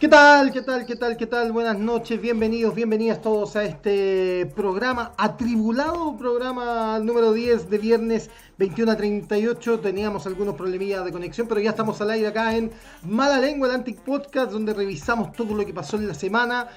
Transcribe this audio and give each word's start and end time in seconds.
¿Qué 0.00 0.08
tal? 0.08 0.50
¿Qué 0.50 0.62
tal? 0.62 0.86
¿Qué 0.86 0.96
tal? 0.96 1.16
¿Qué 1.18 1.26
tal? 1.26 1.52
Buenas 1.52 1.78
noches, 1.78 2.18
bienvenidos, 2.18 2.74
bienvenidas 2.74 3.20
todos 3.20 3.54
a 3.54 3.64
este 3.64 4.50
programa, 4.56 5.12
atribulado 5.18 6.16
programa 6.16 6.98
número 7.00 7.34
10 7.34 7.68
de 7.68 7.76
viernes 7.76 8.30
21 8.56 8.92
a 8.92 8.96
38. 8.96 9.80
Teníamos 9.80 10.26
algunos 10.26 10.54
problemillas 10.54 11.04
de 11.04 11.12
conexión, 11.12 11.46
pero 11.46 11.60
ya 11.60 11.68
estamos 11.68 12.00
al 12.00 12.12
aire 12.12 12.28
acá 12.28 12.56
en 12.56 12.72
Mala 13.02 13.38
Lengua, 13.40 13.68
el 13.68 13.74
Antic 13.74 13.98
Podcast, 14.00 14.50
donde 14.50 14.72
revisamos 14.72 15.32
todo 15.32 15.54
lo 15.54 15.66
que 15.66 15.74
pasó 15.74 15.98
en 15.98 16.08
la 16.08 16.14
semana. 16.14 16.68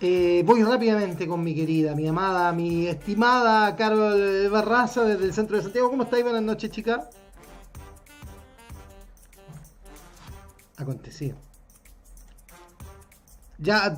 Eh, 0.00 0.44
voy 0.46 0.62
rápidamente 0.62 1.26
con 1.26 1.42
mi 1.42 1.56
querida, 1.56 1.96
mi 1.96 2.06
amada, 2.06 2.52
mi 2.52 2.86
estimada 2.86 3.74
Carol 3.74 4.48
Barraza 4.50 5.02
desde 5.02 5.24
el 5.24 5.34
centro 5.34 5.56
de 5.56 5.64
Santiago. 5.64 5.90
¿Cómo 5.90 6.04
estáis? 6.04 6.22
Buenas 6.22 6.42
noches, 6.42 6.70
chica. 6.70 7.10
Acontecido. 10.76 11.51
Ya. 13.62 13.96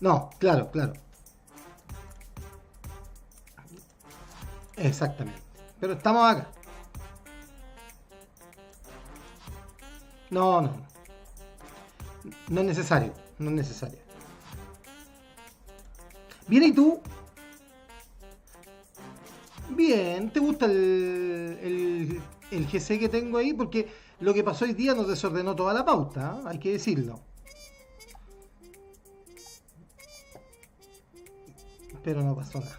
No, 0.00 0.30
claro, 0.38 0.70
claro. 0.70 0.92
Exactamente. 4.76 5.40
Pero 5.80 5.94
estamos 5.94 6.30
acá. 6.30 6.48
No, 10.30 10.60
no. 10.62 10.70
No 12.48 12.60
es 12.60 12.66
necesario. 12.66 13.12
No 13.38 13.50
es 13.50 13.56
necesario. 13.56 13.98
Bien, 16.46 16.62
¿y 16.62 16.72
tú? 16.72 17.00
Bien, 19.70 20.30
¿te 20.30 20.38
gusta 20.38 20.66
el, 20.66 21.58
el, 21.62 22.22
el 22.52 22.66
GC 22.66 23.00
que 23.00 23.08
tengo 23.08 23.38
ahí? 23.38 23.52
Porque 23.52 23.88
lo 24.20 24.32
que 24.32 24.44
pasó 24.44 24.64
hoy 24.64 24.72
día 24.74 24.94
nos 24.94 25.08
desordenó 25.08 25.56
toda 25.56 25.74
la 25.74 25.84
pauta, 25.84 26.38
¿eh? 26.38 26.42
hay 26.46 26.58
que 26.58 26.72
decirlo. 26.72 27.25
Pero 32.06 32.22
no 32.22 32.36
pasó 32.36 32.60
nada. 32.60 32.78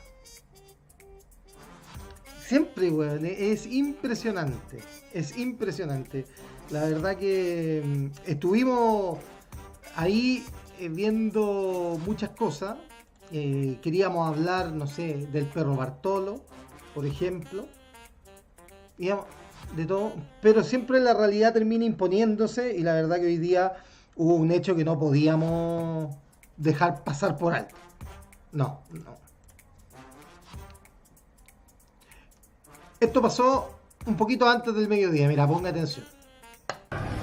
Siempre, 2.39 2.89
weón, 2.89 3.25
es 3.25 3.65
impresionante. 3.65 4.79
Es 5.13 5.37
impresionante. 5.37 6.25
La 6.69 6.85
verdad 6.85 7.17
que 7.17 7.83
mm, 7.85 8.05
estuvimos 8.25 9.19
ahí 9.97 10.45
eh, 10.79 10.87
viendo 10.87 11.99
muchas 12.05 12.29
cosas. 12.29 12.77
Eh, 13.33 13.77
queríamos 13.81 14.25
hablar, 14.29 14.71
no 14.71 14.87
sé, 14.87 15.27
del 15.33 15.45
perro 15.47 15.75
Bartolo, 15.75 16.39
por 16.95 17.05
ejemplo. 17.05 17.67
de 18.97 19.85
todo. 19.85 20.13
Pero 20.41 20.63
siempre 20.63 21.01
la 21.01 21.13
realidad 21.13 21.51
termina 21.51 21.83
imponiéndose 21.83 22.77
y 22.77 22.81
la 22.81 22.93
verdad 22.93 23.17
que 23.17 23.25
hoy 23.25 23.37
día 23.37 23.73
hubo 24.15 24.35
un 24.35 24.51
hecho 24.51 24.73
que 24.77 24.85
no 24.85 24.97
podíamos 24.97 26.15
dejar 26.55 27.03
pasar 27.03 27.37
por 27.37 27.53
alto. 27.53 27.86
No, 28.51 28.81
no. 28.89 29.17
Esto 32.99 33.21
pasó 33.21 33.79
un 34.05 34.15
poquito 34.17 34.49
antes 34.49 34.73
del 34.73 34.87
mediodía, 34.87 35.27
mira, 35.27 35.47
ponga 35.47 35.69
atención. 35.69 36.05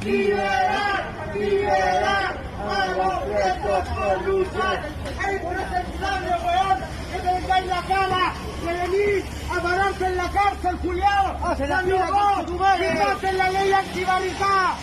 ¡Liberar! 0.02 1.33
¡Liberar! 1.34 2.36
¡A 2.69 2.86
los 2.86 3.22
presos 3.25 3.89
por 3.89 4.28
luchar! 4.28 4.84
¡Es 5.05 5.42
impresentable, 5.42 6.30
weón! 6.45 6.78
¡Que 7.11 7.19
tengáis 7.19 7.67
la 7.67 7.83
cara! 7.83 8.34
¡Que 8.61 8.72
venís 8.72 9.25
a 9.50 9.62
pararse 9.62 10.06
en 10.06 10.17
la 10.17 10.30
cárcel, 10.30 10.78
Julián! 10.78 11.36
¡Hace 11.42 11.67
la 11.67 11.83
mierda 11.83 12.34
con 12.34 12.47
tu 12.47 12.58
madre! 12.58 12.98
¡Que 13.20 13.33
la 13.33 13.50
ley 13.50 13.72
antibarricada! 13.72 14.77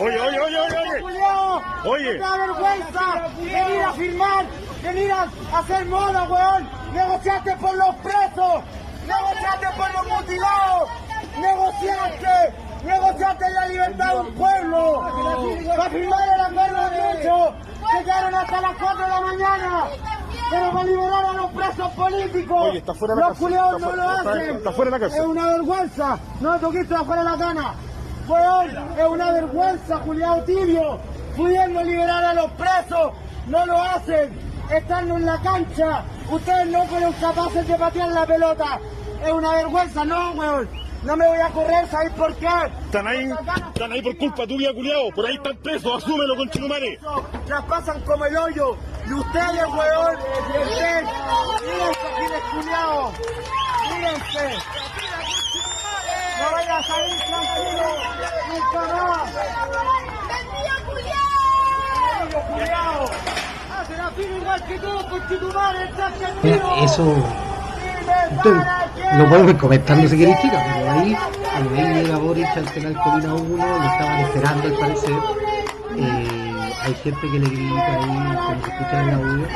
Oye, 0.00 0.20
oye, 0.20 0.40
oye, 0.40 0.58
oye, 0.58 1.00
Julián! 1.00 1.62
Oye. 1.84 2.12
¡Me 2.12 2.18
da 2.18 2.36
vergüenza 2.38 3.28
venir 3.38 3.82
a 3.82 3.92
firmar! 3.92 4.46
¡Venir 4.82 5.12
a 5.12 5.28
hacer 5.58 5.84
moda, 5.86 6.22
weón! 6.24 6.68
¡Negociaste 6.92 7.56
por 7.56 7.74
los 7.76 7.94
presos! 7.96 8.62
¡Negociaste 9.06 9.66
por 9.76 9.92
los 9.94 10.06
mutilados! 10.20 10.88
¡Negociaste! 11.38 12.54
¡Negociaste 12.84 13.50
la 13.50 13.66
libertad 13.68 14.12
de 14.14 14.20
un 14.20 14.34
pueblo! 14.34 15.02
¡Para 15.76 15.90
firmar 15.90 16.28
el 16.34 16.40
acuerdo 16.40 16.90
de 16.90 17.12
hecho! 17.12 17.54
¡Se 17.92 18.04
quedaron 18.04 18.34
hasta 18.34 18.60
las 18.60 18.76
4 18.76 19.02
de 19.04 19.08
la 19.10 19.20
mañana! 19.20 19.84
¡Pero 20.50 20.72
para 20.72 20.84
liberar 20.84 21.24
a 21.26 21.32
los 21.34 21.50
presos 21.52 21.90
políticos! 21.92 22.62
Oye, 22.62 22.78
está 22.78 22.94
fuera 22.94 23.14
de 23.14 23.20
la 23.20 23.28
¡Los 23.28 23.38
culiados 23.38 23.80
no 23.80 23.92
lo 23.92 24.16
está- 24.16 24.30
hacen! 24.32 24.56
está 24.56 24.72
fuera 24.72 24.90
de 24.90 24.98
la 24.98 25.00
cárcel. 25.00 25.20
¡Es 25.20 25.26
una 25.26 25.46
vergüenza! 25.46 26.18
¡No 26.40 26.58
toquiste 26.58 26.94
afuera 26.94 27.22
de 27.24 27.30
la 27.30 27.36
cana! 27.36 27.74
¡Weón! 28.26 28.70
¡Es 28.98 29.06
una 29.06 29.32
vergüenza, 29.32 29.98
Julián 29.98 30.44
Tibio! 30.46 30.98
¡Pudiendo 31.36 31.82
liberar 31.82 32.24
a 32.24 32.34
los 32.34 32.50
presos! 32.52 33.12
¡No 33.46 33.66
lo 33.66 33.80
hacen! 33.82 34.49
¡Estando 34.70 35.16
en 35.16 35.26
la 35.26 35.40
cancha! 35.40 36.04
¡Ustedes 36.30 36.66
no 36.68 36.86
fueron 36.86 37.12
capaces 37.14 37.66
de 37.66 37.74
patear 37.74 38.08
la 38.10 38.24
pelota! 38.24 38.78
¡Es 39.24 39.32
una 39.32 39.50
vergüenza! 39.56 40.04
¡No, 40.04 40.30
weón! 40.32 40.68
¡No 41.02 41.16
me 41.16 41.26
voy 41.26 41.38
a 41.38 41.48
correr! 41.48 41.88
¿Sabéis 41.88 42.12
por 42.12 42.34
qué? 42.36 42.46
Están 42.84 43.08
ahí, 43.08 43.28
están 43.74 43.92
ahí 43.92 44.00
por 44.00 44.16
culpa 44.16 44.46
tuya, 44.46 44.72
culiao. 44.72 45.10
Por 45.10 45.26
ahí 45.26 45.34
están 45.34 45.56
presos, 45.56 46.04
asúmelo 46.04 46.36
con 46.36 46.48
Chilumare. 46.50 47.00
las 47.48 47.64
pasan 47.64 48.00
como 48.02 48.24
el 48.26 48.36
hoyo. 48.36 48.76
Y 49.08 49.12
ustedes, 49.12 49.66
weón, 49.66 50.16
ustedes, 50.62 51.04
mírense, 51.66 52.40
culiados. 52.52 53.14
Mírense. 53.90 54.54
No 56.38 56.52
vayan 56.52 56.76
a 56.76 56.82
salir 56.84 57.16
tranquilos. 57.18 57.94
Nunca 58.48 58.80
más. 59.04 59.34
Niños 60.52 60.80
culiados. 60.86 61.30
Hacen 62.30 62.74
así 62.74 63.49
Mira, 66.42 66.60
eso 66.82 67.14
qué. 68.42 68.50
lo 69.16 69.28
podemos 69.28 69.50
ir 69.50 69.56
comentando 69.58 70.08
si 70.08 70.18
queréis, 70.18 70.40
chicas, 70.40 70.64
pero 70.74 70.90
ahí, 70.90 71.16
cuando 71.42 71.74
ahí 71.74 71.94
llega 71.94 72.16
Boric 72.18 72.56
al 72.56 72.64
penal 72.64 72.94
Colina 73.02 73.34
1, 73.34 73.56
lo 73.56 73.84
estaban 73.84 74.20
esperando 74.20 74.62
al 74.68 74.72
parecer. 74.74 75.14
Eh, 75.96 76.72
hay 76.82 76.94
gente 76.94 77.20
que 77.20 77.38
le 77.38 77.48
grita 77.48 77.86
ahí, 77.86 78.36
como 78.36 78.64
se 78.64 78.70
escucha 78.70 79.02
el 79.02 79.14
audio. 79.14 79.46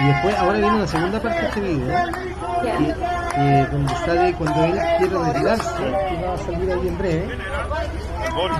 Y 0.00 0.06
después, 0.06 0.38
ahora 0.38 0.58
viene 0.58 0.78
la 0.78 0.86
segunda 0.86 1.20
parte 1.20 1.40
de 1.40 1.46
este 1.48 1.60
video, 1.60 2.06
que, 2.62 3.66
donde 3.72 3.94
sale 3.96 4.34
cuando 4.34 4.64
él 4.64 4.80
quiere 4.98 5.18
retirarse, 5.18 5.84
que 5.84 6.26
va 6.26 6.34
a 6.34 6.38
salir 6.38 6.72
ahí 6.72 6.88
en 6.88 6.98
breve. 6.98 7.38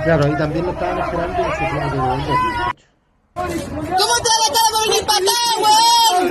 Claro, 0.04 0.24
ahí 0.26 0.36
también 0.36 0.66
lo 0.66 0.72
estaban 0.72 0.98
esperando 0.98 1.40
y 1.40 1.52
se 1.52 1.58
tiene 1.58 1.90
que. 1.90 2.89
¿Cómo 3.40 3.54
te 3.56 3.96
va 3.96 4.44
a 4.44 4.46
estar 4.46 4.64
a 4.66 4.80
venir 4.86 5.02
para 5.06 5.18
acá, 5.18 5.38
weón? 5.60 6.28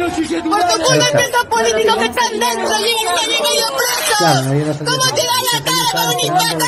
Por 0.50 0.62
tu 0.62 0.76
culpa 0.84 1.06
hay 1.06 1.12
presos 1.12 1.46
políticos 1.46 1.96
que 1.98 2.06
están 2.06 2.32
dentro 2.40 2.76
uno 3.02 3.12
que 3.20 3.28
vive 3.28 3.52
yo 3.60 3.68
Claro, 4.20 4.40
preso. 4.40 4.52
ahí 4.52 4.62
va 4.64 4.72
a 4.72 4.74
salir. 4.74 4.90
¿Cómo 4.90 5.08
te 5.16 5.22
va 5.28 5.38
la 5.52 5.58
cara 5.64 5.86
para 5.94 6.08
venir 6.10 6.28
para 6.32 6.44
acá? 6.50 6.66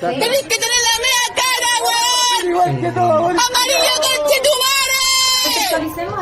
Tenés 0.00 0.42
que 0.42 0.56
tener 0.56 0.80
la 0.88 0.94
media 0.98 1.28
cara, 1.40 1.70
weón. 1.86 3.36
Amarillo 3.38 3.94
conchetumare. 4.02 5.02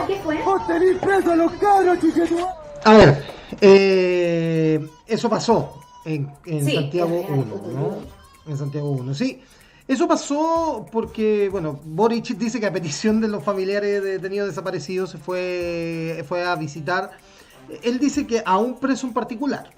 A 0.02 0.06
qué 0.06 0.16
fue. 0.22 0.36
Vos 0.42 0.66
tenés 0.66 0.96
presos 0.98 1.32
a 1.32 1.36
los 1.36 1.52
cabros, 1.52 1.98
chichetumare. 2.00 2.48
A 2.84 2.92
ver, 2.94 3.26
eh, 3.60 4.80
eso 5.06 5.28
pasó 5.30 5.74
en, 6.04 6.32
en 6.46 6.64
Sí, 6.66 6.74
Santiago 6.74 7.10
en- 7.10 7.26
en 7.26 7.32
1, 7.32 7.56
¿no? 7.72 8.50
En 8.52 8.58
Santiago 8.58 8.90
1, 8.90 9.14
sí. 9.14 9.42
Eso 9.90 10.06
pasó 10.06 10.86
porque, 10.92 11.48
bueno, 11.50 11.80
Boric 11.84 12.28
dice 12.36 12.60
que 12.60 12.66
a 12.66 12.72
petición 12.72 13.20
de 13.20 13.26
los 13.26 13.42
familiares 13.42 14.00
de 14.04 14.12
detenidos 14.12 14.46
desaparecidos 14.46 15.10
se 15.10 15.18
fue, 15.18 16.24
fue 16.28 16.44
a 16.44 16.54
visitar. 16.54 17.10
Él 17.82 17.98
dice 17.98 18.24
que 18.24 18.40
a 18.46 18.56
un 18.56 18.78
preso 18.78 19.08
en 19.08 19.12
particular. 19.12 19.68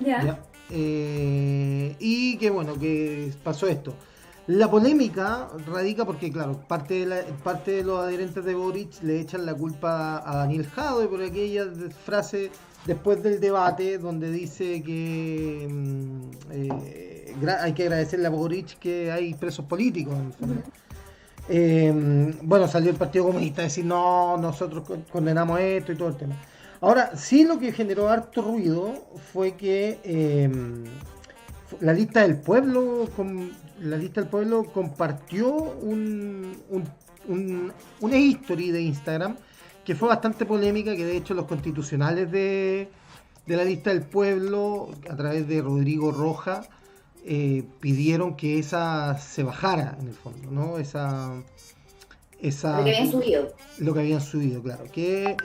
Ya. 0.00 0.20
¿ya? 0.24 0.40
Eh, 0.70 1.94
y 2.00 2.36
que 2.38 2.50
bueno, 2.50 2.74
que 2.76 3.32
pasó 3.44 3.68
esto. 3.68 3.94
La 4.48 4.68
polémica 4.68 5.48
radica 5.72 6.04
porque, 6.04 6.32
claro, 6.32 6.58
parte 6.66 6.94
de, 6.94 7.06
la- 7.06 7.22
parte 7.44 7.70
de 7.70 7.84
los 7.84 8.00
adherentes 8.00 8.44
de 8.44 8.54
Boric 8.56 9.00
le 9.02 9.20
echan 9.20 9.46
la 9.46 9.54
culpa 9.54 10.22
a 10.28 10.38
Daniel 10.38 10.66
Jadwe 10.66 11.06
por 11.06 11.22
aquella 11.22 11.66
frase 12.04 12.50
después 12.84 13.22
del 13.22 13.38
debate 13.38 13.98
donde 13.98 14.28
dice 14.32 14.82
que 14.82 15.68
mm, 15.70 16.20
eh, 16.50 17.15
hay 17.60 17.72
que 17.72 17.84
agradecerle 17.84 18.26
a 18.26 18.30
Boric 18.30 18.78
que 18.78 19.10
hay 19.12 19.34
presos 19.34 19.64
políticos. 19.66 20.14
Eh, 21.48 22.34
bueno, 22.42 22.66
salió 22.66 22.90
el 22.90 22.96
Partido 22.96 23.26
Comunista 23.26 23.62
a 23.62 23.64
decir, 23.64 23.84
no, 23.84 24.36
nosotros 24.36 24.84
con- 24.86 25.02
condenamos 25.02 25.60
esto 25.60 25.92
y 25.92 25.96
todo 25.96 26.08
el 26.08 26.16
tema. 26.16 26.34
Ahora, 26.80 27.16
sí 27.16 27.44
lo 27.44 27.58
que 27.58 27.72
generó 27.72 28.08
harto 28.08 28.42
ruido 28.42 29.06
fue 29.32 29.52
que 29.52 29.98
eh, 30.04 30.50
la 31.80 31.92
lista 31.92 32.22
del 32.22 32.36
pueblo, 32.38 33.08
com- 33.16 33.50
la 33.80 33.96
lista 33.96 34.20
del 34.20 34.28
pueblo 34.30 34.64
compartió 34.64 35.52
un, 35.52 36.56
un, 36.70 36.84
un- 37.28 37.72
una 38.00 38.16
history 38.16 38.70
de 38.70 38.82
Instagram 38.82 39.36
que 39.84 39.94
fue 39.94 40.08
bastante 40.08 40.44
polémica, 40.46 40.96
que 40.96 41.04
de 41.04 41.16
hecho 41.16 41.32
los 41.34 41.46
constitucionales 41.46 42.30
de, 42.32 42.88
de 43.46 43.56
la 43.56 43.64
lista 43.64 43.90
del 43.90 44.02
pueblo, 44.02 44.90
a 45.08 45.14
través 45.14 45.46
de 45.46 45.62
Rodrigo 45.62 46.10
Roja, 46.10 46.62
eh, 47.28 47.64
pidieron 47.80 48.36
que 48.36 48.58
esa 48.58 49.18
se 49.18 49.42
bajara 49.42 49.96
en 50.00 50.08
el 50.08 50.14
fondo, 50.14 50.50
¿no? 50.50 50.78
Esa, 50.78 51.32
esa 52.40 52.78
Lo 52.78 52.84
que 52.84 52.96
habían 52.96 53.10
subido. 53.10 53.54
lo 53.78 53.94
que 53.94 54.00
habían 54.00 54.20
subido, 54.20 54.62
claro. 54.62 54.84
Que 54.92 55.36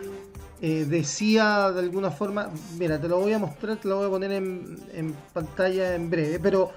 eh, 0.62 0.86
decía 0.88 1.72
de 1.72 1.80
alguna 1.80 2.12
forma, 2.12 2.52
mira, 2.78 3.02
te 3.02 3.08
lo 3.08 3.20
voy 3.20 3.34
a 3.34 3.40
mostrar, 3.40 3.78
te 3.78 3.88
lo 3.88 3.98
voy 3.98 4.08
a 4.08 4.10
poner 4.10 4.32
en, 4.32 4.78
en 4.94 5.14
pantalla 5.34 5.96
en 5.96 6.10
breve, 6.10 6.40
pero 6.40 6.72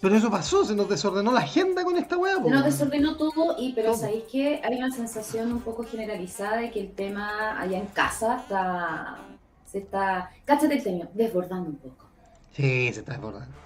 pero 0.00 0.16
eso 0.16 0.30
pasó, 0.30 0.66
se 0.66 0.74
nos 0.74 0.86
desordenó 0.86 1.32
la 1.32 1.40
agenda 1.40 1.82
con 1.82 1.96
esta 1.96 2.16
po, 2.16 2.26
Se 2.26 2.50
nos 2.50 2.64
desordenó 2.64 3.16
todo, 3.16 3.56
y, 3.58 3.72
pero 3.72 3.92
Todo. 3.92 4.00
sabéis 4.02 4.24
que 4.30 4.60
hay 4.62 4.76
una 4.76 4.90
sensación 4.90 5.50
un 5.50 5.60
poco 5.60 5.82
generalizada 5.84 6.58
de 6.58 6.70
que 6.70 6.80
el 6.80 6.92
tema 6.92 7.58
allá 7.58 7.78
en 7.78 7.86
casa 7.86 8.36
está. 8.42 9.16
Se 9.64 9.78
está. 9.78 10.30
Cáchate 10.44 10.74
el 10.74 10.82
tema, 10.82 11.08
desbordando 11.14 11.70
un 11.70 11.76
poco. 11.76 12.04
Sí, 12.52 12.90
se 12.92 13.00
está 13.00 13.12
desbordando. 13.12 13.63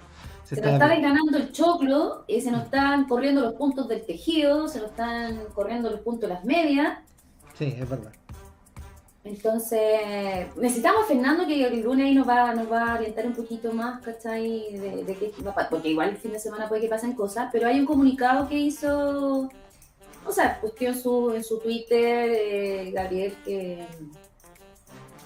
Se 0.55 0.61
nos 0.61 0.73
está 0.73 0.87
desgranando 0.87 1.37
el 1.37 1.51
choclo, 1.51 2.23
y 2.27 2.41
se 2.41 2.51
nos 2.51 2.63
están 2.63 3.07
corriendo 3.07 3.41
los 3.41 3.53
puntos 3.53 3.87
del 3.87 4.05
tejido, 4.05 4.67
se 4.67 4.79
nos 4.79 4.89
están 4.89 5.45
corriendo 5.53 5.89
los 5.89 5.99
puntos 5.99 6.27
de 6.27 6.35
las 6.35 6.43
medias. 6.43 6.99
Sí, 7.53 7.75
es 7.77 7.87
verdad. 7.87 8.11
Entonces, 9.23 10.49
necesitamos 10.55 11.03
a 11.03 11.05
Fernando 11.07 11.45
que 11.45 11.67
el 11.67 11.81
lunes 11.81 12.07
ahí 12.07 12.15
nos 12.15 12.27
va, 12.27 12.55
nos 12.55 12.71
va 12.71 12.93
a 12.93 12.95
orientar 12.95 13.27
un 13.27 13.33
poquito 13.33 13.71
más, 13.73 14.01
¿cachai? 14.01 14.71
De, 14.71 15.03
de 15.03 15.15
qué 15.15 15.31
va 15.43 15.51
a 15.51 15.69
porque 15.69 15.89
igual 15.89 16.09
el 16.09 16.17
fin 16.17 16.31
de 16.31 16.39
semana 16.39 16.67
puede 16.67 16.81
que 16.81 16.87
pasen 16.87 17.13
cosas, 17.13 17.49
pero 17.51 17.67
hay 17.67 17.79
un 17.79 17.85
comunicado 17.85 18.47
que 18.47 18.57
hizo, 18.57 19.49
o 20.25 20.31
sea, 20.31 20.59
en 20.79 20.95
su, 20.95 21.31
en 21.31 21.43
su 21.43 21.59
Twitter, 21.59 22.29
eh, 22.31 22.91
Gabriel, 22.91 23.35
que, 23.43 23.85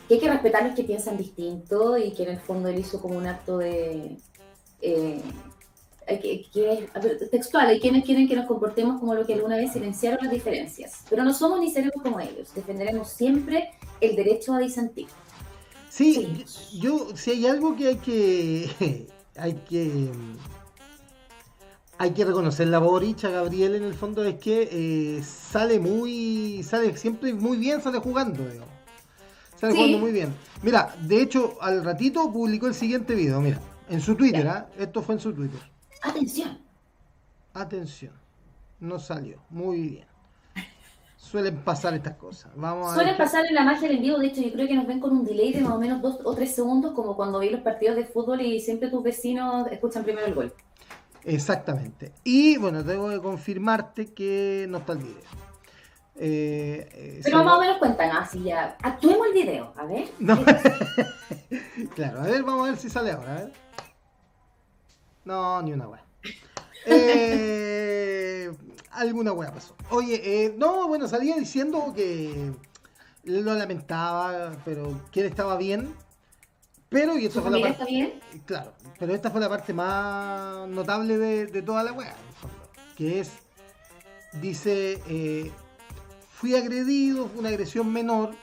que 0.08 0.14
hay 0.16 0.20
que 0.20 0.30
respetar 0.30 0.64
a 0.64 0.68
los 0.68 0.76
que 0.76 0.84
piensan 0.84 1.16
distinto 1.16 1.98
y 1.98 2.12
que 2.12 2.24
en 2.24 2.32
el 2.32 2.40
fondo 2.40 2.70
él 2.70 2.80
hizo 2.80 3.00
como 3.00 3.18
un 3.18 3.28
acto 3.28 3.60
de... 3.60 4.18
eh, 4.84 5.22
que, 6.08 6.90
textual, 7.32 7.68
hay 7.68 7.80
quienes 7.80 8.04
quieren 8.04 8.28
que 8.28 8.36
nos 8.36 8.46
comportemos 8.46 9.00
como 9.00 9.16
lo 9.16 9.26
que 9.26 9.34
alguna 9.34 9.58
vez 9.58 9.72
silenciaron 9.72 10.20
las 10.22 10.32
diferencias, 10.32 11.06
pero 11.10 11.24
no 11.24 11.34
somos 11.34 11.60
ni 11.60 11.72
seremos 11.72 12.02
como 12.04 12.20
ellos, 12.20 12.54
defenderemos 12.54 13.10
siempre 13.10 13.72
el 14.02 14.16
derecho 14.16 14.54
a 14.54 14.60
disentir. 14.60 15.08
Sí, 15.90 16.44
yo, 16.80 17.16
si 17.16 17.32
hay 17.32 17.46
algo 17.46 17.76
que 17.76 17.88
hay 17.88 17.96
que. 17.98 19.08
hay 19.38 19.54
que. 19.54 20.10
Hay 22.00 22.12
que 22.12 22.26
reconocer 22.26 22.68
la 22.68 22.80
Boric 22.80 23.24
a 23.26 23.30
Gabriel 23.30 23.76
en 23.76 23.84
el 23.84 23.94
fondo 23.94 24.24
es 24.24 24.36
que 24.36 24.68
eh, 24.72 25.24
sale 25.24 25.80
muy. 25.80 26.64
sale 26.64 26.98
siempre 26.98 27.34
muy 27.34 27.58
bien, 27.58 27.82
sale 27.82 28.00
jugando, 28.00 28.44
digamos. 28.44 28.74
Sale 29.56 29.74
Sí. 29.74 29.78
jugando 29.78 30.00
muy 30.00 30.12
bien. 30.12 30.34
Mira, 30.64 30.96
de 31.00 31.22
hecho, 31.22 31.58
al 31.62 31.84
ratito 31.86 32.34
publicó 32.34 32.68
el 32.68 32.74
siguiente 32.74 33.14
video, 33.14 33.40
mira, 33.40 33.60
en 33.90 34.02
su 34.02 34.16
Twitter, 34.16 34.48
¿ah? 34.48 34.68
Esto 34.78 35.02
fue 35.02 35.16
en 35.16 35.22
su 35.22 35.34
Twitter. 35.34 35.60
Atención, 36.02 36.60
Atención, 37.54 38.14
no 38.80 39.00
salió. 39.00 39.38
Muy 39.50 39.82
bien. 39.82 40.08
Suelen 41.18 41.58
pasar 41.64 41.94
estas 41.94 42.16
cosas. 42.18 42.52
Vamos 42.56 42.94
suelen 42.94 43.18
pasar 43.18 43.46
en 43.46 43.56
la 43.56 43.64
magia 43.64 43.88
del 43.88 44.00
vivo, 44.00 44.20
de 44.20 44.28
hecho 44.28 44.42
yo 44.42 44.52
creo 44.52 44.68
que 44.68 44.76
nos 44.76 44.86
ven 44.86 45.00
con 45.00 45.14
un 45.14 45.24
delay 45.24 45.54
de 45.54 45.62
más 45.62 45.72
o 45.72 45.80
menos 45.80 46.02
dos 46.02 46.20
o 46.24 46.36
tres 46.36 46.54
segundos, 46.54 46.92
como 46.94 47.16
cuando 47.16 47.40
vi 47.40 47.50
los 47.50 47.62
partidos 47.62 47.96
de 47.96 48.06
fútbol 48.06 48.42
y 48.42 48.60
siempre 48.60 48.90
tus 48.90 49.02
vecinos 49.02 49.68
escuchan 49.72 50.04
primero 50.04 50.28
el 50.28 50.34
gol. 50.36 50.54
Exactamente. 51.24 52.12
Y 52.24 52.58
bueno, 52.58 52.84
tengo 52.84 53.10
que 53.10 53.20
confirmarte 53.20 54.14
que 54.14 54.68
no 54.70 54.80
está 54.80 54.94
el 54.94 55.00
video. 55.00 55.16
Eh, 56.16 56.88
eh, 56.92 57.22
Pero 57.24 57.40
sí, 57.40 57.46
más 57.46 57.58
o 57.58 57.60
menos 57.60 57.78
cuéntanos, 57.78 58.18
así 58.20 58.44
ya. 58.44 58.78
Actuemos 58.84 59.28
el 59.28 59.34
video, 59.34 59.74
a 59.76 59.86
ver. 59.86 60.10
No. 60.20 60.38
Claro, 61.96 62.22
a 62.22 62.24
ver, 62.24 62.44
vamos 62.44 62.68
a 62.68 62.72
ver 62.72 62.80
si 62.80 62.90
sale 62.90 63.12
ahora. 63.12 63.32
a 63.32 63.40
ver. 63.40 63.54
No, 65.26 65.62
ni 65.62 65.74
una 65.74 65.88
wea. 65.88 66.04
Eh, 66.86 68.52
alguna 68.92 69.34
wea 69.34 69.52
pasó. 69.52 69.76
Oye, 69.90 70.46
eh, 70.46 70.56
no, 70.58 70.88
bueno, 70.88 71.08
salía 71.08 71.36
diciendo 71.36 71.94
que 71.96 72.52
lo 73.24 73.54
lamentaba, 73.54 74.52
pero 74.66 75.02
que 75.12 75.22
él 75.22 75.28
estaba 75.28 75.58
bien. 75.58 75.96
Pero, 76.90 77.18
y 77.18 77.26
esto 77.26 77.40
¿Su 77.40 77.48
fue 77.48 77.52
la 77.52 77.60
parte. 77.60 77.72
está 77.72 77.86
bien? 77.86 78.20
Claro, 78.46 78.74
pero 79.00 79.16
esta 79.16 79.32
fue 79.32 79.42
la 79.42 79.50
parte 79.50 79.74
más 79.74 80.68
notable 80.70 81.18
de, 81.18 81.48
de 81.48 81.62
toda 81.64 81.84
la 81.84 81.94
fondo, 81.94 82.06
que 82.96 83.20
es, 83.20 83.32
dice, 84.34 85.02
eh, 85.08 85.52
fui 86.30 86.56
agredido, 86.56 87.28
fue 87.30 87.40
una 87.40 87.50
agresión 87.50 87.92
menor, 87.92 88.36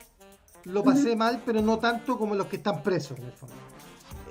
lo 0.65 0.83
pasé 0.83 1.15
mal, 1.15 1.41
pero 1.45 1.61
no 1.61 1.79
tanto 1.79 2.17
como 2.17 2.35
los 2.35 2.47
que 2.47 2.57
están 2.57 2.83
presos, 2.83 3.17
en 3.19 3.25
el 3.25 3.31
fondo. 3.31 3.55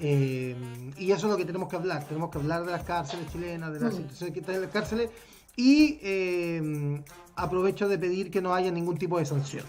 Eh, 0.03 0.57
y 0.97 1.13
eso 1.13 1.27
es 1.27 1.31
lo 1.33 1.37
que 1.37 1.45
tenemos 1.45 1.69
que 1.69 1.77
hablar, 1.77 2.05
tenemos 2.07 2.31
que 2.31 2.39
hablar 2.39 2.65
de 2.65 2.73
las 2.73 2.85
cárceles 2.85 3.31
chilenas, 3.31 3.73
de 3.73 3.81
las 3.81 3.93
Mm. 3.95 3.97
situaciones 3.99 4.35
que 4.35 4.41
están 4.41 4.55
en 4.55 4.63
las 4.63 4.71
cárceles, 4.71 5.11
y 5.57 5.99
eh, 6.03 7.03
aprovecho 7.37 7.89
de 7.89 7.99
pedir 7.99 8.31
que 8.31 8.41
no 8.41 8.55
haya 8.55 8.71
ningún 8.71 8.97
tipo 8.97 9.19
de 9.19 9.27
sanción. 9.27 9.65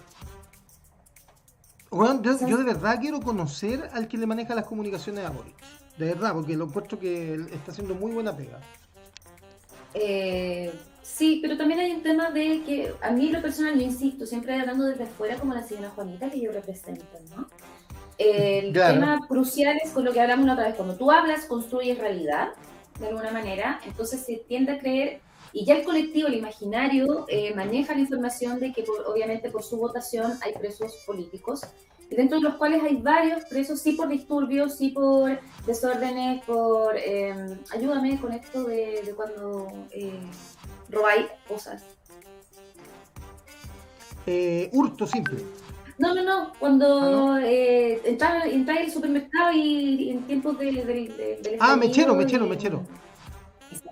Weón, 1.90 2.24
yo, 2.24 2.38
yo 2.48 2.56
de 2.58 2.64
verdad 2.64 3.00
quiero 3.02 3.20
conocer 3.20 3.90
al 3.94 4.08
que 4.08 4.18
le 4.18 4.26
maneja 4.26 4.56
las 4.56 4.66
comunicaciones 4.66 5.26
a 5.26 5.30
Boric. 5.30 5.56
De 5.98 6.06
verdad, 6.06 6.34
porque 6.34 6.56
lo 6.56 6.66
encuentro 6.66 6.98
que 6.98 7.34
él 7.34 7.50
está 7.52 7.72
haciendo 7.72 7.94
muy 7.94 8.14
buena 8.14 8.36
pega. 8.36 8.62
Eh, 9.94 10.74
sí, 11.04 11.40
pero 11.42 11.58
también 11.58 11.82
hay 11.82 11.92
un 11.92 12.02
tema 12.02 12.32
de 12.32 12.64
que 12.64 12.94
a 13.02 13.12
mí 13.12 13.30
lo 13.30 13.42
personal, 13.42 13.76
yo 13.76 13.82
insisto, 13.82 14.26
siempre 14.26 14.58
hablando 14.58 14.86
desde 14.86 15.04
afuera 15.04 15.36
como 15.36 15.54
la 15.54 15.64
señora 15.68 15.90
Juanita 15.90 16.30
que 16.32 16.40
yo 16.40 16.54
represento, 16.54 17.04
¿no? 17.36 17.48
El 18.18 18.74
Claro. 18.74 18.94
tema 18.94 19.20
crucial 19.28 19.78
es 19.84 19.92
con 19.92 20.06
lo 20.06 20.14
que 20.14 20.20
hablamos 20.22 20.46
la 20.46 20.54
otra 20.54 20.68
vez, 20.68 20.76
cuando 20.76 20.96
tú 20.96 21.12
hablas, 21.12 21.46
construyes 21.46 21.98
realidad, 21.98 22.50
de 23.00 23.08
alguna 23.08 23.32
manera, 23.32 23.80
entonces 23.86 24.24
se 24.26 24.38
tiende 24.48 24.74
a 24.74 24.80
creer, 24.80 25.22
y 25.54 25.66
ya 25.66 25.76
el 25.76 25.84
colectivo, 25.84 26.28
el 26.28 26.36
imaginario, 26.36 27.26
eh, 27.30 27.54
maneja 27.56 27.94
la 27.94 28.02
información 28.02 28.60
de 28.60 28.72
que 28.74 28.84
por- 28.84 29.06
obviamente 29.08 29.50
por 29.50 29.64
su 29.64 29.78
votación 29.78 30.38
hay 30.42 30.54
presos 30.54 30.96
políticos, 31.06 31.62
y 32.10 32.16
dentro 32.16 32.38
de 32.38 32.44
los 32.44 32.56
cuales 32.56 32.84
hay 32.84 32.98
varios 32.98 33.46
presos, 33.46 33.80
sí 33.82 33.94
por 33.94 34.08
disturbios, 34.10 34.76
sí 34.78 34.90
por 34.90 35.40
desórdenes, 35.66 36.44
por... 36.46 36.96
eh, 36.98 37.34
ayúdame 37.72 38.20
con 38.20 38.34
esto 38.34 38.66
de, 38.66 39.02
de 39.04 39.16
cuando 39.16 39.68
eh, 39.92 40.20
robáis 40.90 41.28
cosas. 41.48 41.84
Eh, 44.28 44.70
hurto 44.74 45.08
simple. 45.08 45.40
No, 46.02 46.14
no, 46.16 46.24
no, 46.24 46.52
cuando 46.60 47.32
Ah, 47.34 47.42
eh, 47.44 48.02
entras 48.06 48.46
entras 48.46 48.78
al 48.80 48.92
supermercado 48.92 49.52
y, 49.54 49.60
y 49.60 50.10
en 50.12 50.22
tiempos 50.24 50.58
de, 50.60 50.66
de- 50.72 50.84
de- 50.84 51.40
del 51.44 51.58
Ah, 51.60 51.76
mechero, 51.76 52.16
mechero, 52.16 52.46
mechero. 52.48 52.84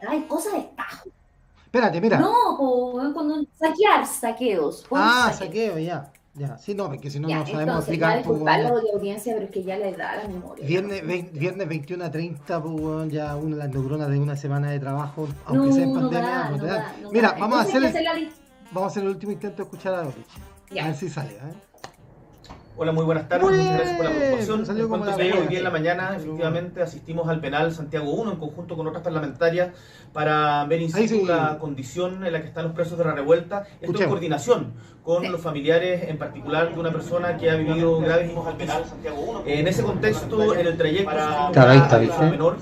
Hay 0.07 0.21
cosas 0.23 0.53
de 0.53 0.69
tajo. 0.75 1.09
Espérate, 1.65 2.01
mira. 2.01 2.19
No, 2.19 2.33
po, 2.57 2.99
cuando 3.13 3.43
saquear 3.59 4.05
saqueos. 4.05 4.85
ah, 4.91 5.31
saqueo. 5.37 5.77
ya. 5.77 6.11
Ya, 6.35 6.57
sí, 6.57 6.73
no, 6.73 6.85
porque 6.87 7.09
si 7.09 7.19
no, 7.19 7.27
no 7.27 7.45
sabemos 7.45 7.79
explicar. 7.79 8.23
pues, 8.23 8.41
la 8.41 8.69
audiencia, 8.69 9.33
pero 9.33 9.45
es 9.47 9.51
que 9.51 9.61
ya 9.63 9.77
le 9.77 9.91
da 9.91 10.15
la 10.15 10.27
memoria. 10.27 10.65
Viernes, 10.65 11.03
vein- 11.05 11.29
viernes 11.33 11.67
21 11.67 12.05
a 12.05 12.11
30, 12.11 12.61
pues, 12.63 12.73
weón, 12.79 13.09
ya 13.09 13.35
una 13.35 13.55
de 13.57 13.63
las 13.63 13.69
neuronas 13.69 14.09
de 14.09 14.19
una 14.19 14.37
semana 14.37 14.69
de 14.71 14.79
trabajo, 14.79 15.27
aunque 15.45 15.67
no, 15.67 15.73
sea 15.73 15.83
en 15.83 15.93
no 15.93 15.99
pandemia. 15.99 16.29
da, 16.29 16.49
no 16.51 16.57
no 16.57 16.63
da. 16.63 16.73
da, 16.75 16.95
no 17.01 17.11
Mira, 17.11 17.31
da. 17.33 17.37
vamos 17.39 17.57
a, 17.57 17.61
hacer 17.63 17.83
el, 17.83 18.29
vamos 18.71 18.83
a 18.83 18.87
hacer 18.87 19.03
el 19.03 19.09
último 19.09 19.31
intento 19.33 19.57
de 19.57 19.63
escuchar 19.63 19.93
a 19.95 20.01
Boric. 20.03 20.25
Ya. 20.71 20.83
A 20.83 20.87
ver 20.87 20.95
si 20.95 21.09
sale, 21.09 21.31
¿eh? 21.33 21.53
Hola, 22.81 22.93
muy 22.93 23.03
buenas 23.03 23.27
tardes, 23.27 23.45
Muy 23.45 23.57
muchas 23.57 23.73
gracias 23.73 23.97
por 23.97 24.05
la 24.05 24.11
preocupación. 24.11 24.65
salió 24.65 24.83
En 24.83 24.89
cuanto 24.89 25.11
hoy 25.17 25.47
día 25.49 25.57
en 25.57 25.63
la 25.65 25.69
mañana, 25.69 26.15
efectivamente, 26.15 26.81
asistimos 26.81 27.27
al 27.27 27.41
penal 27.41 27.73
Santiago 27.73 28.09
1 28.09 28.31
en 28.31 28.37
conjunto 28.37 28.77
con 28.77 28.87
otras 28.87 29.03
parlamentarias 29.03 29.71
para 30.13 30.63
ver 30.63 30.81
in 30.83 30.89
situ 30.89 31.15
sí. 31.15 31.25
la 31.25 31.57
condición 31.59 32.25
en 32.25 32.31
la 32.31 32.39
que 32.39 32.47
están 32.47 32.63
los 32.63 32.73
presos 32.73 32.97
de 32.97 33.03
la 33.03 33.11
revuelta. 33.11 33.63
Esto 33.63 33.73
en 33.73 33.83
Escuchemos. 33.83 34.07
coordinación 34.11 34.73
con 35.03 35.29
los 35.29 35.41
familiares, 35.41 36.07
en 36.07 36.17
particular 36.17 36.73
de 36.73 36.79
una 36.79 36.93
persona 36.93 37.35
que 37.35 37.51
ha 37.51 37.55
vivido 37.55 37.99
graves 37.99 38.31
injusticias. 38.31 38.93
En 39.45 39.67
ese 39.67 39.83
contexto, 39.83 40.55
en 40.55 40.65
el 40.67 40.77
trayecto 40.77 41.11
Claro, 41.51 41.71
ahí 41.71 41.79
está, 41.79 41.97
a 41.97 41.99
¿viste? 41.99 42.29
menor, 42.29 42.55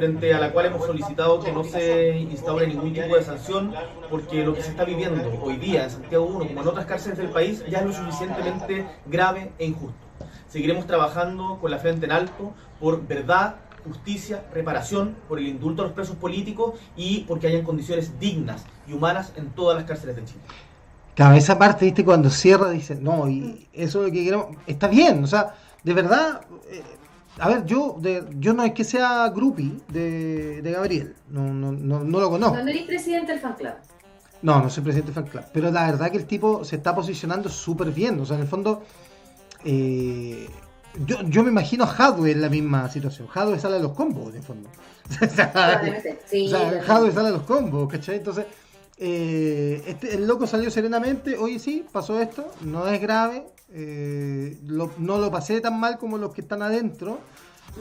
frente 0.00 0.32
a 0.32 0.40
la 0.40 0.50
cual 0.50 0.64
hemos 0.64 0.86
solicitado 0.86 1.40
que 1.40 1.52
no 1.52 1.62
se 1.62 2.16
instaure 2.20 2.66
ningún 2.66 2.94
tipo 2.94 3.14
de 3.14 3.22
sanción, 3.22 3.74
porque 4.08 4.42
lo 4.42 4.54
que 4.54 4.62
se 4.62 4.70
está 4.70 4.84
viviendo 4.84 5.22
hoy 5.42 5.58
día 5.58 5.84
en 5.84 5.90
Santiago 5.90 6.24
1, 6.24 6.38
como 6.46 6.62
en 6.62 6.68
otras 6.68 6.86
cárceles 6.86 7.18
del 7.18 7.28
país, 7.28 7.62
ya 7.68 7.80
es 7.80 7.84
lo 7.84 7.92
suficientemente 7.92 8.86
grave 9.04 9.52
e 9.58 9.66
injusto. 9.66 9.98
Seguiremos 10.48 10.86
trabajando 10.86 11.58
con 11.60 11.70
la 11.70 11.78
frente 11.78 12.06
en 12.06 12.12
alto 12.12 12.54
por 12.80 13.06
verdad, 13.06 13.56
justicia, 13.84 14.42
reparación, 14.54 15.16
por 15.28 15.38
el 15.38 15.48
indulto 15.48 15.82
a 15.82 15.84
los 15.84 15.92
presos 15.92 16.16
políticos 16.16 16.76
y 16.96 17.24
porque 17.28 17.48
hayan 17.48 17.62
condiciones 17.62 18.18
dignas 18.18 18.64
y 18.88 18.94
humanas 18.94 19.34
en 19.36 19.50
todas 19.50 19.76
las 19.76 19.84
cárceles 19.84 20.16
de 20.16 20.24
Chile. 20.24 20.40
Claro, 21.14 21.34
esa 21.34 21.58
parte, 21.58 21.84
viste, 21.84 22.06
cuando 22.06 22.30
cierra, 22.30 22.70
dice, 22.70 22.94
no, 22.94 23.28
y 23.28 23.68
eso 23.74 24.00
es 24.00 24.06
lo 24.06 24.12
que 24.14 24.24
queremos, 24.24 24.46
está 24.66 24.88
bien, 24.88 25.22
o 25.22 25.26
sea, 25.26 25.56
de 25.84 25.92
verdad, 25.92 26.40
eh, 26.70 26.82
a 27.40 27.48
ver, 27.48 27.64
yo 27.66 27.96
de, 28.00 28.24
yo 28.38 28.52
no 28.54 28.62
es 28.64 28.72
que 28.72 28.84
sea 28.84 29.28
groupie 29.30 29.80
de, 29.88 30.62
de 30.62 30.70
Gabriel, 30.72 31.14
no, 31.28 31.42
no, 31.52 31.72
no, 31.72 32.04
no 32.04 32.20
lo 32.20 32.30
conozco, 32.30 32.54
Cuando 32.54 32.70
eres 32.70 32.84
presidente 32.84 33.32
del 33.32 33.40
fan 33.40 33.54
club. 33.54 33.74
no, 34.42 34.62
no 34.62 34.70
soy 34.70 34.82
presidente 34.84 35.12
del 35.12 35.22
fan 35.22 35.30
club, 35.30 35.44
pero 35.52 35.70
la 35.70 35.86
verdad 35.86 36.10
que 36.10 36.18
el 36.18 36.26
tipo 36.26 36.64
se 36.64 36.76
está 36.76 36.94
posicionando 36.94 37.48
súper 37.48 37.90
bien, 37.92 38.20
o 38.20 38.24
sea, 38.26 38.36
en 38.36 38.42
el 38.42 38.48
fondo, 38.48 38.82
eh, 39.64 40.48
Yo, 41.06 41.22
yo 41.22 41.42
me 41.44 41.50
imagino 41.50 41.84
a 41.84 41.86
Hadwe 41.88 42.32
en 42.32 42.40
la 42.42 42.48
misma 42.48 42.88
situación. 42.90 43.28
Hadwe 43.32 43.58
sale 43.60 43.76
a 43.76 43.78
los 43.78 43.92
combos, 43.92 44.30
en 44.30 44.36
el 44.38 44.42
fondo. 44.42 44.68
O 45.22 45.26
sea. 45.28 45.80
Sí, 46.26 46.46
o 46.46 46.50
sea, 46.50 46.60
también. 46.60 46.84
Hadwe 46.86 47.12
sale 47.12 47.28
a 47.28 47.32
los 47.32 47.42
combos, 47.44 47.88
¿cachai? 47.90 48.16
Entonces, 48.16 48.46
eh, 49.00 49.82
este, 49.86 50.14
el 50.14 50.26
loco 50.26 50.46
salió 50.46 50.70
serenamente. 50.70 51.36
Oye, 51.38 51.58
sí, 51.58 51.84
pasó 51.90 52.20
esto. 52.20 52.46
No 52.62 52.86
es 52.86 53.00
grave. 53.00 53.46
eh, 53.72 54.58
lo- 54.66 54.90
no 54.98 55.18
lo 55.18 55.30
pasé 55.30 55.60
tan 55.60 55.78
mal 55.78 55.96
como 55.96 56.18
los 56.18 56.32
que 56.34 56.40
están 56.40 56.60
adentro. 56.62 57.18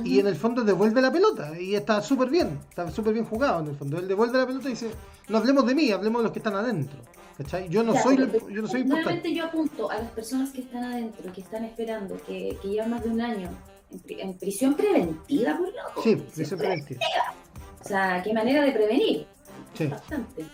Y 0.03 0.19
en 0.19 0.27
el 0.27 0.35
fondo 0.35 0.63
devuelve 0.63 1.01
la 1.01 1.11
pelota. 1.11 1.59
Y 1.59 1.73
está 1.75 1.99
súper 2.01 2.29
bien. 2.29 2.59
Está 2.69 2.89
súper 2.91 3.11
bien 3.13 3.25
jugado 3.25 3.61
en 3.61 3.67
el 3.69 3.75
fondo. 3.75 3.97
Él 3.97 4.07
devuelve 4.07 4.37
la 4.37 4.45
pelota 4.45 4.67
y 4.67 4.71
dice: 4.71 4.91
No 5.29 5.39
hablemos 5.39 5.65
de 5.65 5.73
mí, 5.75 5.91
hablemos 5.91 6.21
de 6.21 6.23
los 6.25 6.31
que 6.31 6.39
están 6.39 6.55
adentro. 6.55 6.99
¿Cachai? 7.39 7.67
Yo 7.69 7.81
no 7.83 7.93
Ya, 7.95 8.03
soy, 8.03 8.17
pero- 8.17 8.49
yo 8.49 8.61
no 8.61 8.67
soy 8.67 8.81
importante. 8.81 8.87
Nuevamente 9.13 9.33
yo 9.33 9.45
apunto 9.45 9.89
a 9.89 9.95
las 9.97 10.11
personas 10.11 10.51
que 10.51 10.61
están 10.61 10.83
adentro, 10.83 11.33
que 11.33 11.41
están 11.41 11.63
esperando, 11.65 12.17
que, 12.27 12.57
que 12.61 12.67
llevan 12.69 12.91
más 12.91 13.03
de 13.03 13.09
un 13.09 13.21
año 13.21 13.49
en, 13.91 13.99
pri- 13.99 14.21
en 14.21 14.37
prisión 14.37 14.75
preventiva, 14.75 15.57
por 15.57 15.67
loco. 15.69 16.03
Sí, 16.03 16.15
Prisión 16.17 16.31
prisión 16.35 16.59
preventiva. 16.59 16.99
preventiva. 16.99 17.81
O 17.83 17.87
sea, 17.87 18.21
qué 18.23 18.31
manera 18.33 18.63
de 18.63 18.71
prevenir. 18.73 19.25
Sí. 19.73 19.87
Bastante. 19.87 20.45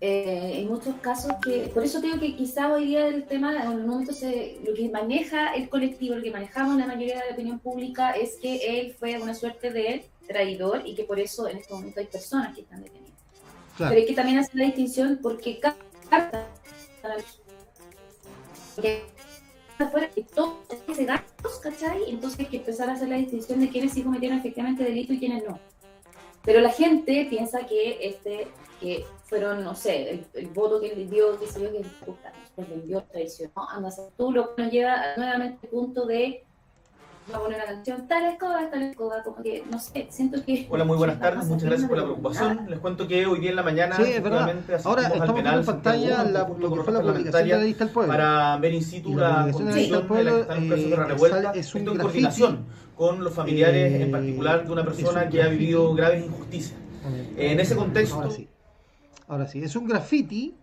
Eh, 0.00 0.60
en 0.60 0.68
muchos 0.68 0.94
casos 0.96 1.32
que, 1.42 1.70
por 1.72 1.82
eso 1.82 2.02
digo 2.02 2.20
que 2.20 2.36
quizá 2.36 2.70
hoy 2.70 2.86
día 2.86 3.06
el 3.06 3.24
tema, 3.24 3.54
en 3.64 3.72
el 3.72 3.86
momento 3.86 4.12
se, 4.12 4.58
lo 4.66 4.74
que 4.74 4.90
maneja 4.90 5.54
el 5.54 5.70
colectivo, 5.70 6.16
lo 6.16 6.22
que 6.22 6.30
manejamos 6.30 6.76
la 6.76 6.86
mayoría 6.86 7.20
de 7.20 7.30
la 7.30 7.32
opinión 7.32 7.58
pública 7.60 8.10
es 8.10 8.34
que 8.36 8.78
él 8.78 8.94
fue 8.98 9.18
una 9.18 9.34
suerte 9.34 9.70
de 9.70 10.06
traidor 10.26 10.82
y 10.84 10.94
que 10.94 11.04
por 11.04 11.18
eso 11.18 11.48
en 11.48 11.58
este 11.58 11.72
momento 11.72 12.00
hay 12.00 12.06
personas 12.06 12.54
que 12.54 12.60
están 12.60 12.82
detenidas. 12.82 13.14
Claro. 13.76 13.90
Pero 13.90 14.00
hay 14.02 14.06
que 14.06 14.14
también 14.14 14.38
hacer 14.38 14.54
la 14.56 14.64
distinción 14.66 15.18
porque 15.22 15.60
cada 15.60 15.78
afuera 19.78 20.10
y 20.14 20.22
todos 20.22 20.54
se 20.94 21.04
gastos, 21.04 21.58
¿cachai? 21.58 22.08
Entonces 22.08 22.40
hay 22.40 22.46
que 22.46 22.56
empezar 22.58 22.88
a 22.88 22.94
hacer 22.94 23.08
la 23.08 23.16
distinción 23.16 23.60
de 23.60 23.68
quiénes 23.68 23.92
sí 23.92 24.02
cometieron 24.02 24.38
efectivamente 24.38 24.84
delito 24.84 25.12
y 25.12 25.18
quiénes 25.18 25.44
no. 25.44 25.58
Pero 26.44 26.60
la 26.60 26.70
gente 26.70 27.26
piensa 27.28 27.66
que 27.66 27.98
este 28.00 28.48
que 28.80 29.04
fueron, 29.24 29.64
no 29.64 29.74
sé, 29.74 30.10
el, 30.10 30.26
el 30.34 30.46
voto 30.48 30.80
que 30.80 30.94
le 30.94 31.06
dio, 31.06 31.38
que 31.38 31.46
se 31.46 31.60
yo, 31.60 31.72
que 31.72 31.80
puta, 32.04 32.32
pues 32.54 32.68
le 32.68 32.74
envió 32.76 33.02
traicionó, 33.04 33.68
anda 33.68 33.88
a 33.88 33.92
hacer 33.92 34.06
tú, 34.16 34.32
lo 34.32 34.54
que 34.54 34.62
nos 34.62 34.72
lleva 34.72 34.96
nuevamente 35.16 35.66
al 35.66 35.70
punto 35.70 36.06
de 36.06 36.42
va 37.32 37.38
a 37.38 37.40
poner 37.40 37.58
una 37.58 37.66
canción, 37.66 38.06
tal 38.06 38.24
escoba, 38.24 38.70
tal 38.70 38.82
escoba, 38.82 39.22
como 39.22 39.42
que, 39.42 39.64
no 39.70 39.78
sé, 39.78 40.06
siento 40.10 40.42
que... 40.44 40.66
Hola, 40.70 40.84
muy 40.84 40.96
buenas 40.96 41.18
tardes, 41.20 41.44
muchas 41.46 41.64
gracias 41.64 41.88
por 41.88 41.98
la 41.98 42.04
preocupación. 42.04 42.56
nada. 42.56 42.68
Les 42.68 42.78
cuento 42.78 43.08
que 43.08 43.26
hoy 43.26 43.40
día 43.40 43.50
en 43.50 43.56
la 43.56 43.62
mañana 43.62 43.96
Sí, 43.96 44.04
es 44.04 44.22
verdad. 44.22 44.54
Ahora 44.84 45.02
estamos 45.02 45.18
viendo 45.18 45.34
penal 45.34 45.58
en 45.60 45.66
pantalla 45.66 46.24
la, 46.24 46.48
lo 46.48 46.74
que 46.74 46.82
fue 46.82 46.92
la 46.92 47.00
publicación 47.00 47.48
de 47.48 47.54
la 47.54 47.64
lista 47.64 47.84
del 47.84 47.92
pueblo. 47.92 48.12
para 48.12 48.56
ver 48.58 48.74
in 48.74 48.82
situ 48.82 49.14
la 49.16 49.28
la 49.28 49.46
la 49.46 49.52
condición 49.52 49.74
de 49.74 49.88
la 49.88 50.00
que 50.00 50.06
pueblo, 50.06 50.36
está 50.38 50.56
en 50.56 50.68
proceso 50.68 50.88
de 50.88 50.94
eh, 50.94 51.06
revuelta. 51.06 51.52
es 51.52 51.74
un 51.74 51.80
Esto 51.80 51.92
en 51.92 51.98
coordinación 51.98 52.66
con 52.96 53.24
los 53.24 53.32
familiares, 53.34 53.92
Eh, 53.92 54.02
en 54.02 54.10
particular 54.12 54.64
de 54.64 54.72
una 54.72 54.82
es 54.82 54.86
persona 54.86 55.22
un 55.24 55.30
que 55.30 55.42
ha 55.42 55.48
vivido 55.48 55.94
graves 55.94 56.24
injusticias. 56.24 56.78
En 57.36 57.60
ese 57.60 57.76
contexto, 57.76 58.16
Ahora 58.16 58.30
sí. 58.30 58.48
Ahora 59.28 59.46
sí. 59.46 59.60
Es 59.60 59.76
un 59.76 59.86
graffiti 59.86 60.54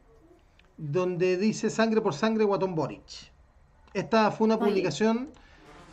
donde 0.77 1.37
dice 1.37 1.69
sangre 1.69 2.01
por 2.01 2.13
sangre 2.13 2.43
Guatón 2.43 2.75
Boric. 2.75 3.31
Esta 3.93 4.31
fue 4.31 4.45
una 4.45 4.57
publicación 4.57 5.29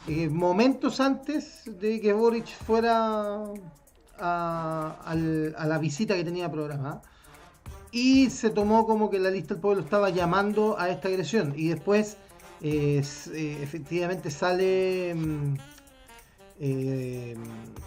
eh, 0.09 0.29
momentos 0.29 1.01
antes 1.01 1.65
de 1.67 2.01
que 2.01 2.13
Boric 2.13 2.47
fuera 2.47 3.45
a, 4.19 5.15
la 5.15 5.79
visita 5.79 6.15
que 6.15 6.25
tenía 6.25 6.51
programada. 6.51 7.03
Y 7.93 8.31
se 8.31 8.51
tomó 8.51 8.87
como 8.87 9.11
que 9.11 9.19
la 9.19 9.31
lista 9.31 9.55
del 9.55 9.61
pueblo 9.61 9.83
estaba 9.83 10.11
llamando 10.11 10.79
a 10.79 10.89
esta 10.89 11.09
agresión. 11.09 11.53
Y 11.57 11.69
después, 11.69 12.17
eh, 12.63 13.03
eh, 13.35 13.59
efectivamente, 13.61 14.31
sale 14.31 15.15
mm, 15.15 15.55
eh, 16.61 17.35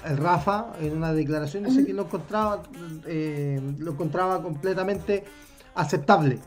el 0.06 0.18
Rafa 0.18 0.74
en 0.82 0.98
una 0.98 1.13
declaración. 1.13 1.63
Dice 1.63 1.86
que 1.86 1.94
lo 1.94 2.03
encontraba, 2.03 2.63
eh, 3.06 3.62
lo 3.77 3.92
encontraba 3.92 4.42
completamente 4.42 5.24
aceptable. 5.75 6.39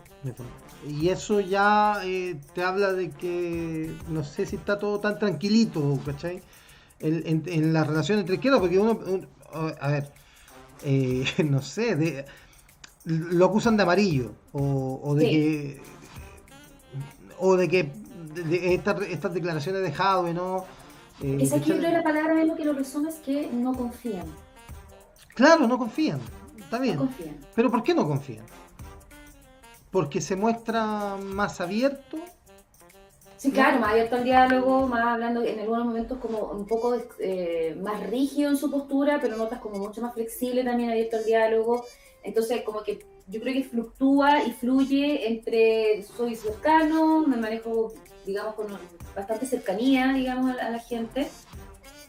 Y 0.89 1.09
eso 1.09 1.41
ya 1.41 2.01
eh, 2.05 2.39
te 2.55 2.63
habla 2.63 2.93
de 2.93 3.11
que 3.11 3.93
no 4.09 4.23
sé 4.25 4.45
si 4.47 4.57
está 4.57 4.79
todo 4.79 5.01
tan 5.01 5.19
tranquilito, 5.19 5.99
¿cachai? 6.05 6.43
En, 7.01 7.23
en- 7.27 7.43
en 7.47 7.73
la 7.73 7.85
relación 7.85 8.19
entre 8.19 8.35
izquierdas, 8.37 8.61
porque 8.61 8.79
uno, 8.79 8.93
un- 8.93 9.27
a 9.81 9.89
ver, 9.89 10.11
eh, 10.85 11.25
no 11.49 11.63
sé, 11.63 11.95
de, 11.97 12.25
lo 13.05 13.47
acusan 13.47 13.77
de 13.77 13.83
amarillo, 13.85 14.33
o, 14.53 15.01
o 15.03 15.15
de 15.15 15.25
Sí. 15.25 15.31
que, 15.31 15.81
o 17.39 17.57
de 17.57 17.69
que 17.69 17.93
de- 18.35 18.43
de 18.45 18.75
estas, 18.75 19.01
estas 19.03 19.33
declaraciones 19.35 19.83
de 19.83 19.93
Jadwe, 19.93 20.35
¿no? 20.35 20.65
Eh, 21.23 21.39
Esa 21.41 21.61
que 21.61 21.71
yo 21.71 21.79
creo 21.79 21.91
la 21.93 22.03
palabra 22.03 22.41
es 22.41 22.47
lo 22.49 22.55
que 22.57 22.65
lo 22.65 22.73
resume 22.73 23.09
es 23.09 23.17
que 23.17 23.49
no 23.51 23.75
confían. 23.75 24.27
Claro, 25.35 25.67
no 25.67 25.79
confían, 25.79 26.21
está 26.59 26.77
No 26.77 26.83
bien. 26.83 26.97
confían. 26.99 27.37
Pero 27.55 27.71
¿por 27.71 27.83
qué 27.83 27.95
no 27.95 28.07
confían? 28.07 28.45
Porque 29.91 30.21
se 30.21 30.37
muestra 30.37 31.17
más 31.17 31.61
abierto. 31.61 32.19
Sí, 33.39 33.51
claro, 33.51 33.79
más 33.81 33.91
abierto 33.91 34.17
al 34.17 34.25
diálogo, 34.25 34.87
más 34.87 35.05
hablando 35.05 35.43
en 35.43 35.61
algunos 35.61 35.85
momentos 35.85 36.19
como 36.19 36.39
un 36.53 36.67
poco 36.67 36.97
eh, 37.19 37.79
más 37.83 38.03
rígido 38.09 38.51
en 38.51 38.57
su 38.57 38.71
postura, 38.71 39.19
pero 39.21 39.35
en 39.35 39.41
otras 39.43 39.61
como 39.61 39.77
mucho 39.79 40.01
más 40.01 40.15
flexible 40.15 40.65
también 40.65 40.91
abierto 40.91 41.19
al 41.19 41.25
diálogo. 41.25 41.85
Entonces, 42.23 42.63
como 42.63 42.83
que 42.83 43.05
yo 43.27 43.41
creo 43.41 43.53
que 43.53 43.65
fluctúa 43.65 44.43
y 44.43 44.53
fluye 44.53 45.29
entre 45.29 46.03
soy 46.03 46.35
cercano, 46.35 47.27
me 47.27 47.37
manejo, 47.37 47.93
digamos, 48.27 48.55
con 48.55 48.67
bastante 49.15 49.47
cercanía, 49.47 50.13
digamos, 50.13 50.51
a 50.51 50.55
la, 50.55 50.67
a 50.67 50.71
la 50.71 50.79
gente. 50.81 51.29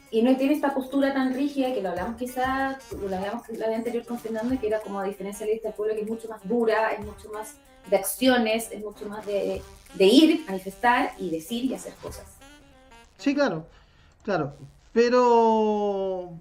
Y 0.09 0.21
no 0.21 0.35
tiene 0.37 0.53
esta 0.53 0.73
postura 0.73 1.13
tan 1.13 1.33
rígida 1.33 1.73
que 1.73 1.81
lo 1.81 1.89
hablamos 1.89 2.17
quizás, 2.17 2.77
lo 2.91 3.13
hablamos 3.15 3.47
la 3.49 3.67
vez 3.67 3.77
anterior 3.77 4.05
con 4.05 4.17
Fernando, 4.17 4.57
que 4.59 4.67
era 4.67 4.79
como 4.79 4.99
a 4.99 5.03
diferencia 5.03 5.45
de 5.45 5.53
esta 5.53 5.71
pueblo 5.71 5.95
que 5.95 6.01
es 6.01 6.07
mucho 6.07 6.29
más 6.29 6.47
dura, 6.47 6.93
es 6.93 7.05
mucho 7.05 7.29
más 7.33 7.55
de 7.89 7.97
acciones, 7.97 8.71
es 8.71 8.81
mucho 8.81 9.07
más 9.07 9.25
de, 9.25 9.61
de 9.95 10.05
ir, 10.05 10.45
manifestar 10.47 11.13
y 11.17 11.29
decir 11.29 11.65
y 11.65 11.73
hacer 11.73 11.93
cosas. 12.01 12.25
Sí, 13.17 13.35
claro, 13.35 13.65
claro. 14.23 14.55
Pero 14.93 16.31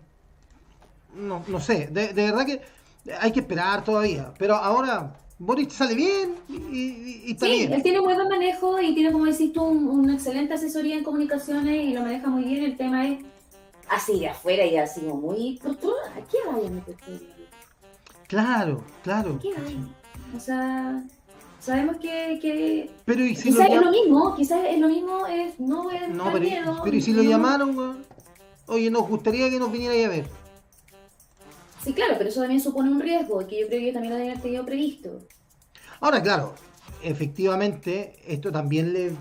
no, 1.14 1.44
no 1.48 1.60
sé, 1.60 1.88
de, 1.88 2.12
de 2.12 2.30
verdad 2.30 2.46
que 2.46 2.60
hay 3.20 3.32
que 3.32 3.40
esperar 3.40 3.82
todavía. 3.82 4.32
Pero 4.38 4.54
ahora 4.54 5.12
Boris 5.38 5.72
sale 5.74 5.94
bien 5.94 6.34
y, 6.48 6.54
y- 6.56 7.30
está 7.32 7.46
Sí, 7.46 7.52
bien. 7.52 7.72
él 7.74 7.82
tiene 7.82 8.00
muy 8.00 8.14
buen 8.14 8.28
manejo 8.28 8.80
y 8.80 8.94
tiene, 8.94 9.12
como 9.12 9.26
decís 9.26 9.52
tú, 9.52 9.62
un- 9.64 9.86
una 9.88 10.14
excelente 10.14 10.54
asesoría 10.54 10.96
en 10.96 11.04
comunicaciones 11.04 11.84
y 11.84 11.92
lo 11.92 12.02
maneja 12.02 12.28
muy 12.28 12.44
bien. 12.44 12.64
El 12.64 12.76
tema 12.76 13.06
es 13.06 13.18
así 13.88 14.18
de 14.20 14.28
afuera 14.30 14.64
y 14.64 14.76
así 14.78 15.02
muy... 15.02 15.58
¿Por 15.62 15.76
qué 15.76 15.86
¿A 15.88 16.24
qué 16.26 16.38
vaya 16.46 16.68
a? 16.68 18.26
Claro, 18.28 18.82
claro. 19.02 19.34
¿A 19.34 19.38
qué 19.42 19.52
vaya? 19.52 19.78
O 20.34 20.40
sea, 20.40 21.04
sabemos 21.60 21.96
que... 21.98 22.38
que 22.40 22.90
Pero 23.04 23.24
y 23.24 23.36
si 23.36 23.50
lo 23.50 23.56
quizás 23.58 23.68
es 23.70 23.76
llam- 23.76 23.84
lo 23.84 23.90
mismo, 23.90 24.34
quizás 24.34 24.64
es 24.68 24.78
lo 24.80 24.88
mismo, 24.88 25.26
es 25.26 25.60
no 25.60 25.82
voy 25.84 25.96
a 25.96 26.08
No, 26.08 26.24
pero, 26.32 26.40
miedo, 26.40 26.80
pero 26.82 26.96
y 26.96 27.00
si 27.02 27.12
lo 27.12 27.22
llamaron? 27.22 28.04
Oye, 28.68 28.90
nos 28.90 29.06
gustaría 29.08 29.48
que 29.50 29.58
nos 29.60 29.70
vinierais 29.70 30.06
a 30.06 30.08
ver. 30.08 30.26
Sí, 31.86 31.92
claro, 31.94 32.14
pero 32.18 32.30
eso 32.30 32.40
también 32.40 32.60
supone 32.60 32.90
un 32.90 32.98
riesgo 33.00 33.38
que 33.46 33.60
yo 33.60 33.68
creo 33.68 33.80
que 33.80 33.92
también 33.92 34.12
lo 34.14 34.18
deben 34.18 34.40
tenido 34.40 34.66
previsto. 34.66 35.20
Ahora, 36.00 36.20
claro, 36.20 36.52
efectivamente, 37.00 38.16
esto 38.26 38.50
también 38.50 38.92
le, 38.92 39.12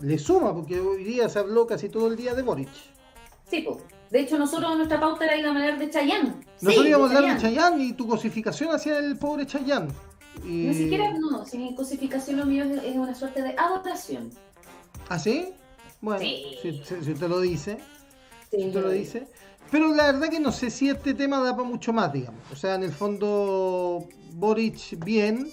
le 0.00 0.18
suma, 0.18 0.54
porque 0.54 0.80
hoy 0.80 1.04
día 1.04 1.28
se 1.28 1.38
habló 1.40 1.66
casi 1.66 1.90
todo 1.90 2.06
el 2.08 2.16
día 2.16 2.34
de 2.34 2.40
Boric. 2.40 2.70
Sí, 3.50 3.60
pues. 3.60 3.76
De 4.10 4.20
hecho, 4.20 4.38
nosotros 4.38 4.74
nuestra 4.76 4.98
pauta 4.98 5.26
era 5.26 5.36
ir 5.36 5.44
a 5.44 5.50
hablar 5.50 5.78
de 5.78 5.90
Chayanne. 5.90 6.34
Nosotros 6.62 6.84
Sí, 6.84 6.88
íbamos 6.88 7.10
a 7.12 7.16
hablar 7.18 7.34
de 7.36 7.42
Chayanne. 7.42 7.84
Y 7.84 7.92
tu 7.92 8.08
cosificación 8.08 8.74
hacia 8.74 8.98
el 8.98 9.18
pobre 9.18 9.44
Chayanne. 9.46 9.88
Y... 10.44 10.48
Ni 10.66 10.74
siquiera, 10.74 11.12
no, 11.12 11.44
sin 11.44 11.74
cosificación 11.76 12.38
lo 12.38 12.46
mío 12.46 12.64
es, 12.64 12.82
es 12.84 12.96
una 12.96 13.14
suerte 13.14 13.42
de 13.42 13.54
adoración. 13.58 14.30
¿Ah, 15.10 15.18
sí? 15.18 15.50
Bueno, 16.00 16.20
Sí. 16.20 16.56
si, 16.62 16.72
si- 16.84 17.04
si 17.04 17.12
usted 17.12 17.28
lo 17.28 17.40
dice, 17.40 17.78
Sí, 18.50 18.56
si 18.60 18.66
usted 18.68 18.80
lo 18.82 18.90
dice. 18.90 19.26
Pero 19.74 19.92
la 19.92 20.12
verdad 20.12 20.28
que 20.28 20.38
no 20.38 20.52
sé 20.52 20.70
si 20.70 20.88
este 20.88 21.14
tema 21.14 21.40
da 21.40 21.56
para 21.56 21.68
mucho 21.68 21.92
más, 21.92 22.12
digamos. 22.12 22.40
O 22.52 22.54
sea, 22.54 22.76
en 22.76 22.84
el 22.84 22.92
fondo, 22.92 24.08
Boric 24.34 25.04
bien, 25.04 25.50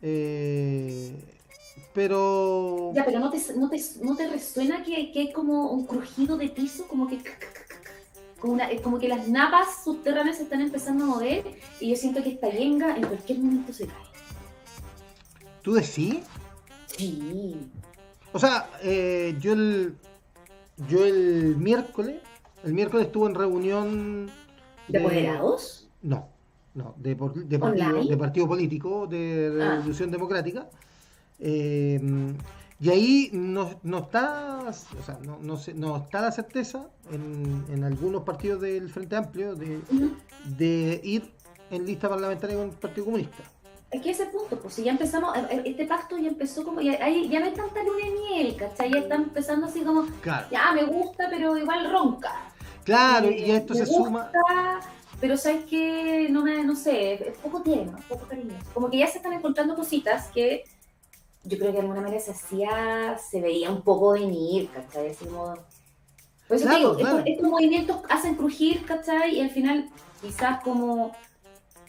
eh, 0.00 1.14
pero... 1.92 2.92
Ya, 2.94 3.04
pero 3.04 3.20
¿no 3.20 3.28
te, 3.28 3.38
no 3.54 3.68
te, 3.68 3.78
no 4.00 4.16
te 4.16 4.26
resuena 4.30 4.82
que, 4.82 5.12
que 5.12 5.18
hay 5.20 5.32
como 5.34 5.70
un 5.70 5.84
crujido 5.84 6.38
de 6.38 6.48
piso? 6.48 6.88
Como 6.88 7.08
que... 7.08 7.18
Como, 8.40 8.54
una, 8.54 8.70
es 8.70 8.80
como 8.80 8.98
que 8.98 9.06
las 9.06 9.28
napas 9.28 9.84
subterráneas 9.84 10.38
se 10.38 10.44
están 10.44 10.62
empezando 10.62 11.04
a 11.04 11.08
mover 11.08 11.44
y 11.78 11.90
yo 11.90 11.96
siento 11.96 12.22
que 12.22 12.30
esta 12.30 12.48
yenga 12.48 12.96
en 12.96 13.04
cualquier 13.04 13.40
momento 13.40 13.70
se 13.70 13.86
cae. 13.86 14.06
¿Tú 15.60 15.74
decís? 15.74 16.20
Sí. 16.86 17.68
O 18.32 18.38
sea, 18.38 18.70
eh, 18.82 19.36
yo 19.38 19.52
el 19.52 19.94
yo 20.88 21.04
el 21.04 21.56
miércoles, 21.56 22.20
el 22.66 22.74
miércoles 22.74 23.06
estuve 23.06 23.28
en 23.28 23.34
reunión 23.34 24.30
¿De 24.88 24.98
apoderados? 24.98 25.88
No, 26.02 26.28
no, 26.74 26.94
de, 26.98 27.14
de 27.14 27.58
partido, 27.58 28.04
de 28.04 28.16
partido 28.16 28.46
político, 28.48 29.06
de 29.06 29.58
Ah. 29.62 29.76
Revolución 29.76 30.10
Democrática. 30.10 30.68
Eh, 31.38 32.00
Y 32.78 32.90
ahí 32.90 33.30
no, 33.32 33.80
no 33.84 33.98
está, 34.00 34.58
o 34.68 35.02
sea, 35.02 35.18
no, 35.24 35.38
no, 35.40 35.56
se- 35.56 35.72
no 35.72 35.96
está 35.96 36.20
la 36.20 36.30
certeza 36.30 36.90
en, 37.10 37.64
en 37.72 37.84
algunos 37.84 38.22
partidos 38.22 38.60
del 38.60 38.90
Frente 38.90 39.16
Amplio 39.16 39.54
de, 39.54 39.80
de 40.58 41.00
ir 41.02 41.22
en 41.70 41.86
lista 41.86 42.06
parlamentaria 42.10 42.54
con 42.54 42.66
el 42.66 42.72
Partido 42.74 43.06
Comunista. 43.06 43.42
Es 43.90 44.02
que 44.02 44.10
ese 44.10 44.26
punto, 44.26 44.58
pues 44.60 44.74
si 44.74 44.82
ya 44.84 44.90
empezamos, 44.90 45.34
eh, 45.38 45.46
eh, 45.52 45.62
este 45.64 45.86
pacto 45.86 46.18
ya 46.18 46.28
empezó 46.28 46.64
como, 46.64 46.82
ya, 46.82 47.02
ahí 47.02 47.30
ya 47.30 47.40
no 47.40 47.46
hay 47.46 47.54
tanta 47.54 47.82
luna 47.82 48.04
de 48.04 48.10
miel, 48.12 48.56
¿cachai? 48.56 48.92
Ya 48.92 48.98
está 48.98 49.14
empezando 49.14 49.66
así 49.68 49.80
como, 49.80 50.04
Claro. 50.20 50.46
ya 50.50 50.72
me 50.74 50.84
gusta, 50.84 51.28
pero 51.30 51.56
igual 51.56 51.90
ronca. 51.90 52.52
Claro, 52.86 53.28
Eh, 53.28 53.44
y 53.46 53.50
esto 53.50 53.74
se 53.74 53.84
suma. 53.84 54.30
Pero 55.20 55.36
sabes 55.36 55.64
que 55.64 56.28
no 56.30 56.42
me, 56.42 56.62
no 56.62 56.76
sé, 56.76 57.14
es 57.14 57.38
poco 57.38 57.60
tierno, 57.62 57.98
poco 58.08 58.26
cariñoso. 58.26 58.64
Como 58.72 58.90
que 58.90 58.98
ya 58.98 59.06
se 59.08 59.18
están 59.18 59.32
encontrando 59.32 59.74
cositas 59.74 60.28
que 60.28 60.64
yo 61.42 61.58
creo 61.58 61.70
que 61.70 61.78
de 61.78 61.80
alguna 61.80 62.00
manera 62.00 62.20
se 62.20 62.30
hacía, 62.30 63.18
se 63.18 63.40
veía 63.40 63.70
un 63.70 63.82
poco 63.82 64.12
venir, 64.12 64.70
¿cachai? 64.70 65.14
Como... 65.14 65.54
Por 66.46 66.56
eso 66.56 66.66
Claro, 66.66 66.78
digo, 66.78 66.96
claro. 66.96 67.18
estos, 67.18 67.32
estos 67.34 67.50
movimientos 67.50 67.96
hacen 68.08 68.36
crujir, 68.36 68.84
¿cachai? 68.84 69.36
Y 69.36 69.40
al 69.40 69.50
final 69.50 69.88
quizás 70.20 70.62
como 70.62 71.12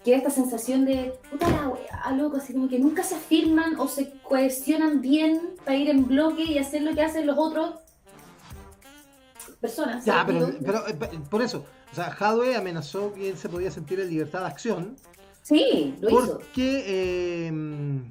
queda 0.04 0.18
esta 0.18 0.30
sensación 0.32 0.86
de, 0.86 1.14
puta 1.30 1.50
la 1.50 1.68
wea, 1.68 2.12
loco, 2.16 2.38
así 2.38 2.54
como 2.54 2.70
que 2.70 2.80
nunca 2.80 3.04
se 3.04 3.16
afirman 3.16 3.80
o 3.80 3.88
se 3.88 4.14
cohesionan 4.22 5.02
bien 5.02 5.56
para 5.66 5.78
ir 5.78 5.90
en 5.90 6.08
bloque 6.08 6.44
y 6.44 6.58
hacer 6.58 6.82
lo 6.82 6.96
que 6.96 7.02
hacen 7.02 7.28
los 7.28 7.38
otros 7.38 7.76
personas. 9.60 10.06
Ya, 10.06 10.24
pero, 10.26 10.52
pero, 10.64 10.88
eh, 10.88 10.96
por 11.30 11.42
eso, 11.42 11.66
o 11.92 11.96
sea, 11.96 12.08
Hadwe 12.18 12.56
amenazó 12.56 13.14
que 13.14 13.30
él 13.30 13.38
se 13.38 13.50
podía 13.50 13.72
sentir 13.72 14.00
en 14.00 14.10
libertad 14.10 14.42
de 14.42 14.48
acción 14.48 14.96
Sí, 15.44 15.96
lo 16.02 16.10
hizo. 16.10 16.38
porque, 16.40 16.84
eh, 16.88 18.02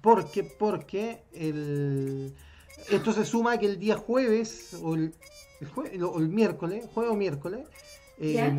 porque, 0.00 0.44
porque 0.44 1.22
el, 1.34 2.34
esto 2.90 3.12
se 3.12 3.24
suma 3.24 3.52
a 3.52 3.58
que 3.58 3.66
el 3.66 3.78
día 3.78 3.96
jueves 3.96 4.74
o 4.82 4.94
el, 4.94 5.12
el 5.60 5.70
jue- 5.70 6.02
o 6.02 6.18
el 6.18 6.28
miércoles, 6.28 6.86
jueves 6.94 7.12
o 7.12 7.16
miércoles, 7.16 7.66
eh, 8.18 8.34
Ya. 8.34 8.54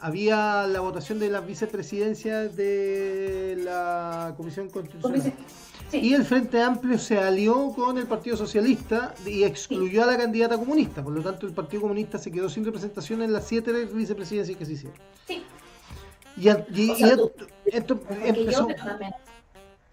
había 0.00 0.66
la 0.66 0.80
votación 0.80 1.18
de 1.18 1.28
las 1.30 1.46
vicepresidencias 1.46 2.54
de 2.56 3.58
la 3.62 4.34
Comisión 4.36 4.68
Constitucional. 4.68 5.20
Porque 5.22 5.36
Y 5.92 6.14
el 6.14 6.24
Frente 6.24 6.62
Amplio 6.62 6.98
se 6.98 7.18
alió 7.18 7.72
con 7.74 7.98
el 7.98 8.06
Partido 8.06 8.36
Socialista 8.36 9.14
y 9.26 9.42
excluyó 9.44 10.04
a 10.04 10.06
la 10.06 10.16
candidata 10.16 10.56
comunista. 10.56 11.02
Por 11.02 11.12
lo 11.14 11.22
tanto, 11.22 11.46
el 11.46 11.52
Partido 11.52 11.82
Comunista 11.82 12.16
se 12.18 12.30
quedó 12.30 12.48
sin 12.48 12.64
representación 12.64 13.22
en 13.22 13.32
las 13.32 13.46
siete 13.46 13.72
vicepresidencias 13.86 14.56
que 14.56 14.64
se 14.66 14.72
hicieron. 14.74 14.98
sí. 15.26 15.42
Y, 16.36 16.48
al- 16.48 16.64
y- 16.72 16.90
O 16.90 16.94
sea, 16.94 17.08
y 17.14 17.16
tú- 17.16 17.32
esto, 17.66 18.00
empezó, 18.24 18.68
yo 18.68 18.74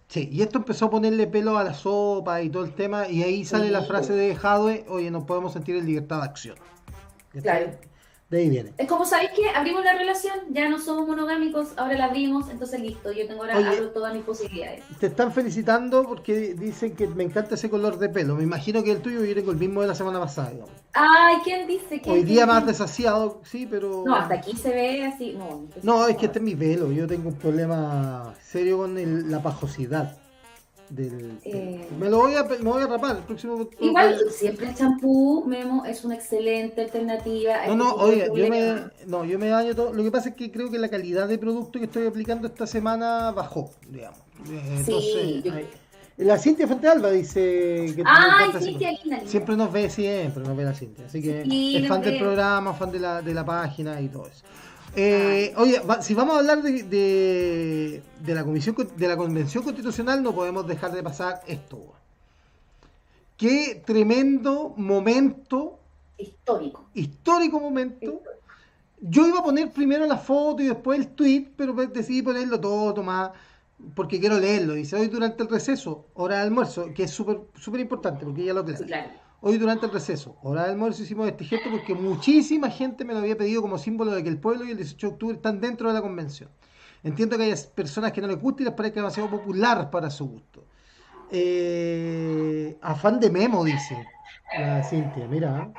sí, 0.08 0.30
y 0.32 0.42
esto 0.44 0.60
empezó 0.60 0.86
a 0.86 0.90
ponerle 0.92 1.26
pelo 1.28 1.58
a 1.58 1.64
la 1.64 1.74
sopa 1.74 2.42
y 2.42 2.50
todo 2.50 2.64
el 2.64 2.74
tema. 2.74 3.10
Y 3.10 3.24
ahí 3.24 3.44
sale 3.44 3.72
la 3.72 3.82
frase 3.82 4.14
de 4.14 4.36
Jadwe: 4.36 4.86
Oye, 4.88 5.10
nos 5.12 5.24
podemos 5.26 5.52
sentir 5.54 5.76
en 5.76 5.86
libertad 5.88 6.20
de 6.20 6.26
acción. 6.26 6.56
Claro. 7.42 7.72
De 8.30 8.40
ahí 8.40 8.50
viene. 8.50 8.74
Es 8.78 8.88
como, 8.90 9.06
¿sabéis 9.06 9.30
qué? 9.38 9.48
Abrimos 9.56 9.86
la 9.86 9.94
relación, 9.98 10.34
ya 10.50 10.68
no 10.68 10.80
somos 10.80 11.08
monogámicos, 11.08 11.70
ahora 11.78 11.94
la 11.98 12.06
abrimos, 12.06 12.50
entonces 12.50 12.82
listo, 12.82 13.10
yo 13.14 13.26
tengo 13.26 13.44
ahora 13.44 13.58
Oye. 13.58 13.68
abro 13.70 13.90
todas 13.92 14.14
mis 14.14 14.24
posibilidades. 14.24 14.84
Te 15.00 15.08
están 15.08 15.32
felicitando 15.32 16.04
porque 16.04 16.54
dicen 16.54 16.94
que 16.94 17.08
me 17.08 17.24
encanta 17.24 17.56
ese 17.56 17.70
color 17.70 17.98
de 18.00 18.10
pelo. 18.10 18.36
Me 18.36 18.44
imagino 18.44 18.84
que 18.84 18.92
el 18.92 19.02
tuyo 19.02 19.24
yo 19.24 19.34
tengo 19.34 19.52
el 19.52 19.58
mismo 19.58 19.80
de 19.82 19.88
la 19.88 19.96
semana 19.96 20.20
pasada. 20.20 20.50
digamos. 20.50 20.72
Ay, 20.92 21.38
¿quién 21.46 21.68
dice? 21.68 22.02
¿Quién 22.02 22.16
Hoy 22.16 22.24
día 22.24 22.46
más 22.46 22.66
desasiado, 22.66 23.40
sí, 23.46 23.66
pero. 23.66 24.04
No, 24.06 24.14
hasta 24.16 24.34
aquí 24.36 24.58
se 24.58 24.72
ve 24.72 25.06
así, 25.06 25.34
no. 25.34 25.64
No, 25.84 26.06
es 26.08 26.18
que 26.18 26.26
este 26.26 26.40
es 26.40 26.44
mi 26.44 26.56
pelo. 26.56 26.92
Yo 26.92 27.08
tengo 27.08 27.30
un 27.30 27.36
problema 27.36 28.34
serio 28.44 28.78
con 28.80 28.98
el- 28.98 29.32
la 29.32 29.42
pajosidad. 29.42 30.18
Del, 30.90 31.38
Eh. 31.44 31.88
Me 32.00 32.10
lo 32.10 32.20
voy 32.20 32.36
a, 32.36 32.44
me 32.44 32.58
voy 32.58 32.82
a 32.84 32.88
rapar 32.88 33.18
el 33.18 33.24
próximo. 33.24 33.68
Igual, 33.80 34.18
siempre 34.32 34.70
el 34.70 34.76
champú, 34.76 35.44
Memo, 35.46 35.86
es 35.86 36.06
una 36.06 36.16
excelente 36.16 36.82
alternativa. 36.82 37.68
No, 37.68 37.76
no, 37.76 37.94
oye, 37.96 38.30
yo 38.34 38.50
me, 38.50 38.76
no, 39.06 39.26
yo 39.26 39.38
me 39.38 39.50
daño 39.50 39.76
todo. 39.76 39.94
Lo 39.94 40.02
que 40.04 40.12
pasa 40.12 40.30
es 40.30 40.36
que 40.36 40.52
creo 40.52 40.72
que 40.72 40.78
la 40.80 40.88
calidad 40.90 41.28
de 41.28 41.38
producto 41.38 41.78
que 41.80 41.86
estoy 41.86 42.08
aplicando 42.08 42.48
esta 42.48 42.66
semana 42.66 43.32
bajó, 43.32 43.72
digamos. 43.90 44.20
Eh, 44.50 44.84
Sí, 44.86 44.92
Entonces, 44.92 45.44
yo- 45.44 45.54
la 46.26 46.38
Cintia 46.40 46.66
Fuente 46.68 46.88
Alba 46.88 47.12
dice 47.12 47.94
que 47.96 48.04
Ay, 48.06 48.50
linda, 48.66 48.90
linda. 49.04 49.20
Siempre 49.28 49.56
nos 49.56 49.72
ve, 49.72 49.90
siempre 49.90 50.42
nos 50.44 50.58
ve 50.58 50.64
la 50.64 50.74
Cintia. 50.74 51.06
Así 51.06 51.22
que 51.22 51.44
Sí, 51.44 51.78
es 51.78 51.88
fan 51.88 52.02
del 52.02 52.18
programa, 52.18 52.74
fan 52.74 52.92
de 52.92 53.00
la, 53.00 53.22
de 53.22 53.34
la 53.36 53.46
página 53.46 54.02
y 54.02 54.08
todo 54.08 54.26
eso. 54.26 54.44
Eh, 55.00 55.54
oye, 55.58 55.80
va- 55.82 56.02
si 56.02 56.16
vamos 56.16 56.36
a 56.36 56.40
hablar 56.40 56.64
de, 56.64 56.82
de, 56.84 58.02
de 58.20 58.34
la 58.36 58.44
comisión 58.44 58.76
de 58.96 59.08
la 59.08 59.16
convención 59.16 59.64
constitucional, 59.64 60.24
no 60.24 60.34
podemos 60.34 60.66
dejar 60.68 60.92
de 60.92 61.04
pasar 61.04 61.42
esto. 61.46 61.94
Qué 63.38 63.84
tremendo 63.86 64.74
momento, 64.76 65.78
Histórico. 66.18 66.86
histórico 66.96 67.60
momento. 67.60 68.22
Yo 69.00 69.28
iba 69.28 69.40
a 69.40 69.44
poner 69.44 69.72
primero 69.72 70.08
la 70.08 70.18
foto 70.18 70.64
y 70.64 70.66
después 70.68 71.00
el 71.00 71.10
tweet, 71.10 71.52
pero 71.56 71.76
pues 71.76 71.94
decidí 71.94 72.24
ponerlo 72.24 72.60
todo, 72.60 72.96
Tomás, 72.96 73.30
porque 73.94 74.20
quiero 74.20 74.40
leerlo. 74.40 74.74
Dice 74.74 74.96
hoy 74.96 75.08
durante 75.10 75.44
el 75.44 75.50
receso, 75.50 76.08
hora 76.16 76.38
de 76.38 76.42
almuerzo, 76.42 76.92
que 76.96 77.04
es 77.04 77.12
súper 77.12 77.42
súper 77.60 77.82
importante 77.82 78.26
porque 78.26 78.44
ya 78.44 78.54
lo 78.56 78.62
aclara. 78.62 78.80
Sí, 78.80 78.86
claro. 78.86 79.12
Hoy 79.40 79.58
durante 79.58 79.86
el 79.86 79.92
receso, 79.92 80.36
hora 80.42 80.64
de 80.64 80.72
almuerzo, 80.72 81.04
hicimos 81.04 81.28
este 81.28 81.46
gesto 81.46 81.70
porque 81.70 81.94
muchísima 81.94 82.70
gente 82.70 83.06
me 83.06 83.14
lo 83.14 83.20
había 83.20 83.38
pedido 83.38 83.62
como 83.62 83.78
símbolo 83.78 84.12
de 84.12 84.24
que 84.24 84.30
el 84.30 84.40
pueblo 84.40 84.66
y 84.66 84.72
el 84.72 84.78
18 84.78 85.08
de 85.08 85.14
octubre 85.14 85.36
están 85.36 85.62
dentro 85.62 85.90
de 85.90 85.94
la 85.94 86.02
convención. 86.02 86.50
Entiendo 87.04 87.38
que 87.38 87.44
hay 87.44 87.54
personas 87.76 88.12
que 88.12 88.22
no 88.22 88.28
les 88.28 88.42
gusta 88.42 88.64
y 88.64 88.66
les 88.66 88.74
parezca 88.74 89.00
demasiado 89.00 89.30
popular 89.30 89.92
para 89.92 90.10
su 90.10 90.28
gusto. 90.28 90.66
Eh, 91.30 92.78
afán 92.82 93.20
de 93.20 93.30
memo, 93.30 93.64
dice 93.64 93.96
la 94.58 94.84
Cintia, 94.84 95.28
mira. 95.28 95.60
¿eh? 95.60 95.74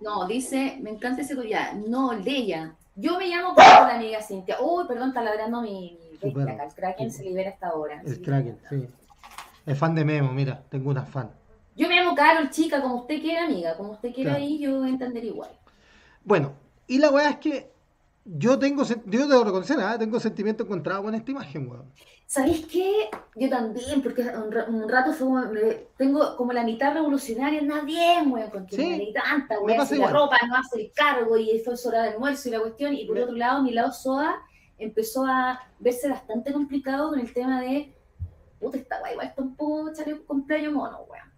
No, 0.00 0.26
dice, 0.26 0.78
me 0.82 0.90
encanta 0.90 1.22
ese 1.22 1.34
collar. 1.34 1.76
No, 1.76 2.12
el 2.12 2.22
de 2.22 2.30
ella. 2.30 2.74
Yo 2.94 3.18
me 3.18 3.26
llamo 3.26 3.54
como 3.54 3.66
la 3.66 3.96
amiga 3.96 4.22
Cintia. 4.22 4.56
Uy, 4.60 4.84
perdón, 4.86 5.08
está 5.08 5.22
ladrando 5.22 5.62
mi, 5.62 5.98
mi 6.22 6.42
acá. 6.42 6.64
El 6.64 6.74
Kraken 6.74 7.10
se 7.10 7.24
libera 7.24 7.50
hasta 7.50 7.68
ahora. 7.68 8.02
El. 8.04 8.20
Kraken, 8.20 8.58
sí. 8.68 8.88
Es 9.66 9.78
fan 9.78 9.94
de 9.94 10.04
memo, 10.04 10.32
mira, 10.32 10.62
tengo 10.68 10.90
una 10.90 11.04
fan. 11.04 11.30
Yo 11.76 11.88
me 11.88 11.96
llamo 11.96 12.14
Carol, 12.14 12.50
chica, 12.50 12.80
como 12.80 12.96
usted 12.96 13.20
quiera, 13.20 13.44
amiga. 13.44 13.76
Como 13.76 13.92
usted 13.92 14.12
quiera 14.14 14.30
Claro. 14.32 14.44
ahí, 14.44 14.58
yo 14.58 14.78
voy 14.78 14.86
a 14.88 14.90
entender 14.92 15.24
igual. 15.24 15.50
Bueno, 16.24 16.52
y 16.86 16.98
la 16.98 17.10
weá 17.10 17.30
es 17.30 17.36
que 17.38 17.72
yo 18.24 18.58
tengo, 18.58 18.84
yo 19.06 19.26
debo 19.28 19.44
reconocer, 19.44 19.78
¿ah? 19.80 19.98
tengo 19.98 20.18
sentimiento 20.20 20.62
encontrado 20.64 21.02
con 21.02 21.14
esta 21.14 21.30
imagen, 21.30 21.68
weón. 21.68 21.90
¿Sabéis 22.26 22.64
qué? 22.66 23.10
Yo 23.36 23.50
también, 23.50 24.00
porque 24.02 24.22
un, 24.22 24.50
ra- 24.50 24.64
un 24.64 24.88
rato 24.88 25.12
fue 25.12 25.26
como, 25.26 25.40
me- 25.52 25.88
tengo 25.98 26.34
como 26.36 26.52
la 26.54 26.64
mitad 26.64 26.94
revolucionaria, 26.94 27.60
nada 27.60 27.82
bien, 27.82 28.32
weón, 28.32 28.50
porque 28.50 28.76
Sí, 28.76 28.82
hay 28.82 29.12
tanta, 29.12 29.56
me 29.60 29.74
weón, 29.74 29.86
si 29.86 29.96
la 29.98 30.08
ropa 30.10 30.38
no 30.48 30.56
hace 30.56 30.80
el 30.80 30.92
cargo 30.94 31.36
y 31.36 31.50
es 31.50 31.86
hora 31.86 32.02
de 32.02 32.08
almuerzo 32.10 32.48
y 32.48 32.52
la 32.52 32.60
cuestión, 32.60 32.94
y 32.94 33.04
por 33.04 33.16
Me- 33.16 33.22
otro 33.24 33.34
lado, 33.36 33.62
mi 33.62 33.72
lado 33.72 33.92
SOA 33.92 34.40
empezó 34.78 35.26
a 35.26 35.60
verse 35.78 36.08
bastante 36.08 36.52
complicado 36.52 37.10
con 37.10 37.20
el 37.20 37.32
tema 37.34 37.60
de, 37.60 37.94
puta, 38.58 38.78
esta 38.78 39.02
weá, 39.02 39.12
igual 39.12 39.26
está 39.26 39.42
un 39.42 39.54
poco 39.54 39.92
chaleco 39.92 40.24
cumpleaños 40.24 40.72
mono, 40.72 41.00
weón. 41.10 41.33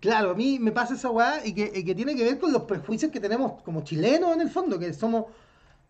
Claro, 0.00 0.30
a 0.30 0.34
mí 0.34 0.58
me 0.60 0.72
pasa 0.72 0.94
esa 0.94 1.10
weá 1.10 1.44
y 1.44 1.54
que, 1.54 1.72
y 1.74 1.84
que 1.84 1.94
tiene 1.94 2.14
que 2.14 2.22
ver 2.24 2.38
con 2.38 2.52
los 2.52 2.62
prejuicios 2.62 3.10
que 3.10 3.20
tenemos 3.20 3.62
como 3.62 3.82
chilenos 3.82 4.34
en 4.34 4.42
el 4.42 4.50
fondo, 4.50 4.78
que 4.78 4.92
somos, 4.92 5.26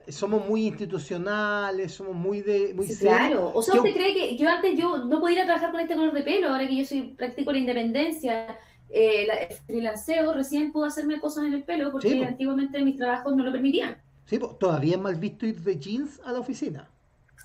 somos 0.08 0.46
muy 0.48 0.66
institucionales, 0.68 1.92
somos 1.94 2.14
muy 2.14 2.40
de 2.40 2.72
muy 2.74 2.86
Sí, 2.86 2.96
claro. 3.00 3.50
O 3.54 3.62
sea, 3.62 3.74
Yo- 3.74 3.82
¿usted 3.82 3.94
cree 3.94 4.14
que 4.14 4.36
yo 4.36 4.48
antes 4.48 4.78
yo 4.78 4.98
no 5.04 5.20
podía 5.20 5.36
ir 5.38 5.42
a 5.42 5.46
trabajar 5.46 5.72
con 5.72 5.80
este 5.80 5.94
color 5.96 6.12
de 6.14 6.22
pelo? 6.22 6.48
Ahora 6.48 6.66
que 6.68 6.76
yo 6.76 6.84
soy 6.84 7.14
practico 7.14 7.52
la 7.52 7.58
independencia, 7.58 8.58
eh, 8.88 9.26
la, 9.26 9.34
el 9.34 9.54
freelanceo, 9.56 10.32
recién 10.32 10.72
puedo 10.72 10.86
hacerme 10.86 11.20
cosas 11.20 11.44
en 11.46 11.54
el 11.54 11.64
pelo 11.64 11.90
porque 11.90 12.08
Sí, 12.08 12.22
antiguamente 12.22 12.80
mis 12.82 12.96
trabajos 12.96 13.34
no 13.36 13.44
lo 13.44 13.50
permitían. 13.52 13.96
Sí, 14.26 14.38
po, 14.38 14.54
todavía 14.56 14.94
es 14.96 15.00
mal 15.00 15.16
visto 15.16 15.46
ir 15.46 15.60
de 15.60 15.78
jeans 15.78 16.20
a 16.24 16.32
la 16.32 16.40
oficina. 16.40 16.88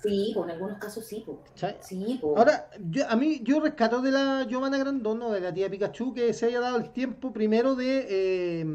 Sí, 0.02 0.32
pues 0.34 0.44
en 0.46 0.50
algunos 0.50 0.78
casos 0.78 1.06
sí, 1.06 1.22
pues. 1.24 1.38
Sí, 1.80 2.18
pues. 2.20 2.36
Ahora, 2.36 2.68
yo, 2.90 3.08
a 3.08 3.16
mí, 3.16 3.40
yo 3.42 3.60
rescato 3.60 4.02
de 4.02 4.10
la 4.10 4.46
Giovanna 4.48 4.78
Grandón, 4.78 5.22
o 5.22 5.30
de 5.30 5.40
la 5.40 5.54
tía 5.54 5.70
Pikachu, 5.70 6.12
que 6.12 6.32
se 6.32 6.46
haya 6.46 6.60
dado 6.60 6.76
el 6.78 6.90
tiempo 6.92 7.32
primero 7.32 7.74
de, 7.76 8.06
eh, 8.08 8.66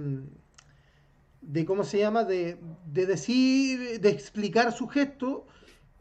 de 1.41 1.65
¿cómo 1.65 1.83
se 1.83 1.99
llama? 1.99 2.23
De, 2.23 2.57
de 2.85 3.05
decir, 3.05 3.99
de 4.01 4.09
explicar 4.09 4.71
su 4.71 4.87
gesto, 4.87 5.45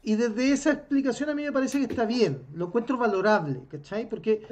y 0.02 0.16
desde 0.16 0.52
esa 0.52 0.72
explicación 0.72 1.30
a 1.30 1.34
mí 1.34 1.42
me 1.42 1.52
parece 1.52 1.78
que 1.78 1.84
está 1.84 2.04
bien, 2.06 2.44
lo 2.54 2.66
encuentro 2.66 2.96
valorable, 2.96 3.62
¿cachai? 3.68 4.08
Porque, 4.08 4.46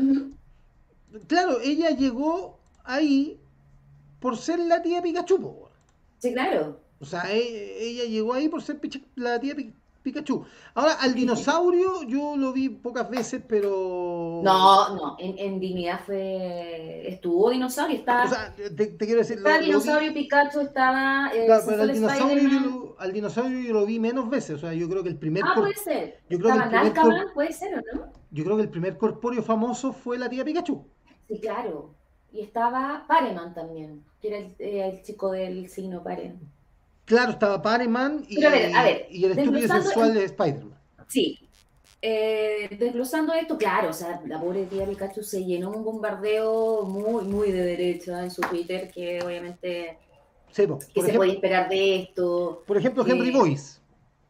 claro, 1.28 1.60
ella 1.62 1.90
llegó 1.90 2.58
ahí 2.84 3.40
por 4.20 4.36
ser 4.36 4.58
la 4.60 4.82
tía 4.82 5.02
Pikachu, 5.02 5.40
po, 5.40 5.48
weón. 5.48 5.72
Sí, 6.18 6.32
claro. 6.32 6.80
O 7.00 7.04
sea, 7.04 7.22
e- 7.32 7.84
ella 7.88 8.04
llegó 8.04 8.32
ahí 8.34 8.48
por 8.48 8.62
ser 8.62 8.80
la 9.16 9.38
tía 9.40 9.54
Pi- 9.54 9.74
Pikachu. 10.04 10.44
Ahora, 10.74 10.92
al 11.00 11.14
dinosaurio 11.14 12.02
yo 12.04 12.36
lo 12.36 12.52
vi 12.52 12.68
pocas 12.68 13.08
veces, 13.08 13.42
pero... 13.48 14.40
No, 14.44 14.94
no, 14.94 15.16
en, 15.18 15.36
en 15.38 15.58
dignidad 15.58 16.00
fue. 16.04 17.08
Estuvo 17.08 17.50
dinosaurio, 17.50 17.96
estaba. 17.96 18.24
O 18.24 18.28
sea, 18.28 18.54
te, 18.54 18.68
te 18.70 19.04
quiero 19.06 19.18
decir... 19.20 19.36
lo- 19.40 19.48
estaba 19.48 19.56
lo 19.56 19.60
vi- 19.62 19.66
dinosaurio 19.66 20.12
Pikachu, 20.14 20.60
estaba. 20.60 21.30
Eh, 21.34 21.46
claro, 21.46 21.64
pero 21.66 21.82
al 21.82 21.92
dinosaurio, 21.92 22.48
yo 22.48 22.60
lo, 22.60 22.96
al 23.00 23.12
dinosaurio 23.12 23.60
yo 23.60 23.72
lo 23.72 23.86
vi 23.86 23.98
menos 23.98 24.28
veces. 24.30 24.56
O 24.56 24.58
sea, 24.58 24.74
yo 24.74 24.88
creo 24.88 25.02
que 25.02 25.08
el 25.08 25.18
primer... 25.18 25.42
Ah, 25.44 25.52
cor- 25.54 25.64
puede 25.64 25.74
ser. 25.76 26.20
yo 26.28 26.38
creo 26.38 26.50
que 26.52 26.58
el 26.58 26.64
Estaba 26.64 26.68
primer 26.68 26.84
Nalcaman, 26.94 27.22
cor- 27.24 27.32
puede 27.34 27.52
ser, 27.52 27.74
¿o 27.74 27.96
no? 27.96 28.12
yo 28.30 28.44
creo 28.44 28.56
que 28.56 28.62
el 28.62 28.70
primer 28.70 28.98
corpóreo 28.98 29.42
famoso 29.42 29.92
fue 29.92 30.18
la 30.18 30.28
tía 30.28 30.44
Pikachu. 30.44 30.86
Sí, 31.28 31.40
claro. 31.40 31.94
Y 32.30 32.40
estaba 32.42 33.04
Pareman 33.08 33.54
también, 33.54 34.04
que 34.20 34.28
era 34.28 34.38
el, 34.38 34.54
eh, 34.58 34.88
el 34.90 35.02
chico 35.02 35.30
del 35.30 35.68
signo 35.68 36.02
Pare. 36.02 36.34
Claro, 37.04 37.32
estaba 37.32 37.60
Pareman 37.60 38.24
y, 38.28 38.36
Pero 38.36 38.48
a 38.48 38.52
ver, 38.52 38.74
a 38.76 38.82
ver, 38.82 39.06
y 39.10 39.24
el 39.24 39.38
estúpido 39.38 39.82
sexual 39.82 40.14
de 40.14 40.24
Spider-Man. 40.24 40.78
Sí. 41.08 41.40
Eh, 42.00 42.68
desglosando 42.78 43.32
esto, 43.32 43.56
claro, 43.56 43.88
o 43.90 43.92
sea, 43.92 44.20
la 44.26 44.38
pobre 44.40 44.66
tía 44.66 44.86
Pikachu 44.86 45.22
se 45.22 45.42
llenó 45.44 45.70
un 45.70 45.84
bombardeo 45.84 46.82
muy, 46.82 47.24
muy 47.24 47.50
de 47.50 47.62
derecha 47.64 48.22
en 48.22 48.30
su 48.30 48.42
Twitter, 48.42 48.90
que 48.90 49.20
obviamente, 49.22 49.98
Sí. 50.50 50.66
¿qué 50.66 50.66
se 50.66 51.00
ejemplo, 51.00 51.16
puede 51.16 51.32
esperar 51.32 51.68
de 51.68 51.96
esto? 51.96 52.62
por 52.66 52.76
ejemplo, 52.76 53.04
Henry 53.06 53.30
Eh, 53.30 53.32
Boyce. 53.32 53.78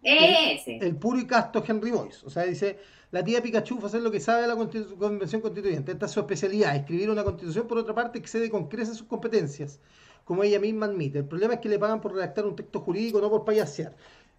Ese. 0.03 0.77
el 0.83 0.97
puro 0.97 1.19
y 1.19 1.27
casto 1.27 1.65
Henry 1.67 1.91
Boyce. 1.91 2.25
O 2.27 2.31
sea, 2.31 2.45
dice, 2.45 2.79
la 3.11 3.25
tía 3.25 3.43
Pikachu 3.43 3.79
fue 3.79 3.89
hacer 3.89 4.03
lo 4.03 4.11
que 4.11 4.21
sabe 4.21 4.43
de 4.43 4.49
la 4.49 4.55
convención 4.55 5.41
constituyente. 5.41 5.93
Esta 5.93 6.07
es 6.07 6.13
su 6.13 6.21
especialidad. 6.21 6.77
Escribir 6.77 7.11
una 7.11 7.25
constitución, 7.25 7.67
por 7.67 7.79
otra 7.79 7.95
parte, 7.95 8.19
excede 8.19 8.51
con 8.51 8.69
creces 8.69 8.97
sus 8.99 9.07
competencias, 9.09 9.81
como 10.25 10.43
ella 10.43 10.59
misma 10.59 10.87
admite. 10.87 11.19
El 11.19 11.27
problema 11.27 11.55
es 11.55 11.61
que 11.61 11.69
le 11.69 11.79
pagan 11.79 12.01
por 12.01 12.13
redactar 12.15 12.45
un 12.47 12.57
texto 12.57 12.81
jurídico, 12.81 13.21
no 13.21 13.31
por 13.31 13.45
payasear. 13.45 13.95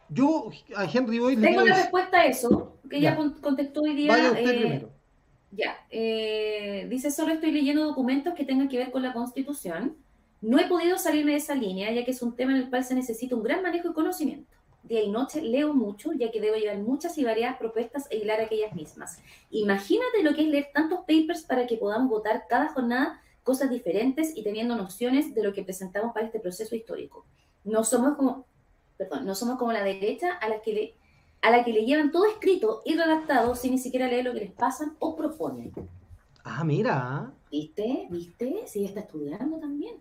Yo 0.10 0.50
a 0.76 0.86
Henry 0.86 1.20
le 1.20 1.42
Tengo 1.48 1.62
la 1.66 1.76
respuesta 1.76 2.20
a 2.22 2.26
eso, 2.26 2.78
que 2.90 2.98
ella 2.98 3.12
Ya. 3.12 3.16
con- 3.16 3.34
contestó 3.42 3.82
hoy 3.82 3.96
día. 3.96 4.12
Vaya 4.12 4.32
usted 4.32 4.50
eh, 4.50 4.60
primero. 4.60 4.90
Ya, 5.52 5.78
eh, 5.90 6.86
dice, 6.90 7.12
solo 7.12 7.34
estoy 7.34 7.52
leyendo 7.52 7.84
documentos 7.86 8.34
que 8.34 8.44
tengan 8.46 8.68
que 8.68 8.78
ver 8.78 8.92
con 8.92 9.02
la 9.02 9.14
Constitución. 9.14 9.96
No 10.42 10.60
he 10.60 10.68
podido 10.68 10.98
salirme 10.98 11.32
de 11.32 11.38
esa 11.38 11.56
línea, 11.56 11.92
ya 11.92 12.04
que 12.06 12.12
es 12.12 12.22
un 12.22 12.36
tema 12.36 12.52
en 12.52 12.58
el 12.58 12.70
cual 12.70 12.84
se 12.84 12.94
necesita 12.94 13.36
un 13.36 13.42
gran 13.44 13.64
manejo 13.64 13.90
y 13.90 13.94
conocimiento. 13.94 14.54
Día 14.84 15.02
y 15.02 15.10
noche 15.10 15.42
leo 15.42 15.74
mucho, 15.74 16.14
ya 16.14 16.30
que 16.30 16.40
debo 16.40 16.58
llevar 16.58 16.78
muchas 16.78 17.18
y 17.18 17.24
variadas 17.24 17.58
propuestas 17.58 18.06
e 18.12 18.18
hilar 18.18 18.40
aquellas 18.42 18.76
mismas. 18.76 19.18
Imagínate 19.50 20.22
lo 20.22 20.36
que 20.36 20.42
es 20.42 20.48
leer 20.48 20.68
tantos 20.74 21.00
papers 21.00 21.42
para 21.44 21.66
que 21.66 21.78
podamos 21.78 22.10
votar 22.10 22.44
cada 22.48 22.68
jornada 22.68 23.20
cosas 23.46 23.70
diferentes 23.70 24.36
y 24.36 24.44
teniendo 24.44 24.76
nociones 24.76 25.34
de 25.36 25.44
lo 25.44 25.54
que 25.54 25.64
presentamos 25.64 26.14
para 26.14 26.26
este 26.26 26.40
proceso 26.40 26.76
histórico. 26.76 27.26
No 27.64 27.84
somos 27.86 28.16
como, 28.18 28.46
perdón, 28.98 29.26
no 29.26 29.36
somos 29.36 29.58
como 29.58 29.72
la 29.72 29.84
derecha 29.84 30.34
a 30.34 30.50
la 30.50 30.62
que 30.62 30.74
le, 30.74 30.94
a 31.42 31.52
la 31.52 31.64
que 31.64 31.72
le 31.72 31.86
llevan 31.86 32.12
todo 32.12 32.26
escrito 32.26 32.82
y 32.84 32.96
redactado 32.98 33.56
sin 33.56 33.72
ni 33.74 33.78
siquiera 33.78 34.08
leer 34.08 34.26
lo 34.26 34.34
que 34.34 34.40
les 34.42 34.52
pasan 34.52 34.96
o 35.00 35.16
proponen. 35.16 35.72
Ah, 36.44 36.64
mira. 36.64 37.32
¿Viste? 37.52 38.08
¿Viste? 38.10 38.64
Sí, 38.66 38.84
está 38.86 39.02
estudiando 39.02 39.58
también. 39.60 39.96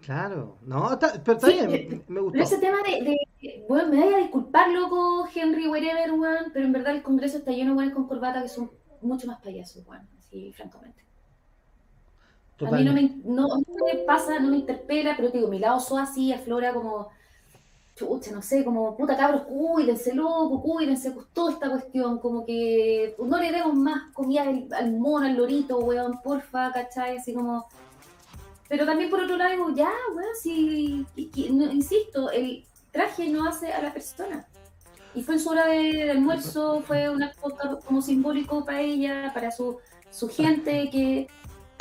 Claro. 0.00 0.56
No, 0.62 0.92
está- 0.92 1.20
pero 1.22 1.36
está 1.36 1.46
Sí, 1.48 1.54
bien, 1.54 1.70
eh, 1.72 2.02
me 2.08 2.20
gustó. 2.20 2.32
Pero 2.32 2.44
ese 2.44 2.58
tema 2.58 2.78
de, 2.82 3.18
de- 3.42 3.64
bueno, 3.68 3.88
me 3.90 3.98
vaya 4.04 4.16
a 4.16 4.20
disculpar, 4.20 4.70
loco, 4.70 5.26
Henry, 5.34 5.68
whatever, 5.68 6.12
weón, 6.12 6.50
pero 6.52 6.64
en 6.64 6.72
verdad 6.72 6.94
el 6.94 7.02
Congreso 7.02 7.38
está 7.38 7.50
lleno 7.52 7.74
de 7.80 7.92
con 7.92 8.06
corbata 8.06 8.42
que 8.42 8.48
son 8.48 8.70
mucho 9.02 9.26
más 9.26 9.40
payasos, 9.42 9.86
weón, 9.86 10.08
así, 10.18 10.52
francamente. 10.52 11.04
A 12.60 12.70
mí 12.70 12.84
no 12.84 12.92
me, 12.92 13.16
no, 13.24 13.48
no 13.48 13.84
me 13.86 13.98
pasa, 14.06 14.38
no 14.38 14.48
me 14.48 14.56
interpela, 14.58 15.14
pero 15.16 15.30
digo, 15.30 15.48
mi 15.48 15.58
lado 15.58 15.78
soa 15.80 16.04
así 16.04 16.32
aflora 16.32 16.72
como, 16.72 17.08
chucha, 17.96 18.30
no 18.32 18.40
sé, 18.42 18.64
como, 18.64 18.96
puta 18.96 19.16
cabros, 19.16 19.42
cuídense, 19.42 20.14
loco, 20.14 20.62
cuídense, 20.62 21.10
pues 21.10 21.26
toda 21.34 21.52
esta 21.52 21.68
cuestión, 21.70 22.18
como 22.18 22.44
que 22.46 23.14
pues, 23.16 23.28
no 23.28 23.38
le 23.38 23.52
demos 23.52 23.74
más 23.74 24.12
comida 24.14 24.42
al, 24.42 24.68
al 24.72 24.92
mono, 24.98 25.26
al 25.26 25.36
lorito, 25.36 25.78
weón, 25.78 26.20
porfa, 26.22 26.72
¿cachai? 26.72 27.18
Así 27.18 27.34
como... 27.34 27.66
Pero 28.68 28.84
también 28.84 29.10
por 29.10 29.20
otro 29.20 29.36
lado 29.36 29.50
digo, 29.52 29.70
ya, 29.74 29.90
weón, 30.14 30.34
si, 30.42 31.06
y- 31.14 31.30
y- 31.34 31.50
no, 31.52 31.70
insisto, 31.70 32.30
el 32.30 32.64
traje 32.90 33.28
no 33.28 33.46
hace 33.48 33.72
a 33.72 33.82
la 33.82 33.92
persona. 33.92 34.46
Y 35.14 35.22
fue 35.22 35.34
en 35.34 35.40
su 35.40 35.50
hora 35.50 35.66
de, 35.66 35.82
de 35.92 36.10
almuerzo, 36.10 36.82
fue 36.86 37.08
un 37.08 37.22
acto 37.22 37.56
como 37.86 38.02
simbólico 38.02 38.64
para 38.64 38.80
ella, 38.80 39.30
para 39.32 39.50
su, 39.50 39.78
su 40.10 40.28
gente, 40.28 40.90
que, 40.90 41.28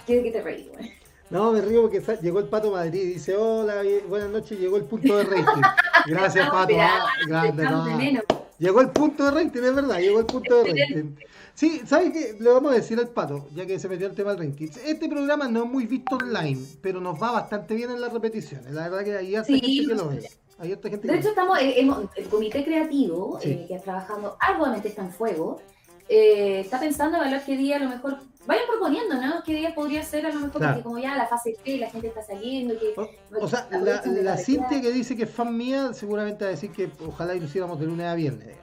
que, 0.06 0.24
que 0.24 0.32
te 0.32 0.42
reí, 0.42 0.70
weón. 0.74 0.90
No, 1.30 1.52
me 1.52 1.60
río 1.62 1.82
porque 1.82 2.02
llegó 2.22 2.40
el 2.40 2.46
Pato 2.48 2.72
Madrid 2.72 3.02
y 3.02 3.06
dice, 3.14 3.36
hola, 3.36 3.82
buenas 4.08 4.30
noches, 4.30 4.60
llegó 4.60 4.78
el 4.78 4.84
punto 4.84 5.18
de 5.18 5.24
rating. 5.24 5.62
Gracias, 6.06 6.50
Pato. 6.50 6.76
ah, 6.80 7.08
grande, 7.28 7.64
no. 7.64 8.22
Llegó 8.60 8.80
el 8.82 8.90
punto 8.92 9.26
de 9.26 9.32
rating, 9.32 9.62
es 9.64 9.76
verdad, 9.76 10.00
llegó 10.00 10.20
el 10.20 10.26
punto 10.28 10.64
de 10.64 10.70
rating. 10.72 11.16
Sí, 11.56 11.82
¿sabes 11.86 12.12
qué? 12.14 12.38
Le 12.40 12.50
vamos 12.52 12.72
a 12.72 12.76
decir 12.76 13.00
al 13.00 13.08
pato, 13.10 13.48
ya 13.56 13.66
que 13.66 13.80
se 13.80 13.88
metió 13.90 14.08
el 14.08 14.14
tema 14.14 14.32
del 14.32 14.40
ranking. 14.40 14.68
Este 14.86 15.08
programa 15.10 15.48
no 15.48 15.64
es 15.64 15.70
muy 15.70 15.86
visto 15.88 16.18
online, 16.18 16.62
pero 16.82 17.00
nos 17.02 17.22
va 17.22 17.32
bastante 17.32 17.74
bien 17.76 17.90
en 17.92 18.02
las 18.02 18.12
repeticiones. 18.14 18.72
La 18.72 18.90
verdad 18.90 19.04
que 19.04 19.38
harta 19.38 19.48
Sí, 19.48 19.60
gente 19.62 19.88
que 19.88 19.96
lo 19.96 20.10
ve. 20.10 20.30
Hay 20.60 20.72
harta 20.74 20.90
gente 20.90 21.08
De 21.08 21.18
hecho, 21.18 21.30
estamos, 21.30 21.58
eh, 21.60 21.80
hemos- 21.80 22.06
el 22.16 22.26
comité 22.28 22.64
creativo, 22.64 23.40
Sí. 23.42 23.52
eh, 23.52 23.66
que 23.68 23.80
trabajando 23.80 24.38
arduamente 24.40 24.90
está 24.90 25.02
en 25.02 25.12
fuego, 25.12 25.62
eh, 26.10 26.60
está 26.60 26.80
pensando 26.80 27.20
ver 27.20 27.42
qué 27.46 27.58
día 27.58 27.78
a 27.78 27.80
lo 27.80 27.90
mejor, 27.90 28.20
vayan 28.46 28.66
proponiendo, 28.68 29.16
¿no? 29.16 29.44
¿Qué 29.44 29.56
día 29.56 29.74
podría 29.74 30.04
ser 30.04 30.26
a 30.26 30.30
lo 30.30 30.40
mejor? 30.40 30.60
Claro. 30.62 30.74
Porque 30.76 30.84
como 30.84 31.00
ya 31.00 31.16
la 31.16 31.28
fase 31.28 31.58
P, 31.64 31.78
la 31.78 31.90
gente 31.90 32.08
está 32.08 32.22
saliendo, 32.22 32.76
que... 32.80 32.94
O, 33.00 33.44
o 33.44 33.48
sea, 33.48 33.68
la, 33.72 34.02
la. 34.06 34.38
Cintia 34.38 34.82
que 34.82 34.92
dice 34.92 35.16
que 35.16 35.24
es 35.24 35.30
fan 35.30 35.56
mía, 35.56 35.94
seguramente 35.94 36.44
va 36.44 36.50
a 36.50 36.52
decir 36.52 36.72
que 36.72 36.90
ojalá 37.06 37.36
y 37.36 37.40
de 37.40 37.86
lunes 37.86 38.06
a 38.06 38.16
viernes. 38.16 38.56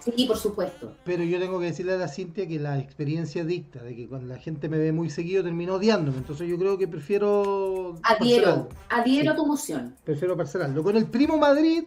Sí, 0.00 0.24
por 0.26 0.38
supuesto. 0.38 0.94
Pero 1.04 1.22
yo 1.24 1.38
tengo 1.38 1.60
que 1.60 1.66
decirle 1.66 1.92
a 1.92 1.96
la 1.96 2.08
Cintia 2.08 2.48
que 2.48 2.58
la 2.58 2.78
experiencia 2.78 3.44
dicta 3.44 3.82
de 3.82 3.94
que 3.94 4.08
cuando 4.08 4.28
la 4.28 4.40
gente 4.40 4.68
me 4.68 4.78
ve 4.78 4.92
muy 4.92 5.10
seguido 5.10 5.44
termino 5.44 5.74
odiándome. 5.74 6.18
Entonces 6.18 6.48
yo 6.48 6.56
creo 6.58 6.78
que 6.78 6.88
prefiero 6.88 7.96
Adhiero, 8.02 8.68
parcelarlo. 8.68 8.68
adhiero 8.88 9.24
Sí. 9.24 9.28
a 9.32 9.36
tu 9.36 9.46
moción. 9.46 9.96
Prefiero 10.04 10.36
parcelarlo. 10.36 10.82
Con 10.82 10.96
el 10.96 11.06
primo 11.06 11.36
Madrid, 11.36 11.84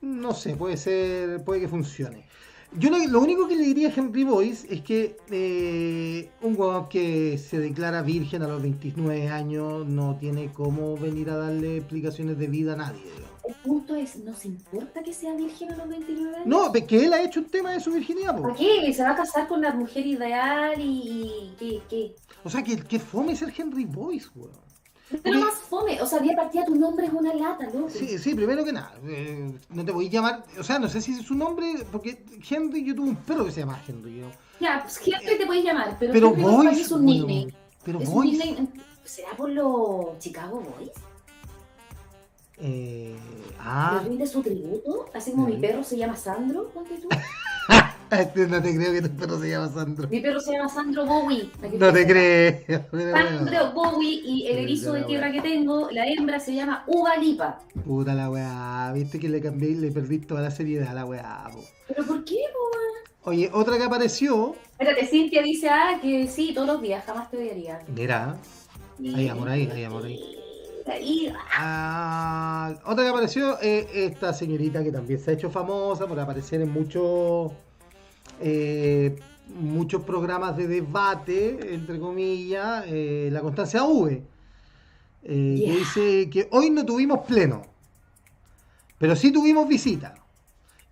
no 0.00 0.32
sé, 0.34 0.54
puede 0.56 0.76
ser, 0.76 1.42
puede 1.42 1.62
que 1.62 1.68
funcione. 1.68 2.27
Yo 2.72 2.90
lo, 2.90 2.98
lo 2.98 3.20
único 3.20 3.48
que 3.48 3.56
le 3.56 3.62
diría 3.62 3.88
a 3.88 3.92
Henry 3.94 4.24
Boyce 4.24 4.66
es 4.72 4.82
que 4.82 5.16
eh, 5.30 6.30
un 6.42 6.54
huevón 6.58 6.88
que 6.88 7.38
se 7.38 7.58
declara 7.58 8.02
virgen 8.02 8.42
a 8.42 8.48
los 8.48 8.60
29 8.60 9.28
años 9.28 9.86
no 9.86 10.16
tiene 10.16 10.52
cómo 10.52 10.96
venir 10.96 11.30
a 11.30 11.36
darle 11.36 11.78
explicaciones 11.78 12.38
de 12.38 12.46
vida 12.46 12.74
a 12.74 12.76
nadie. 12.76 13.00
El 13.48 13.54
punto 13.64 13.96
es, 13.96 14.16
¿nos 14.16 14.44
importa 14.44 15.02
que 15.02 15.14
sea 15.14 15.34
virgen 15.34 15.72
a 15.72 15.76
los 15.76 15.88
29 15.88 16.36
años? 16.36 16.46
No, 16.46 16.70
que 16.70 17.04
él 17.04 17.12
ha 17.14 17.22
hecho 17.22 17.40
un 17.40 17.46
tema 17.46 17.72
de 17.72 17.80
su 17.80 17.90
virginidad. 17.90 18.36
po. 18.36 18.42
¿Por 18.42 18.56
qué? 18.56 18.92
¿Se 18.92 19.02
va 19.02 19.12
a 19.12 19.16
casar 19.16 19.48
con 19.48 19.62
la 19.62 19.72
mujer 19.72 20.06
ideal 20.06 20.78
y, 20.78 20.82
y 20.82 21.54
qué? 21.58 21.82
qué? 21.88 22.16
O 22.44 22.50
sea, 22.50 22.62
que, 22.62 22.76
que 22.76 22.98
fome 22.98 23.34
ser 23.34 23.52
Henry 23.56 23.86
Boyce, 23.86 24.28
weón. 24.34 24.67
Pero 25.22 25.40
más 25.40 25.54
fome, 25.54 26.00
o 26.02 26.06
sea, 26.06 26.18
día 26.18 26.36
partida 26.36 26.64
tu 26.64 26.74
nombre 26.74 27.06
es 27.06 27.12
una 27.12 27.34
lata, 27.34 27.64
loco. 27.72 27.88
Sí, 27.90 28.18
sí, 28.18 28.34
primero 28.34 28.64
que 28.64 28.72
nada, 28.72 28.92
eh, 29.06 29.50
no 29.70 29.84
te 29.84 29.92
voy 29.92 30.06
a 30.08 30.10
llamar, 30.10 30.44
o 30.58 30.62
sea, 30.62 30.78
no 30.78 30.88
sé 30.88 31.00
si 31.00 31.12
es 31.12 31.22
su 31.22 31.34
nombre, 31.34 31.86
porque 31.90 32.24
Henry, 32.48 32.84
yo 32.84 32.94
tuve 32.94 33.10
un 33.10 33.16
perro 33.16 33.44
que 33.44 33.52
se 33.52 33.60
llama 33.60 33.80
Henry, 33.86 34.20
yo. 34.20 34.26
Ya, 34.60 34.82
pues 34.82 35.00
Henry 35.06 35.38
te 35.38 35.46
puedes 35.46 35.64
llamar, 35.64 35.96
pero, 35.98 36.12
Pero 36.12 36.34
Boyce, 36.34 36.80
es 36.82 36.90
un 36.90 37.06
nickname. 37.06 37.54
pero 37.84 38.00
Es 38.00 38.08
un 38.08 38.24
nickname, 38.24 38.68
¿Será 39.04 39.30
por 39.30 39.48
los 39.48 40.18
Chicago 40.18 40.60
Boys? 40.60 40.90
eh, 42.58 43.16
¿Le 43.50 43.54
ah, 43.58 44.02
rinde 44.04 44.26
su 44.26 44.42
tributo? 44.42 45.06
Así 45.14 45.30
como 45.30 45.46
mi 45.46 45.56
perro 45.56 45.82
se 45.82 45.96
llama 45.96 46.16
Sandro, 46.16 46.68
ponte 46.68 46.96
tú. 46.98 47.08
este, 48.20 48.46
no 48.46 48.62
te 48.62 48.74
creo 48.74 48.92
que 48.92 49.02
tu 49.02 49.10
perro 49.16 49.38
se 49.40 49.50
llama 49.50 49.68
Sandro. 49.68 50.08
Mi 50.08 50.20
perro 50.20 50.40
se 50.40 50.52
llama 50.52 50.68
Sandro 50.68 51.06
Bowie. 51.06 51.50
No 51.78 51.92
te 51.92 52.06
creo. 52.06 52.60
Sandro 52.90 53.72
Bowie 53.72 54.20
y 54.24 54.46
el 54.48 54.58
erizo 54.58 54.92
de 54.92 55.02
tierra 55.04 55.30
que 55.32 55.40
tengo, 55.40 55.90
la 55.90 56.06
hembra 56.06 56.40
se 56.40 56.54
llama 56.54 56.84
Uva 56.86 57.16
Lipa. 57.16 57.60
Puta 57.84 58.14
la 58.14 58.30
weá, 58.30 58.92
viste 58.94 59.18
que 59.18 59.28
le 59.28 59.40
cambié 59.40 59.70
y 59.70 59.74
le 59.76 59.90
perdí 59.92 60.18
toda 60.18 60.42
la 60.42 60.50
seriedad 60.50 60.88
a 60.88 60.94
la 60.94 61.04
weá. 61.04 61.48
po. 61.52 61.60
¿Pero 61.88 62.04
por 62.06 62.24
qué, 62.24 62.36
po? 62.52 63.30
Oye, 63.30 63.50
otra 63.52 63.76
que 63.76 63.84
apareció, 63.84 64.54
Espérate, 64.72 65.06
Cintia 65.06 65.42
dice, 65.42 65.68
ah, 65.68 65.98
que 66.00 66.28
sí, 66.28 66.52
todos 66.54 66.68
los 66.68 66.80
días, 66.80 67.04
jamás 67.04 67.30
te 67.30 67.36
odiaría. 67.36 67.80
mira, 67.88 68.36
Hay 69.14 69.28
amor 69.28 69.48
ahí, 69.48 69.68
hay 69.72 69.84
amor 69.84 70.04
ahí. 70.06 70.20
Ahí, 70.86 71.30
Ah, 71.54 72.72
otra 72.86 73.04
que 73.04 73.10
apareció 73.10 73.58
es 73.60 73.86
esta 73.92 74.32
señorita 74.32 74.82
que 74.82 74.90
también 74.92 75.20
se 75.20 75.30
ha 75.30 75.34
hecho 75.34 75.50
famosa 75.50 76.06
por 76.06 76.18
aparecer 76.18 76.62
en 76.62 76.70
muchos 76.70 77.52
eh, 78.40 79.18
muchos 79.54 80.02
programas 80.02 80.56
de 80.56 80.66
debate, 80.66 81.74
entre 81.74 81.98
comillas, 81.98 82.84
eh, 82.86 83.28
la 83.32 83.40
Constancia 83.40 83.84
V, 83.84 84.22
eh, 85.22 85.62
que 85.64 85.72
dice 85.72 86.30
que 86.30 86.48
hoy 86.52 86.70
no 86.70 86.84
tuvimos 86.84 87.26
pleno, 87.26 87.62
pero 88.98 89.16
sí 89.16 89.32
tuvimos 89.32 89.66
visita. 89.68 90.14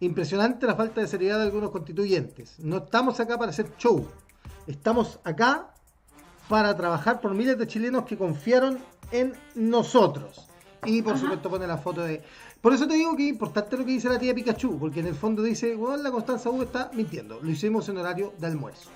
Impresionante 0.00 0.66
la 0.66 0.74
falta 0.74 1.00
de 1.00 1.06
seriedad 1.06 1.38
de 1.38 1.44
algunos 1.44 1.70
constituyentes. 1.70 2.58
No 2.58 2.78
estamos 2.78 3.18
acá 3.18 3.38
para 3.38 3.50
hacer 3.50 3.70
show, 3.78 4.06
estamos 4.66 5.20
acá 5.24 5.72
para 6.48 6.76
trabajar 6.76 7.20
por 7.20 7.34
miles 7.34 7.58
de 7.58 7.66
chilenos 7.66 8.04
que 8.04 8.16
confiaron 8.16 8.78
en 9.10 9.32
nosotros. 9.54 10.48
Y 10.84 11.02
por 11.02 11.14
Ajá. 11.14 11.22
supuesto 11.22 11.50
pone 11.50 11.66
la 11.66 11.78
foto 11.78 12.02
de... 12.02 12.22
Por 12.60 12.72
eso 12.74 12.86
te 12.88 12.94
digo 12.94 13.14
que 13.16 13.24
es 13.24 13.28
importante 13.30 13.76
lo 13.76 13.84
que 13.84 13.92
dice 13.92 14.08
la 14.08 14.18
tía 14.18 14.34
Pikachu, 14.34 14.78
porque 14.78 15.00
en 15.00 15.06
el 15.06 15.14
fondo 15.14 15.42
dice, 15.42 15.74
bueno, 15.76 15.96
la 16.02 16.10
Constanza 16.10 16.50
U 16.50 16.62
está 16.62 16.90
mintiendo. 16.94 17.38
Lo 17.40 17.50
hicimos 17.50 17.88
en 17.88 17.98
horario 17.98 18.32
de 18.38 18.46
almuerzo. 18.48 18.90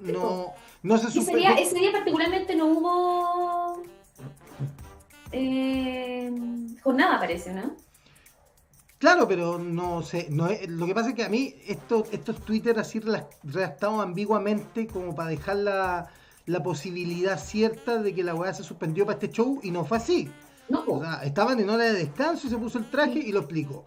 No, 0.00 0.52
no 0.82 0.98
se 0.98 1.08
Ese 1.18 1.34
día, 1.34 1.54
ese 1.54 1.78
día 1.78 1.90
particularmente 1.90 2.54
no 2.54 2.66
hubo 2.66 3.82
eh, 5.32 6.30
jornada, 6.82 7.18
parece, 7.18 7.52
¿no? 7.52 7.74
Claro, 8.98 9.26
pero 9.28 9.58
no 9.58 10.02
sé. 10.02 10.28
No 10.30 10.46
es- 10.48 10.68
lo 10.68 10.86
que 10.86 10.94
pasa 10.94 11.10
es 11.10 11.14
que 11.14 11.24
a 11.24 11.28
mí 11.28 11.54
esto, 11.66 12.04
estos 12.12 12.40
Twitter 12.44 12.78
así 12.78 13.00
redactados 13.00 14.00
ambiguamente 14.02 14.86
como 14.86 15.14
para 15.14 15.30
dejar 15.30 15.56
la, 15.56 16.08
la 16.46 16.62
posibilidad 16.62 17.38
cierta 17.38 17.98
de 18.02 18.14
que 18.14 18.22
la 18.24 18.34
weá 18.34 18.54
se 18.54 18.62
suspendió 18.62 19.04
para 19.04 19.18
este 19.18 19.30
show 19.30 19.60
y 19.62 19.70
no 19.70 19.84
fue 19.84 19.98
así. 19.98 20.30
No. 20.68 20.84
O 20.86 21.00
sea, 21.00 21.22
estaban 21.24 21.60
en 21.60 21.70
hora 21.70 21.84
de 21.84 21.92
descanso 21.92 22.46
y 22.46 22.50
se 22.50 22.56
puso 22.58 22.78
el 22.78 22.90
traje 22.90 23.18
y 23.18 23.32
lo 23.32 23.40
explicó. 23.40 23.84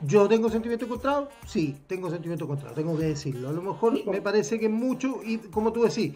Yo 0.00 0.28
tengo 0.28 0.50
sentimiento 0.50 0.84
encontrado, 0.84 1.28
sí, 1.46 1.76
tengo 1.86 2.10
sentimiento 2.10 2.44
encontrado, 2.44 2.74
tengo 2.74 2.96
que 2.98 3.04
decirlo. 3.04 3.48
A 3.48 3.52
lo 3.52 3.62
mejor 3.62 3.96
Sí, 3.96 4.04
me 4.10 4.20
parece 4.20 4.58
que 4.58 4.66
es 4.66 4.72
mucho 4.72 5.20
y 5.24 5.38
como 5.38 5.72
tú 5.72 5.82
decís, 5.84 6.14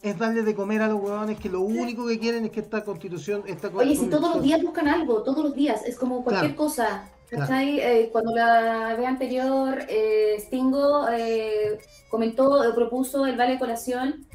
es 0.00 0.18
darle 0.18 0.42
de 0.42 0.54
comer 0.54 0.82
a 0.82 0.88
los 0.88 1.00
huevones 1.02 1.38
que 1.38 1.48
lo 1.48 1.60
único 1.60 2.06
que 2.06 2.18
quieren 2.18 2.44
es 2.44 2.50
que 2.50 2.60
esta 2.60 2.84
constitución, 2.84 3.42
esta 3.46 3.68
Oye, 3.74 3.96
si 3.96 4.06
todos 4.06 4.36
los 4.36 4.42
días 4.42 4.62
buscan 4.62 4.88
algo, 4.88 5.22
todos 5.22 5.44
los 5.44 5.54
días, 5.54 5.82
es 5.84 5.96
como 5.96 6.22
cualquier 6.22 6.54
Claro. 6.54 6.56
cosa. 6.56 7.10
Claro. 7.28 7.52
Eh, 7.56 8.08
cuando 8.12 8.32
la 8.34 8.94
vez 8.96 9.06
anterior 9.06 9.78
eh, 9.88 10.36
Stingo 10.38 11.08
eh, 11.10 11.78
comentó, 12.08 12.62
eh, 12.62 12.72
propuso 12.72 13.26
el 13.26 13.36
vale 13.36 13.54
de 13.54 13.58
colación, 13.58 14.26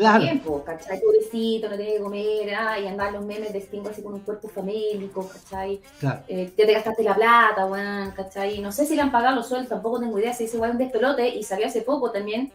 Claro, 0.00 0.24
tiempo, 0.24 0.64
¿cachai? 0.64 0.98
Pobrecito, 1.00 1.68
no 1.68 1.76
tiene 1.76 1.92
que 1.92 2.00
comer, 2.00 2.54
ay, 2.54 2.86
andar 2.86 3.12
los 3.12 3.22
memes 3.24 3.52
de 3.52 3.60
Stingo 3.60 3.90
así 3.90 4.02
con 4.02 4.14
un 4.14 4.20
cuerpo 4.20 4.48
famélico, 4.48 5.28
¿cachai? 5.28 5.80
claro. 5.98 6.22
Eh, 6.26 6.50
ya 6.56 6.66
te 6.66 6.72
gastaste 6.72 7.02
la 7.02 7.14
plata, 7.14 7.66
weón, 7.66 8.10
¿cachai? 8.12 8.60
No 8.60 8.72
sé 8.72 8.86
si 8.86 8.96
le 8.96 9.02
han 9.02 9.12
pagado 9.12 9.36
los 9.36 9.48
sueldos, 9.48 9.68
tampoco 9.68 10.00
tengo 10.00 10.18
idea, 10.18 10.32
si 10.32 10.44
ese 10.44 10.56
weón 10.56 10.72
un 10.72 10.78
despelote 10.78 11.28
y 11.28 11.42
salió 11.42 11.66
hace 11.66 11.82
poco 11.82 12.10
también 12.10 12.50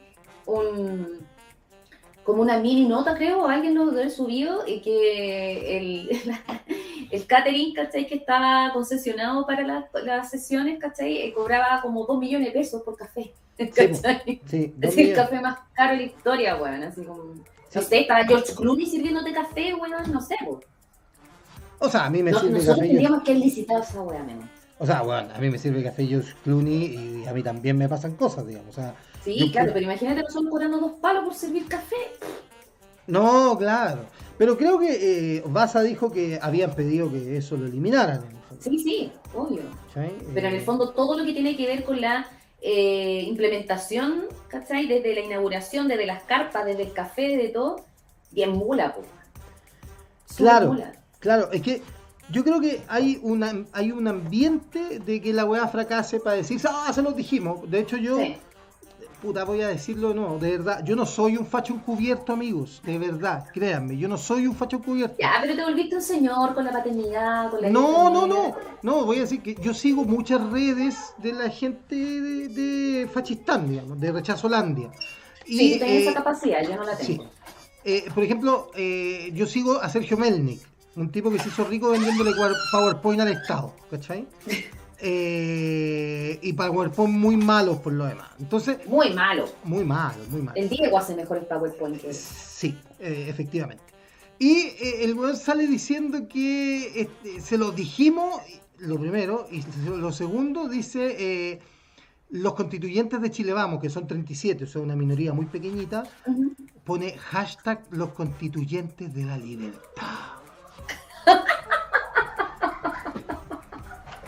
un 0.48 1.26
como 2.26 2.42
una 2.42 2.58
mini 2.58 2.88
nota, 2.88 3.16
creo, 3.16 3.48
alguien 3.48 3.76
lo 3.76 3.92
debe 3.92 4.10
subido, 4.10 4.64
y 4.66 4.82
que 4.82 5.78
el, 5.78 6.10
el 7.12 7.26
catering, 7.26 7.74
¿cachai? 7.74 8.08
Que 8.08 8.16
estaba 8.16 8.72
concesionado 8.74 9.46
para 9.46 9.64
las, 9.64 9.86
las 10.04 10.30
sesiones, 10.30 10.80
¿cachai? 10.80 11.18
Eh, 11.18 11.34
cobraba 11.34 11.82
como 11.82 12.06
2 12.06 12.18
millones 12.20 12.48
de 12.48 12.54
pesos 12.60 12.82
por 12.84 12.96
café, 12.96 13.34
¿cachai? 13.58 14.42
Sí, 14.46 14.74
Es 14.82 14.98
el 14.98 15.14
café 15.14 15.40
más 15.42 15.58
caro 15.74 15.92
de 15.94 15.98
la 15.98 16.04
historia, 16.04 16.56
weón, 16.56 16.84
así 16.84 17.04
como... 17.04 17.24
No 17.74 17.82
sé, 17.82 18.00
estaba 18.00 18.24
George 18.24 18.54
Clooney 18.56 18.86
sirviéndote 18.86 19.34
café, 19.34 19.74
weón, 19.74 20.12
no 20.12 20.22
sé, 20.22 20.36
weón. 20.46 20.62
O 21.80 21.90
sea, 21.90 22.06
a 22.06 22.10
mí 22.10 22.24
me 22.24 22.32
No, 22.32 22.40
sirve 22.40 22.54
nosotros 22.54 22.76
café. 22.78 22.88
tendríamos 22.88 23.24
que 23.24 23.32
haber 23.32 23.44
licitado 23.44 23.82
esa 23.84 24.02
weá, 24.02 24.24
menos. 24.24 24.46
O 24.80 24.86
sea, 24.86 25.02
bueno, 25.02 25.30
a 25.34 25.38
mí 25.40 25.50
me 25.50 25.58
sirve 25.58 25.84
café 25.84 26.06
George 26.06 26.34
Clooney 26.44 27.22
y 27.24 27.26
a 27.28 27.34
mí 27.34 27.44
también 27.44 27.78
me 27.78 27.88
pasan 27.90 28.16
cosas, 28.16 28.48
digamos. 28.48 28.70
O 28.70 28.74
sea, 28.82 28.96
Sí, 29.24 29.50
claro, 29.52 29.66
creo- 29.66 29.74
pero 29.74 29.86
imagínate 29.86 30.22
nosotros 30.22 30.52
cobrando 30.52 30.78
dos 30.80 30.92
palos 31.02 31.24
por 31.26 31.34
servir 31.34 31.66
café. 31.68 31.96
No, 33.08 33.58
claro. 33.58 34.06
Pero 34.38 34.58
creo 34.58 34.78
que 34.80 35.38
eh, 35.38 35.44
Baza 35.48 35.82
dijo 35.82 36.12
que 36.12 36.38
habían 36.42 36.74
pedido 36.76 37.10
que 37.12 37.38
eso 37.38 37.56
lo 37.56 37.66
eliminaran. 37.68 38.22
Sí, 38.60 38.78
sí, 38.80 39.12
obvio. 39.34 39.64
Pero 39.94 40.48
en 40.48 40.54
el 40.56 40.62
Eh, 40.62 40.66
fondo 40.66 40.90
todo 40.92 41.18
lo 41.18 41.24
que 41.26 41.34
tiene 41.34 41.56
que 41.56 41.68
ver 41.68 41.84
con 41.84 42.02
la 42.02 42.28
eh, 42.62 43.24
implementación, 43.28 44.24
¿cachai? 44.48 44.88
Desde 44.88 45.14
la 45.14 45.22
inauguración, 45.22 45.88
desde 45.88 46.06
las 46.06 46.24
carpas, 46.24 46.66
desde 46.66 46.84
el 46.84 46.94
café, 46.94 47.30
desde 47.38 47.50
todo, 47.50 47.86
bien 48.32 48.52
mula. 48.52 48.96
Súper 50.26 50.36
Claro. 50.38 50.68
mula. 50.74 50.92
Claro, 51.20 51.52
es 51.52 51.62
que 51.62 51.82
yo 52.32 52.44
creo 52.44 52.60
que 52.60 52.82
hay, 52.88 53.20
una, 53.22 53.66
hay 53.72 53.92
un 53.92 54.08
ambiente 54.08 55.00
de 55.00 55.22
que 55.22 55.32
la 55.32 55.46
weá 55.46 55.68
fracase 55.68 56.20
para 56.20 56.38
decir, 56.38 56.60
ah, 56.68 56.92
se 56.94 57.02
los 57.02 57.16
dijimos. 57.16 57.70
De 57.70 57.80
hecho, 57.80 57.98
yo, 57.98 58.18
Sí. 58.18 58.36
Puta, 59.26 59.44
voy 59.44 59.62
a 59.62 59.70
decirlo 59.70 60.14
no, 60.14 60.38
de 60.38 60.52
verdad, 60.52 60.84
yo 60.86 60.96
no 60.96 61.06
soy 61.06 61.36
un 61.36 61.48
facho 61.48 61.74
encubierto, 61.74 62.32
amigos, 62.34 62.80
de 62.86 63.00
verdad, 63.00 63.48
créanme, 63.52 63.98
yo 63.98 64.08
no 64.08 64.18
soy 64.18 64.46
un 64.46 64.56
facho 64.56 64.78
encubierto. 64.78 65.16
Ya, 65.20 65.40
pero 65.42 65.56
te 65.56 65.64
volviste 65.64 65.96
un 65.96 66.02
señor 66.02 66.54
con 66.54 66.64
la 66.64 66.72
paternidad, 66.72 67.50
con 67.50 67.62
la 67.62 67.70
No, 67.70 68.12
no, 68.12 68.28
no, 68.28 68.56
no, 68.84 69.04
voy 69.04 69.18
a 69.18 69.22
decir 69.22 69.42
que 69.42 69.56
yo 69.56 69.74
sigo 69.74 70.04
muchas 70.06 70.42
redes 70.52 70.96
de 71.18 71.34
la 71.34 71.50
gente 71.50 71.96
de, 71.96 72.48
de 72.50 73.08
Fachistán, 73.08 73.68
digamos, 73.68 74.00
de 74.00 74.12
Rechazolandia. 74.12 74.92
Y, 75.48 75.58
Sí, 75.58 75.80
tú 75.80 75.86
eh, 75.86 76.04
esa 76.04 76.14
capacidad, 76.14 76.62
yo 76.62 76.76
no 76.76 76.84
la 76.84 76.96
sí. 76.96 77.18
tengo. 77.18 77.32
Eh, 77.84 78.06
por 78.14 78.24
ejemplo, 78.24 78.72
eh, 78.76 79.32
yo 79.34 79.48
sigo 79.48 79.82
a 79.82 79.90
Sergio 79.90 80.18
Melnik, 80.18 80.62
un 80.96 81.12
tipo 81.12 81.32
que 81.32 81.40
se 81.40 81.50
hizo 81.50 81.64
rico 81.66 81.90
vendiéndole 81.90 82.32
PowerPoint 82.72 83.22
al 83.22 83.30
Estado, 83.30 83.74
¿cachai? 83.90 84.28
Eh, 85.00 86.40
y 86.42 86.54
PowerPoint 86.54 87.14
muy 87.14 87.38
malos 87.38 87.78
por 87.78 87.94
lo 87.94 88.06
demás. 88.06 88.30
Entonces, 88.40 88.78
Muy 88.88 89.12
malo. 89.14 89.46
muy 89.64 89.84
malo, 89.84 90.18
muy 90.30 90.42
malo. 90.42 90.56
El 90.60 90.70
Diego 90.70 90.98
hace 90.98 91.16
mejores 91.16 91.46
PowerPoint 91.46 92.02
que. 92.02 92.14
Sí, 92.14 92.78
eh, 93.00 93.26
efectivamente. 93.28 93.84
Y 94.40 94.54
eh, 94.80 95.04
el 95.04 95.14
weón 95.14 95.38
sale 95.38 95.66
diciendo 95.68 96.28
que 96.28 97.02
este, 97.02 97.40
se 97.42 97.58
lo 97.58 97.72
dijimos, 97.72 98.42
lo 98.80 99.00
primero, 99.00 99.48
y 99.52 99.64
lo 99.88 100.12
segundo 100.12 100.68
dice, 100.68 101.16
eh, 101.18 101.60
los 102.30 102.54
constituyentes 102.54 103.22
de 103.22 103.32
Chile 103.32 103.54
Vamos, 103.54 103.82
que 103.82 103.90
son 103.90 104.08
37, 104.08 104.66
o 104.66 104.68
sea, 104.68 104.82
una 104.82 104.96
minoría 104.96 105.32
muy 105.32 105.46
pequeñita, 105.46 106.04
pone 106.84 107.18
hashtag 107.18 107.84
los 107.92 108.10
constituyentes 108.10 109.14
de 109.14 109.24
la 109.24 109.38
libertad. 109.38 110.34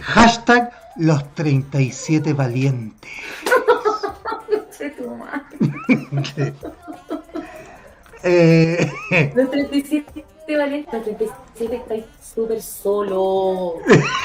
hashtag 0.08 0.72
los 0.96 1.36
37 1.36 2.34
valientes. 2.34 3.12
Eh, 8.24 8.92
Los 9.36 9.52
37 9.52 10.58
valientes, 10.58 10.94
los 10.94 11.04
37 11.04 11.76
estáis 11.76 12.06
súper 12.22 12.62
solo. 12.62 13.76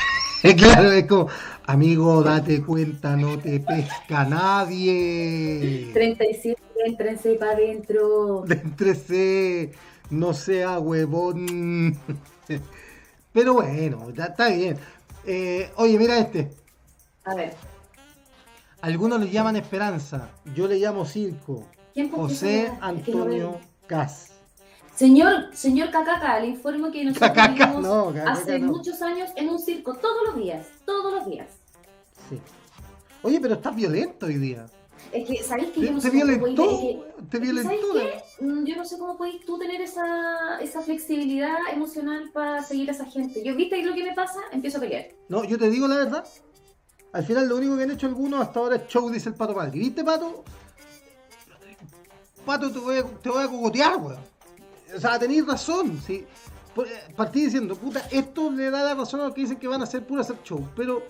claro, 0.57 0.91
es 0.91 1.07
como, 1.07 1.29
amigo, 1.67 2.23
date 2.23 2.63
cuenta, 2.63 3.17
no 3.17 3.39
te 3.39 3.61
pesca 3.61 4.25
nadie. 4.25 5.91
37, 5.93 6.61
entrense 6.87 7.35
para 7.35 7.53
adentro. 7.53 8.43
Déntrese, 8.47 9.73
no 10.11 10.33
sea 10.33 10.81
huevón. 10.81 11.97
Pero 13.33 13.55
bueno, 13.55 14.09
está, 14.09 14.27
está 14.27 14.49
bien. 14.49 14.79
Eh, 15.25 15.71
oye, 15.77 15.99
mira 15.99 16.19
este. 16.19 16.51
A 17.25 17.35
ver, 17.35 17.55
Algunos 18.81 19.21
le 19.21 19.31
llaman 19.31 19.55
esperanza, 19.57 20.31
yo 20.57 20.67
le 20.67 20.77
llamo 20.79 21.05
circo. 21.05 21.65
¿quién 21.95 22.11
José 22.11 22.73
Antonio. 22.81 23.61
Cas. 23.87 24.33
Señor, 24.97 25.55
señor 25.55 25.91
Cacaca, 25.91 26.41
le 26.41 26.49
informo 26.49 26.91
que 26.91 27.05
nosotros 27.05 27.31
Cacaca, 27.31 27.67
vivimos 27.67 27.83
no, 27.83 28.13
Cacaca 28.13 28.33
hace 28.33 28.59
no. 28.59 28.73
muchos 28.73 29.01
años 29.03 29.31
en 29.37 29.49
un 29.49 29.59
circo, 29.59 29.95
todos 29.95 30.27
los 30.27 30.37
días, 30.37 30.67
todos 30.85 31.13
los 31.13 31.27
días. 31.27 31.49
Sí. 32.29 32.41
Oye, 33.23 33.41
pero 33.41 33.55
estás 33.55 33.75
violento 33.75 34.27
hoy 34.27 34.35
día. 34.35 34.67
Es 35.11 35.27
que, 35.29 35.43
¿sabéis 35.43 35.69
que 35.71 35.81
Te, 35.81 35.87
yo 35.87 35.93
no 35.93 35.99
te 36.01 36.11
sé 36.11 36.21
cómo 36.21 36.39
podéis- 36.39 36.59
es 36.61 36.81
que- 36.81 37.23
te 37.23 37.23
es 37.23 37.31
que, 37.31 37.39
violentó. 37.41 37.93
¿sabéis 37.93 38.13
qué? 38.39 38.45
Mm, 38.45 38.65
Yo 38.65 38.77
no 38.77 38.85
sé 38.85 38.99
cómo 38.99 39.17
podéis 39.17 39.45
tú 39.45 39.59
tener 39.59 39.81
esa, 39.81 40.59
esa 40.61 40.81
flexibilidad 40.83 41.57
emocional 41.73 42.31
para 42.33 42.63
seguir 42.63 42.89
a 42.89 42.93
esa 42.93 43.05
gente. 43.07 43.43
Yo, 43.45 43.55
¿viste 43.55 43.83
lo 43.83 43.95
que 43.95 44.05
me 44.05 44.15
pasa? 44.15 44.41
Empiezo 44.53 44.79
a 44.79 44.81
pelear. 44.81 45.09
No, 45.29 45.45
yo 45.45 45.59
te 45.59 45.69
digo 45.71 45.87
la 45.89 45.97
verdad. 45.97 46.25
Al 47.13 47.25
final 47.25 47.49
lo 47.49 47.57
único 47.57 47.77
que 47.77 47.83
han 47.83 47.91
hecho 47.91 48.07
algunos 48.07 48.41
hasta 48.41 48.59
ahora 48.61 48.77
es 48.77 48.87
show, 48.87 49.11
dice 49.11 49.29
el 49.31 49.35
Pato 49.35 49.55
Padre. 49.55 49.79
¿Viste, 49.79 50.03
Pato? 50.05 50.45
Pato, 52.47 52.71
te 52.73 52.79
voy 52.79 52.99
a, 52.99 53.05
te 53.05 53.29
voy 53.29 53.45
a 53.45 53.49
cogotear, 53.49 53.97
weón. 53.99 54.19
O 54.97 55.01
sea, 55.01 55.19
tenéis 55.19 55.47
razón, 55.47 56.01
sí. 56.05 56.25
Eh, 56.77 57.13
Partí 57.15 57.45
diciendo, 57.45 57.77
puta, 57.77 58.01
esto 58.11 58.51
le 58.51 58.71
da 58.71 58.83
la 58.83 58.95
razón 58.95 59.21
a 59.21 59.25
los 59.25 59.35
que 59.35 59.43
dicen 59.43 59.59
que 59.59 59.69
van 59.69 59.81
a 59.81 59.85
hacer 59.85 60.07
puro 60.07 60.23
hacer 60.23 60.37
show. 60.43 60.67
Pero 60.75 61.03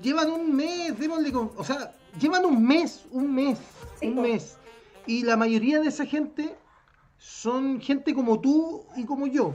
llevan 0.00 0.30
un 0.30 0.54
mes, 0.54 0.98
démosle 0.98 1.32
con... 1.32 1.50
O 1.56 1.64
sea, 1.64 1.92
llevan 2.20 2.44
un 2.44 2.64
mes, 2.64 3.04
un 3.10 3.34
mes, 3.34 3.58
Sí, 4.00 4.06
un 4.08 4.22
mes. 4.22 4.56
Y 5.06 5.22
la 5.22 5.36
mayoría 5.36 5.80
de 5.80 5.88
esa 5.88 6.06
gente 6.06 6.54
son 7.18 7.80
gente 7.80 8.14
como 8.14 8.40
tú 8.40 8.84
y 8.96 9.04
como 9.04 9.26
yo. 9.26 9.54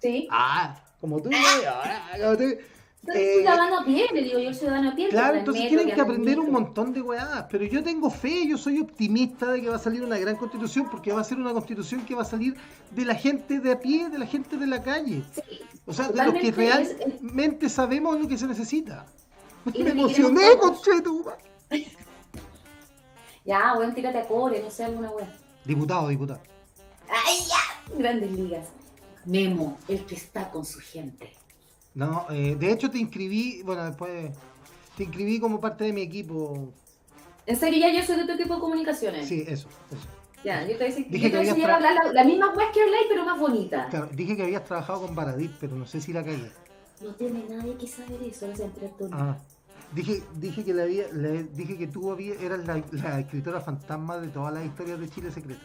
¿Sí? 0.00 0.28
Ah, 0.30 0.80
como 1.00 1.20
tú, 1.20 1.30
ah, 1.34 2.10
como 2.20 2.36
tú. 2.36 2.44
Eh, 3.14 3.34
ciudadano 3.38 3.80
a 3.80 3.84
pie, 3.84 4.08
le 4.12 4.22
digo 4.22 4.38
yo 4.40 4.52
ciudadano 4.52 4.90
a 4.90 4.94
pie. 4.96 5.08
Claro, 5.10 5.36
entonces 5.38 5.64
metro, 5.64 5.78
tienen 5.78 5.94
que 5.94 6.00
aprender 6.00 6.40
un 6.40 6.50
montón 6.50 6.92
de 6.92 7.00
weadas, 7.00 7.46
pero 7.50 7.64
yo 7.64 7.82
tengo 7.84 8.10
fe, 8.10 8.48
yo 8.48 8.58
soy 8.58 8.80
optimista 8.80 9.52
de 9.52 9.62
que 9.62 9.68
va 9.68 9.76
a 9.76 9.80
salir 9.80 10.02
una 10.02 10.18
gran 10.18 10.34
constitución, 10.36 10.88
porque 10.90 11.12
va 11.12 11.20
a 11.20 11.24
ser 11.24 11.38
una 11.38 11.52
constitución 11.52 12.04
que 12.04 12.16
va 12.16 12.22
a 12.22 12.24
salir 12.24 12.56
de 12.90 13.04
la 13.04 13.14
gente 13.14 13.60
de 13.60 13.72
a 13.72 13.78
pie, 13.78 14.08
de 14.08 14.18
la 14.18 14.26
gente 14.26 14.56
de 14.56 14.66
la 14.66 14.82
calle. 14.82 15.22
Sí, 15.32 15.60
O 15.86 15.92
sea, 15.92 16.08
de 16.08 16.24
los 16.24 16.34
que 16.34 16.48
es- 16.48 16.56
realmente 16.56 17.68
sabemos 17.68 18.20
lo 18.20 18.26
que 18.26 18.36
se 18.36 18.46
necesita. 18.48 19.06
Y 19.72 19.82
Me 19.82 19.90
emocioné, 19.90 20.56
conchetumare. 20.58 21.38
Ya, 23.44 23.74
weón, 23.78 23.94
tírate 23.94 24.18
a 24.18 24.26
core, 24.26 24.60
no 24.60 24.70
sé, 24.70 24.84
alguna 24.84 25.08
weón. 25.10 25.28
Diputado, 25.64 26.08
diputado. 26.08 26.40
¡Ay, 27.08 27.38
ya! 27.48 27.96
Grandes 27.96 28.32
ligas. 28.32 28.66
Memo, 29.24 29.78
el 29.86 30.04
que 30.04 30.16
está 30.16 30.50
con 30.50 30.64
su 30.64 30.80
gente. 30.80 31.32
No, 31.94 32.26
eh, 32.30 32.56
de 32.58 32.72
hecho 32.72 32.90
te 32.90 32.98
inscribí, 32.98 33.62
bueno, 33.62 33.84
después 33.84 34.32
te 34.96 35.04
inscribí 35.04 35.38
como 35.38 35.60
parte 35.60 35.84
de 35.84 35.92
mi 35.92 36.02
equipo. 36.02 36.72
En 37.46 37.56
serio, 37.56 37.78
ya 37.78 37.92
yo 37.92 38.04
soy 38.04 38.16
de 38.16 38.26
tu 38.26 38.32
equipo 38.32 38.54
de 38.54 38.60
comunicaciones. 38.60 39.28
Sí, 39.28 39.44
eso, 39.46 39.68
eso. 39.92 40.08
Ya, 40.44 40.66
yo 40.66 40.76
te 40.76 40.84
decir, 40.84 41.06
Dije 41.08 41.30
yo 41.30 41.38
te 41.38 41.44
que 41.44 41.52
voy 41.52 41.60
a 41.62 41.64
habías 41.64 41.74
hablar 41.76 41.94
la, 42.04 42.12
la 42.12 42.24
misma 42.24 42.52
weá 42.52 42.72
que 42.72 42.82
habláis, 42.82 43.06
pero 43.08 43.24
más 43.24 43.38
bonita. 43.38 43.86
Claro, 43.90 44.08
dije 44.12 44.36
que 44.36 44.42
habías 44.42 44.64
trabajado 44.64 45.02
con 45.02 45.14
Baradit, 45.14 45.52
pero 45.60 45.76
no 45.76 45.86
sé 45.86 46.00
si 46.00 46.12
la 46.12 46.24
cagué. 46.24 46.50
No 47.00 47.14
tiene 47.14 47.44
nadie 47.48 47.76
que 47.76 47.86
saber 47.86 48.22
eso, 48.24 48.48
no 48.48 48.56
se 48.56 48.64
entera 48.64 48.88
tú. 48.98 49.08
Ah, 49.12 49.36
dije, 49.92 50.22
dije 50.34 50.64
que 50.64 50.74
le 50.74 50.82
había, 50.82 51.08
le- 51.12 51.44
dije 51.44 51.76
que 51.78 51.86
tú 51.86 52.10
había, 52.10 52.34
eras 52.34 52.66
la, 52.66 52.82
la 52.92 53.20
escritora 53.20 53.60
fantasma 53.60 54.18
de 54.18 54.28
todas 54.28 54.52
las 54.54 54.64
historias 54.64 54.98
de 55.00 55.08
Chile 55.08 55.30
secreta. 55.30 55.62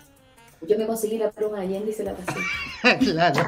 Yo 0.67 0.77
me 0.77 0.85
conseguí 0.85 1.17
la 1.17 1.31
pluma 1.31 1.57
de 1.57 1.63
Allende 1.63 1.91
y 1.91 1.93
se 1.93 2.03
la 2.03 2.15
pasé. 2.15 2.39
claro. 2.99 3.43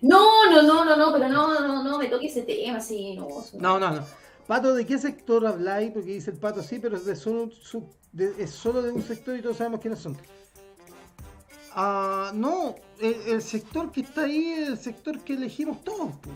No, 0.00 0.50
no, 0.50 0.62
no, 0.62 0.84
no, 0.84 0.96
no, 0.96 1.12
pero 1.12 1.28
no, 1.28 1.60
no, 1.60 1.82
no, 1.82 1.98
me 1.98 2.06
toque 2.06 2.26
ese 2.26 2.42
tema, 2.42 2.80
sí, 2.80 3.14
no. 3.16 3.28
No, 3.54 3.78
no, 3.80 3.90
no. 3.90 4.04
Pato, 4.46 4.74
¿de 4.74 4.86
qué 4.86 4.96
sector 4.98 5.44
habláis? 5.46 5.90
Porque 5.90 6.12
dice 6.12 6.30
el 6.30 6.38
pato 6.38 6.62
sí, 6.62 6.78
pero 6.78 6.96
es, 6.96 7.04
de 7.04 7.16
solo, 7.16 7.50
su- 7.50 7.88
de- 8.12 8.34
es 8.38 8.50
solo 8.50 8.80
de 8.80 8.90
un 8.92 9.02
sector 9.02 9.36
y 9.36 9.42
todos 9.42 9.56
sabemos 9.58 9.80
quiénes 9.80 9.98
son. 9.98 10.16
Ah, 11.74 12.30
no, 12.34 12.74
el, 13.00 13.14
el 13.26 13.42
sector 13.42 13.90
que 13.92 14.00
está 14.00 14.22
ahí 14.22 14.52
es 14.52 14.68
el 14.68 14.78
sector 14.78 15.18
que 15.20 15.34
elegimos 15.34 15.82
todos. 15.84 16.12
po. 16.16 16.30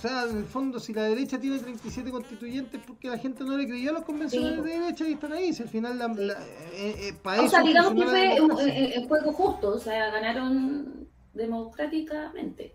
O 0.00 0.02
sea, 0.02 0.22
en 0.30 0.38
el 0.38 0.44
fondo, 0.46 0.80
si 0.80 0.94
la 0.94 1.02
derecha 1.02 1.38
tiene 1.38 1.58
37 1.58 2.10
constituyentes, 2.10 2.80
porque 2.86 3.08
la 3.10 3.18
gente 3.18 3.44
no 3.44 3.54
le 3.58 3.66
creyó 3.68 3.90
a 3.90 3.92
los 3.92 4.04
convencionales 4.04 4.56
Sí. 4.56 4.62
de 4.70 4.78
derecha 4.80 5.06
y 5.06 5.12
están 5.12 5.32
ahí. 5.34 5.52
Si 5.52 5.62
al 5.62 5.68
final, 5.68 5.98
la, 5.98 6.08
la- 6.08 6.32
eh, 6.72 7.08
eh, 7.08 7.12
para 7.22 7.42
O 7.42 7.48
sea, 7.48 7.58
eso 7.58 7.68
digamos 7.68 7.92
que 7.92 7.96
funciona 8.02 8.24
la 8.24 8.36
fue 8.36 8.40
un, 8.46 8.60
eh, 8.70 8.92
eh, 8.96 9.04
juego 9.06 9.32
justo, 9.34 9.68
o 9.74 9.78
sea, 9.78 10.10
ganaron 10.10 11.06
democráticamente. 11.34 12.74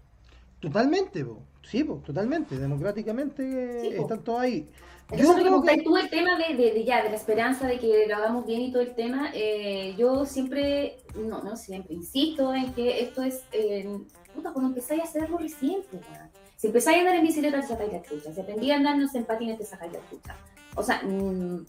Totalmente, 0.59 1.25
po. 1.25 1.39
sí, 1.63 1.83
po, 1.83 1.95
totalmente. 2.05 2.59
Democráticamente 2.59 3.81
Sí, 3.81 3.87
están 3.87 4.23
todos 4.23 4.41
ahí. 4.41 4.67
Eso 5.11 5.23
Yo 5.23 5.35
que 5.35 5.41
creo 5.41 5.61
que- 5.63 5.81
tú, 5.83 5.97
el 5.97 6.09
tema 6.11 6.37
de, 6.37 6.55
de- 6.55 6.73
de 6.73 6.83
ya, 6.85 7.01
de 7.03 7.09
la 7.09 7.15
esperanza 7.15 7.65
de 7.67 7.79
que 7.79 8.05
lo 8.07 8.15
hagamos 8.17 8.45
bien 8.45 8.61
y 8.61 8.71
todo 8.71 8.83
el 8.83 8.93
tema. 8.93 9.29
eh, 9.33 9.95
yo 9.97 10.25
siempre, 10.27 10.97
no, 11.15 11.41
no 11.43 11.55
siempre, 11.55 11.95
insisto 11.95 12.53
en 12.53 12.71
que 12.73 13.01
esto 13.01 13.23
es, 13.23 13.41
eh, 13.51 13.87
puta, 14.35 14.51
cuando 14.53 14.69
empezáis 14.69 15.01
a 15.01 15.05
hacerlo 15.05 15.39
recién, 15.39 15.81
pues, 15.89 16.03
weón. 16.11 16.29
Si 16.65 16.69
empezáis 16.69 16.97
a 16.97 16.99
andar 17.01 17.15
en 17.17 17.21
bicicleta, 17.21 17.61
te 17.61 17.67
sacáis 17.67 17.93
la 17.93 18.01
chucha. 18.01 18.33
Si 18.33 18.41
aprendí 18.41 18.71
a 18.71 18.77
andarnos 18.77 19.13
en 19.13 19.23
patines, 19.23 19.59
te 19.59 19.65
sacáis 19.65 19.93
la 19.93 19.99
chucha. 20.09 20.35
O 20.75 20.81
sea, 20.81 20.99
mm, 21.03 21.63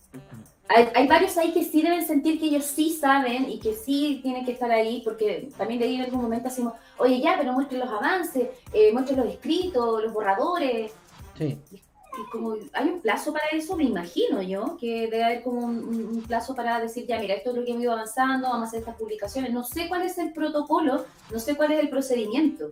hay, 0.69 0.89
hay 0.95 1.07
varios 1.07 1.37
ahí 1.37 1.53
que 1.53 1.63
sí 1.65 1.83
deben 1.83 2.07
sentir 2.07 2.41
que 2.41 2.47
ellos 2.47 2.65
sí 2.65 2.97
saben 2.99 3.47
y 3.51 3.61
que 3.61 3.75
sí 3.75 4.21
tienen 4.23 4.47
que 4.47 4.53
estar 4.53 4.71
ahí, 4.71 5.03
porque 5.05 5.51
también 5.59 5.81
de 5.81 5.85
ahí 5.87 5.97
en 5.97 6.03
algún 6.05 6.23
momento 6.23 6.49
hacemos, 6.49 6.73
oye, 6.97 7.21
ya, 7.21 7.35
pero 7.39 7.53
muestren 7.53 7.81
los 7.81 7.91
avances, 7.91 8.49
eh, 8.73 8.91
muestren 8.95 9.19
los 9.19 9.29
escritos, 9.29 10.03
los 10.03 10.15
borradores. 10.15 10.93
Sí. 11.37 11.59
Y 11.71 12.31
como 12.33 12.55
hay 12.73 12.89
un 12.89 13.01
plazo 13.03 13.35
para 13.35 13.49
eso, 13.53 13.77
me 13.77 13.85
imagino 13.85 14.41
yo, 14.41 14.79
que 14.81 15.09
debe 15.11 15.25
haber 15.25 15.43
como 15.43 15.61
un- 15.67 15.85
un 16.17 16.23
plazo 16.23 16.55
para 16.55 16.81
decir, 16.81 17.05
ya, 17.07 17.19
mira, 17.21 17.35
esto 17.35 17.51
es 17.51 17.57
lo 17.57 17.65
que 17.67 17.73
hemos 17.73 17.83
ido 17.83 17.93
avanzando, 17.93 18.49
vamos 18.49 18.65
a 18.65 18.69
hacer 18.69 18.79
estas 18.81 18.97
publicaciones. 18.97 19.53
No 19.53 19.63
sé 19.63 19.89
cuál 19.91 20.01
es 20.07 20.17
el 20.17 20.33
protocolo, 20.33 21.05
no 21.31 21.39
sé 21.39 21.55
cuál 21.55 21.73
es 21.73 21.81
el 21.81 21.91
procedimiento. 21.91 22.71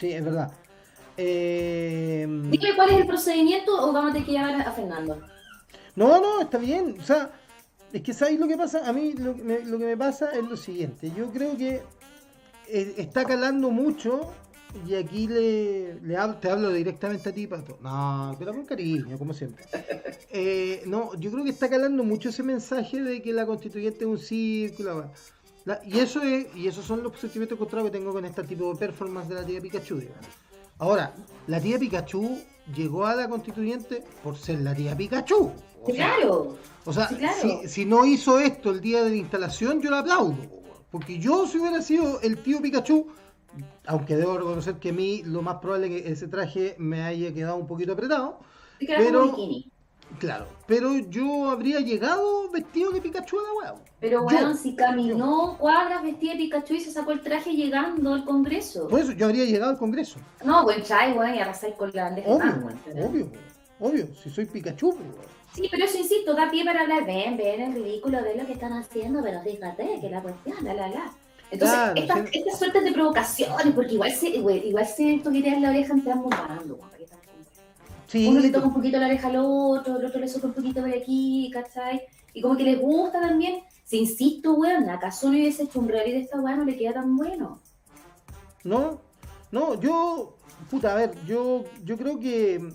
Sí, 0.00 0.12
es 0.12 0.24
verdad. 0.24 0.50
Eh, 1.16 2.26
Dime 2.26 2.74
cuál 2.74 2.90
es 2.90 2.96
el 2.96 3.06
procedimiento 3.06 3.72
o 3.72 3.92
vamos 3.92 4.10
a 4.10 4.12
tener 4.14 4.26
que 4.26 4.32
llamar 4.32 4.66
a 4.66 4.72
Fernando. 4.72 5.20
No, 5.94 6.20
no, 6.20 6.40
está 6.40 6.56
bien. 6.56 6.96
O 6.98 7.02
sea, 7.04 7.30
es 7.92 8.02
que 8.02 8.14
¿sabes 8.14 8.40
lo 8.40 8.48
que 8.48 8.56
pasa? 8.56 8.88
A 8.88 8.92
mí 8.92 9.12
lo 9.12 9.34
que 9.34 9.42
me, 9.42 9.60
lo 9.60 9.78
que 9.78 9.84
me 9.84 9.96
pasa 9.96 10.32
es 10.32 10.42
lo 10.42 10.56
siguiente. 10.56 11.12
Yo 11.14 11.30
creo 11.30 11.56
que 11.56 11.82
eh, 12.68 12.94
está 12.96 13.24
calando 13.24 13.70
mucho 13.70 14.32
y 14.86 14.94
aquí 14.94 15.26
le, 15.26 16.00
le 16.00 16.16
hablo, 16.16 16.36
te 16.36 16.48
hablo 16.48 16.70
directamente 16.70 17.28
a 17.28 17.32
ti, 17.32 17.46
Pato. 17.46 17.76
No, 17.82 18.34
pero 18.38 18.52
con 18.52 18.64
cariño, 18.64 19.18
como 19.18 19.34
siempre. 19.34 19.64
Eh, 20.32 20.84
no, 20.86 21.12
yo 21.16 21.30
creo 21.32 21.42
que 21.42 21.50
está 21.50 21.68
calando 21.68 22.04
mucho 22.04 22.28
ese 22.28 22.44
mensaje 22.44 23.02
de 23.02 23.20
que 23.20 23.32
la 23.32 23.44
constituyente 23.46 24.04
es 24.04 24.06
un 24.06 24.18
círculo. 24.18 25.10
La- 25.64 25.80
y 25.84 25.98
eso 25.98 26.22
es, 26.22 26.46
y 26.56 26.66
esos 26.68 26.84
son 26.84 27.02
los 27.02 27.18
sentimientos 27.18 27.56
encontrados 27.56 27.90
que 27.90 27.98
tengo 27.98 28.12
con 28.12 28.24
este 28.24 28.42
tipo 28.44 28.72
de 28.72 28.78
performance 28.78 29.28
de 29.28 29.34
la 29.34 29.44
tía 29.44 29.60
Pikachu. 29.60 29.96
digamos. 29.98 30.26
Ahora, 30.78 31.14
la 31.46 31.60
tía 31.60 31.78
Pikachu 31.78 32.38
llegó 32.74 33.04
a 33.06 33.14
la 33.14 33.28
constituyente 33.28 34.02
por 34.22 34.36
ser 34.38 34.60
la 34.60 34.74
tía 34.74 34.96
Pikachu. 34.96 35.52
O 35.82 35.86
Sí, 35.86 35.92
sea, 35.96 36.14
claro. 36.16 36.56
o 36.84 36.92
sea, 36.92 37.08
Sí, 37.08 37.14
claro. 37.16 37.36
si, 37.62 37.68
si 37.68 37.84
no 37.84 38.04
hizo 38.04 38.38
esto 38.38 38.70
el 38.70 38.80
día 38.80 39.02
de 39.02 39.10
la 39.10 39.16
instalación, 39.16 39.80
yo 39.80 39.90
la 39.90 40.00
aplaudo. 40.00 40.36
Porque 40.90 41.18
yo, 41.18 41.46
si 41.46 41.58
hubiera 41.58 41.80
sido 41.82 42.20
el 42.22 42.42
tío 42.42 42.60
Pikachu, 42.60 43.06
aunque 43.86 44.16
debo 44.16 44.36
reconocer 44.38 44.76
que 44.76 44.90
a 44.90 44.92
mí 44.92 45.22
lo 45.24 45.42
más 45.42 45.56
probable 45.56 45.96
es 45.98 46.02
que 46.02 46.12
ese 46.12 46.28
traje 46.28 46.74
me 46.78 47.02
haya 47.02 47.32
quedado 47.32 47.56
un 47.56 47.66
poquito 47.66 47.92
apretado, 47.92 48.40
pero- 48.78 49.20
como 49.30 49.36
bikini. 49.46 49.70
Claro, 50.18 50.46
pero 50.66 50.96
yo 50.98 51.50
habría 51.50 51.80
llegado 51.80 52.50
vestido 52.50 52.90
de 52.92 53.00
Pikachu 53.00 53.36
a 53.38 53.64
la. 53.64 53.74
Pero 54.00 54.22
bueno, 54.22 54.54
si 54.54 54.74
caminó 54.74 55.56
cuadras 55.58 56.02
vestida 56.02 56.32
de 56.32 56.38
Pikachu 56.38 56.74
y 56.74 56.80
se 56.80 56.90
sacó 56.92 57.12
el 57.12 57.20
traje 57.20 57.52
llegando 57.52 58.14
al 58.14 58.24
Congreso. 58.24 58.88
Por 58.88 59.00
eso 59.00 59.12
yo 59.12 59.26
habría 59.26 59.44
llegado 59.44 59.72
al 59.72 59.78
Congreso. 59.78 60.18
No, 60.44 60.64
buen 60.64 60.82
chai, 60.82 61.12
weón, 61.12 61.34
y 61.34 61.38
arrasáis 61.40 61.74
con 61.74 61.90
la 61.94 62.04
bandeja 62.04 62.30
de 62.32 62.38
pan, 62.38 62.64
Obvio, 62.64 62.66
weón. 62.94 63.08
obvio, 63.08 63.30
obvio, 63.78 64.06
si 64.22 64.30
soy 64.30 64.46
Pikachu. 64.46 64.90
pues, 64.90 65.02
weón. 65.02 65.40
Sí, 65.52 65.66
pero 65.70 65.84
eso 65.84 65.98
insisto, 65.98 66.32
da 66.34 66.48
pie 66.50 66.64
para 66.64 66.82
hablar, 66.82 67.04
ven, 67.04 67.36
ven 67.36 67.60
el 67.60 67.74
ridículo 67.74 68.22
de 68.22 68.36
lo 68.36 68.46
que 68.46 68.52
están 68.52 68.72
haciendo, 68.72 69.20
pero 69.22 69.40
fíjate 69.42 69.98
que 70.00 70.08
la 70.08 70.22
cuestión, 70.22 70.56
la, 70.64 70.74
la, 70.74 70.88
la. 70.88 71.12
Entonces, 71.50 71.76
Claro, 71.76 72.00
estas, 72.00 72.18
sí. 72.30 72.38
estas 72.38 72.58
suertes 72.60 72.84
de 72.84 72.92
provocaciones, 72.92 73.74
porque 73.74 73.94
igual 73.94 74.12
se, 74.12 74.38
güey, 74.40 74.68
igual 74.68 74.86
se 74.86 75.18
toquetean 75.24 75.60
la 75.60 75.70
oreja 75.70 75.92
entre 75.94 76.12
ambos 76.12 76.30
bandos, 76.30 76.78
güey, 76.78 76.99
Sí, 78.10 78.26
Uno 78.26 78.40
le 78.40 78.50
toca 78.50 78.66
un 78.66 78.74
poquito 78.74 78.98
la 78.98 79.06
oreja 79.06 79.28
al 79.28 79.36
otro, 79.36 79.96
el 79.96 80.04
otro 80.04 80.18
le 80.18 80.26
sopla 80.26 80.48
un 80.48 80.54
poquito 80.56 80.80
por 80.80 80.90
aquí, 80.90 81.48
¿cachai? 81.54 82.02
Y 82.34 82.42
como 82.42 82.56
que 82.56 82.64
les 82.64 82.80
gusta 82.80 83.20
también. 83.20 83.62
Si 83.84 83.98
insisto, 83.98 84.54
weón, 84.54 84.90
acaso 84.90 85.28
no 85.28 85.34
hubiese 85.34 85.62
hecho 85.62 85.78
un 85.78 85.86
reality 85.86 86.14
de 86.14 86.20
esta 86.22 86.40
weá, 86.40 86.56
no 86.56 86.64
le 86.64 86.76
queda 86.76 86.94
tan 86.94 87.16
bueno. 87.16 87.60
No, 88.64 89.00
no, 89.52 89.80
yo, 89.80 90.34
puta, 90.68 90.92
a 90.92 90.96
ver, 90.96 91.12
yo, 91.24 91.64
yo 91.84 91.96
creo 91.96 92.18
que 92.18 92.72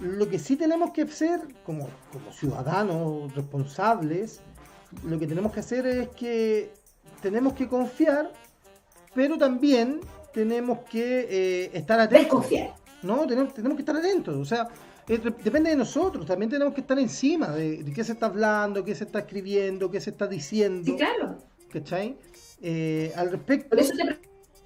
lo 0.00 0.28
que 0.28 0.38
sí 0.38 0.56
tenemos 0.56 0.90
que 0.90 1.02
hacer 1.02 1.40
como, 1.64 1.88
como 2.12 2.30
ciudadanos 2.30 3.34
responsables, 3.34 4.42
lo 5.02 5.18
que 5.18 5.26
tenemos 5.26 5.50
que 5.50 5.60
hacer 5.60 5.86
es 5.86 6.08
que 6.10 6.74
tenemos 7.22 7.54
que 7.54 7.68
confiar, 7.68 8.34
pero 9.14 9.38
también 9.38 10.00
tenemos 10.34 10.80
que 10.90 11.26
eh, 11.30 11.70
estar 11.72 11.98
atentos. 11.98 12.24
Desconfiar. 12.24 12.87
No, 13.02 13.26
tenemos, 13.26 13.54
tenemos 13.54 13.76
que 13.76 13.82
estar 13.82 13.96
atentos. 13.96 14.36
O 14.36 14.44
sea, 14.44 14.68
de- 15.06 15.18
depende 15.18 15.70
de 15.70 15.76
nosotros. 15.76 16.26
También 16.26 16.50
tenemos 16.50 16.74
que 16.74 16.80
estar 16.80 16.98
encima 16.98 17.48
de, 17.48 17.82
de 17.82 17.92
qué 17.92 18.02
se 18.04 18.12
está 18.12 18.26
hablando, 18.26 18.84
qué 18.84 18.94
se 18.94 19.04
está 19.04 19.20
escribiendo, 19.20 19.90
qué 19.90 20.00
se 20.00 20.10
está 20.10 20.26
diciendo. 20.26 20.84
Sí, 20.84 20.96
claro. 20.96 21.38
¿Cachai? 21.70 22.16
Eh, 22.60 23.12
al 23.16 23.30
respecto. 23.30 23.68
Por 23.70 23.78
eso 23.78 23.92
te 23.94 24.18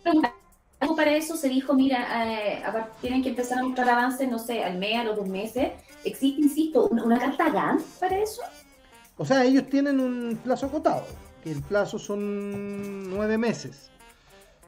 preguntaba, 0.02 0.34
algo 0.80 0.96
para 0.96 1.14
eso 1.14 1.36
se 1.36 1.48
dijo, 1.48 1.74
mira, 1.74 2.32
eh, 2.32 2.62
a 2.64 2.88
tienen 3.00 3.22
que 3.22 3.28
empezar 3.28 3.58
a 3.58 3.62
mostrar 3.62 3.88
avances, 3.90 4.28
no 4.30 4.38
sé, 4.38 4.64
al 4.64 4.78
mes, 4.78 4.98
a 4.98 5.04
los 5.04 5.16
dos 5.16 5.28
meses. 5.28 5.72
¿Existe, 6.04 6.42
insisto, 6.42 6.88
una, 6.88 7.04
una 7.04 7.18
carta 7.18 7.50
GAN 7.50 7.78
para 8.00 8.18
eso? 8.18 8.42
O 9.16 9.24
sea, 9.24 9.44
ellos 9.44 9.68
tienen 9.68 10.00
un 10.00 10.38
plazo 10.42 10.66
acotado, 10.66 11.06
que 11.44 11.52
el 11.52 11.62
plazo 11.62 11.98
son 11.98 13.08
nueve 13.10 13.38
meses. 13.38 13.90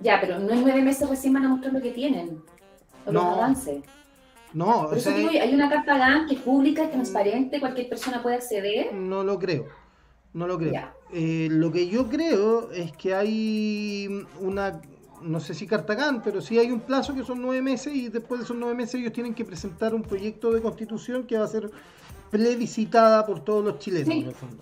Ya, 0.01 0.21
pero 0.21 0.39
no 0.39 0.53
en 0.53 0.63
nueve 0.63 0.83
meses 0.83 1.09
recién 1.09 1.33
van 1.33 1.47
a 1.47 1.49
mostrar 1.49 1.73
lo 1.73 1.81
que 1.81 1.91
tienen, 1.91 2.43
los 3.13 3.15
No. 3.25 3.35
avances. 3.35 3.83
No, 4.53 4.85
Por 4.85 4.95
o 4.95 4.97
eso 4.97 5.11
sea, 5.11 5.19
digo, 5.19 5.31
hay 5.31 5.53
una 5.53 5.69
carta 5.69 5.99
GAN 5.99 6.27
que 6.29 6.35
es 6.37 6.41
pública, 6.41 6.85
es 6.85 6.93
transparente, 6.93 7.59
cualquier 7.59 7.89
persona 7.89 8.23
puede 8.23 8.37
acceder. 8.37 8.93
no 8.95 9.25
lo 9.25 9.39
creo. 9.39 9.67
No 10.33 10.47
lo 10.47 10.59
creo. 10.59 10.73
Eh, 11.13 11.49
lo 11.51 11.71
que 11.73 11.89
yo 11.89 12.09
creo 12.09 12.71
es 12.73 12.93
que 12.93 13.15
hay 13.15 14.27
una, 14.41 14.81
no 15.23 15.39
sé 15.41 15.55
si 15.55 15.67
Cartagán, 15.67 16.23
pero 16.23 16.41
sí 16.41 16.59
hay 16.59 16.71
un 16.73 16.81
plazo 16.81 17.15
que 17.15 17.23
son 17.25 17.41
nueve 17.41 17.63
meses 17.63 17.95
y 17.95 18.09
después 18.09 18.41
de 18.41 18.45
esos 18.45 18.57
nueve 18.57 18.75
meses 18.75 18.97
ellos 18.97 19.13
tienen 19.13 19.33
que 19.35 19.45
presentar 19.45 19.95
un 19.95 20.03
proyecto 20.03 20.51
de 20.53 20.61
constitución 20.61 21.25
que 21.25 21.39
va 21.39 21.45
a 21.45 21.49
ser 21.49 21.71
plebiscitada 22.31 23.25
por 23.27 23.45
todos 23.45 23.65
los 23.65 23.79
chilenos, 23.79 24.09
Sí. 24.13 24.21
en 24.23 24.27
el 24.29 24.35
fondo. 24.35 24.57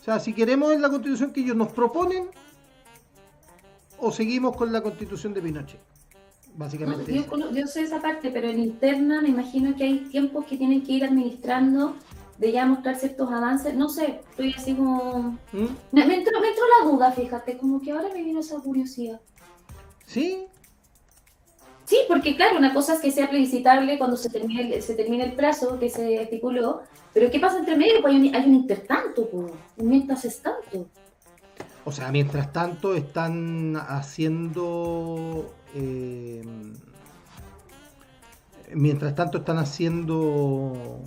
O 0.00 0.02
sea, 0.04 0.18
si 0.20 0.32
queremos 0.32 0.74
la 0.80 0.88
constitución 0.88 1.32
que 1.32 1.40
ellos 1.40 1.56
nos 1.56 1.68
proponen 1.68 2.28
o 3.98 4.10
seguimos 4.10 4.56
con 4.56 4.72
la 4.72 4.80
constitución 4.82 5.34
de 5.34 5.42
Pinochet. 5.42 5.80
No, 6.60 6.66
Básicamente. 6.66 7.24
yo, 7.54 7.66
sé 7.66 7.82
esa 7.82 8.02
parte, 8.02 8.30
pero 8.30 8.48
en 8.48 8.58
interna 8.58 9.22
me 9.22 9.30
imagino 9.30 9.74
que 9.74 9.84
hay 9.84 9.98
tiempos 10.10 10.44
que 10.44 10.58
tienen 10.58 10.82
que 10.82 10.92
ir 10.92 11.04
administrando 11.04 11.96
de 12.36 12.52
ya 12.52 12.66
mostrar 12.66 12.96
ciertos 12.96 13.32
avances. 13.32 13.74
No 13.74 13.88
sé, 13.88 14.20
estoy 14.30 14.52
así 14.52 14.74
como... 14.74 15.38
¿Mm? 15.52 15.66
Me, 15.92 16.04
me 16.04 16.16
entró, 16.16 16.38
me 16.38 16.48
entró 16.48 16.64
la 16.78 16.90
duda, 16.90 17.12
fíjate, 17.12 17.56
como 17.56 17.80
que 17.80 17.92
ahora 17.92 18.08
me 18.12 18.22
vino 18.22 18.40
esa 18.40 18.58
curiosidad. 18.58 19.20
¿Sí? 20.04 20.44
Sí, 21.86 21.96
porque 22.06 22.36
claro, 22.36 22.58
una 22.58 22.74
cosa 22.74 22.94
es 22.94 23.00
que 23.00 23.10
sea 23.10 23.30
plebiscitable 23.30 23.96
cuando 23.96 24.18
se 24.18 24.28
termine 24.28 24.74
el, 24.74 24.82
se 24.82 24.94
termine 24.94 25.24
el 25.24 25.32
plazo 25.32 25.78
que 25.78 25.88
se 25.88 26.22
estipuló, 26.22 26.82
pero 27.14 27.30
¿qué 27.30 27.40
pasa 27.40 27.58
entre 27.58 27.74
medio? 27.76 28.02
Pues 28.02 28.14
hay 28.14 28.28
un, 28.28 28.34
hay 28.34 28.46
un 28.46 28.54
intertanto, 28.54 29.28
pues, 29.30 29.52
mientras 29.76 30.26
es 30.26 30.42
tanto. 30.42 30.86
O 31.86 31.90
sea, 31.90 32.12
mientras 32.12 32.52
tanto 32.52 32.94
están 32.94 33.76
haciendo... 33.76 35.54
eh, 35.74 36.42
mientras 38.72 39.14
tanto 39.14 39.38
están 39.38 39.58
haciendo... 39.58 41.00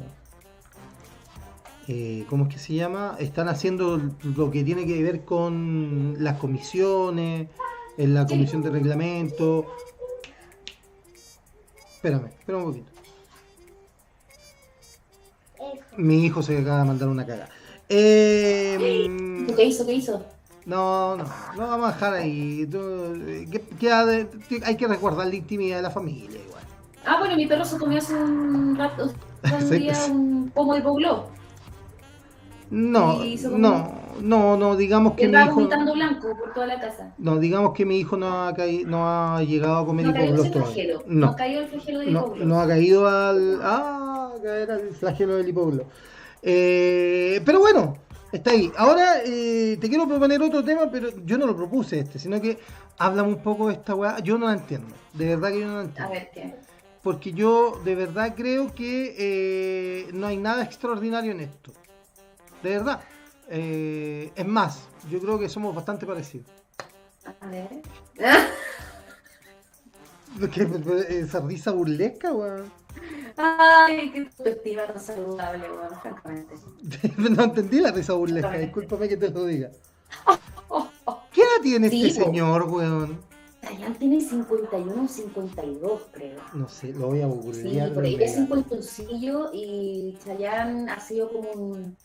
eh, 1.87 2.25
¿Cómo 2.29 2.45
es 2.45 2.53
que 2.53 2.59
se 2.59 2.73
llama? 2.73 3.15
Están 3.19 3.49
haciendo 3.49 3.99
lo 4.23 4.51
que 4.51 4.63
tiene 4.63 4.85
que 4.85 5.01
ver 5.01 5.25
con 5.25 6.15
las 6.19 6.37
comisiones, 6.39 7.49
en 7.97 8.13
la 8.13 8.25
comisión 8.25 8.61
de 8.61 8.69
reglamento. 8.69 9.65
Espérame, 11.95 12.27
espera 12.27 12.57
un 12.57 12.63
poquito. 12.65 12.91
Mi 15.97 16.25
hijo 16.25 16.41
se 16.41 16.57
acaba 16.57 16.79
de 16.79 16.85
mandar 16.85 17.07
una 17.07 17.25
caga. 17.25 17.49
Eh, 17.87 19.45
¿Tú 19.47 19.55
¿Qué 19.55 19.65
hizo? 19.65 19.85
¿Qué 19.85 19.93
hizo? 19.93 20.25
No, 20.65 21.17
no, 21.17 21.25
no 21.57 21.67
vamos 21.67 21.89
a 21.89 21.93
dejar 21.93 22.13
ahí. 22.13 22.65
Tú, 22.67 22.79
eh, 23.27 23.47
que- 23.51 23.87
de- 23.89 24.29
hay 24.65 24.77
que 24.77 24.87
resguardar 24.87 25.27
la 25.27 25.35
intimidad 25.35 25.77
de 25.77 25.83
la 25.83 25.91
familia 25.91 26.39
igual. 26.39 26.63
Ah, 27.05 27.17
bueno, 27.19 27.35
mi 27.35 27.45
perro 27.47 27.65
se 27.65 27.77
comió 27.77 27.97
hace 27.97 28.13
un 28.15 28.75
rato, 28.77 29.11
un 29.61 29.69
día 29.69 29.93
un 30.09 30.51
pomo 30.53 30.73
de 30.73 30.81
pobló. 30.81 31.27
No, 32.71 33.19
no, 33.51 33.91
no, 34.21 34.57
no, 34.57 34.75
digamos 34.75 35.13
Que 35.13 35.23
que 35.23 35.27
mi 35.27 35.37
hijo. 35.37 35.55
vomitando 35.55 35.93
blanco 35.93 36.29
por 36.39 36.53
toda 36.53 36.65
la 36.65 36.79
casa. 36.79 37.13
No, 37.19 37.37
digamos 37.37 37.73
que 37.73 37.85
mi 37.85 37.99
hijo 37.99 38.17
no 38.17 38.45
ha, 38.47 38.53
caído, 38.55 38.89
no 38.89 39.07
ha 39.07 39.43
llegado 39.43 39.77
a 39.77 39.85
comer 39.85 40.07
No 40.07 40.11
hipoglos 40.11 40.49
todavía. 40.49 40.95
No. 41.05 41.27
No, 41.27 41.35
cayó 41.35 41.59
el 41.59 41.67
flagelo 41.67 41.99
del 41.99 42.13
no, 42.13 42.33
no 42.35 42.61
ha 42.61 42.67
caído 42.67 43.07
al. 43.07 43.59
Ah, 43.61 44.31
caer 44.41 44.71
al 44.71 44.89
flagelo 44.91 45.35
del 45.35 45.49
hipoglo. 45.49 45.83
Eh, 46.41 47.41
pero 47.45 47.59
bueno, 47.59 47.95
está 48.37 48.51
ahí. 48.51 48.71
Ahora 48.77 49.21
eh, 49.25 49.77
te 49.79 49.89
quiero 49.89 50.07
proponer 50.07 50.41
otro 50.41 50.63
tema, 50.63 50.89
pero 50.91 51.09
yo 51.25 51.37
no 51.37 51.45
lo 51.47 51.55
propuse 51.55 51.99
este, 51.99 52.19
sino 52.19 52.39
que 52.41 52.59
háblame 52.97 53.29
un 53.29 53.41
poco 53.43 53.67
de 53.67 53.73
esta 53.75 53.95
weá. 53.95 54.19
Yo 54.19 54.37
no 54.37 54.47
la 54.47 54.53
entiendo. 54.53 54.93
De 55.13 55.27
verdad 55.35 55.49
que 55.51 55.59
yo 55.61 55.67
no 55.67 55.73
la 55.73 55.79
A 55.79 55.83
entiendo. 55.83 56.11
ver 56.11 56.31
qué. 56.33 56.55
Porque 57.01 57.33
yo 57.33 57.81
de 57.83 57.95
verdad 57.95 58.33
creo 58.35 58.73
que 58.73 59.15
eh, 59.17 60.09
no 60.13 60.27
hay 60.27 60.37
nada 60.37 60.63
extraordinario 60.63 61.31
en 61.31 61.41
esto. 61.41 61.71
De 62.61 62.69
verdad. 62.69 63.01
Eh, 63.49 64.31
es 64.35 64.47
más, 64.47 64.79
yo 65.11 65.19
creo 65.19 65.37
que 65.37 65.49
somos 65.49 65.75
bastante 65.75 66.05
parecidos. 66.05 66.47
A 67.41 67.47
ver. 67.47 67.67
¿Qué, 70.51 70.67
esa 71.19 71.41
risa 71.41 71.71
burlesca, 71.71 72.33
weón. 72.33 72.71
Ay, 73.37 74.11
qué 74.11 74.19
autoestima 74.19 74.85
tan 74.87 74.99
saludable, 74.99 75.67
bueno, 75.69 75.99
francamente. 76.01 76.55
No 77.17 77.43
entendí 77.43 77.79
la 77.79 77.91
risa 77.91 78.13
burlesca, 78.13 78.57
discúlpame 78.57 79.09
que 79.09 79.17
te 79.17 79.29
lo 79.29 79.45
diga. 79.45 79.69
¿Qué 81.33 81.41
edad 81.41 81.61
tiene 81.63 81.89
Sí, 81.89 82.05
este 82.07 82.23
señor, 82.23 82.63
weón? 82.69 83.19
Dayan 83.61 83.95
tiene 83.95 84.19
51 84.21 85.03
o 85.03 85.07
52, 85.07 86.01
creo. 86.11 86.41
No 86.53 86.67
sé, 86.67 86.93
lo 86.93 87.07
voy 87.07 87.21
a 87.21 87.27
Sí, 87.27 87.33
googlear. 87.33 87.93
por 87.93 88.03
ahí 88.03 88.17
es 88.21 88.37
un 88.37 88.47
cuentoncillo 88.47 89.49
y 89.53 90.17
Chayanne 90.23 90.91
ha 90.91 90.99
sido 90.99 91.31
como 91.31 91.49
un... 91.51 91.95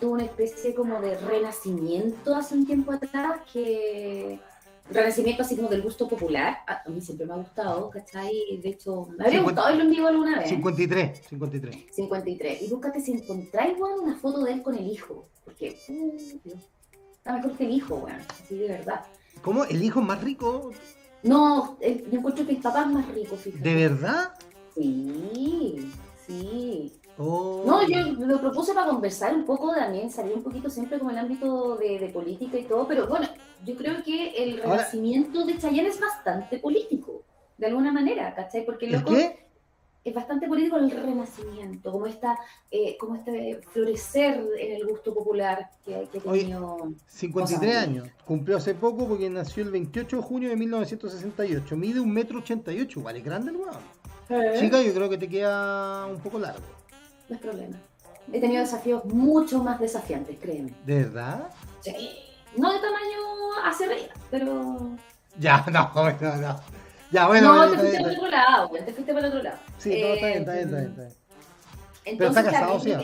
tuvo 0.00 0.12
una 0.14 0.24
especie 0.24 0.74
como 0.74 1.00
de 1.00 1.16
renacimiento 1.18 2.34
hace 2.34 2.54
un 2.54 2.66
tiempo 2.66 2.92
atrás 2.92 3.40
que... 3.52 4.40
Renacimiento 4.90 5.42
así 5.42 5.56
como 5.56 5.68
del 5.68 5.82
gusto 5.82 6.08
popular. 6.08 6.58
A 6.66 6.82
a 6.84 6.88
mí 6.90 7.00
siempre 7.00 7.26
me 7.26 7.32
ha 7.34 7.36
gustado, 7.36 7.88
¿cachai? 7.90 8.32
De 8.62 8.68
hecho, 8.70 9.06
me 9.16 9.24
habría 9.24 9.38
Cincuenta- 9.38 9.42
gustado 9.62 9.66
verlo 9.68 9.82
en 9.84 9.90
vivo 9.90 10.06
alguna 10.08 10.38
vez. 10.40 10.48
53, 10.48 11.22
53. 11.28 11.86
53. 11.92 12.62
Y 12.62 12.68
búscate 12.68 13.00
si 13.00 13.12
encontráis, 13.12 13.78
weón, 13.78 14.00
una 14.00 14.16
foto 14.18 14.42
de 14.44 14.52
él 14.52 14.62
con 14.62 14.74
el 14.76 14.86
hijo. 14.86 15.28
Porque, 15.44 15.78
uh, 15.88 16.16
Dios, 16.44 16.68
está 17.12 17.32
mejor 17.34 17.56
que 17.56 17.64
el 17.64 17.70
hijo, 17.72 17.94
weón. 17.96 18.20
Así 18.28 18.56
de 18.58 18.68
verdad. 18.68 19.04
¿Cómo? 19.40 19.64
¿El 19.64 19.82
hijo 19.82 20.00
más 20.02 20.22
rico? 20.22 20.70
No, 21.22 21.78
el- 21.80 22.10
yo 22.10 22.18
encuentro 22.18 22.44
que 22.44 22.52
el 22.52 22.58
papá 22.60 22.82
es 22.82 22.86
más 22.88 23.08
rico, 23.14 23.36
fíjate. 23.36 23.62
¿De 23.68 23.74
verdad? 23.88 24.34
Sí, 24.74 25.90
sí. 26.26 26.92
Oh. 27.24 27.62
No, 27.64 27.86
yo 27.88 27.98
lo 28.26 28.40
propuse 28.40 28.74
para 28.74 28.88
conversar 28.88 29.34
un 29.34 29.44
poco 29.44 29.72
también, 29.74 30.10
salir 30.10 30.34
un 30.34 30.42
poquito 30.42 30.68
siempre 30.68 30.98
como 30.98 31.10
el 31.10 31.18
ámbito 31.18 31.76
de, 31.76 31.98
de 31.98 32.08
política 32.08 32.58
y 32.58 32.64
todo, 32.64 32.86
pero 32.88 33.06
bueno, 33.06 33.28
yo 33.64 33.76
creo 33.76 34.02
que 34.02 34.30
el 34.42 34.60
Ahora- 34.62 34.78
renacimiento 34.78 35.44
de 35.44 35.58
Chayanne 35.58 35.88
es 35.88 36.00
bastante 36.00 36.58
político, 36.58 37.22
de 37.58 37.66
alguna 37.66 37.92
manera, 37.92 38.34
¿cachai? 38.34 38.64
Porque 38.66 38.86
el 38.86 38.94
¿El 38.94 39.00
loco 39.00 39.12
qué? 39.14 39.38
es 40.04 40.12
bastante 40.14 40.48
político 40.48 40.78
el 40.78 40.90
renacimiento, 40.90 41.92
como 41.92 42.06
esta, 42.06 42.36
eh, 42.72 42.96
como 42.98 43.14
este 43.14 43.60
florecer 43.70 44.44
en 44.58 44.72
el 44.80 44.86
gusto 44.88 45.14
popular 45.14 45.70
que, 45.84 46.08
que 46.10 46.18
ha 46.18 46.22
tenido. 46.32 46.92
53 47.06 47.70
Cosa. 47.72 47.80
años. 47.82 48.08
Cumplió 48.26 48.56
hace 48.56 48.74
poco 48.74 49.06
porque 49.06 49.30
nació 49.30 49.62
el 49.62 49.70
28 49.70 50.16
de 50.16 50.22
junio 50.22 50.48
de 50.48 50.56
1968. 50.56 51.76
Mide 51.76 52.00
un 52.00 52.12
metro 52.12 52.38
88. 52.38 52.98
Igual 52.98 53.16
es 53.16 53.24
grande 53.24 53.50
el 53.52 53.56
weón. 53.58 54.58
Chica, 54.58 54.82
yo 54.82 54.92
creo 54.94 55.08
que 55.10 55.18
te 55.18 55.28
queda 55.28 56.06
un 56.06 56.18
poco 56.18 56.38
largo. 56.40 56.62
No 57.32 57.36
es 57.36 57.42
problema. 57.42 57.76
He 58.30 58.40
tenido 58.40 58.60
desafíos 58.60 59.06
mucho 59.06 59.62
más 59.62 59.80
desafiantes, 59.80 60.36
créeme. 60.38 60.74
¿De 60.84 61.04
verdad? 61.04 61.48
Sí. 61.80 62.10
No 62.58 62.70
de 62.70 62.78
tamaño 62.78 63.64
hacia 63.64 63.86
arriba, 63.86 64.12
pero 64.30 64.90
Ya, 65.38 65.64
no, 65.72 65.90
no, 65.94 66.36
no. 66.36 66.60
Ya, 67.10 67.26
bueno, 67.26 67.54
no, 67.54 67.70
te 67.70 67.78
fuiste 67.78 68.00
para 68.02 68.12
otro 68.12 68.28
lado, 68.28 68.68
te 68.68 68.92
fuiste 68.92 69.14
para 69.14 69.26
el 69.26 69.32
otro 69.32 69.42
lado. 69.42 69.58
Sí, 69.78 70.02
no, 70.02 70.06
está 70.08 70.26
bien, 70.26 70.38
está 70.40 70.52
bien, 70.52 70.64
está 70.64 70.76
bien. 70.76 70.90
Está 70.90 71.02
bien. 71.02 71.14
Entonces, 72.04 72.18
Pero 72.18 72.28
está 72.28 72.44
casado, 72.44 72.80
¿sí? 72.80 72.94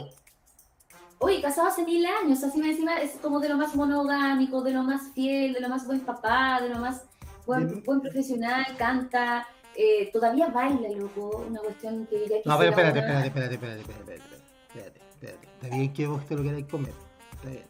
Oye, 1.21 1.41
casado 1.41 1.69
hace 1.69 1.85
mil 1.85 2.05
años, 2.05 2.45
así 2.45 2.61
me 2.61 2.71
encima 2.71 3.01
es 3.01 3.13
como 3.23 3.41
de 3.41 3.49
lo 3.49 3.57
más 3.57 3.75
monogámico, 3.75 4.61
de 4.63 4.73
lo 4.73 4.83
más 4.83 5.11
fiel, 5.15 5.55
de 5.55 5.61
lo 5.61 5.71
más 5.71 5.87
buen 5.87 6.01
papá, 6.01 6.61
de 6.61 6.69
lo 6.69 6.81
más 6.81 7.05
buen 7.47 7.83
profesional, 8.03 8.67
canta, 8.77 9.49
eh, 9.81 10.11
todavía 10.13 10.49
baila, 10.49 10.89
loco, 10.91 11.45
una 11.49 11.61
cuestión 11.61 12.05
que 12.07 12.27
ya 12.29 12.37
No, 12.45 12.59
pero 12.59 12.71
espérate, 12.71 12.99
espérate, 12.99 13.27
espérate, 13.29 13.55
espérate, 13.55 13.81
espérate, 13.81 14.15
espérate, 14.15 14.39
espérate, 14.67 15.01
espérate. 15.13 15.49
Está 15.63 15.77
bien 15.77 15.93
que 15.93 16.07
vos 16.09 16.27
te 16.27 16.35
lo 16.35 16.43
queráis 16.43 16.67
comer. 16.67 16.93
Está 17.37 17.49
bien. 17.49 17.65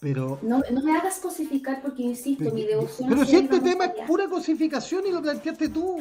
Pero. 0.00 0.38
No, 0.42 0.62
no 0.70 0.82
me 0.82 0.96
hagas 0.96 1.18
cosificar 1.20 1.80
porque, 1.80 2.02
insisto, 2.02 2.50
mi 2.52 2.64
devoción 2.64 3.08
Pero 3.08 3.24
si 3.24 3.36
este 3.36 3.60
tema 3.60 3.86
es 3.86 4.06
pura 4.06 4.28
cosificación 4.28 5.06
y 5.06 5.10
lo 5.10 5.22
planteaste 5.22 5.70
tú. 5.70 5.98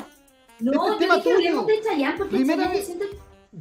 No, 0.59 0.71
este 0.71 0.77
yo 0.77 0.97
tema 0.97 1.15
dije, 1.15 1.33
hablemos 1.33 1.67
de 1.67 1.81
Chayanne 1.81 2.17
porque 2.17 2.35
Primera 2.35 2.67
vez- 2.67 2.85
siento 2.85 3.05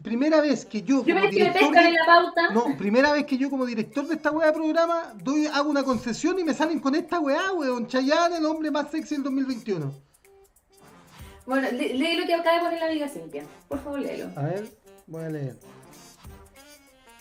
Primera 0.02 0.40
vez 0.40 0.64
que 0.66 0.82
yo, 0.82 0.96
como 0.96 1.04
Primera 1.04 1.22
vez 1.22 1.30
que 1.30 1.44
director 1.44 1.72
de... 1.72 1.80
en 1.88 1.94
la 1.94 2.06
pauta. 2.06 2.50
No, 2.52 2.76
primera 2.76 3.12
vez 3.12 3.24
que 3.26 3.38
yo 3.38 3.48
como 3.48 3.64
director 3.64 4.06
de 4.08 4.14
esta 4.16 4.30
weá 4.32 4.48
de 4.48 4.52
programa 4.52 5.14
doy, 5.22 5.46
hago 5.46 5.70
una 5.70 5.84
concesión 5.84 6.38
y 6.38 6.44
me 6.44 6.52
salen 6.52 6.80
con 6.80 6.96
esta 6.96 7.20
weá, 7.20 7.52
weón. 7.52 7.86
Chayanne, 7.86 8.38
el 8.38 8.44
hombre 8.44 8.72
más 8.72 8.90
sexy 8.90 9.14
del 9.14 9.24
2021. 9.24 10.06
Bueno, 11.46 11.68
le- 11.70 11.94
lee 11.94 12.16
lo 12.16 12.26
que 12.26 12.34
acaba 12.34 12.58
de 12.58 12.64
poner 12.64 12.80
la 12.80 12.86
amiga 12.86 13.08
Cintia. 13.08 13.44
Por 13.68 13.78
favor, 13.82 14.00
léelo. 14.00 14.30
A 14.36 14.42
ver, 14.42 14.66
voy 15.06 15.24
a 15.24 15.28
leer. 15.30 15.56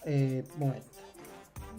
Eh, 0.06 0.44
momento. 0.58 0.88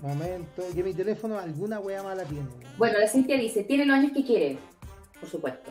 Momento. 0.03 0.62
Que 0.74 0.82
mi 0.82 0.94
teléfono 0.94 1.38
alguna 1.38 1.80
weá 1.80 2.03
mala 2.03 2.24
tiene. 2.24 2.47
Bueno, 2.78 2.99
la 2.99 3.09
Cintia 3.09 3.36
dice, 3.36 3.64
tiene 3.64 3.84
los 3.86 3.97
años 3.97 4.12
que 4.12 4.24
quiere. 4.24 4.59
Por 5.20 5.28
supuesto. 5.28 5.70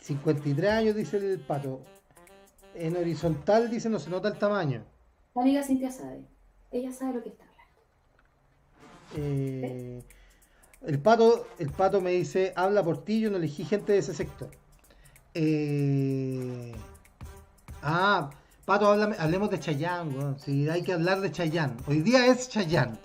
53 0.00 0.70
años, 0.70 0.96
dice 0.96 1.16
el 1.18 1.38
pato. 1.40 1.80
En 2.74 2.96
horizontal, 2.96 3.70
dice, 3.70 3.88
no 3.88 3.98
se 3.98 4.10
nota 4.10 4.28
el 4.28 4.38
tamaño. 4.38 4.84
La 5.34 5.42
amiga 5.42 5.62
Cintia 5.62 5.90
sabe. 5.90 6.22
Ella 6.70 6.92
sabe 6.92 7.14
lo 7.14 7.22
que 7.22 7.30
está 7.30 7.44
hablando. 7.44 7.60
Eh, 9.16 10.02
el 10.82 10.98
pato, 11.00 11.46
el 11.58 11.70
pato 11.70 12.00
me 12.00 12.10
dice, 12.12 12.52
habla 12.56 12.82
por 12.82 13.04
ti, 13.04 13.20
yo 13.20 13.30
no 13.30 13.36
elegí 13.38 13.64
gente 13.64 13.92
de 13.92 13.98
ese 13.98 14.14
sector. 14.14 14.50
Eh, 15.34 16.72
ah, 17.82 18.30
pato, 18.64 18.86
háblame- 18.86 19.16
hablemos 19.18 19.50
de 19.50 19.60
Chayanne. 19.60 20.36
Sí, 20.38 20.68
hay 20.68 20.82
que 20.82 20.92
hablar 20.92 21.20
de 21.20 21.30
Chayanne. 21.30 21.74
Hoy 21.86 22.00
día 22.00 22.26
es 22.26 22.48
Chayanne. 22.48 22.96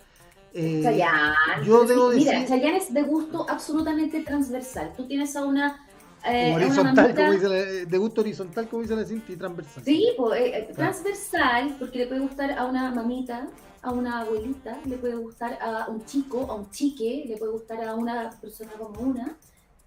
Eh, 0.54 0.82
Chayanne. 0.84 1.36
yo 1.66 1.84
debo 1.86 2.10
Mira, 2.10 2.32
decir- 2.34 2.48
Chayanne 2.48 2.78
es 2.78 2.94
de 2.94 3.04
gusto 3.04 3.46
absolutamente 3.50 4.22
transversal. 4.22 4.94
Tú 4.96 5.06
tienes 5.08 5.36
a 5.36 5.46
una... 5.46 5.86
eh, 6.28 6.54
horizontal, 6.56 6.96
mamita- 6.96 7.16
como 7.16 7.32
dice 7.34 7.50
la- 7.50 7.86
de 7.86 7.98
gusto 7.98 8.22
horizontal, 8.22 8.68
como 8.68 8.82
dice 8.82 8.96
la 8.96 9.06
Cinti, 9.06 9.34
y 9.34 9.36
transversal. 9.36 9.84
Sí, 9.84 10.08
pues, 10.18 10.42
eh, 10.42 10.70
transversal, 10.76 11.76
porque 11.78 12.00
le 12.00 12.08
puede 12.08 12.22
gustar 12.22 12.52
a 12.58 12.66
una 12.66 12.90
mamita, 12.92 13.48
a 13.84 13.92
una 13.92 14.22
abuelita, 14.22 14.80
le 14.86 14.98
puede 14.98 15.16
gustar 15.16 15.60
a 15.62 15.88
un 15.90 16.04
chico, 16.06 16.48
a 16.50 16.56
un 16.56 16.72
chique, 16.72 17.26
le 17.28 17.38
puede 17.38 17.52
gustar 17.52 17.84
a 17.84 17.94
una 17.94 18.32
persona 18.42 18.72
como 18.80 19.00
una. 19.02 19.38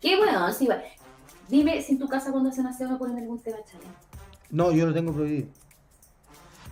Qué 0.01 0.17
bueno, 0.17 0.53
sí, 0.53 0.67
bueno. 0.67 0.83
Dime 1.49 1.81
si 1.83 1.93
en 1.93 1.99
tu 1.99 2.09
casa 2.09 2.31
cuando 2.31 2.51
hacen 2.51 2.67
aseo 2.67 2.89
no 2.89 2.99
ponen 2.99 3.19
algún 3.19 3.41
tema 3.41 3.59
Chayanne. 3.65 3.95
No, 4.51 4.73
yo 4.73 4.87
lo 4.87 4.95
tengo 4.95 5.13
prohibido. 5.13 5.49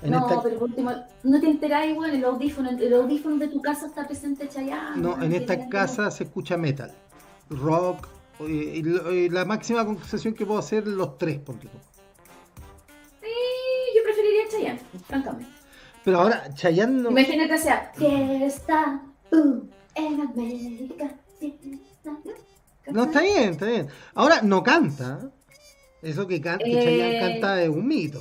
En 0.03 0.11
no, 0.11 0.19
esta, 0.19 0.43
pero 0.43 0.59
por 0.59 0.69
último, 0.69 0.93
no 1.23 1.41
te 1.41 1.47
enteráis, 1.49 1.93
igual, 1.93 2.11
el 2.11 2.25
audífono, 2.25 2.69
el 2.69 2.93
audífono 2.93 3.37
de 3.37 3.49
tu 3.49 3.63
casa 3.63 3.87
está 3.87 4.07
presente 4.07 4.47
Chayanne. 4.49 5.01
no, 5.01 5.23
en 5.23 5.33
esta 5.33 5.69
casa 5.69 6.11
se 6.11 6.25
escucha 6.25 6.59
metal, 6.59 6.95
rock, 7.49 8.07
y, 8.41 8.83
la 9.31 9.47
máxima 9.47 9.87
concesión 9.87 10.35
que 10.35 10.45
puedo 10.45 10.59
hacer 10.59 10.87
los 10.87 11.17
tres, 11.17 11.39
ponte 11.39 11.69
tú. 11.69 11.79
Sí, 13.23 13.29
yo 13.97 14.03
preferiría 14.03 14.43
Chayanne, 14.51 14.81
francamente. 15.07 15.51
Pero 16.05 16.21
ahora, 16.21 16.53
Chayanne 16.55 17.03
no... 17.03 17.11
Imagínate 17.11 17.49
que 17.49 17.59
sea 17.59 17.91
fiesta, 17.95 19.03
uh, 19.33 19.63
en 19.95 20.21
América. 20.21 21.15
No, 22.05 22.21
está 22.87 23.21
bien, 23.23 23.51
está 23.51 23.67
bien. 23.67 23.89
Ahora, 24.15 24.43
no 24.43 24.63
canta. 24.63 25.31
Eso 26.03 26.27
que 26.27 26.41
canta, 26.41 26.65
que 26.65 26.79
Eh, 26.79 26.83
Chayanne 26.83 27.19
canta 27.21 27.63
es 27.63 27.69
un 27.69 27.87
mito. 27.89 28.21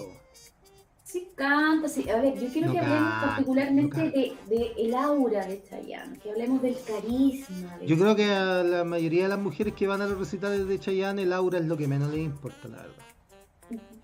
Sí, 1.03 1.29
canta, 1.35 1.87
sí. 1.87 2.09
A 2.09 2.19
ver, 2.19 2.37
yo 2.39 2.47
quiero 2.49 2.67
No 2.67 2.73
que 2.73 2.79
hablemos 2.79 3.09
canta, 3.11 3.27
particularmente 3.27 3.97
no 3.97 4.03
de, 4.11 4.37
de 4.47 4.73
el 4.77 4.95
aura 4.95 5.45
de 5.45 5.63
Chayanne, 5.69 6.19
que 6.19 6.31
hablemos 6.31 6.61
del 6.61 6.75
carisma. 6.85 7.77
de 7.77 7.87
Yo 7.87 7.97
creo 7.97 8.15
que 8.15 8.25
a 8.25 8.63
la 8.63 8.83
mayoría 8.83 9.23
de 9.23 9.29
las 9.29 9.39
mujeres 9.39 9.73
que 9.73 9.87
van 9.87 10.01
a 10.01 10.07
los 10.07 10.17
recitales 10.17 10.67
de 10.67 10.79
Chayanne, 10.79 11.21
el 11.21 11.31
aura 11.33 11.59
es 11.59 11.65
lo 11.65 11.77
que 11.77 11.87
menos 11.87 12.09
les 12.11 12.19
importa, 12.21 12.67
la 12.67 12.77
verdad. 12.77 12.95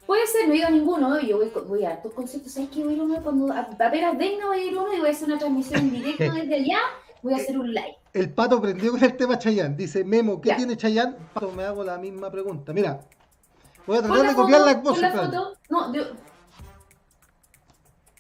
Puede 0.06 0.28
ser, 0.28 0.48
no 0.48 0.54
he 0.54 0.58
ido 0.58 0.68
a 0.68 0.72
ninguno, 0.72 1.20
yo 1.22 1.38
voy, 1.38 1.52
voy 1.68 1.86
a 1.86 1.92
hartos 1.92 2.14
conciertos, 2.14 2.52
¿sabes 2.52 2.70
qué? 2.70 2.84
Voy 2.84 2.94
a 2.94 2.96
ir 2.98 3.02
uno 3.02 3.24
cuando 3.24 3.52
a- 3.54 3.60
apenas 3.80 4.18
venga 4.18 4.46
voy 4.48 4.60
a 4.60 4.64
ir 4.66 4.78
uno 4.78 4.94
y 4.94 5.00
voy 5.00 5.08
a 5.08 5.12
hacer 5.12 5.28
una 5.28 5.38
transmisión 5.40 5.80
en 5.82 5.92
directo 5.92 6.24
desde 6.34 6.56
allá 6.56 6.80
Voy 7.24 7.34
a 7.34 7.38
hacer 7.38 7.58
un 7.58 7.74
like. 7.74 7.98
El 8.14 8.34
pato 8.34 8.60
prendió 8.62 8.92
con 8.92 9.04
el 9.04 9.16
tema 9.16 9.38
Chayanne. 9.38 9.76
Dice, 9.76 10.04
Memo, 10.04 10.42
¿qué 10.42 10.50
Ya. 10.50 10.58
tiene 10.58 10.76
Chayanne? 10.76 11.16
Pato, 11.34 11.52
me 11.52 11.64
hago 11.64 11.84
la 11.84 11.98
misma 11.98 12.30
pregunta. 12.32 12.74
Mira, 12.74 13.00
voy 13.86 13.98
a 13.98 14.02
tratar 14.02 14.28
de 14.28 14.36
copiar 14.36 14.62
la 14.62 14.74
voz. 14.76 15.00
la 15.00 15.12
foto. 15.12 15.54
No, 15.70 15.94
yo... 15.94 16.04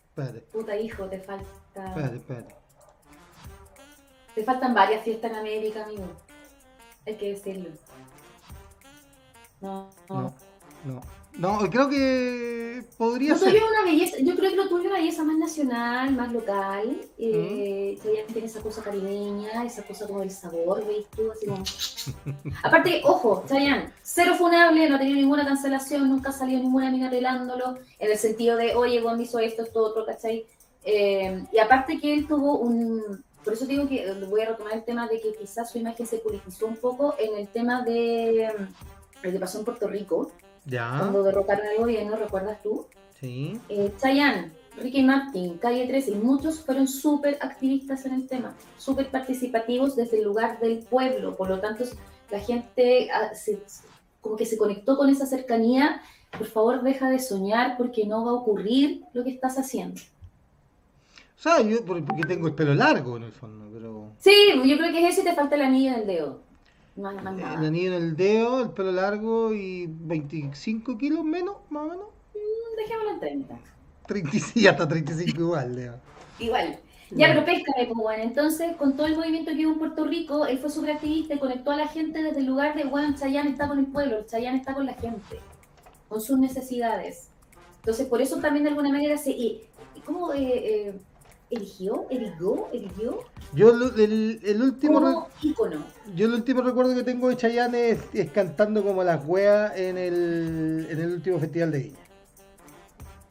espérate, 0.09 0.39
Puta 0.51 0.75
hijo, 0.77 1.05
te 1.07 1.19
falta... 1.19 1.45
espérate, 1.87 2.15
espérate. 2.17 2.55
Te 4.35 4.43
faltan 4.43 4.73
varias 4.73 5.03
fiestas 5.03 5.31
en 5.31 5.37
América, 5.37 5.83
amigo. 5.83 6.05
Hay 7.05 7.15
que 7.17 7.29
decirlo. 7.33 7.69
No, 9.59 9.89
no. 10.09 10.21
No, 10.21 10.33
no. 10.85 11.01
No, 11.41 11.57
creo 11.71 11.89
que 11.89 12.83
podría 12.99 13.31
Lo 13.31 13.37
ser. 13.39 13.55
una 13.55 13.83
belleza, 13.83 14.17
yo 14.19 14.35
creo 14.35 14.51
que 14.51 14.57
lo 14.57 14.69
tuyo 14.69 14.81
es 14.81 14.85
una 14.85 14.99
belleza 14.99 15.23
más 15.23 15.37
nacional, 15.37 16.15
más 16.15 16.31
local. 16.31 17.01
Eh, 17.17 17.97
Chayanne 17.99 18.31
tiene 18.31 18.45
esa 18.45 18.61
cosa 18.61 18.83
caribeña, 18.83 19.65
esa 19.65 19.81
cosa 19.81 20.05
como 20.05 20.21
el 20.21 20.29
sabor, 20.29 20.85
¿veis 20.85 21.07
tú? 21.07 21.31
Así 21.31 21.47
como... 21.47 21.63
Aparte, 22.61 23.01
ojo, 23.03 23.43
Chayanne, 23.49 23.91
cero 24.03 24.35
funable, 24.37 24.87
no 24.87 24.97
ha 24.97 24.99
tenido 24.99 25.17
ninguna 25.17 25.43
cancelación, 25.43 26.07
nunca 26.09 26.29
ha 26.29 26.33
salido 26.33 26.61
ninguna 26.61 26.91
mina 26.91 27.09
pelándolo, 27.09 27.79
en 27.97 28.11
el 28.11 28.17
sentido 28.19 28.55
de, 28.55 28.75
oye, 28.75 29.01
Juan 29.01 29.19
hizo 29.19 29.39
esto, 29.39 29.63
esto, 29.63 29.79
otro, 29.79 30.05
¿cachai? 30.05 30.45
Eh, 30.83 31.43
y 31.51 31.57
aparte 31.57 31.99
que 31.99 32.13
él 32.13 32.27
tuvo 32.27 32.59
un... 32.59 33.23
Por 33.43 33.53
eso 33.53 33.65
digo 33.65 33.87
que 33.87 34.03
eh, 34.03 34.13
voy 34.29 34.41
a 34.41 34.49
retomar 34.49 34.73
el 34.73 34.83
tema 34.83 35.07
de 35.07 35.19
que 35.19 35.33
quizás 35.33 35.71
su 35.71 35.79
imagen 35.79 36.05
se 36.05 36.19
politizó 36.19 36.67
un 36.67 36.77
poco 36.77 37.15
en 37.17 37.35
el 37.35 37.47
tema 37.47 37.81
de... 37.81 38.45
El 39.23 39.31
que 39.33 39.39
pasó 39.39 39.57
en 39.57 39.65
Puerto 39.65 39.87
Rico, 39.87 40.31
Ya, 40.65 40.95
cuando 40.99 41.23
derrocaron 41.23 41.65
al 41.67 41.77
gobierno, 41.77 42.15
¿recuerdas 42.17 42.61
tú? 42.61 42.85
sí. 43.19 43.59
eh, 43.69 43.91
Chayanne, 43.97 44.51
Ricky 44.77 45.03
Martin, 45.03 45.57
Calle 45.57 45.87
13 45.87 46.11
y 46.11 46.15
muchos 46.15 46.61
fueron 46.63 46.87
súper 46.87 47.37
activistas 47.41 48.05
en 48.05 48.13
el 48.13 48.27
tema, 48.27 48.55
súper 48.77 49.09
participativos 49.09 49.95
desde 49.95 50.17
el 50.19 50.23
lugar 50.23 50.59
del 50.59 50.79
pueblo, 50.79 51.35
por 51.35 51.49
lo 51.49 51.59
tanto 51.59 51.83
la 52.29 52.39
gente 52.39 53.09
ah, 53.11 53.33
se- 53.35 53.61
como 54.21 54.35
que 54.37 54.45
se 54.45 54.57
conectó 54.57 54.97
con 54.97 55.09
esa 55.09 55.25
cercanía, 55.25 56.01
por 56.37 56.47
favor 56.47 56.83
deja 56.83 57.09
de 57.09 57.19
soñar 57.19 57.75
porque 57.77 58.05
no 58.05 58.23
va 58.23 58.31
a 58.31 58.35
ocurrir 58.35 59.03
lo 59.13 59.23
que 59.23 59.31
estás 59.31 59.57
haciendo. 59.57 59.99
O 61.37 61.41
sea, 61.41 61.59
yo 61.61 61.83
por- 61.83 62.03
porque 62.05 62.23
tengo 62.23 62.47
el 62.47 62.53
pelo 62.53 62.73
largo 62.75 63.17
en 63.17 63.23
el 63.23 63.31
fondo, 63.31 63.67
pero 63.73 64.11
Sí, 64.19 64.33
yo 64.63 64.77
creo 64.77 64.91
que 64.91 65.05
es 65.07 65.13
eso 65.13 65.21
y 65.21 65.25
te 65.25 65.33
falta 65.35 65.55
el 65.55 65.63
anillo 65.63 65.89
en 65.89 65.95
el 66.97 67.03
dedo. 67.03 67.13
Más, 67.23 67.33
el 67.33 67.39
nada. 67.39 67.67
anillo 67.67 67.87
en 67.95 68.03
el 68.03 68.15
dedo, 68.15 68.61
el 68.61 68.69
pelo 68.71 68.91
largo 68.91 69.53
y 69.53 69.87
25 69.89 70.97
kilos 70.97 71.23
menos, 71.23 71.57
más 71.69 71.83
o 71.83 71.89
menos. 71.89 72.05
Dejémoslo 72.77 73.11
en 73.11 73.19
30. 73.19 73.59
35, 74.07 74.69
hasta 74.69 74.87
35 74.87 75.39
igual, 75.41 75.75
Leo. 75.75 75.95
Igual. 76.39 76.79
Ya, 77.11 77.27
pero 77.27 77.43
péscame, 77.45 77.85
pues, 77.87 77.97
bueno. 77.97 78.23
Entonces, 78.23 78.75
con 78.77 78.95
todo 78.95 79.05
el 79.07 79.17
movimiento 79.17 79.51
que 79.51 79.65
hubo 79.65 79.73
en 79.73 79.79
Puerto 79.79 80.05
Rico, 80.05 80.45
él 80.45 80.57
fue 80.59 80.69
súper 80.69 80.91
activista 80.91 81.33
y 81.33 81.39
conectó 81.39 81.71
a 81.71 81.75
la 81.75 81.87
gente 81.89 82.23
desde 82.23 82.39
el 82.39 82.45
lugar 82.45 82.75
de, 82.75 82.85
bueno, 82.85 83.13
Chayanne 83.17 83.49
está 83.51 83.67
con 83.67 83.79
el 83.79 83.87
pueblo, 83.87 84.19
el 84.19 84.25
Chayanne 84.25 84.57
está 84.59 84.73
con 84.73 84.85
la 84.85 84.93
gente, 84.93 85.39
con 86.07 86.21
sus 86.21 86.39
necesidades. 86.39 87.27
Entonces, 87.77 88.07
por 88.07 88.21
eso 88.21 88.37
también 88.39 88.63
de 88.63 88.69
alguna 88.69 88.89
manera 88.91 89.17
se... 89.17 89.31
y- 89.31 89.61
¿Cómo 90.05 90.33
eh, 90.33 90.39
eh, 90.87 90.93
eligió? 91.51 92.05
¿Eligió? 92.09 92.67
¿Eligió? 92.73 93.19
Yo 93.53 93.69
el, 93.71 94.39
el 94.43 94.61
último 94.61 95.27
ícono. 95.41 95.83
yo 96.15 96.25
el 96.25 96.33
último 96.33 96.61
recuerdo 96.61 96.95
que 96.95 97.03
tengo 97.03 97.29
de 97.29 97.37
Chayanne 97.37 97.89
es, 97.91 97.99
es 98.13 98.31
cantando 98.31 98.83
como 98.83 99.03
las 99.03 99.23
weas 99.25 99.75
en 99.77 99.97
el, 99.97 100.87
en 100.89 100.99
el 100.99 101.13
último 101.13 101.37
festival 101.39 101.71
de 101.71 101.79
Viña. 101.79 101.97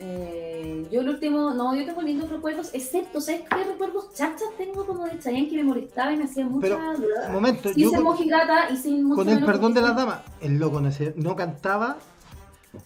Eh, 0.03 0.87
yo 0.91 1.03
el 1.03 1.11
último, 1.11 1.53
no, 1.53 1.75
yo 1.75 1.85
tengo 1.85 2.01
lindos 2.01 2.31
recuerdos, 2.31 2.71
excepto, 2.73 3.21
¿sabes 3.21 3.43
qué 3.43 3.64
recuerdos 3.64 4.14
chachas 4.14 4.49
tengo 4.57 4.87
como 4.87 5.05
de 5.05 5.18
Chayanne 5.18 5.49
que 5.51 5.57
me 5.57 5.64
molestaba 5.64 6.12
y 6.12 6.16
me 6.16 6.25
hacía 6.25 6.47
mucha... 6.47 6.68
Pero, 6.68 6.79
un 7.27 7.33
momento, 7.35 7.68
sin 7.71 7.83
yo 7.85 7.91
con, 7.93 8.05
mojigata 8.05 8.71
y 8.71 8.77
sin 8.79 9.05
mucho 9.05 9.16
con 9.16 9.29
el 9.29 9.45
perdón 9.45 9.75
de 9.75 9.83
las 9.83 9.95
damas, 9.95 10.21
el 10.41 10.59
loco 10.59 10.81
no, 10.81 10.91
se- 10.91 11.12
no 11.16 11.37
cantaba 11.37 11.99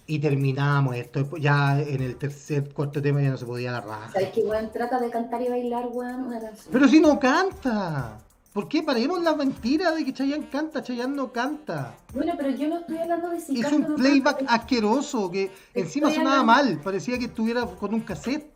y 0.06 0.18
terminamos 0.18 0.96
esto. 0.96 1.36
Ya 1.36 1.80
en 1.80 2.02
el 2.02 2.16
tercer, 2.16 2.72
cuarto 2.72 3.00
tema 3.02 3.22
ya 3.22 3.30
no 3.30 3.36
se 3.36 3.46
podía 3.46 3.72
la 3.72 3.80
raja. 3.80 4.10
¿Sabes 4.12 4.30
qué, 4.30 4.40
weón? 4.42 4.70
Trata 4.72 4.98
de 5.00 5.10
cantar 5.10 5.42
y 5.42 5.48
bailar, 5.48 5.86
weón, 5.92 6.24
una 6.26 6.40
canción. 6.40 6.68
Pero 6.72 6.88
si 6.88 7.00
no 7.00 7.18
canta. 7.18 8.18
¿Por 8.52 8.68
qué? 8.68 8.84
Paremos 8.84 9.20
la 9.20 9.34
mentira 9.34 9.90
de 9.90 10.04
que 10.04 10.12
Chayanne 10.12 10.48
canta. 10.48 10.80
Chayanne 10.82 11.16
no 11.16 11.32
canta. 11.32 11.94
Bueno, 12.14 12.34
pero 12.36 12.50
yo 12.50 12.68
no 12.68 12.78
estoy 12.78 12.98
hablando 12.98 13.30
de 13.30 13.40
si 13.40 13.64
o 13.64 13.68
un 13.68 13.82
no 13.82 13.94
playback 13.96 14.36
canta. 14.38 14.54
asqueroso 14.54 15.28
que 15.30 15.50
encima 15.74 16.08
sonaba 16.12 16.40
hablando- 16.40 16.70
mal. 16.74 16.80
Parecía 16.84 17.18
que 17.18 17.24
estuviera 17.24 17.66
con 17.66 17.92
un 17.94 18.00
cassette. 18.02 18.46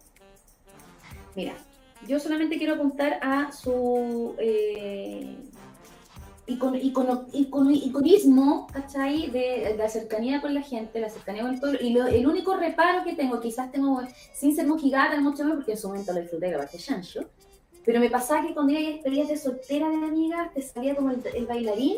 Mira, 1.35 1.55
yo 2.07 2.21
solamente 2.21 2.59
quiero 2.59 2.75
apuntar 2.75 3.19
a 3.23 3.51
su 3.53 4.35
eh, 4.39 5.37
icon- 6.49 6.81
icono- 6.83 7.27
icono- 7.33 7.71
iconismo, 7.71 8.67
¿cachai? 8.73 9.31
De, 9.31 9.71
de 9.71 9.77
la 9.77 9.89
cercanía 9.89 10.41
con 10.41 10.55
la 10.55 10.63
gente, 10.63 10.99
la 11.01 11.11
cercanía 11.11 11.43
con 11.43 11.55
el 11.55 11.61
pueblo. 11.61 11.79
Y 11.81 11.91
lo- 11.91 12.07
el 12.07 12.27
único 12.27 12.57
reparo 12.57 13.05
que 13.05 13.15
tengo, 13.15 13.41
quizás 13.41 13.71
tengo, 13.71 14.01
sin 14.35 14.55
ser 14.57 14.67
mojigata, 14.67 15.21
mucho 15.21 15.45
más, 15.45 15.55
porque 15.57 15.73
en 15.73 15.79
su 15.79 15.89
momento 15.89 16.13
lo 16.13 16.21
disfruté 16.21 16.51
la 16.51 16.59
parte 16.59 16.79
chancho, 16.79 17.21
pero 17.85 18.01
me 18.01 18.11
pasaba 18.11 18.47
que 18.47 18.55
cuando 18.55 18.73
iba 18.73 18.89
a 18.89 18.93
despedidas 18.93 19.29
de 19.29 19.37
soltera 19.37 19.89
de 19.89 19.97
amigas, 19.97 20.53
te 20.53 20.63
salía 20.63 20.97
como 20.97 21.11
el, 21.11 21.23
el 21.35 21.47
bailarín 21.47 21.97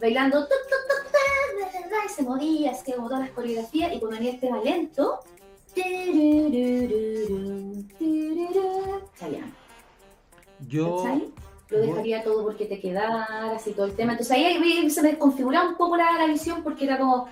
bailando, 0.00 0.40
da, 0.40 0.46
da, 0.46 1.88
da, 1.88 1.96
y 2.06 2.08
se 2.08 2.22
movía, 2.22 2.70
hacía 2.70 2.96
como 2.96 3.08
todas 3.08 3.24
las 3.24 3.32
coreografías, 3.32 3.92
y 3.94 3.98
cuando 3.98 4.16
venía 4.16 4.32
el 4.32 4.40
tema 4.40 4.62
lento, 4.62 5.20
tururururu, 5.74 7.84
tururú, 7.98 9.00
Chayanne. 9.18 9.52
Yo. 10.68 11.02
¿Cachai? 11.02 11.28
Lo 11.70 11.78
dejaría 11.80 12.22
todo 12.24 12.42
porque 12.44 12.66
te 12.66 12.80
quedaras 12.80 13.66
y 13.66 13.72
todo 13.72 13.86
el 13.86 13.94
tema. 13.94 14.12
Entonces 14.12 14.36
ahí, 14.36 14.90
se 14.90 15.02
me 15.02 15.10
desconfiguraba 15.10 15.68
un 15.68 15.76
poco 15.76 15.96
la, 15.96 16.12
la 16.18 16.26
visión 16.26 16.62
porque 16.64 16.84
era 16.84 16.98
como, 16.98 17.28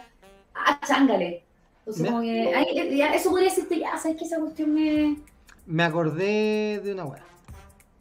ah, 0.55 0.81
chángale. 0.87 1.43
Entonces, 1.81 2.03
Me- 2.03 2.09
como 2.11 2.21
que, 2.23 2.55
ahí, 2.55 2.67
eh, 2.79 2.97
ya, 2.97 3.15
eso 3.15 3.31
podría 3.31 3.49
decirte, 3.49 3.79
ya, 3.79 3.97
¿sabes 3.99 4.17
que 4.19 4.25
Esa 4.25 4.39
cuestión 4.39 4.73
me. 4.75 5.17
Me 5.67 5.83
acordé 5.85 6.81
de 6.85 6.93
una 6.93 7.05
wea. 7.05 7.25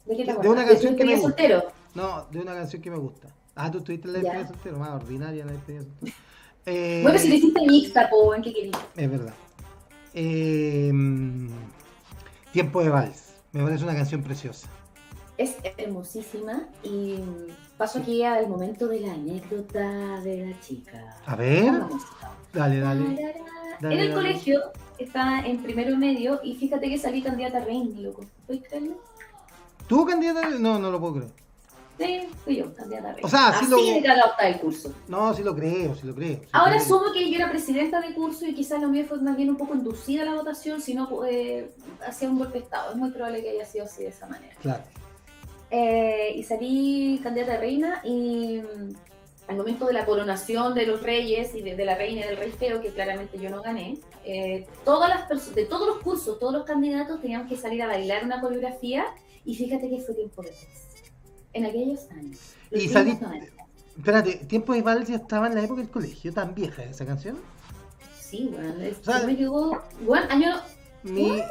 ¿De 0.06 0.16
qué 0.16 0.22
te 0.22 0.26
De 0.26 0.32
acuerdas? 0.32 0.52
una 0.52 0.66
canción 0.66 0.96
que 0.96 1.04
me 1.04 1.12
gusta. 1.14 1.28
soltero? 1.28 1.62
No, 1.94 2.24
de 2.30 2.40
una 2.40 2.54
canción 2.54 2.80
que 2.82 2.90
me 2.90 2.98
gusta. 2.98 3.28
Ah, 3.54 3.70
tú 3.70 3.78
estuviste 3.78 4.06
en 4.06 4.12
la 4.12 4.18
despedida 4.20 4.46
soltero, 4.48 4.78
más 4.78 4.90
ordinaria 4.90 5.44
la 5.44 5.52
despedida 5.52 5.82
soltero. 5.82 6.12
Eh, 6.66 7.00
Bueno, 7.02 7.18
si 7.18 7.28
le 7.28 7.34
hiciste 7.36 7.60
mixta, 7.66 8.08
po, 8.08 8.34
¿en 8.34 8.42
qué 8.42 8.52
querías? 8.54 8.78
Es 8.96 9.10
verdad. 9.10 9.34
Eh, 10.14 10.92
Tiempo 12.52 12.82
de 12.82 12.88
Vals. 12.90 13.34
Me 13.52 13.62
parece 13.62 13.84
una 13.84 13.94
canción 13.94 14.22
preciosa. 14.22 14.68
Es 15.38 15.56
hermosísima 15.76 16.64
y 16.82 17.14
paso 17.76 18.00
aquí 18.00 18.24
al 18.24 18.48
momento 18.48 18.88
de 18.88 19.00
la 19.00 19.12
anécdota 19.14 20.20
de 20.20 20.46
la 20.46 20.60
chica. 20.60 21.16
A 21.26 21.36
ver, 21.36 21.72
dale, 22.52 22.80
dale. 22.80 23.04
Dale, 23.80 23.94
en 23.94 24.00
el 24.00 24.08
dale. 24.10 24.14
colegio 24.14 24.60
está 24.98 25.46
en 25.46 25.62
primero 25.62 25.96
medio 25.96 26.40
y 26.42 26.56
fíjate 26.56 26.88
que 26.90 26.98
salí 26.98 27.22
candidata 27.22 27.58
a 27.58 27.64
reina, 27.64 28.00
loco. 28.00 28.24
¿Puedes 28.46 28.64
creerlo? 28.66 29.00
¿Tuvo 29.86 30.04
candidata? 30.06 30.48
No, 30.58 30.78
no 30.80 30.90
lo 30.90 30.98
puedo 30.98 31.14
creer. 31.14 31.30
Sí, 31.98 32.28
fui 32.44 32.56
yo, 32.56 32.74
candidata 32.74 33.10
a 33.10 33.12
reina. 33.12 33.26
O 33.26 33.30
sea, 33.30 33.52
sí 33.52 33.58
Así 33.62 33.70
lo- 33.70 33.76
de 33.76 33.98
está 33.98 34.48
el 34.48 34.58
curso. 34.58 34.92
No, 35.06 35.32
sí 35.34 35.44
lo 35.44 35.54
creo, 35.54 35.94
sí 35.94 36.04
lo 36.06 36.14
creo. 36.16 36.38
sí 36.40 36.48
Ahora 36.50 36.72
creo. 36.72 36.82
asumo 36.82 37.12
que 37.12 37.30
yo 37.30 37.36
era 37.36 37.48
presidenta 37.48 38.00
de 38.00 38.12
curso 38.12 38.44
y 38.44 38.54
quizás 38.54 38.82
lo 38.82 38.88
mío 38.88 39.04
fue 39.08 39.20
más 39.20 39.36
bien 39.36 39.50
un 39.50 39.56
poco 39.56 39.74
inducida 39.76 40.22
a 40.22 40.24
la 40.24 40.34
votación, 40.34 40.80
si 40.80 40.94
no 40.94 41.08
eh, 41.24 41.70
hacía 42.04 42.28
un 42.28 42.38
golpe 42.38 42.58
de 42.58 42.64
estado. 42.64 42.90
Es 42.90 42.96
muy 42.96 43.10
probable 43.12 43.40
que 43.42 43.50
haya 43.50 43.64
sido 43.64 43.84
así 43.84 44.02
de 44.02 44.08
esa 44.08 44.26
manera. 44.26 44.54
Claro. 44.60 44.82
Eh, 45.70 46.32
y 46.36 46.42
salí 46.44 47.20
candidata 47.22 47.54
a 47.54 47.58
reina 47.58 48.00
y 48.04 48.60
mm, 48.62 48.90
al 49.48 49.56
momento 49.56 49.86
de 49.86 49.92
la 49.92 50.04
coronación 50.06 50.74
de 50.74 50.86
los 50.86 51.02
reyes 51.02 51.54
y 51.54 51.60
de, 51.62 51.74
de 51.76 51.84
la 51.84 51.94
reina 51.94 52.22
y 52.24 52.28
del 52.28 52.36
rey 52.38 52.50
feo, 52.52 52.80
que 52.80 52.88
claramente 52.90 53.38
yo 53.38 53.50
no 53.50 53.62
gané, 53.62 53.98
eh, 54.24 54.66
todas 54.84 55.08
las 55.08 55.54
de 55.54 55.64
todos 55.66 55.86
los 55.86 55.98
cursos, 55.98 56.38
todos 56.38 56.52
los 56.52 56.64
candidatos 56.64 57.20
teníamos 57.20 57.48
que 57.48 57.56
salir 57.56 57.82
a 57.82 57.86
bailar 57.86 58.24
una 58.24 58.40
coreografía 58.40 59.04
y 59.44 59.54
fíjate 59.54 59.88
que 59.90 60.00
fue 60.00 60.14
tiempo 60.14 60.42
de 60.42 60.48
paz. 60.50 60.58
En 61.54 61.64
aquellos 61.66 62.10
años. 62.10 62.38
Y 62.70 62.88
salí- 62.88 63.18
90. 63.18 63.48
Espérate, 63.96 64.36
Tiempo 64.46 64.74
de 64.74 64.82
Vals 64.82 65.08
ya 65.08 65.16
estaba 65.16 65.48
en 65.48 65.54
la 65.56 65.62
época 65.64 65.80
del 65.80 65.90
colegio, 65.90 66.32
tan 66.32 66.54
vieja 66.54 66.84
esa 66.84 67.04
canción. 67.04 67.36
Sí, 68.20 68.48
bueno, 68.52 68.74
O 69.00 69.04
sea, 69.04 69.26
me 69.26 69.34
llegó, 69.34 69.82
bueno, 70.02 70.26
año... 70.30 70.54
Mi, 71.02 71.42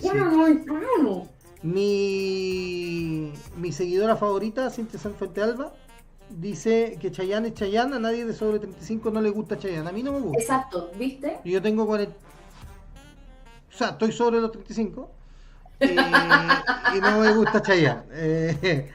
Bueno, 0.00 1.28
mi, 1.62 3.32
mi 3.56 3.72
seguidora 3.72 4.16
favorita, 4.16 4.70
Cintia 4.70 4.98
Sanfuente 4.98 5.42
Alba, 5.42 5.72
dice 6.28 6.98
que 7.00 7.10
Chayanne 7.10 7.48
es 7.48 7.54
Chayanne, 7.54 7.96
a 7.96 7.98
nadie 7.98 8.24
de 8.24 8.32
sobre 8.32 8.58
35 8.58 9.10
no 9.10 9.20
le 9.20 9.30
gusta 9.30 9.58
Chayanne. 9.58 9.88
A 9.88 9.92
mí 9.92 10.02
no 10.02 10.12
me 10.12 10.20
gusta. 10.20 10.40
Exacto, 10.40 10.90
¿viste? 10.98 11.38
Y 11.44 11.52
Yo 11.52 11.62
tengo 11.62 11.86
40. 11.86 12.14
O 12.14 13.76
sea, 13.76 13.90
estoy 13.90 14.12
sobre 14.12 14.40
los 14.40 14.52
35. 14.52 15.10
eh, 15.80 15.96
y 16.96 17.00
no 17.00 17.20
me 17.20 17.34
gusta 17.34 17.62
Chayanne. 17.62 18.02
Eh, 18.12 18.90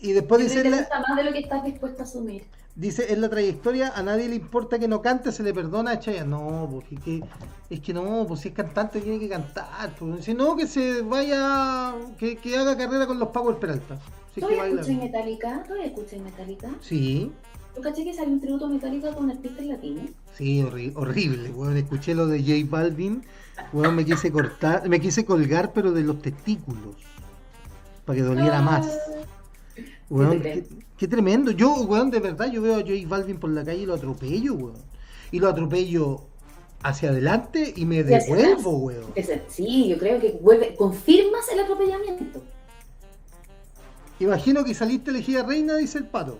Y 0.00 0.12
después 0.12 0.40
dice, 0.42 0.62
te 0.62 0.70
la- 0.70 0.78
gusta 0.78 1.00
más 1.08 1.16
de 1.16 1.24
lo 1.24 1.32
que 1.32 1.38
estás 1.40 1.64
dispuesto 1.64 2.02
a 2.02 2.04
asumir. 2.04 2.44
dice, 2.76 3.12
en 3.12 3.20
la 3.20 3.28
trayectoria 3.28 3.92
a 3.96 4.02
nadie 4.04 4.28
le 4.28 4.36
importa 4.36 4.78
que 4.78 4.86
no 4.86 5.02
cante, 5.02 5.32
se 5.32 5.42
le 5.42 5.52
perdona 5.52 5.90
a 5.92 5.98
Chayanne. 6.00 6.30
No, 6.30 6.68
porque 6.70 6.94
es 6.94 7.00
que, 7.00 7.22
es 7.70 7.80
que 7.80 7.92
no, 7.92 8.24
pues 8.28 8.40
si 8.40 8.48
es 8.48 8.54
cantante 8.54 9.00
tiene 9.00 9.18
que 9.18 9.28
cantar. 9.28 9.94
Pues. 9.98 10.24
Si 10.24 10.34
no, 10.34 10.54
que 10.56 10.66
se 10.68 11.02
vaya, 11.02 11.94
que, 12.18 12.36
que 12.36 12.56
haga 12.56 12.76
carrera 12.76 13.06
con 13.06 13.18
los 13.18 13.28
Power 13.30 13.56
Peralta. 13.56 13.96
Si 13.96 14.40
es 14.40 14.46
que 14.46 14.54
¿Todavía 14.54 14.62
baila 14.62 14.80
escuchas 14.82 14.86
bien. 15.00 15.12
Metallica? 15.12 15.62
¿Todavía 15.64 15.92
Metallica? 16.24 16.70
Sí, 16.80 17.32
¿Tú 17.74 17.82
caché 17.82 18.04
que 18.04 18.14
salió 18.14 18.32
un 18.32 18.40
tributo 18.40 18.66
a 18.66 18.68
Metallica 18.68 19.12
con 19.14 19.30
artistas 19.30 19.64
latinos? 19.66 20.10
sí, 20.36 20.62
horri- 20.62 20.92
horrible, 20.96 21.50
weón. 21.50 21.76
Escuché 21.76 22.14
lo 22.14 22.26
de 22.28 22.40
J 22.40 22.52
Balvin, 22.70 23.24
weón, 23.72 23.96
me 23.96 24.04
quise 24.04 24.30
cortar, 24.30 24.88
me 24.88 25.00
quise 25.00 25.24
colgar, 25.24 25.72
pero 25.72 25.90
de 25.92 26.02
los 26.02 26.20
testículos. 26.22 26.96
Para 28.04 28.16
que 28.16 28.22
doliera 28.22 28.62
más. 28.62 28.86
Weón, 30.10 30.42
qué, 30.96 31.08
tremendo. 31.08 31.50
Yo, 31.50 31.74
weón, 31.82 32.10
de 32.10 32.20
verdad, 32.20 32.50
yo 32.50 32.62
veo 32.62 32.76
a 32.76 32.80
J 32.80 32.92
Balvin 33.06 33.38
por 33.38 33.50
la 33.50 33.64
calle 33.64 33.82
y 33.82 33.86
lo 33.86 33.94
atropello, 33.94 34.54
weón. 34.54 34.78
Y 35.30 35.38
lo 35.38 35.48
atropello 35.48 36.22
hacia 36.82 37.10
adelante 37.10 37.74
y 37.76 37.84
me 37.84 38.02
devuelvo, 38.02 38.70
weón. 38.78 39.12
Sí, 39.48 39.88
yo 39.88 39.98
creo 39.98 40.20
que 40.20 40.38
vuelve, 40.40 40.74
confirmas 40.76 41.48
el 41.52 41.60
atropellamiento. 41.60 42.42
Imagino 44.20 44.64
que 44.64 44.74
saliste 44.74 45.10
elegida 45.10 45.42
reina, 45.42 45.76
dice 45.76 45.98
el 45.98 46.06
pato. 46.06 46.38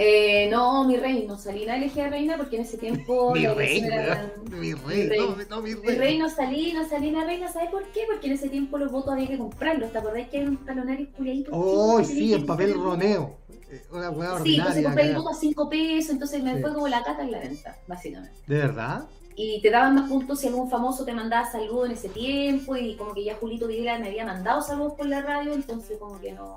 Eh, 0.00 0.48
no, 0.48 0.84
mi 0.84 0.96
rey, 0.96 1.26
no 1.26 1.36
salí 1.36 1.64
la 1.64 1.76
elegida 1.76 2.08
reina 2.08 2.36
porque 2.36 2.54
en 2.54 2.62
ese 2.62 2.78
tiempo 2.78 3.30
Mi 3.34 3.46
rey, 3.48 3.78
elección 3.80 3.92
era 3.92 4.14
weón. 4.14 4.44
tan- 4.50 4.60
Mi 4.60 4.72
rey, 4.74 5.08
rey. 5.08 5.18
no, 5.18 5.36
no, 5.56 5.60
mi 5.62 5.74
Mi 5.74 5.80
rey. 5.88 5.96
rey 5.98 6.18
no 6.18 6.28
salí, 6.30 6.72
no 6.72 6.88
salí 6.88 7.10
la 7.10 7.24
reina, 7.24 7.48
¿sabes 7.52 7.70
por 7.70 7.84
qué? 7.90 8.02
Porque 8.06 8.28
en 8.28 8.34
ese 8.34 8.48
tiempo 8.48 8.78
los 8.78 8.92
votos 8.92 9.12
había 9.12 9.26
que 9.26 9.36
comprarlos. 9.38 9.90
¿Te 9.90 9.98
acordás 9.98 10.28
que 10.28 10.38
hay 10.38 10.44
unos 10.46 10.64
talonarios 10.64 11.08
culiaditos? 11.16 11.52
Oh, 11.56 12.02
sí, 12.04 12.32
en 12.32 12.46
papel 12.46 12.74
roneo. 12.74 13.38
Eh, 13.70 13.82
Una 13.90 14.10
weá 14.10 14.38
Sí, 14.44 14.54
entonces 14.56 14.84
compré 14.84 15.04
el 15.08 15.16
voto 15.16 15.30
a 15.30 15.34
5 15.34 15.68
pesos, 15.68 16.10
entonces 16.12 16.42
me 16.44 16.54
Sí. 16.54 16.62
fue 16.62 16.72
como 16.74 16.86
la 16.88 17.02
caca 17.02 17.22
en 17.22 17.32
la 17.32 17.40
venta, 17.40 17.76
básicamente. 17.88 18.38
¿De 18.46 18.56
verdad? 18.56 19.04
Y 19.34 19.60
te 19.62 19.70
daban 19.70 19.94
más 19.96 20.08
puntos 20.08 20.38
si 20.40 20.46
algún 20.46 20.70
famoso 20.70 21.04
te 21.04 21.12
mandaba 21.12 21.50
saludos 21.50 21.86
en 21.86 21.92
ese 21.92 22.08
tiempo 22.08 22.76
y 22.76 22.94
como 22.96 23.12
que 23.14 23.24
ya 23.24 23.34
Julito 23.36 23.66
Videla 23.66 23.98
me 23.98 24.08
había 24.08 24.24
mandado 24.24 24.62
saludos 24.62 24.94
por 24.94 25.06
la 25.06 25.22
radio, 25.22 25.52
entonces 25.54 25.98
como 25.98 26.20
que 26.20 26.32
no... 26.32 26.56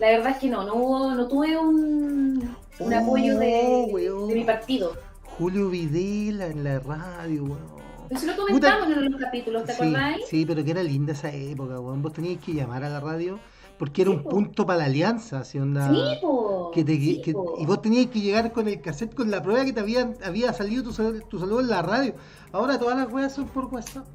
La 0.00 0.08
verdad 0.08 0.32
es 0.32 0.36
que 0.38 0.48
no, 0.48 0.64
no 0.64 0.74
hubo, 0.74 1.10
no 1.14 1.26
tuve 1.28 1.56
un, 1.56 2.54
un 2.80 2.92
Oh, 2.92 2.98
apoyo 2.98 3.38
de, 3.38 3.88
weón. 3.90 4.28
de 4.28 4.34
mi 4.34 4.44
partido. 4.44 4.92
Julio 5.38 5.70
Videla 5.70 6.46
en 6.46 6.64
la 6.64 6.78
radio, 6.80 7.44
weón. 7.44 7.76
Eso 8.10 8.26
lo 8.26 8.36
comentamos 8.36 8.86
en 8.86 8.92
uno 8.92 9.02
de 9.02 9.08
los 9.10 9.20
capítulos, 9.20 9.64
¿te 9.64 9.72
Sí, 9.72 9.82
acordáis? 9.82 10.26
sí, 10.28 10.44
pero 10.46 10.62
que 10.64 10.70
era 10.70 10.82
linda 10.82 11.12
esa 11.12 11.32
época, 11.32 11.80
weón. 11.80 12.02
Vos 12.02 12.12
teníais 12.12 12.38
que 12.40 12.52
llamar 12.52 12.84
a 12.84 12.88
la 12.90 13.00
radio 13.00 13.38
porque 13.78 14.02
era 14.02 14.10
Sí, 14.12 14.16
un 14.18 14.22
po. 14.22 14.28
punto 14.30 14.64
para 14.66 14.78
la 14.80 14.84
alianza, 14.84 15.40
así 15.40 15.58
onda. 15.58 15.88
Sí, 15.90 16.00
po. 16.22 16.70
que 16.72 16.84
te- 16.84 16.96
sí, 16.96 17.20
que- 17.22 17.32
po. 17.32 17.56
y 17.58 17.66
vos 17.66 17.82
tenías 17.82 18.06
que 18.06 18.20
llegar 18.20 18.52
con 18.52 18.68
el 18.68 18.80
cassette 18.80 19.14
con 19.14 19.30
la 19.30 19.42
prueba 19.42 19.64
que 19.64 19.72
te 19.72 19.80
había, 19.80 20.12
había 20.24 20.52
salido 20.52 20.82
tu, 20.84 20.92
tu 21.28 21.38
saludo 21.38 21.60
en 21.60 21.68
la 21.68 21.82
radio. 21.82 22.14
Ahora 22.52 22.78
todas 22.78 22.96
las 22.96 23.10
weas 23.12 23.34
son 23.34 23.46
por 23.48 23.64
WhatsApp. 23.66 24.06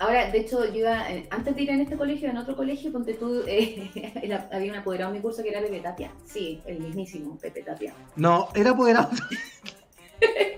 Ahora, 0.00 0.30
de 0.30 0.38
hecho, 0.40 0.64
yo 0.66 0.80
iba, 0.80 1.10
eh, 1.10 1.26
antes 1.30 1.54
de 1.54 1.62
ir 1.62 1.70
en 1.70 1.80
este 1.80 1.96
colegio, 1.96 2.28
en 2.28 2.36
otro 2.36 2.56
colegio, 2.56 2.90
ponte 2.92 3.14
tú, 3.14 3.42
eh, 3.46 3.90
era- 4.22 4.48
había 4.52 4.72
un 4.72 4.78
apoderado 4.78 5.10
en 5.10 5.16
mi 5.16 5.22
curso 5.22 5.42
que 5.42 5.50
era 5.50 5.60
Pepe 5.60 5.80
Tapia. 5.80 6.10
Sí, 6.26 6.60
el 6.66 6.80
mismísimo 6.80 7.38
Pepe 7.38 7.62
Tapia. 7.62 7.94
No, 8.16 8.48
era 8.54 8.70
apoderado. 8.70 9.10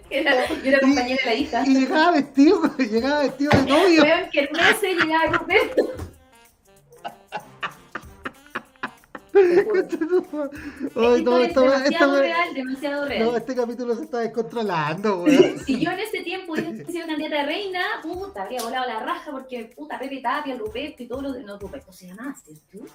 Era, 0.09 0.47
yo 0.49 0.55
era 0.69 0.79
compañera 0.79 1.19
de 1.25 1.27
la 1.31 1.35
hija. 1.35 1.65
y 1.67 1.75
llegaba 1.81 2.13
vestido, 2.13 2.63
llegaba 2.79 3.23
vestido 3.23 3.51
de 3.51 3.63
novio. 3.69 4.03
Weón, 4.05 4.31
que 4.31 4.43
meses 4.53 4.97
llegaba 5.05 5.39
Roberto. 5.39 5.85
Te 5.87 5.96
Ay, 9.37 11.19
Esto 11.19 11.31
no, 11.31 11.39
es 11.39 11.49
esta- 11.49 11.61
demasiado 11.61 11.85
esta- 11.85 12.21
real, 12.21 12.55
demasiado 12.55 13.05
real. 13.07 13.25
no, 13.25 13.37
este 13.37 13.55
capítulo 13.55 13.95
se 13.95 14.03
está 14.05 14.19
descontrolando, 14.21 15.23
weón. 15.23 15.59
Si 15.65 15.81
yo 15.85 15.91
en 15.91 15.99
ese 16.01 16.23
tiempo 16.23 16.53
hubiese 16.55 16.85
sido 16.91 17.07
candidata 17.07 17.37
de 17.37 17.43
reina, 17.47 17.81
puta, 18.03 18.43
habría 18.43 18.63
volado 18.63 18.87
la 18.87 19.01
raja 19.01 19.31
porque 19.31 19.71
puta 19.77 19.99
Pepe 19.99 20.21
Tapia, 20.21 20.55
el 20.55 20.59
Ruperto 20.61 21.03
y 21.03 21.07
todo 21.09 21.23
lo 21.23 21.33
de. 21.33 21.43
No, 21.43 21.59
Ruperto 21.59 21.93
se 21.93 22.07
llama, 22.09 22.35
¿cierto? 22.45 22.89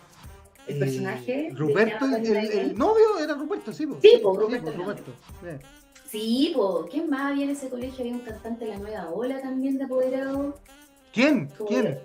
El 0.67 0.75
Eh, 0.75 0.79
personaje. 0.79 1.49
de 1.51 1.55
Ruperto, 1.55 2.05
el, 2.05 2.25
el- 2.35 2.77
novio 2.77 3.19
era 3.19 3.33
Ruperto, 3.35 3.73
sí, 3.73 3.87
po. 3.87 3.97
Sí, 4.01 4.19
po, 4.21 4.35
Ruperto 4.37 4.71
po. 4.73 4.93
Bien. 5.43 5.59
Sí, 6.07 6.51
pues, 6.55 6.85
¿quién 6.91 7.09
más 7.09 7.31
había 7.31 7.45
en 7.45 7.51
ese 7.51 7.69
colegio? 7.69 8.01
Había 8.01 8.13
un 8.13 8.19
cantante 8.19 8.65
de 8.65 8.71
la 8.71 8.77
nueva 8.77 9.09
ola 9.11 9.41
también 9.41 9.77
de 9.77 9.85
apoderado. 9.85 10.59
¿Quién? 11.13 11.49
¿Quién? 11.67 11.99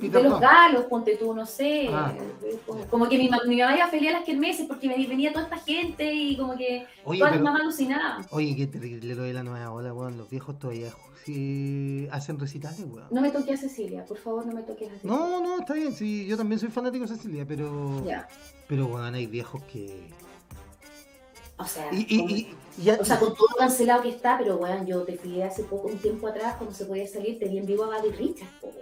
De- 0.00 0.22
los 0.22 0.40
galos, 0.40 0.84
ponte 0.84 1.16
tú, 1.16 1.34
no 1.34 1.46
sé. 1.46 1.88
Ah. 1.90 2.12
Como, 2.66 2.84
como 2.86 3.08
que 3.08 3.16
mi, 3.18 3.30
mi 3.46 3.56
mamá 3.60 3.76
iba 3.76 3.88
feliz 3.88 4.10
a 4.10 4.12
las 4.14 4.24
kermeses 4.24 4.66
porque 4.66 4.88
me 4.88 5.06
venía 5.06 5.32
toda 5.32 5.44
esta 5.44 5.58
gente 5.58 6.12
y 6.12 6.36
como 6.36 6.56
que 6.56 6.86
Oye, 7.04 7.18
todas 7.20 7.32
pero- 7.32 7.34
las 7.34 7.40
mamás 7.42 7.60
alucinaban. 7.62 8.26
Oye, 8.30 8.54
qué 8.56 8.66
terrible 8.66 9.14
lo 9.14 9.22
de 9.22 9.32
la 9.32 9.42
nueva 9.42 9.70
ola, 9.72 9.92
weón. 9.92 10.16
Los 10.18 10.28
viejos 10.30 10.58
todavía 10.58 10.90
sí, 11.24 12.06
hacen 12.10 12.38
recitales, 12.38 12.80
weón. 12.80 13.06
No 13.10 13.20
me 13.20 13.30
toques 13.30 13.58
a 13.58 13.62
Cecilia, 13.68 14.04
por 14.04 14.18
favor, 14.18 14.44
no 14.46 14.52
me 14.52 14.62
toques 14.62 14.88
a 14.90 14.94
Cecilia. 14.94 15.16
No, 15.16 15.40
no, 15.40 15.58
está 15.60 15.74
bien. 15.74 15.92
Sí, 15.94 16.26
yo 16.26 16.36
también 16.36 16.58
soy 16.58 16.68
fanático 16.70 17.06
de 17.06 17.14
Cecilia, 17.16 17.44
pero. 17.46 18.04
Ya. 18.04 18.28
Pero, 18.68 18.86
weón, 18.86 19.14
hay 19.14 19.26
viejos 19.26 19.62
que. 19.64 20.08
O 21.56 21.64
sea, 21.64 21.88
Y, 21.92 22.18
con- 22.18 22.30
y, 22.30 22.34
y 22.78 22.82
ya- 22.82 22.98
o 23.00 23.04
sea, 23.04 23.18
con 23.20 23.32
todo 23.34 23.46
cancelado 23.56 24.02
que 24.02 24.08
está, 24.08 24.36
pero 24.36 24.56
weón, 24.56 24.84
yo 24.86 25.02
te 25.04 25.16
fui 25.16 25.40
hace 25.40 25.62
poco, 25.62 25.86
un 25.86 25.98
tiempo 25.98 26.26
atrás, 26.26 26.56
cuando 26.56 26.74
se 26.74 26.84
podía 26.84 27.06
salir, 27.06 27.38
te 27.38 27.48
vi 27.48 27.58
en 27.58 27.66
vivo 27.66 27.84
a 27.84 27.96
Buddy 28.00 28.10
Richards, 28.10 28.50
weón. 28.62 28.74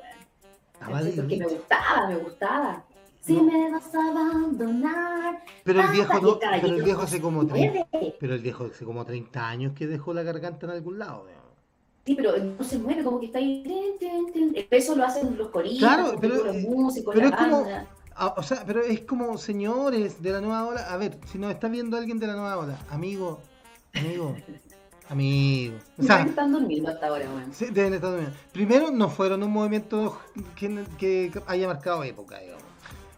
Ah, 0.83 1.01
Porque 1.01 1.23
me 1.39 1.45
Rich. 1.47 1.59
gustaba, 1.59 2.09
me 2.09 2.17
gustaba. 2.17 2.85
Si 3.21 3.35
No. 3.35 3.45
me 3.45 3.71
vas 3.71 3.95
a 3.95 4.09
abandonar. 4.11 5.45
Pero 5.65 5.81
el 5.81 5.89
viejo 5.93 6.21
no, 6.21 6.39
pero 6.41 6.67
el 6.67 6.83
viejo 6.83 7.03
hace 7.03 7.21
como 7.21 7.47
30, 7.47 7.87
muere. 7.93 8.17
pero 8.19 8.35
el 8.35 8.41
viejo 8.41 8.65
hace 8.73 8.85
como 8.85 9.05
30 9.05 9.49
años 9.49 9.73
que 9.77 9.87
dejó 9.87 10.13
la 10.13 10.23
garganta 10.25 10.67
en 10.67 10.73
algún 10.73 10.99
lado, 10.99 11.23
weón. 11.25 11.43
Sí, 12.05 12.17
pero 12.17 12.37
no 12.37 12.65
se 12.65 12.79
mueve, 12.79 13.05
como 13.05 13.21
que 13.21 13.27
está 13.27 13.39
ahí. 13.39 13.63
Eso 14.71 14.97
lo 14.97 15.05
hacen 15.05 15.37
los 15.39 15.51
coristas, 15.51 15.89
Claro, 15.95 16.09
como 16.09 16.21
pero- 16.21 16.45
los 16.47 16.57
músicos, 16.57 17.15
pero 17.15 17.29
la 17.29 17.37
es 17.37 17.41
como- 17.43 17.61
banda. 17.63 17.87
Ah, 18.15 18.35
o 18.37 18.43
sea, 18.43 18.65
pero 18.67 18.83
es 18.83 19.01
como 19.03 19.39
señores 19.39 20.21
de 20.21 20.33
la 20.33 20.41
nueva 20.41 20.67
ola. 20.67 20.81
A 20.93 20.97
ver, 20.97 21.19
si 21.27 21.39
nos 21.39 21.51
está 21.53 21.69
viendo 21.69 21.97
alguien 21.97 22.19
de 22.19 22.27
la 22.27 22.35
nueva 22.35 22.59
ola, 22.59 22.79
amigo, 22.91 23.39
amigo, 23.95 24.35
amigo. 25.13 25.75
O 25.99 26.03
sea, 26.03 26.23
están 26.23 26.53
durmiendo 26.53 26.91
hasta 26.91 27.07
ahora, 27.07 27.25
weón. 27.35 27.53
Sí, 27.53 27.67
deben 27.73 27.95
estar 27.95 28.11
durmiendo. 28.11 28.37
Primero, 28.53 28.91
no 28.91 29.09
fueron 29.09 29.43
un 29.43 29.53
movimiento 29.53 30.19
que, 30.57 30.85
que 30.99 31.33
haya 31.47 31.69
marcado 31.69 32.03
época, 32.05 32.39
digamos. 32.41 32.63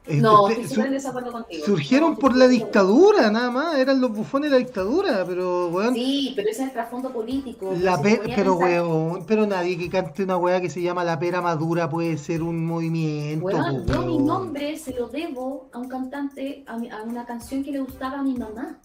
Eh, 0.07 0.17
No, 0.21 0.45
te- 0.49 0.53
estoy 0.53 0.65
su- 0.69 0.75
súper 0.75 0.87
en 0.89 0.93
desacuerdo 0.93 1.33
contigo. 1.33 1.65
surgieron 1.65 2.17
por 2.17 2.37
la 2.37 2.47
dictadura, 2.47 3.31
nada 3.31 3.51
más. 3.51 3.77
Eran 3.79 4.03
los 4.03 4.11
bufones 4.13 4.51
de 4.51 4.59
la 4.59 4.63
dictadura, 4.63 5.25
pero, 5.27 5.69
weón. 5.69 5.95
Sí, 5.95 6.35
pero 6.37 6.51
ese 6.51 6.61
es 6.61 6.67
el 6.69 6.73
trasfondo 6.75 7.11
político. 7.11 7.73
La 7.81 7.97
pe- 7.99 8.21
pero, 8.37 8.53
weón, 8.57 9.25
pero 9.27 9.47
nadie 9.47 9.79
que 9.79 9.89
cante 9.89 10.23
una 10.23 10.37
weá 10.37 10.61
que 10.61 10.69
se 10.69 10.83
llama 10.83 11.05
La 11.05 11.19
Pera 11.19 11.41
Madura 11.41 11.89
puede 11.89 12.19
ser 12.19 12.43
un 12.43 12.67
movimiento. 12.67 13.47
Weón, 13.47 13.87
yo 13.87 14.03
mi 14.05 14.19
nombre 14.19 14.77
se 14.77 14.93
lo 14.93 15.09
debo 15.09 15.71
a 15.73 15.79
un 15.79 15.89
cantante, 15.89 16.65
a, 16.67 16.77
mi- 16.77 16.91
a 16.91 17.03
una 17.03 17.25
canción 17.25 17.65
que 17.65 17.73
le 17.73 17.79
gustaba 17.81 18.19
a 18.19 18.23
mi 18.23 18.35
mamá. 18.35 18.79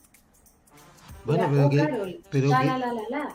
Bueno, 1.38 1.48
pero 1.52 1.66
Oh 1.66 1.70
que. 1.70 1.78
Carol, 1.78 2.22
pero 2.30 2.50
Cha 2.50 2.60
que- 2.62 2.66
la 2.68 2.78
la 2.78 2.94
la 2.94 3.02
la. 3.10 3.30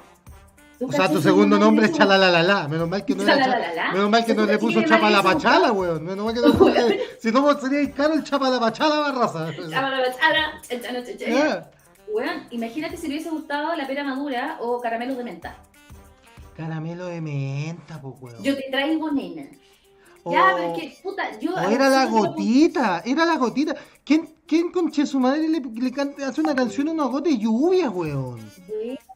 ¿Tú 0.79 0.89
O 0.89 0.93
sea, 0.93 1.09
tu 1.09 1.23
segundo 1.23 1.57
nombre 1.59 1.87
es 1.87 1.93
Chalalalala. 1.93 2.67
Menos 2.69 2.89
mal 2.89 3.05
que 3.05 3.15
no 3.15 3.23
era. 3.29 3.93
Menos 3.93 4.11
mal 4.11 4.25
que 4.25 4.35
no 4.35 4.45
le 4.45 4.59
puso 4.59 4.81
que 4.81 4.87
chapa 4.87 5.07
a 5.07 5.11
la 5.11 5.23
nadie 5.23 5.31
se 5.31 5.35
pachala, 5.37 5.71
buscaba. 5.71 5.73
weón. 5.93 6.05
Menos 6.05 6.25
mal 6.25 6.35
que 6.35 6.41
no 6.41 6.49
le 6.49 6.55
puso. 6.55 6.75
Si 7.21 7.31
no, 7.33 7.61
sería 7.61 7.91
caro 7.93 8.15
el 8.15 8.25
chapa 8.25 8.49
a 8.49 8.51
la 8.51 8.61
pachala 8.61 8.99
barraza. 9.01 9.51
Chaba 9.71 9.91
la 9.91 10.01
la 10.01 10.17
chala, 10.17 10.61
cha, 10.69 10.81
cha, 10.81 11.05
cha, 11.05 11.17
cha. 11.19 11.27
Ya. 11.31 11.71
Weón, 12.13 12.47
imagínate 12.51 12.97
si 12.97 13.07
le 13.09 13.15
hubiese 13.15 13.31
gustado 13.31 13.75
la 13.77 13.87
pera 13.87 14.05
madura 14.05 14.59
o 14.61 14.81
caramelos 14.81 15.17
de 15.17 15.25
menta. 15.25 15.57
Caramelo 16.57 17.07
de 17.07 17.21
menta, 17.21 18.01
pues, 18.01 18.15
weón. 18.21 18.43
Yo 18.43 18.55
te 18.57 18.65
traigo 18.71 19.11
nena. 19.13 19.43
Ya, 20.27 20.53
O- 20.55 20.57
pero 20.57 20.73
es 20.75 20.79
que, 20.81 21.03
puta, 21.03 21.39
yo. 21.39 21.57
era 21.71 21.89
la 21.89 22.07
gotita, 22.07 23.03
era 23.05 23.25
la 23.27 23.37
gotita. 23.37 23.75
¿Quién, 24.05 24.34
quién 24.55 24.71
conche 24.71 25.05
su 25.05 25.19
madre 25.19 25.49
le, 25.49 25.59
le 25.61 25.91
canta- 25.91 26.29
hace 26.29 26.41
una 26.41 26.55
canción 26.55 26.89
a 26.89 26.93
una 26.93 27.05
gota 27.07 27.29
de 27.29 27.39
lluvia, 27.39 27.91
weón? 27.91 28.39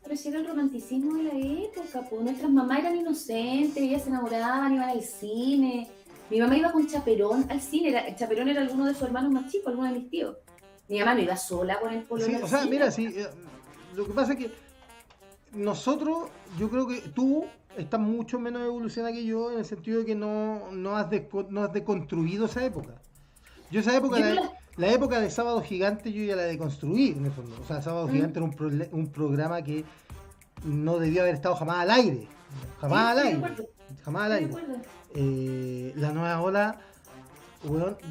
Pero 0.03 0.17
si 0.17 0.29
era 0.31 0.41
el 0.41 0.49
romanticismo 0.49 1.15
de 1.15 1.23
la 1.23 1.31
época, 1.65 2.01
pues 2.11 2.23
nuestras 2.23 2.51
mamás 2.51 2.81
eran 2.81 2.97
inocentes, 2.97 3.77
ellas 3.77 4.03
se 4.03 4.09
enamoraban, 4.09 4.75
iban 4.75 4.89
al 4.89 5.03
cine. 5.03 5.87
Mi 6.29 6.41
mamá 6.41 6.57
iba 6.57 6.73
con 6.73 6.89
Chaperón 6.89 7.47
al 7.51 7.61
cine, 7.61 7.91
era, 7.91 8.17
Chaperón 8.17 8.49
era 8.49 8.63
alguno 8.63 8.87
de 8.87 8.95
sus 8.95 9.03
hermanos 9.05 9.31
más 9.31 9.49
chicos, 9.53 9.69
alguno 9.69 9.93
de 9.93 10.01
mis 10.01 10.11
tíos. 10.11 10.37
Mi 10.89 10.99
mamá 10.99 11.15
no 11.15 11.21
iba 11.21 11.37
sola 11.37 11.79
con 11.79 11.93
el 11.93 12.03
polo. 12.03 12.25
Sí, 12.25 12.35
o 12.35 12.49
sea, 12.49 12.65
mira, 12.67 12.91
sí, 12.91 13.07
eh, 13.07 13.29
lo 13.95 14.07
que 14.07 14.13
pasa 14.13 14.33
es 14.33 14.39
que 14.41 14.51
nosotros, 15.53 16.31
yo 16.59 16.69
creo 16.69 16.87
que 16.89 17.01
tú 17.15 17.45
estás 17.77 18.01
mucho 18.01 18.41
menos 18.41 18.63
evolucionada 18.65 19.15
que 19.15 19.25
yo 19.25 19.53
en 19.53 19.59
el 19.61 19.65
sentido 19.65 20.01
de 20.01 20.07
que 20.07 20.15
no, 20.17 20.73
no, 20.73 20.97
has, 20.97 21.09
desco- 21.09 21.47
no 21.49 21.63
has 21.63 21.73
deconstruido 21.73 22.47
esa 22.47 22.65
época. 22.65 23.01
Yo 23.71 23.81
esa 23.81 23.95
época, 23.97 24.19
Yo 24.19 24.25
la, 24.25 24.35
no 24.35 24.41
la- 24.43 24.53
la 24.79 24.91
época 24.91 25.21
de 25.21 25.31
Sábado 25.31 25.61
Gigante, 25.61 26.13
yo 26.13 26.25
ya 26.25 26.37
la 26.37 26.43
deconstruí 26.45 27.09
en 27.09 27.27
el 27.27 27.33
fondo. 27.33 27.57
O 27.63 27.67
sea, 27.67 27.83
Sábado 27.83 28.07
Mm. 28.09 28.13
Gigante 28.13 28.39
era 28.39 28.49
un, 28.93 29.07
programa 29.09 29.63
que 29.63 29.85
no 30.65 30.99
debió 30.99 31.23
haber 31.23 31.35
estado 31.35 31.55
jamás 31.57 31.79
al 31.83 31.91
aire. 31.91 32.29
Jamás 32.81 33.13
al 33.13 33.19
aire. 33.27 33.43
Jamás 34.05 34.23
al 34.25 34.33
aire. 34.33 34.55
Eh, 35.15 35.93
la 35.97 36.13
nueva 36.13 36.41
ola 36.41 36.79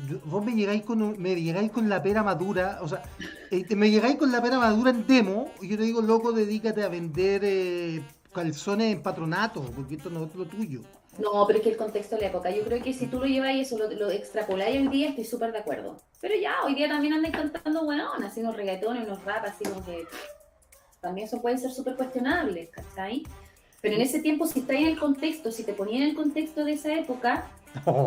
yo- 0.10 0.20
vos 0.26 0.44
me 0.46 0.54
llegáis 0.54 0.84
con 0.84 1.02
un- 1.02 1.22
me 1.22 1.40
llegáis 1.42 1.72
con 1.72 1.88
la 1.88 2.04
pera 2.04 2.22
madura, 2.22 2.80
o 2.82 2.88
sea, 2.88 3.02
eh, 3.50 3.76
me 3.76 3.90
llegáis 3.90 4.16
con 4.18 4.32
la 4.32 4.42
pera 4.42 4.60
madura 4.60 4.90
en 4.92 5.08
demo 5.08 5.52
y 5.62 5.70
yo 5.70 5.78
te 5.78 5.84
digo, 5.84 6.02
loco, 6.02 6.34
dedícate 6.34 6.84
a 6.84 6.90
vender 6.90 7.42
eh, 7.46 8.02
calzones 8.34 8.94
en 8.94 9.02
patronato, 9.02 9.62
porque 9.76 9.96
esto 9.96 10.10
no 10.10 10.26
es 10.26 10.36
lo 10.36 10.46
tuyo. 10.46 10.82
No, 11.18 11.46
pero 11.48 11.60
es 11.60 11.64
que 11.64 11.72
el 11.72 11.78
contexto 11.78 12.16
de 12.16 12.22
la 12.22 12.28
época. 12.28 12.52
Yo 12.52 12.64
creo 12.64 12.82
que 12.82 12.94
si 12.94 13.08
tú 13.08 13.20
lo 13.20 13.26
llevas 13.26 13.54
y 13.54 13.62
eso 13.62 13.78
lo, 13.78 13.90
lo 13.90 14.10
extrapoláis 14.12 14.78
hoy 14.78 14.88
día, 14.90 15.10
estoy 15.10 15.26
súper 15.26 15.52
de 15.52 15.60
acuerdo. 15.60 15.98
Pero 16.22 16.36
ya, 16.36 16.56
hoy 16.66 16.76
día 16.76 16.88
también 16.88 17.14
andan 17.14 17.32
cantando, 17.32 17.86
bueno, 17.86 18.10
haciendo 18.24 18.52
reggaetones, 18.52 19.08
unos 19.08 19.24
rap, 19.26 19.46
así 19.46 19.64
como 19.64 19.84
que 19.86 20.06
también 21.02 21.28
eso 21.28 21.42
puede 21.42 21.58
ser 21.58 21.72
súper 21.72 21.96
cuestionable, 21.96 22.70
¿cachai? 22.70 23.24
Pero 23.82 23.96
en 23.96 24.02
ese 24.02 24.20
tiempo, 24.20 24.48
si 24.48 24.60
estáis 24.60 24.82
en 24.82 24.88
el 24.88 25.00
contexto, 25.00 25.52
si 25.52 25.64
te 25.64 25.74
ponías 25.74 26.02
en 26.02 26.10
el 26.10 26.16
contexto 26.16 26.66
de 26.66 26.74
esa 26.74 26.94
época, 26.94 27.48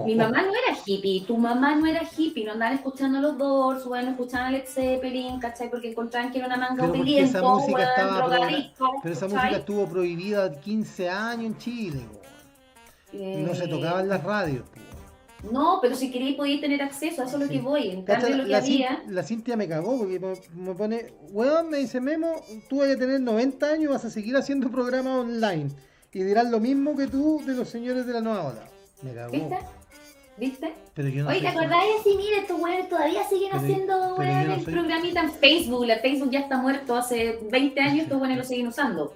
mi 0.04 0.14
mamá 0.14 0.42
no 0.42 0.48
era 0.48 0.76
hippie, 0.84 1.24
tu 1.24 1.36
mamá 1.36 1.76
no 1.76 1.86
era 1.86 2.02
hippie, 2.02 2.44
no 2.44 2.52
andaban 2.52 2.74
escuchando 2.74 3.18
a 3.18 3.20
los 3.20 3.38
Doors, 3.38 3.84
bueno, 3.84 4.10
escuchaban 4.10 4.48
a 4.48 4.50
Led 4.50 4.66
Zeppelin, 4.66 5.38
¿cachai? 5.38 5.70
Porque 5.70 5.90
encontraban 5.90 6.32
que 6.32 6.38
era 6.38 6.48
una 6.48 6.56
manga 6.56 6.82
Pero 6.82 6.94
porque 6.94 7.20
esa 7.20 7.42
música 7.42 7.76
weón, 7.76 7.88
estaba 7.88 8.16
drogadicto, 8.28 8.90
Pero 9.02 9.14
esa 9.14 9.26
¿cachai? 9.26 9.38
música 9.38 9.58
estuvo 9.58 9.86
prohibida 9.86 10.60
15 10.60 11.08
años 11.08 11.46
en 11.46 11.58
Chile, 11.58 11.98
weón. 12.10 12.19
Eh, 13.12 13.44
no 13.46 13.54
se 13.54 13.66
tocaba 13.68 14.00
en 14.00 14.08
las 14.08 14.22
radios. 14.22 14.64
weón. 14.74 14.90
No, 15.52 15.78
pero 15.80 15.96
si 15.96 16.10
queréis 16.10 16.36
podéis 16.36 16.60
tener 16.60 16.82
acceso, 16.82 17.22
a 17.22 17.24
eso 17.24 17.36
es 17.38 17.42
lo 17.44 17.48
que 17.48 17.60
voy. 17.60 17.88
En 17.90 18.02
cambio, 18.02 18.36
lo 18.36 18.44
que 18.44 18.50
la, 18.50 18.58
había... 18.58 19.02
La 19.08 19.22
Cintia 19.22 19.56
me 19.56 19.66
cagó 19.66 19.96
porque 19.98 20.20
me, 20.52 20.74
pone, 20.74 21.14
weón, 21.30 21.70
me 21.70 21.78
dice 21.78 21.98
Memo, 22.00 22.34
tú 22.68 22.80
vas 22.80 22.90
a 22.90 22.98
tener 22.98 23.20
90 23.20 23.66
años 23.66 23.84
y 23.84 23.86
vas 23.86 24.04
a 24.04 24.10
seguir 24.10 24.36
haciendo 24.36 24.70
programas 24.70 25.18
online. 25.20 25.70
Y 26.12 26.22
dirán 26.24 26.50
lo 26.50 26.60
mismo 26.60 26.94
que 26.94 27.06
tú 27.06 27.40
de 27.46 27.54
los 27.54 27.68
señores 27.70 28.06
de 28.06 28.12
la 28.12 28.20
nueva 28.20 28.48
ola. 28.48 28.64
Me 29.02 29.14
cagó. 29.14 29.32
¿Viste? 29.32 29.58
¿Viste? 30.36 30.74
Pero 30.94 31.08
yo 31.08 31.24
no 31.24 31.30
Oye, 31.30 31.40
¿te 31.40 31.48
acordáis 31.48 31.90
así? 32.00 32.14
Mira, 32.16 32.38
estos 32.38 32.60
weones 32.60 32.88
todavía 32.88 33.26
siguen 33.28 33.48
Pero- 33.52 33.62
haciendo 33.62 34.14
pero 34.18 34.32
no 34.48 34.54
el 34.54 34.64
soy- 34.64 34.72
programita 34.74 35.20
en 35.22 35.30
Facebook. 35.32 35.86
La 35.86 35.98
Facebook 36.00 36.30
ya 36.30 36.40
está 36.40 36.58
muerto 36.58 36.96
hace 36.96 37.38
20 37.50 37.80
años, 37.80 38.02
estos 38.04 38.18
weones 38.20 38.38
lo 38.38 38.44
siguen 38.44 38.66
usando. 38.68 39.14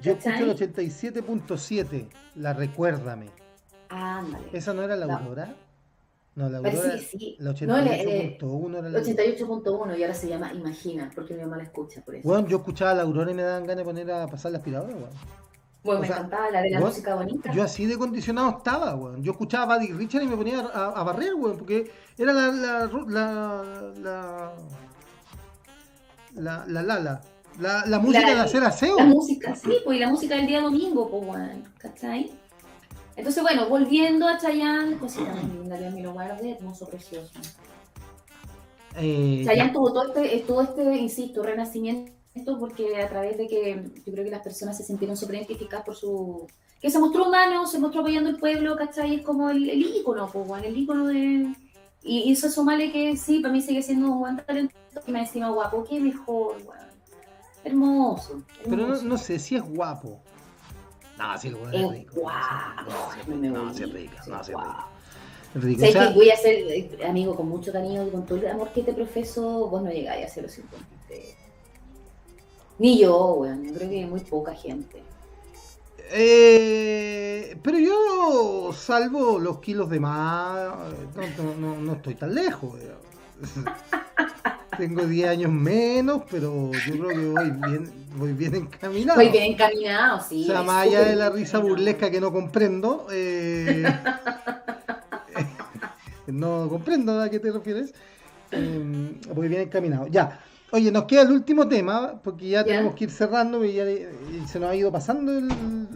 Yo 0.00 0.12
escucho 0.12 0.36
el 0.36 0.56
87.7, 0.56 2.08
la 2.36 2.52
recuérdame. 2.52 3.26
Ándale. 3.88 4.48
¿Esa 4.52 4.74
no 4.74 4.82
era 4.82 4.96
la. 4.96 5.14
Aurora? 5.14 5.54
No, 6.34 6.48
la 6.48 6.58
Aurora. 6.58 6.98
Sí. 6.98 7.36
La 7.38 7.52
88.1 7.52 7.94
eh, 7.94 8.38
era 8.78 8.88
la 8.88 9.00
88.1 9.00 9.98
y 9.98 10.02
ahora 10.02 10.14
se 10.14 10.28
llama 10.28 10.52
Imagina, 10.52 11.10
porque 11.14 11.34
mi 11.34 11.42
mamá 11.42 11.56
la 11.58 11.64
escucha 11.64 12.02
por 12.02 12.14
eso. 12.14 12.28
Bueno, 12.28 12.48
yo 12.48 12.58
escuchaba 12.58 12.94
la 12.94 13.02
Aurora 13.02 13.30
y 13.30 13.34
me 13.34 13.42
daban 13.42 13.64
ganas 13.64 13.78
de 13.78 13.84
poner 13.84 14.10
a 14.10 14.26
pasar 14.26 14.52
la 14.52 14.58
aspiradora, 14.58 14.94
weón. 14.94 15.10
Bueno. 15.82 16.00
Me 16.00 16.06
encantaba 16.08 16.50
la 16.50 16.62
de 16.62 16.70
la 16.70 16.80
música 16.80 17.14
bonita. 17.14 17.52
Yo 17.52 17.62
así 17.62 17.86
de 17.86 17.96
condicionado 17.96 18.58
estaba, 18.58 18.94
weón. 18.96 19.22
Yo 19.22 19.32
escuchaba 19.32 19.74
a 19.74 19.78
Buddy 19.78 19.92
Richard 19.92 20.22
y 20.22 20.26
me 20.26 20.36
ponía 20.36 20.58
a, 20.58 21.02
barrer, 21.04 21.34
weón, 21.34 21.56
porque 21.56 21.90
era 22.18 22.32
la 22.32 22.48
la 22.48 22.86
la 23.06 23.64
la 23.96 24.54
la, 26.34 26.64
la, 26.66 26.82
la, 26.82 26.98
la 26.98 27.20
la 27.58 27.98
música 27.98 28.34
de 28.34 28.40
hacer 28.40 28.62
aseo. 28.64 28.96
La 28.96 29.04
música, 29.04 29.54
sí, 29.56 29.72
pues 29.84 29.96
y 29.96 30.00
la 30.00 30.08
música 30.08 30.36
del 30.36 30.46
día 30.46 30.60
domingo, 30.60 31.08
pues 31.08 31.26
bueno, 31.26 31.62
¿cachai? 31.78 32.30
Entonces, 33.16 33.42
bueno, 33.42 33.68
volviendo 33.68 34.28
a 34.28 34.36
Chayanne, 34.38 34.98
cosita 34.98 35.34
muy 35.34 35.60
linda, 35.60 35.78
Dios 35.78 35.94
mío, 35.94 36.04
lo 36.04 36.12
guarde, 36.12 36.50
hermoso, 36.50 36.86
precioso. 36.86 37.30
Eh, 38.96 39.42
Chayanne 39.44 39.72
tuvo 39.72 39.92
todo 39.92 40.12
este, 40.12 40.38
todo 40.40 40.60
este, 40.60 40.96
insisto, 40.96 41.42
renacimiento, 41.42 42.12
porque 42.58 43.00
a 43.00 43.08
través 43.08 43.38
de 43.38 43.48
que 43.48 43.90
yo 44.04 44.12
creo 44.12 44.24
que 44.24 44.30
las 44.30 44.42
personas 44.42 44.76
se 44.76 44.84
sintieron 44.84 45.16
súper 45.16 45.36
identificadas 45.36 45.84
por 45.84 45.96
su... 45.96 46.46
que 46.80 46.90
se 46.90 46.98
mostró 46.98 47.28
humano, 47.28 47.66
se 47.66 47.78
mostró 47.78 48.00
apoyando 48.00 48.28
el 48.28 48.36
pueblo, 48.36 48.76
¿cachai? 48.76 49.14
Es 49.14 49.22
como 49.22 49.48
el, 49.48 49.70
el 49.70 49.80
ícono, 49.80 50.28
pues, 50.30 50.46
bueno, 50.46 50.66
el 50.66 50.76
ícono 50.76 51.06
de... 51.06 51.54
Y, 52.02 52.18
y 52.18 52.32
eso 52.32 52.50
sumarle 52.50 52.92
que 52.92 53.16
sí, 53.16 53.40
para 53.40 53.52
mí 53.52 53.62
sigue 53.62 53.82
siendo 53.82 54.12
un 54.12 54.20
buen 54.20 54.36
talento, 54.36 54.74
y 55.06 55.10
me 55.10 55.20
encima 55.20 55.48
guapo, 55.48 55.84
qué 55.88 55.98
mejor, 55.98 56.56
weón. 56.66 56.85
Hermoso, 57.66 58.42
pero 58.68 58.86
no, 58.86 59.02
no 59.02 59.18
sé 59.18 59.38
si 59.38 59.56
es 59.56 59.62
guapo. 59.62 60.20
No, 61.18 61.36
sí, 61.38 61.48
el 61.48 61.54
weón 61.56 61.74
Es 61.74 61.82
es 61.82 61.90
rico. 61.90 62.14
guapo. 62.20 62.90
No, 62.90 63.12
sí 63.14 63.20
es 63.20 63.26
rico. 63.26 63.54
No, 63.56 63.74
sí 63.74 63.82
es 63.82 63.92
rico. 63.92 64.14
Sí 64.24 64.30
rico. 64.52 64.88
Es 65.54 65.62
rico. 65.64 65.76
O 65.76 65.80
¿Sabes 65.80 65.92
sea, 65.92 66.08
que 66.08 66.14
voy 66.14 66.30
a 66.30 66.36
ser, 66.36 66.54
eh, 66.54 66.98
amigo, 67.08 67.34
con 67.34 67.48
mucho 67.48 67.72
cariño 67.72 68.06
y 68.06 68.10
con 68.10 68.24
todo 68.26 68.38
el 68.38 68.46
amor 68.48 68.68
que 68.72 68.82
te 68.82 68.92
profeso, 68.92 69.68
vos 69.68 69.82
no 69.82 69.90
llegáis 69.90 70.26
a 70.26 70.28
ser 70.28 70.42
los 70.44 70.52
53. 70.52 71.34
Ni 72.78 72.98
yo, 72.98 73.34
weón. 73.34 73.64
Yo 73.64 73.74
creo 73.74 73.88
que 73.90 74.06
muy 74.06 74.20
poca 74.20 74.54
gente. 74.54 75.02
Eh, 76.10 77.58
pero 77.62 77.78
yo, 77.78 78.70
salvo 78.72 79.38
los 79.40 79.58
kilos 79.60 79.90
de 79.90 79.98
más, 79.98 80.54
no, 81.16 81.44
no- 81.44 81.54
no- 81.56 81.76
no 81.80 81.92
estoy 81.94 82.14
tan 82.14 82.32
lejos. 82.34 82.78
Tengo 84.78 85.06
10 85.06 85.28
años 85.28 85.50
menos, 85.50 86.22
pero 86.30 86.70
yo 86.72 86.92
creo 86.92 87.08
que 87.08 87.26
voy 87.26 87.50
bien, 87.50 87.90
voy 88.16 88.32
bien 88.32 88.54
encaminado. 88.54 89.18
Voy 89.18 89.30
bien 89.30 89.52
encaminado, 89.52 90.20
sí. 90.20 90.44
o 90.44 90.46
sea, 90.46 90.62
más 90.62 90.86
allá 90.86 91.00
de 91.04 91.16
la 91.16 91.30
risa 91.30 91.58
burlesca 91.58 92.10
que 92.10 92.20
no 92.20 92.32
comprendo, 92.32 93.06
eh, 93.12 93.84
no 96.26 96.68
comprendo 96.68 97.20
a 97.20 97.28
qué 97.30 97.38
te 97.38 97.50
refieres, 97.50 97.94
eh, 98.52 99.12
voy 99.34 99.48
bien 99.48 99.62
encaminado. 99.62 100.06
Ya, 100.08 100.40
oye, 100.76 100.92
nos 100.92 101.04
queda 101.04 101.22
el 101.22 101.32
último 101.32 101.66
tema, 101.66 102.20
porque 102.22 102.48
ya, 102.48 102.64
tenemos 102.64 102.94
que 102.94 103.04
ir 103.04 103.10
cerrando 103.10 103.64
y, 103.64 103.72
ya, 103.72 103.90
y 103.90 104.46
se 104.46 104.60
nos 104.60 104.70
ha 104.70 104.74
ido 104.74 104.92
pasando 104.92 105.32
el, 105.32 105.48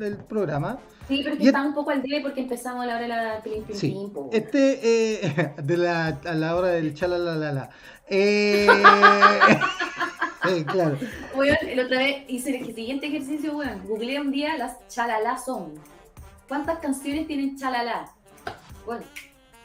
el 0.03 0.17
programa. 0.17 0.79
Sí, 1.07 1.21
pero 1.23 1.35
es 1.35 1.41
que 1.41 1.47
está 1.47 1.63
un 1.63 1.75
poco 1.75 1.91
al 1.91 2.03
debe 2.03 2.23
porque 2.23 2.41
empezamos 2.41 2.85
a 2.85 2.87
la 2.87 2.95
hora 2.95 3.03
de 3.03 3.09
la 3.09 3.43
Sí. 3.75 3.97
Este, 4.33 5.25
eh, 5.25 5.55
de 5.63 5.77
la, 5.77 6.07
a 6.07 6.35
la 6.35 6.57
hora 6.57 6.69
del 6.69 6.95
chalalalala. 6.95 7.71
Eh, 8.09 8.67
eh, 10.49 10.65
claro. 10.67 10.97
Weón, 11.37 11.57
el 11.63 11.81
otra 11.81 11.99
vez 11.99 12.25
hice 12.29 12.57
el 12.57 12.75
siguiente 12.75 13.09
ejercicio, 13.09 13.57
weón. 13.57 13.87
Googleé 13.87 14.21
un 14.21 14.31
día 14.31 14.57
las 14.57 14.77
chalala 14.89 15.37
son. 15.37 15.75
¿Cuántas 16.49 16.79
canciones 16.79 17.27
tienen 17.27 17.57
chalala? 17.57 18.11
Bueno, 18.87 19.03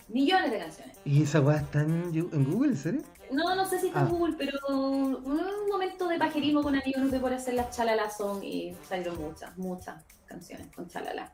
millones 0.09 0.51
de 0.51 0.59
canciones. 0.59 0.97
¿Y 1.05 1.23
esa 1.23 1.41
weá 1.41 1.57
está 1.57 1.81
en, 1.81 2.11
en 2.13 2.51
Google, 2.51 2.71
en 2.71 2.77
serio? 2.77 3.01
No, 3.31 3.55
no 3.55 3.67
sé 3.67 3.79
si 3.79 3.87
está 3.87 4.01
Ah. 4.01 4.05
Google, 4.05 4.35
pero 4.37 4.59
un 4.69 5.67
momento 5.69 6.07
de 6.07 6.17
pajerismo 6.17 6.61
con 6.61 6.75
amigos 6.75 7.03
no 7.03 7.09
sé 7.09 7.19
por 7.19 7.33
hacer 7.33 7.53
las 7.55 7.75
chalala 7.75 8.09
son 8.09 8.43
y 8.43 8.75
salieron 8.87 9.17
muchas, 9.21 9.57
muchas 9.57 10.03
canciones 10.25 10.67
con 10.75 10.87
chalala. 10.87 11.31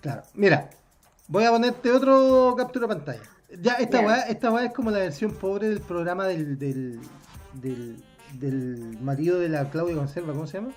Claro. 0.00 0.22
Mira, 0.34 0.70
voy 1.28 1.44
a 1.44 1.50
ponerte 1.50 1.90
otro 1.90 2.54
captura 2.56 2.86
pantalla. 2.88 3.22
Ya, 3.60 3.74
esta 3.74 4.00
weá, 4.00 4.22
esta 4.22 4.50
weá 4.50 4.64
es 4.66 4.72
como 4.72 4.90
la 4.90 4.98
versión 4.98 5.32
pobre 5.32 5.68
del 5.68 5.80
programa 5.80 6.26
del, 6.26 6.58
del, 6.58 7.00
del, 7.52 8.02
del 8.32 8.98
marido 9.00 9.38
de 9.38 9.48
la 9.48 9.70
Claudia 9.70 9.94
Conserva, 9.96 10.32
¿cómo 10.32 10.46
se 10.46 10.58
llama? 10.58 10.72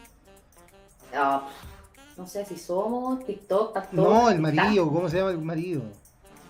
Ah, 1.14 1.48
no 2.18 2.28
sé 2.28 2.46
si 2.46 2.58
somos 2.58 3.26
TikTok, 3.26 3.74
TikTok. 3.74 3.94
No, 3.94 4.30
el 4.30 4.40
marido, 4.40 4.92
¿cómo 4.92 5.10
se 5.10 5.18
llama 5.18 5.32
el 5.32 5.40
marido? 5.40 5.82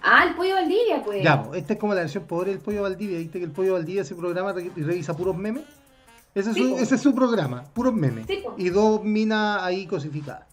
Ah, 0.02 0.26
el 0.28 0.36
pollo 0.36 0.56
Valdivia, 0.56 1.02
pues. 1.04 1.24
Ya, 1.24 1.50
esta 1.54 1.74
es 1.74 1.80
como 1.80 1.93
la 1.93 2.02
versión 2.02 2.26
pobre 2.26 2.52
del 2.52 2.60
Pollo 2.60 2.84
Valdivia. 2.84 3.18
¿Viste 3.18 3.39
que 3.39 3.45
el 3.45 3.52
Pollo 3.52 3.74
Valdivia 3.74 4.02
ese 4.04 4.16
programa 4.16 4.54
y 4.62 4.82
revisa 4.84 5.16
puros 5.16 5.36
memes? 5.36 5.64
Ese 6.36 6.52
es, 6.52 6.56
Sí, 6.56 6.64
su, 6.64 6.70
po. 6.70 6.78
ese 6.80 6.95
es 6.95 7.02
su 7.02 7.16
programa, 7.16 7.64
puros 7.74 7.93
memes. 7.93 8.26
Sí, 8.28 8.43
y 8.58 8.70
dos 8.70 9.04
minas 9.04 9.64
ahí 9.64 9.88
cosificadas. 9.88 10.45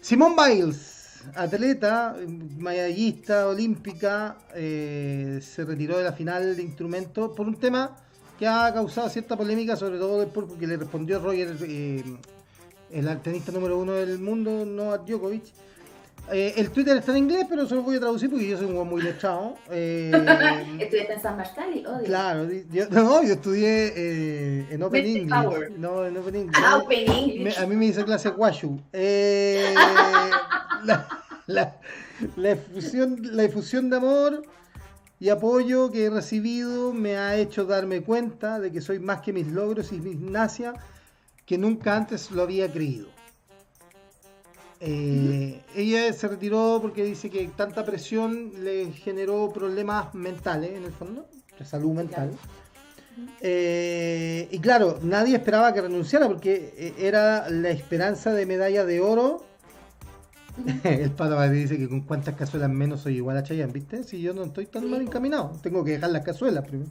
Simone 0.00 0.34
Biles, 0.36 1.22
atleta, 1.34 2.16
medallista 2.58 3.46
olímpica, 3.48 4.38
eh, 4.54 5.40
se 5.42 5.64
retiró 5.64 5.98
de 5.98 6.04
la 6.04 6.12
final 6.12 6.56
de 6.56 6.62
instrumento 6.62 7.34
por 7.34 7.46
un 7.46 7.56
tema 7.56 7.96
que 8.38 8.46
ha 8.46 8.72
causado 8.72 9.08
cierta 9.08 9.36
polémica, 9.36 9.76
sobre 9.76 9.98
todo 9.98 10.20
después 10.20 10.46
porque 10.48 10.66
le 10.66 10.76
respondió 10.76 11.20
Roger, 11.20 11.56
eh, 11.62 12.04
el 12.90 13.20
tenista 13.20 13.52
número 13.52 13.78
uno 13.78 13.92
del 13.92 14.18
mundo, 14.18 14.64
Novak 14.64 15.04
Djokovic. 15.06 15.44
Eh, 16.30 16.54
el 16.56 16.70
Twitter 16.70 16.96
está 16.96 17.12
en 17.12 17.18
inglés, 17.18 17.46
pero 17.48 17.66
se 17.66 17.74
lo 17.74 17.82
voy 17.82 17.96
a 17.96 18.00
traducir 18.00 18.28
porque 18.30 18.46
yo 18.48 18.58
soy 18.58 18.66
un 18.66 18.88
muy 18.88 19.00
letrado. 19.02 19.54
Eh, 19.70 20.10
Estudiaste 20.78 21.12
en 21.14 21.20
San 21.22 21.36
Marcali, 21.36 21.84
odio. 21.86 22.04
claro, 22.04 22.48
yo, 22.70 22.84
no, 22.90 23.22
yo 23.22 23.32
estudié 23.34 23.92
eh, 23.96 24.66
en 24.70 24.82
Open 24.82 25.02
Mystic 25.04 25.22
English. 25.22 25.42
Power. 25.44 25.70
No, 25.78 26.04
en 26.06 26.16
Open 26.16 26.34
English. 26.34 26.62
Ah, 26.64 26.76
Open 26.78 27.10
English. 27.10 27.42
Me- 27.58 27.64
a 27.64 27.66
mí 27.66 27.76
me 27.76 27.86
hizo 27.86 28.04
clase 28.04 28.28
Guayu. 28.30 28.78
Eh, 28.92 29.74
la, 30.84 31.06
la- 31.46 31.76
la 32.36 32.50
efusión, 32.50 33.16
la 33.22 33.44
efusión 33.44 33.88
de 33.90 33.96
amor 33.96 34.42
y 35.20 35.28
apoyo 35.30 35.90
que 35.90 36.04
he 36.06 36.10
recibido 36.10 36.92
me 36.92 37.16
ha 37.16 37.36
hecho 37.36 37.64
darme 37.64 38.02
cuenta 38.02 38.58
de 38.60 38.70
que 38.72 38.80
soy 38.80 38.98
más 38.98 39.20
que 39.20 39.32
mis 39.32 39.46
logros 39.46 39.92
y 39.92 39.98
mi 40.00 40.10
gimnasia 40.12 40.74
que 41.46 41.56
nunca 41.58 41.96
antes 41.96 42.30
lo 42.32 42.42
había 42.42 42.70
creído. 42.70 43.08
Eh, 44.80 45.60
ella 45.74 46.12
se 46.12 46.28
retiró 46.28 46.78
porque 46.80 47.04
dice 47.04 47.30
que 47.30 47.48
tanta 47.48 47.84
presión 47.84 48.52
le 48.64 48.92
generó 48.92 49.50
problemas 49.52 50.14
mentales, 50.14 50.70
en 50.76 50.84
el 50.84 50.92
fondo, 50.92 51.26
de 51.58 51.64
salud 51.64 51.92
mental. 51.92 52.30
Eh, 53.40 54.48
y 54.52 54.58
claro, 54.60 54.98
nadie 55.02 55.36
esperaba 55.36 55.72
que 55.74 55.80
renunciara 55.80 56.28
porque 56.28 56.72
eh, 56.76 56.94
era 56.98 57.50
la 57.50 57.70
esperanza 57.70 58.32
de 58.32 58.46
medalla 58.46 58.84
de 58.84 59.00
oro 59.00 59.44
El 60.84 61.10
pato 61.12 61.36
Bati 61.36 61.54
dice 61.54 61.78
que 61.78 61.88
con 61.88 62.00
cuántas 62.02 62.34
cazuelas 62.34 62.70
menos 62.70 63.00
soy 63.02 63.16
igual 63.16 63.36
a 63.36 63.42
Chayanne, 63.44 63.72
¿viste? 63.72 64.02
Si 64.02 64.20
yo 64.20 64.34
no 64.34 64.44
estoy 64.44 64.66
tan 64.66 64.82
Sí, 64.82 64.88
mal 64.88 65.00
encaminado, 65.00 65.52
tengo 65.62 65.84
que 65.84 65.92
dejar 65.92 66.10
las 66.10 66.24
cazuelas 66.24 66.64
primero. 66.66 66.90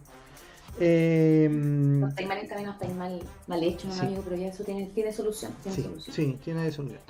Eh, 0.80 1.50
No 1.52 2.08
estáis 2.08 2.28
mal 2.28 2.38
encaminados, 2.38 2.76
estáis 2.82 2.96
mal, 2.98 3.20
mal 3.48 3.64
hecho, 3.64 3.92
Sí. 3.92 4.00
amigo, 4.02 4.22
pero 4.24 4.36
ya 4.38 4.48
eso 4.48 4.64
tiene, 4.64 4.86
tiene 4.94 5.12
solución. 5.12 5.52
Tiene 5.64 5.76
sí, 5.76 5.84
solución. 5.84 6.16
sí, 6.16 6.40
tiene 6.44 6.72
solución. 6.72 7.02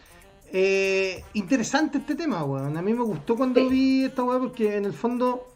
Eh, 0.53 1.23
interesante 1.33 1.97
este 1.97 2.15
tema, 2.15 2.43
weón. 2.43 2.77
A 2.77 2.81
mí 2.81 2.93
me 2.93 3.03
gustó 3.03 3.35
cuando 3.35 3.59
Sí. 3.61 3.67
vi 3.69 4.03
esta 4.05 4.23
weá 4.23 4.39
porque 4.39 4.75
en 4.77 4.85
el 4.85 4.93
fondo. 4.93 5.47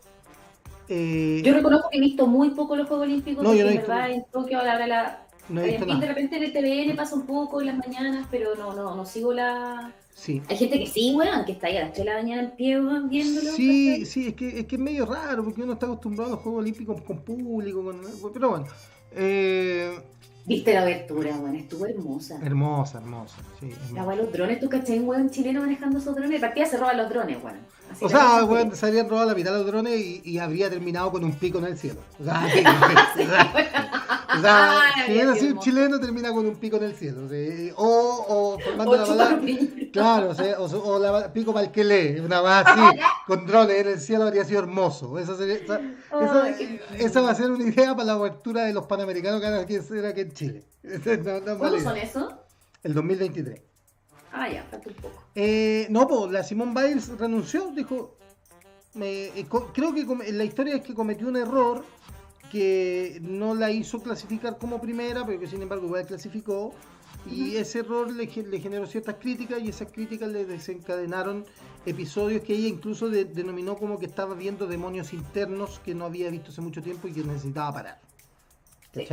eh, 0.89 1.41
Yo 1.45 1.53
reconozco 1.53 1.89
que 1.89 1.97
he 1.97 2.01
visto 2.01 2.27
muy 2.27 2.49
poco 2.49 2.75
los 2.75 2.87
Juegos 2.87 3.05
Olímpicos, 3.05 3.43
No, 3.43 3.53
yo 3.53 3.63
no 3.63 3.69
he 3.69 3.77
visto 3.77 3.93
en 3.93 4.25
Tokio 4.31 4.61
la 4.61 4.85
la... 4.85 5.25
no 5.47 5.61
he 5.61 5.77
visto 5.77 5.85
de 5.85 6.05
repente 6.07 6.35
en 6.35 6.43
el 6.43 6.51
TVN 6.51 6.95
pasa 6.97 7.15
un 7.15 7.25
poco 7.25 7.61
en 7.61 7.67
las 7.67 7.77
mañanas, 7.77 8.27
pero 8.29 8.55
no, 8.55 8.73
no, 8.73 8.95
no 8.95 9.05
sigo 9.05 9.33
la... 9.33 9.93
Sí. 10.13 10.41
Hay 10.49 10.57
gente 10.57 10.77
que 10.77 10.87
sí, 10.87 11.13
weón, 11.15 11.45
que 11.45 11.53
está 11.53 11.67
ahí 11.67 11.77
a 11.77 11.81
las 11.85 11.93
3 11.93 12.05
de 12.05 12.11
la 12.13 12.17
mañana 12.21 12.41
en 12.43 12.51
pie, 12.51 12.79
weón, 12.79 13.09
viéndolo. 13.09 13.51
Sí, 13.53 14.05
sí, 14.05 14.27
es 14.27 14.33
que, 14.33 14.59
es 14.59 14.65
que 14.67 14.75
es 14.75 14.81
medio 14.81 15.05
raro 15.05 15.43
porque 15.45 15.63
uno 15.63 15.73
está 15.73 15.85
acostumbrado 15.85 16.33
a 16.33 16.35
los 16.35 16.43
Juegos 16.43 16.59
Olímpicos 16.61 17.01
con 17.01 17.19
público, 17.19 17.83
con, 17.83 18.01
pero 18.33 18.49
bueno. 18.49 18.65
Eh, 19.15 19.97
Viste 20.45 20.73
la 20.73 20.81
abertura, 20.81 21.35
weón, 21.37 21.55
estuvo 21.55 21.85
hermosa. 21.85 22.39
hermosa, 22.43 22.97
hermosa. 22.97 23.35
Sí, 23.59 23.69
La 23.69 23.75
hermosa. 23.75 24.03
weá, 24.07 24.15
los 24.17 24.31
drones, 24.33 24.59
tú 24.59 24.69
cachai, 24.69 24.99
un 24.99 25.07
weón 25.07 25.29
chileno 25.29 25.61
manejando 25.61 25.99
esos 25.99 26.13
drones. 26.15 26.31
De 26.31 26.39
partida 26.39 26.65
se 26.65 26.77
roban 26.77 26.97
los 26.97 27.09
drones, 27.09 27.37
weón. 27.43 27.57
Así 27.91 28.05
O 28.05 28.09
la 28.09 28.17
sea, 28.17 28.43
weón, 28.45 28.75
se 28.75 28.85
habrían 28.85 29.09
robado 29.09 29.29
la 29.29 29.35
mitad 29.35 29.51
de 29.51 29.57
los 29.57 29.67
drones 29.67 29.99
y, 29.99 30.21
y 30.23 30.39
habría 30.39 30.69
terminado 30.69 31.11
con 31.11 31.23
un 31.23 31.33
pico 31.33 31.59
en 31.59 31.65
el 31.65 31.77
cielo. 31.77 31.99
O 32.19 32.23
sea, 32.23 32.47
sí, 32.53 32.63
sea, 32.63 33.90
o 34.37 34.41
sea, 34.41 34.79
Ay, 34.81 35.05
si 35.05 35.11
hubiera 35.11 35.35
sido 35.35 35.59
chileno, 35.59 35.99
termina 35.99 36.31
con 36.31 36.45
un 36.45 36.55
pico 36.55 36.77
en 36.77 36.83
el 36.83 36.95
cielo. 36.95 37.27
sí. 37.29 37.71
O, 37.75 38.25
o 38.27 38.59
formando 38.59 38.91
O 38.91 39.15
la 39.15 39.39
pico. 39.39 39.65
Claro, 39.91 40.29
o, 40.29 40.35
sea, 40.35 40.59
o, 40.59 40.65
o 40.65 40.99
la 40.99 41.31
pico 41.33 41.53
para 41.53 41.65
el 41.65 41.71
que 41.71 41.83
lee, 41.83 42.19
una 42.19 42.41
más 42.41 42.65
así, 42.65 42.99
con 43.27 43.45
drones 43.45 43.77
en 43.77 43.87
el 43.89 43.99
cielo 43.99 44.23
habría 44.25 44.45
sido 44.45 44.59
hermoso. 44.59 45.19
Esa, 45.19 45.35
sería- 45.35 45.55
esa, 45.55 45.79
Ay, 46.11 47.25
va 47.25 47.31
a 47.31 47.35
ser 47.35 47.51
una 47.51 47.63
idea 47.63 47.93
para 47.93 48.05
la 48.05 48.13
abertura 48.13 48.63
de 48.65 48.73
los 48.73 48.85
panamericanos 48.85 49.39
que 49.41 49.45
van 49.49 49.55
a 49.55 49.61
hacer 49.61 50.05
aquí 50.05 50.21
en 50.21 50.31
Chile. 50.33 50.63
No, 51.23 51.39
no 51.41 51.57
¿Cuándo 51.59 51.79
son 51.79 51.97
esos? 51.97 52.33
El 52.83 52.93
2023. 52.93 53.61
Ah, 54.33 54.49
ya, 54.49 54.63
falta 54.63 54.87
un 54.89 54.95
poco. 54.95 55.23
Eh, 55.35 55.87
no, 55.89 56.07
pues 56.07 56.31
la 56.31 56.43
Simone 56.43 56.73
Biles 56.73 57.09
renunció, 57.17 57.71
dijo. 57.75 58.15
me- 58.93 59.25
eh, 59.27 59.45
co- 59.47 59.71
creo 59.73 59.93
que 59.93 60.05
la 60.31 60.43
historia 60.43 60.75
es 60.75 60.81
que 60.83 60.93
cometió 60.93 61.27
un 61.27 61.35
error 61.37 61.83
que 62.51 63.19
no 63.21 63.55
la 63.55 63.71
hizo 63.71 64.01
clasificar 64.01 64.57
como 64.57 64.81
primera, 64.81 65.25
pero 65.25 65.39
que 65.39 65.47
sin 65.47 65.61
embargo 65.61 65.85
igual 65.85 66.05
clasificó. 66.05 66.73
Y 67.29 67.55
ese 67.55 67.79
error 67.79 68.11
le, 68.11 68.25
le 68.25 68.59
generó 68.59 68.87
ciertas 68.87 69.15
críticas 69.19 69.61
y 69.61 69.69
esas 69.69 69.91
críticas 69.91 70.29
le 70.29 70.43
desencadenaron 70.45 71.45
episodios 71.85 72.41
que 72.41 72.53
ella 72.53 72.67
incluso 72.67 73.09
de- 73.09 73.25
denominó 73.25 73.75
como 73.77 73.99
que 73.99 74.07
estaba 74.07 74.33
viendo 74.33 74.65
demonios 74.65 75.13
internos 75.13 75.79
que 75.85 75.93
no 75.93 76.05
había 76.05 76.29
visto 76.31 76.49
hace 76.51 76.61
mucho 76.61 76.81
tiempo 76.81 77.07
y 77.07 77.13
que 77.13 77.23
necesitaba 77.23 77.73
parar. 77.73 78.01
Sí. 78.93 79.05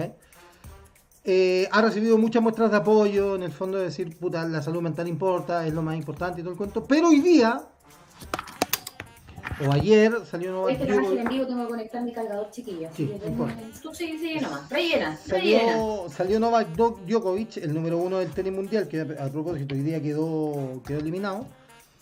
Eh, 1.24 1.68
ha 1.70 1.82
recibido 1.82 2.16
muchas 2.16 2.42
muestras 2.42 2.70
de 2.70 2.78
apoyo, 2.78 3.36
en 3.36 3.42
el 3.42 3.52
fondo 3.52 3.76
de 3.76 3.84
decir, 3.84 4.16
puta, 4.16 4.46
la 4.48 4.62
salud 4.62 4.80
mental 4.80 5.06
importa, 5.06 5.66
es 5.66 5.74
lo 5.74 5.82
más 5.82 5.94
importante 5.96 6.40
y 6.40 6.42
todo 6.42 6.52
el 6.52 6.58
cuento. 6.58 6.84
Pero 6.84 7.08
hoy 7.08 7.20
día, 7.20 7.60
o 9.66 9.72
ayer, 9.72 10.12
salió 10.30 10.52
Novak 10.52 10.72
Este 10.72 10.86
trabajo 10.86 11.12
en 11.12 11.28
vivo 11.28 11.46
tengo 11.46 11.62
que 11.64 11.68
conectar 11.70 12.02
mi 12.02 12.12
cargador 12.12 12.50
chiquillo. 12.50 12.88
Sí, 12.96 13.12
no. 13.36 13.48
Tú 13.82 13.94
sigue, 13.94 14.18
sigue 14.18 14.40
nomás. 14.40 14.68
Rellena, 14.70 15.18
rellena. 15.26 15.72
salió, 15.72 16.06
salió 16.10 16.40
Novak 16.40 16.68
Djo- 16.76 16.98
Djokovic, 17.06 17.56
el 17.58 17.74
número 17.74 17.98
uno 17.98 18.18
del 18.18 18.30
tenis 18.30 18.52
mundial, 18.52 18.86
que 18.88 19.00
a, 19.00 19.28
propósito 19.28 19.74
hoy 19.74 19.80
día 19.82 20.00
quedó, 20.02 20.80
quedó 20.86 20.98
eliminado. 21.00 21.46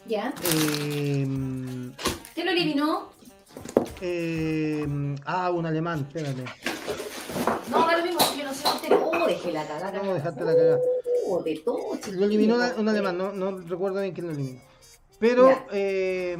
¿Ya? 0.06 0.32
Eh, 0.54 1.26
¿Quién 2.34 2.46
lo 2.46 2.52
eliminó? 2.52 3.08
eh, 4.00 4.86
ah, 5.24 5.50
un 5.50 5.66
alemán, 5.66 6.06
espérate. 6.08 6.44
No, 7.70 7.86
da 7.86 7.96
lo 7.96 8.04
mismo, 8.04 8.20
yo 8.38 8.44
no 8.44 8.54
sé 8.54 8.68
usted. 8.68 8.92
Oh, 8.92 9.26
dejé 9.26 9.52
la 9.52 9.66
cagada. 9.66 10.02
No, 10.02 10.14
dejaste 10.14 10.44
la 10.44 10.54
cagada. 10.54 10.78
Oh, 11.26 11.42
de 11.42 11.56
todo, 11.64 11.96
chiquillo. 11.96 12.20
Lo 12.20 12.26
eliminó 12.26 12.56
un 12.76 12.88
alemán, 12.88 13.18
no, 13.18 13.32
no 13.32 13.58
recuerdo 13.58 14.00
bien 14.00 14.14
quién 14.14 14.26
lo 14.26 14.32
eliminó. 14.32 14.60
Pero 15.18 15.48
eh, 15.72 16.36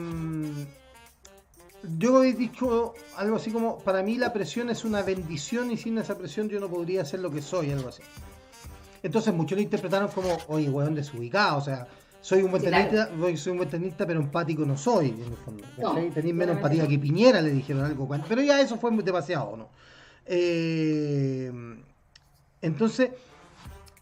yo 1.98 2.22
he 2.24 2.32
dicho 2.32 2.94
algo 3.16 3.36
así 3.36 3.50
como, 3.50 3.78
para 3.78 4.02
mí 4.02 4.16
la 4.16 4.32
presión 4.32 4.70
es 4.70 4.84
una 4.84 5.02
bendición 5.02 5.70
y 5.70 5.76
sin 5.76 5.98
esa 5.98 6.16
presión 6.18 6.48
yo 6.48 6.60
no 6.60 6.68
podría 6.68 7.04
ser 7.04 7.20
lo 7.20 7.30
que 7.30 7.42
soy, 7.42 7.70
algo 7.70 7.88
así. 7.88 8.02
Entonces 9.02 9.32
muchos 9.34 9.56
lo 9.56 9.62
interpretaron 9.62 10.08
como, 10.08 10.36
oye, 10.48 10.68
weón, 10.68 10.94
desubicado, 10.94 11.58
o 11.58 11.60
sea, 11.60 11.86
soy 12.20 12.42
un 12.42 12.50
buen 12.50 12.62
Sí, 12.62 12.68
tenista, 12.70 13.08
soy 13.36 13.52
un 13.52 13.58
buen 13.58 13.68
tenista, 13.68 14.06
pero 14.06 14.20
empático 14.20 14.64
no 14.64 14.76
soy, 14.76 15.10
en 15.10 15.22
el 15.22 15.36
fondo. 15.44 15.64
No. 15.78 15.94
Tenéis 16.12 16.34
menos 16.34 16.56
empatía 16.56 16.86
que 16.88 16.98
Piñera, 16.98 17.40
le 17.40 17.50
dijeron 17.50 17.84
algo. 17.84 18.08
Pero 18.28 18.42
ya 18.42 18.60
eso 18.60 18.78
fue 18.78 18.90
muy 18.90 19.04
demasiado, 19.04 19.56
¿no? 19.56 19.68
Eh, 20.26 21.52
entonces, 22.62 23.10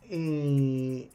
eh, 0.09 1.11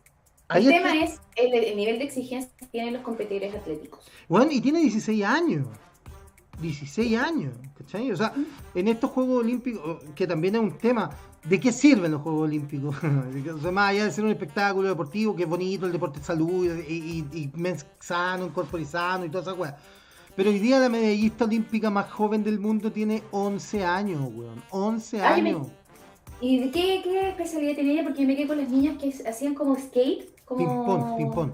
El 0.53 0.65
tema 0.67 0.93
está- 0.93 1.03
es 1.05 1.19
el, 1.35 1.53
el 1.53 1.77
nivel 1.77 1.97
de 1.99 2.05
exigencia 2.05 2.51
que 2.57 2.65
tienen 2.67 2.93
los 2.93 3.01
competidores 3.01 3.55
atléticos. 3.55 4.05
Bueno, 4.27 4.51
y 4.51 4.61
tiene 4.61 4.79
16 4.81 5.23
años. 5.23 5.67
16 6.61 7.17
años, 7.17 7.53
¿cachai? 7.77 8.11
O 8.11 8.17
sea, 8.17 8.33
en 8.75 8.87
estos 8.87 9.11
Juegos 9.11 9.43
Olímpicos, 9.43 10.03
que 10.15 10.27
también 10.27 10.55
es 10.55 10.61
un 10.61 10.77
tema, 10.77 11.09
¿de 11.43 11.59
qué 11.59 11.71
sirven 11.71 12.11
los 12.11 12.21
Juegos 12.21 12.43
Olímpicos? 12.43 12.95
o 13.55 13.59
sea, 13.59 13.71
más 13.71 13.89
allá 13.91 14.05
de 14.05 14.11
ser 14.11 14.23
un 14.25 14.31
espectáculo 14.31 14.87
deportivo, 14.89 15.35
que 15.35 15.43
es 15.43 15.49
bonito, 15.49 15.85
el 15.85 15.91
deporte 15.91 16.19
es 16.19 16.25
salud, 16.25 16.67
y, 16.87 17.25
y, 17.33 17.39
y 17.39 17.51
sano, 17.99 18.45
un 18.45 18.51
cuerpo 18.51 18.77
sano 18.83 19.25
y 19.25 19.29
toda 19.29 19.43
esa 19.43 19.53
weá. 19.53 19.77
Pero 20.35 20.51
hoy 20.51 20.59
día 20.59 20.79
la 20.79 20.89
medallista 20.89 21.45
olímpica 21.45 21.89
más 21.89 22.09
joven 22.11 22.43
del 22.43 22.59
mundo 22.59 22.91
tiene 22.91 23.23
11 23.31 23.83
años, 23.83 24.21
weón. 24.33 24.63
11 24.69 25.21
Ay, 25.21 25.41
me- 25.41 25.49
años. 25.49 25.67
¿Y 26.41 26.59
de 26.59 26.71
qué, 26.71 27.01
qué 27.03 27.29
especialidad 27.29 27.75
tenía 27.75 27.93
ella? 27.93 28.03
Porque 28.03 28.21
yo 28.21 28.27
me 28.27 28.35
quedé 28.37 28.47
con 28.47 28.57
las 28.57 28.69
niñas 28.69 28.97
que 28.97 29.13
hacían 29.27 29.53
como 29.53 29.75
skate. 29.75 30.29
Como... 30.45 30.59
Ping-pong, 30.59 31.17
ping-pong. 31.17 31.51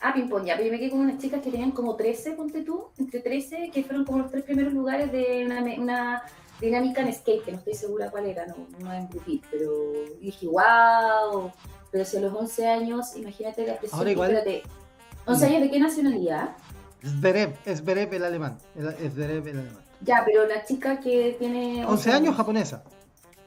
Ah, 0.00 0.12
ping-pong, 0.14 0.44
ya. 0.44 0.54
Pero 0.56 0.66
yo 0.66 0.72
me 0.72 0.78
quedé 0.78 0.90
con 0.90 1.00
unas 1.00 1.18
chicas 1.18 1.40
que 1.42 1.50
tenían 1.50 1.72
como 1.72 1.96
13, 1.96 2.32
ponte 2.32 2.62
tú, 2.62 2.86
entre 2.98 3.20
13, 3.20 3.70
que 3.72 3.82
fueron 3.82 4.04
como 4.04 4.18
los 4.18 4.30
tres 4.30 4.44
primeros 4.44 4.72
lugares 4.72 5.10
de 5.10 5.44
una, 5.44 6.22
dinámica 6.60 7.00
en 7.02 7.12
skate, 7.12 7.44
que 7.44 7.52
no 7.52 7.58
estoy 7.58 7.74
segura 7.74 8.10
cuál 8.10 8.26
era, 8.26 8.46
no, 8.46 8.54
no 8.80 8.92
en 8.92 9.08
grupit, 9.08 9.44
pero 9.50 9.70
dije, 10.20 10.46
wow. 10.46 11.50
Pero 11.90 12.04
si 12.04 12.16
a 12.16 12.20
los 12.20 12.32
11 12.34 12.68
años, 12.68 13.16
imagínate 13.16 13.66
la 13.66 13.76
presión. 13.76 13.98
Ahora 13.98 14.10
igual- 14.12 14.30
Espérate, 14.32 14.62
¿11 15.26 15.44
años 15.46 15.60
de 15.62 15.70
qué 15.70 15.80
nacionalidad? 15.80 16.56
Zverev, 17.04 17.54
Zverev 17.64 18.12
el 18.12 18.24
alemán. 18.24 18.58
Es 18.76 19.12
Zverev 19.12 19.46
el 19.46 19.58
alemán. 19.58 19.82
Ya, 20.00 20.22
pero 20.24 20.46
la 20.46 20.64
chica 20.64 21.00
que 21.00 21.36
tiene 21.38 21.84
11 21.86 22.12
años 22.12 22.36
japonesa. 22.36 22.82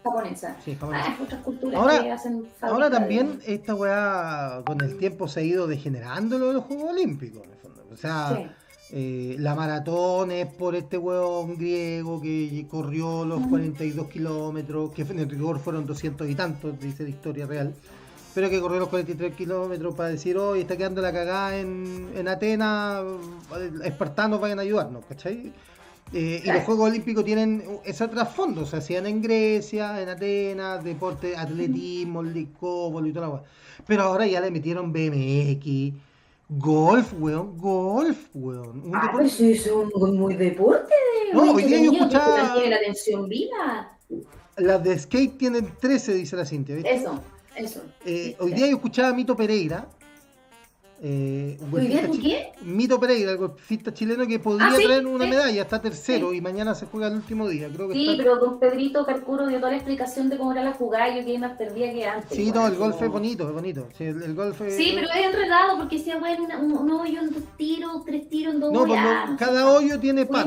Japonesa. 0.04 0.56
Sí, 0.64 0.76
japonesa. 0.76 1.06
Ah, 1.20 1.42
culturas 1.44 1.80
Ahora- 1.80 2.02
que 2.04 2.12
hacen 2.12 2.46
Ahora 2.62 2.90
de- 2.90 2.96
también 2.98 3.40
esta 3.46 3.76
weá 3.76 4.62
con 4.66 4.82
el 4.82 4.98
tiempo 4.98 5.28
se 5.28 5.40
ha 5.42 5.44
ido 5.44 5.68
degenerando 5.68 6.38
lo 6.40 6.48
de 6.48 6.54
los 6.56 6.64
Juegos 6.66 6.90
Olímpicos. 6.92 7.44
en 7.44 7.52
el 7.52 7.58
fondo. 7.58 7.84
O 7.92 7.98
sea, 7.98 8.36
Sí. 8.36 8.48
eh, 8.94 9.36
la 9.40 9.56
maratón 9.56 10.32
es 10.32 10.48
por 10.48 10.76
este 10.76 10.98
weón 10.98 11.58
griego 11.58 12.22
que 12.22 12.66
corrió 12.70 13.26
los 13.26 13.46
42 13.48 14.08
kilómetros, 14.08 14.92
que 14.92 15.02
en 15.04 15.30
rigor 15.30 15.60
fueron 15.60 15.86
200 15.86 16.30
y 16.30 16.36
tantos, 16.36 16.80
dice 16.80 17.04
la 17.04 17.10
historia 17.10 17.46
real. 17.46 17.74
Pero 18.34 18.50
que 18.50 18.62
corrió 18.62 18.80
los 18.80 18.88
43 18.88 19.36
kilómetros 19.36 19.94
para 19.94 20.08
decir, 20.08 20.38
hoy 20.38 20.62
está 20.62 20.78
quedando 20.78 21.02
la 21.02 21.12
cagada 21.12 21.58
en, 21.58 22.12
en 22.16 22.28
Atenas, 22.30 23.04
eh, 23.60 23.72
espartanos 23.84 24.40
vayan 24.40 24.60
a 24.60 24.62
ayudarnos, 24.62 25.04
¿cachai? 25.06 25.52
Eh, 26.14 26.42
y 26.44 26.48
los 26.52 26.64
Juegos 26.64 26.90
Olímpicos 26.90 27.24
tienen 27.24 27.64
ese 27.86 28.08
trasfondo, 28.10 28.66
se 28.66 28.78
hacían 28.78 29.06
en 29.06 29.22
Grecia, 29.22 30.02
en 30.02 30.10
Atenas, 30.10 30.84
deporte, 30.84 31.38
atletismo, 31.38 32.22
licópolo 32.22 33.08
y 33.08 33.14
toda 33.14 33.28
la 33.28 33.34
weá. 33.34 33.44
Pero 33.88 34.04
ahora 34.04 34.28
ya 34.28 34.42
le 34.42 34.52
metieron 34.52 34.92
BMX, 34.92 35.94
golf, 36.50 37.14
weón, 37.18 37.58
golf, 37.58 38.18
weón. 38.34 38.82
Un 38.90 38.96
Ah, 38.96 39.04
deporte- 39.08 39.30
sí, 39.30 39.52
es 39.54 39.68
un 39.68 40.18
muy, 40.18 40.36
deporte. 40.36 40.94
No, 41.34 41.54
hoy 41.54 41.64
día 41.64 41.82
yo 41.82 41.94
escuchaba- 41.94 42.56
la 42.62 42.76
atención 42.76 43.30
viva. 43.30 43.98
Las 44.58 44.84
de 44.84 45.00
skate 45.00 45.38
tienen 45.38 45.70
13, 45.80 46.14
dice 46.14 46.36
la 46.36 46.46
Cintia, 46.46 46.76
¿viste? 46.76 46.94
Eso, 46.94 47.22
eso. 47.56 47.82
Eh, 48.06 48.36
hoy 48.40 48.52
día 48.54 48.68
yo 48.68 48.76
escuchaba 48.76 49.10
a 49.10 49.14
Mito 49.14 49.36
Pereira. 49.36 49.88
Eh, 51.04 51.58
un 51.60 51.74
¿Hoy 51.74 51.88
día 51.88 52.06
golfista 52.06 52.52
qué? 52.60 52.64
Mito 52.64 53.00
Pereira, 53.00 53.32
el 53.32 53.38
golfista 53.38 53.92
chileno 53.92 54.28
que 54.28 54.38
podría 54.38 54.68
Ah, 54.68 54.76
sí, 54.78 54.84
traer 54.84 55.08
una 55.08 55.26
medalla, 55.26 55.64
está 55.64 55.82
tercero 55.82 56.32
y 56.32 56.42
mañana 56.42 56.76
se 56.76 56.86
juega 56.86 57.08
el 57.08 57.16
último 57.16 57.48
día. 57.50 57.70
Creo 57.74 57.88
que 57.88 57.96
Sí, 57.96 58.08
está... 58.08 58.22
pero 58.24 58.40
con 58.40 58.60
Pedrito 58.60 59.04
Carcuro 59.04 59.48
dio 59.48 59.58
toda 59.58 59.72
la 59.72 59.78
explicación 59.78 60.30
de 60.30 60.38
cómo 60.38 60.52
era 60.52 60.62
la 60.64 60.74
jugada 60.74 61.10
y 61.10 61.20
yo 61.20 61.26
quedé 61.26 61.40
más 61.40 61.58
perdida 61.58 61.92
que 61.92 62.06
antes. 62.06 62.38
Sí, 62.38 62.52
no, 62.52 62.68
el 62.68 62.76
golf 62.76 62.94
como- 62.98 63.06
es 63.08 63.12
bonito, 63.12 63.48
es 63.48 63.54
bonito. 63.56 63.88
Sí, 63.98 64.04
el, 64.04 64.22
el 64.22 64.36
golf 64.36 64.62
es... 64.62 64.78
Sí, 64.78 64.92
pero 64.94 65.08
es 65.10 65.26
enredado 65.26 65.78
porque 65.80 65.98
decía, 65.98 66.20
bueno, 66.20 66.44
un, 66.60 66.72
un 66.72 66.92
hoyo 66.92 67.20
en 67.20 67.32
dos 67.32 67.44
tiros, 67.58 68.06
tres 68.06 68.30
tiros 68.30 68.54
en 68.54 68.60
dos 68.60 68.72
No, 68.72 68.82
pues 68.86 68.94
ya, 68.94 69.26
no 69.26 69.38
cada 69.38 69.72
hoyo 69.74 70.00
tiene 70.00 70.28
par. 70.28 70.46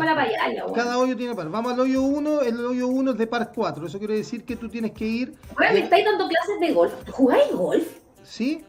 Cada 0.72 0.98
hoyo 0.98 1.16
tiene 1.16 1.34
par. 1.34 1.48
Vamos 1.50 1.72
al 1.72 1.80
hoyo 1.80 2.00
1, 2.02 2.42
el 2.42 2.64
hoyo 2.64 2.86
1 2.86 3.10
es 3.10 3.18
de 3.18 3.26
par 3.26 3.50
4. 3.52 3.86
Eso 3.88 3.98
quiere 3.98 4.14
decir 4.14 4.44
que 4.44 4.54
tú 4.54 4.68
tienes 4.68 4.92
que 4.92 5.04
ir... 5.04 5.34
Bueno, 5.56 5.72
me 5.72 5.80
estáis 5.80 6.04
dando 6.04 6.28
clases 6.28 6.60
de 6.60 6.72
golf. 6.72 6.92
¿Jugáis 7.10 7.50
golf? 7.52 7.88
¿Sí? 8.22 8.62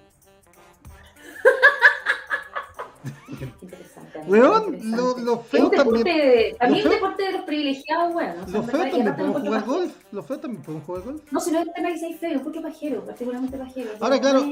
Weón, 4.28 4.78
lo- 4.96 5.18
los 5.20 5.40
Es 5.42 5.46
feos 5.48 5.66
un 5.66 5.70
deporte, 5.72 6.04
también. 6.04 6.58
también 6.58 6.58
los 6.58 6.70
un 6.70 6.82
feos- 6.82 6.94
deporte 6.96 7.24
de 7.24 7.32
los 7.34 7.42
privilegiados, 7.44 8.16
weón. 8.16 8.32
O 8.40 8.48
sea, 8.48 8.62
verdad, 8.62 8.88
y 8.88 8.92
también 8.92 9.16
podemos 9.16 9.42
jugar 9.42 9.60
pajero. 9.62 9.74
golf. 9.80 9.94
Los 10.12 10.26
feos 10.26 10.42
también 10.42 10.64
podemos 10.64 10.86
jugar 10.86 11.04
golf. 11.04 11.22
No, 11.32 11.40
si 11.40 11.52
no 11.52 11.60
es 11.60 11.68
el 11.68 11.74
tema 11.74 11.90
que 11.90 11.98
seáis 12.00 12.20
feo, 12.20 12.32
encuentro 12.32 12.62
pajero, 12.64 13.06
particularmente 13.06 13.58
pajero. 13.58 13.90
Ahora, 14.00 14.20
claro, 14.20 14.44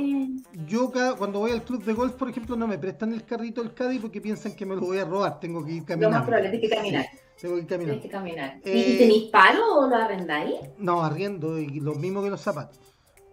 Yo 0.67 0.91
cuando 1.17 1.39
voy 1.39 1.51
al 1.51 1.63
club 1.63 1.83
de 1.83 1.93
golf, 1.93 2.13
por 2.13 2.29
ejemplo, 2.29 2.55
no 2.55 2.67
me 2.67 2.77
prestan 2.77 3.13
el 3.13 3.23
carrito 3.25 3.61
del 3.63 3.73
caddy 3.73 3.99
porque 3.99 4.21
piensan 4.21 4.55
que 4.55 4.65
me 4.65 4.75
lo 4.75 4.81
voy 4.81 4.99
a 4.99 5.05
robar. 5.05 5.39
Tengo 5.39 5.65
que 5.65 5.71
ir 5.71 5.79
Lo 5.81 5.85
caminando. 5.87 6.17
más 6.17 6.27
probable 6.27 6.55
es 6.55 6.61
que 6.61 6.69
caminar. 6.69 7.05
Sí, 7.35 7.41
tengo 7.41 7.55
que 7.55 7.61
ir 7.61 7.67
Tienes 7.67 7.87
caminando. 7.87 8.01
que 8.03 8.09
caminar. 8.09 8.57
Eh, 8.63 8.77
¿Y, 8.77 8.93
y 8.93 8.97
tenéis 8.99 9.23
palo 9.31 9.79
o 9.79 9.87
lo 9.87 9.95
arrendáis? 9.95 10.55
No, 10.77 11.03
arriendo 11.03 11.57
y 11.57 11.79
lo 11.79 11.95
mismo 11.95 12.21
que 12.21 12.29
los 12.29 12.41
zapatos. 12.41 12.79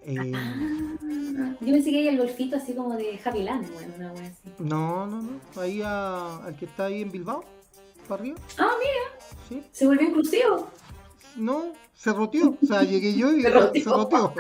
Eh, 0.03 0.16
Ah, 0.34 1.55
Yo 1.61 1.72
pensé 1.72 1.90
que 1.90 1.98
hay 1.98 2.09
el 2.09 2.18
golfito 2.18 2.57
así 2.57 2.74
como 2.74 2.96
de 2.96 3.18
Happy 3.24 3.42
Land, 3.42 3.72
bueno, 3.72 3.94
una 3.98 4.12
wea 4.12 4.26
así. 4.28 4.53
no, 4.59 5.07
no, 5.07 5.22
no. 5.22 5.40
Ahí 5.61 5.80
a- 5.84 6.44
al 6.44 6.57
que 6.57 6.64
está 6.66 6.86
ahí 6.86 7.03
en 7.03 7.11
Bilbao, 7.11 7.44
para 8.09 8.20
arriba. 8.22 8.38
Ah, 8.59 8.70
mira, 8.78 9.38
Sí. 9.48 9.62
se 9.72 9.86
volvió 9.86 10.09
inclusivo. 10.09 10.68
No, 11.36 11.72
se 11.94 12.12
roteó. 12.12 12.57
O 12.62 12.66
sea, 12.66 12.82
llegué 12.82 13.14
yo 13.14 13.32
y 13.32 13.42
Se 13.42 13.80
se 13.82 13.90
roteó. 13.90 14.34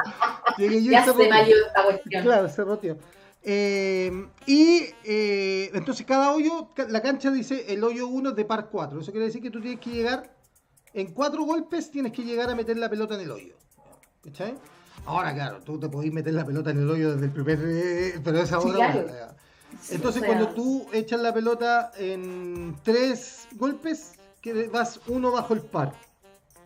Llegué 0.58 0.82
yo 0.82 0.90
y 0.90 0.92
Ya 0.92 1.04
se 1.04 1.12
se 1.12 1.12
roteó. 1.12 1.66
esta 1.66 1.84
cuestión. 1.84 2.22
Claro, 2.24 2.48
se 2.48 2.64
roteó. 2.64 2.98
Eh, 3.42 4.26
y 4.46 4.84
eh, 5.04 5.70
entonces 5.72 6.04
cada 6.04 6.32
hoyo, 6.34 6.68
la 6.88 7.00
cancha 7.00 7.30
dice 7.30 7.72
el 7.72 7.82
hoyo 7.84 8.06
1 8.08 8.30
es 8.30 8.36
de 8.36 8.44
par 8.44 8.68
4. 8.70 9.00
Eso 9.00 9.10
quiere 9.12 9.26
decir 9.26 9.40
que 9.42 9.50
tú 9.50 9.60
tienes 9.60 9.80
que 9.80 9.90
llegar, 9.90 10.34
en 10.92 11.12
cuatro 11.14 11.44
golpes 11.44 11.90
tienes 11.90 12.12
que 12.12 12.22
llegar 12.22 12.50
a 12.50 12.54
meter 12.54 12.76
la 12.76 12.90
pelota 12.90 13.14
en 13.14 13.20
el 13.22 13.30
hoyo. 13.30 13.54
¿Cachai? 14.22 14.54
Ahora, 15.06 15.34
claro, 15.34 15.58
tú 15.64 15.78
te 15.78 15.88
podés 15.88 16.12
meter 16.12 16.34
la 16.34 16.44
pelota 16.44 16.70
en 16.70 16.78
el 16.82 16.90
hoyo 16.90 17.12
desde 17.12 17.26
el 17.26 17.32
primer... 17.32 17.58
eh, 17.64 18.20
pero 18.22 18.38
esa 18.40 18.60
Sí, 18.60 18.68
hora... 18.68 18.92
claro. 18.92 19.08
Entonces 19.90 20.22
O 20.22 20.24
sea, 20.24 20.26
cuando 20.26 20.48
tú 20.48 20.86
echas 20.92 21.20
la 21.20 21.32
pelota 21.32 21.92
en 21.96 22.76
tres 22.82 23.46
golpes, 23.56 24.12
que 24.40 24.68
vas 24.68 25.00
uno 25.06 25.30
bajo 25.32 25.54
el 25.54 25.60
par. 25.60 25.92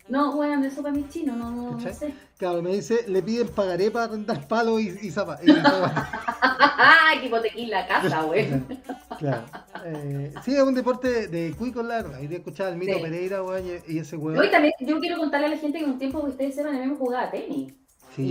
No, 0.08 0.34
bueno, 0.36 0.64
eso 0.66 0.82
para 0.82 0.96
es 0.96 1.08
chino, 1.08 1.34
no, 1.36 1.50
no, 1.50 1.70
no 1.72 1.76
¿Cachai? 1.78 1.94
sé. 1.94 2.14
Claro, 2.36 2.60
me 2.60 2.74
dice, 2.74 3.04
le 3.08 3.22
piden 3.22 3.48
pagaré 3.48 3.90
para 3.90 4.08
rentar 4.08 4.46
palos 4.48 4.80
y, 4.80 4.88
y 4.88 5.10
zapa- 5.10 5.38
y 5.42 5.46
zapatos. 5.52 6.02
¡Ay, 6.76 7.20
que 7.20 7.66
la 7.66 7.86
casa, 7.86 8.22
güey! 8.26 8.48
Claro. 9.18 9.42
Eh, 9.84 10.32
sí, 10.44 10.54
es 10.56 10.62
un 10.62 10.74
deporte 10.74 11.08
de, 11.08 11.28
de 11.28 11.54
cuicos, 11.54 11.84
la 11.84 12.02
verdad. 12.02 12.20
Hoy 12.20 12.26
día 12.26 12.38
escuchaba 12.38 12.70
al 12.70 12.76
Mito 12.76 12.94
Sí. 12.96 13.02
Pereira, 13.02 13.42
weón, 13.42 13.64
y, 13.86 13.98
ese 13.98 14.16
weón. 14.16 14.36
No, 14.36 14.44
y 14.44 14.50
también 14.50 14.74
yo 14.80 14.98
quiero 14.98 15.18
contarle 15.18 15.46
a 15.46 15.50
la 15.50 15.56
gente 15.58 15.78
que 15.78 15.84
un 15.84 15.98
tiempo 15.98 16.22
que 16.22 16.30
ustedes 16.30 16.54
sepan, 16.54 16.76
a 16.76 16.80
mí 16.80 16.86
me 16.86 16.96
jugaba 16.96 17.30
tenis. 17.30 17.72
Sí, 18.14 18.22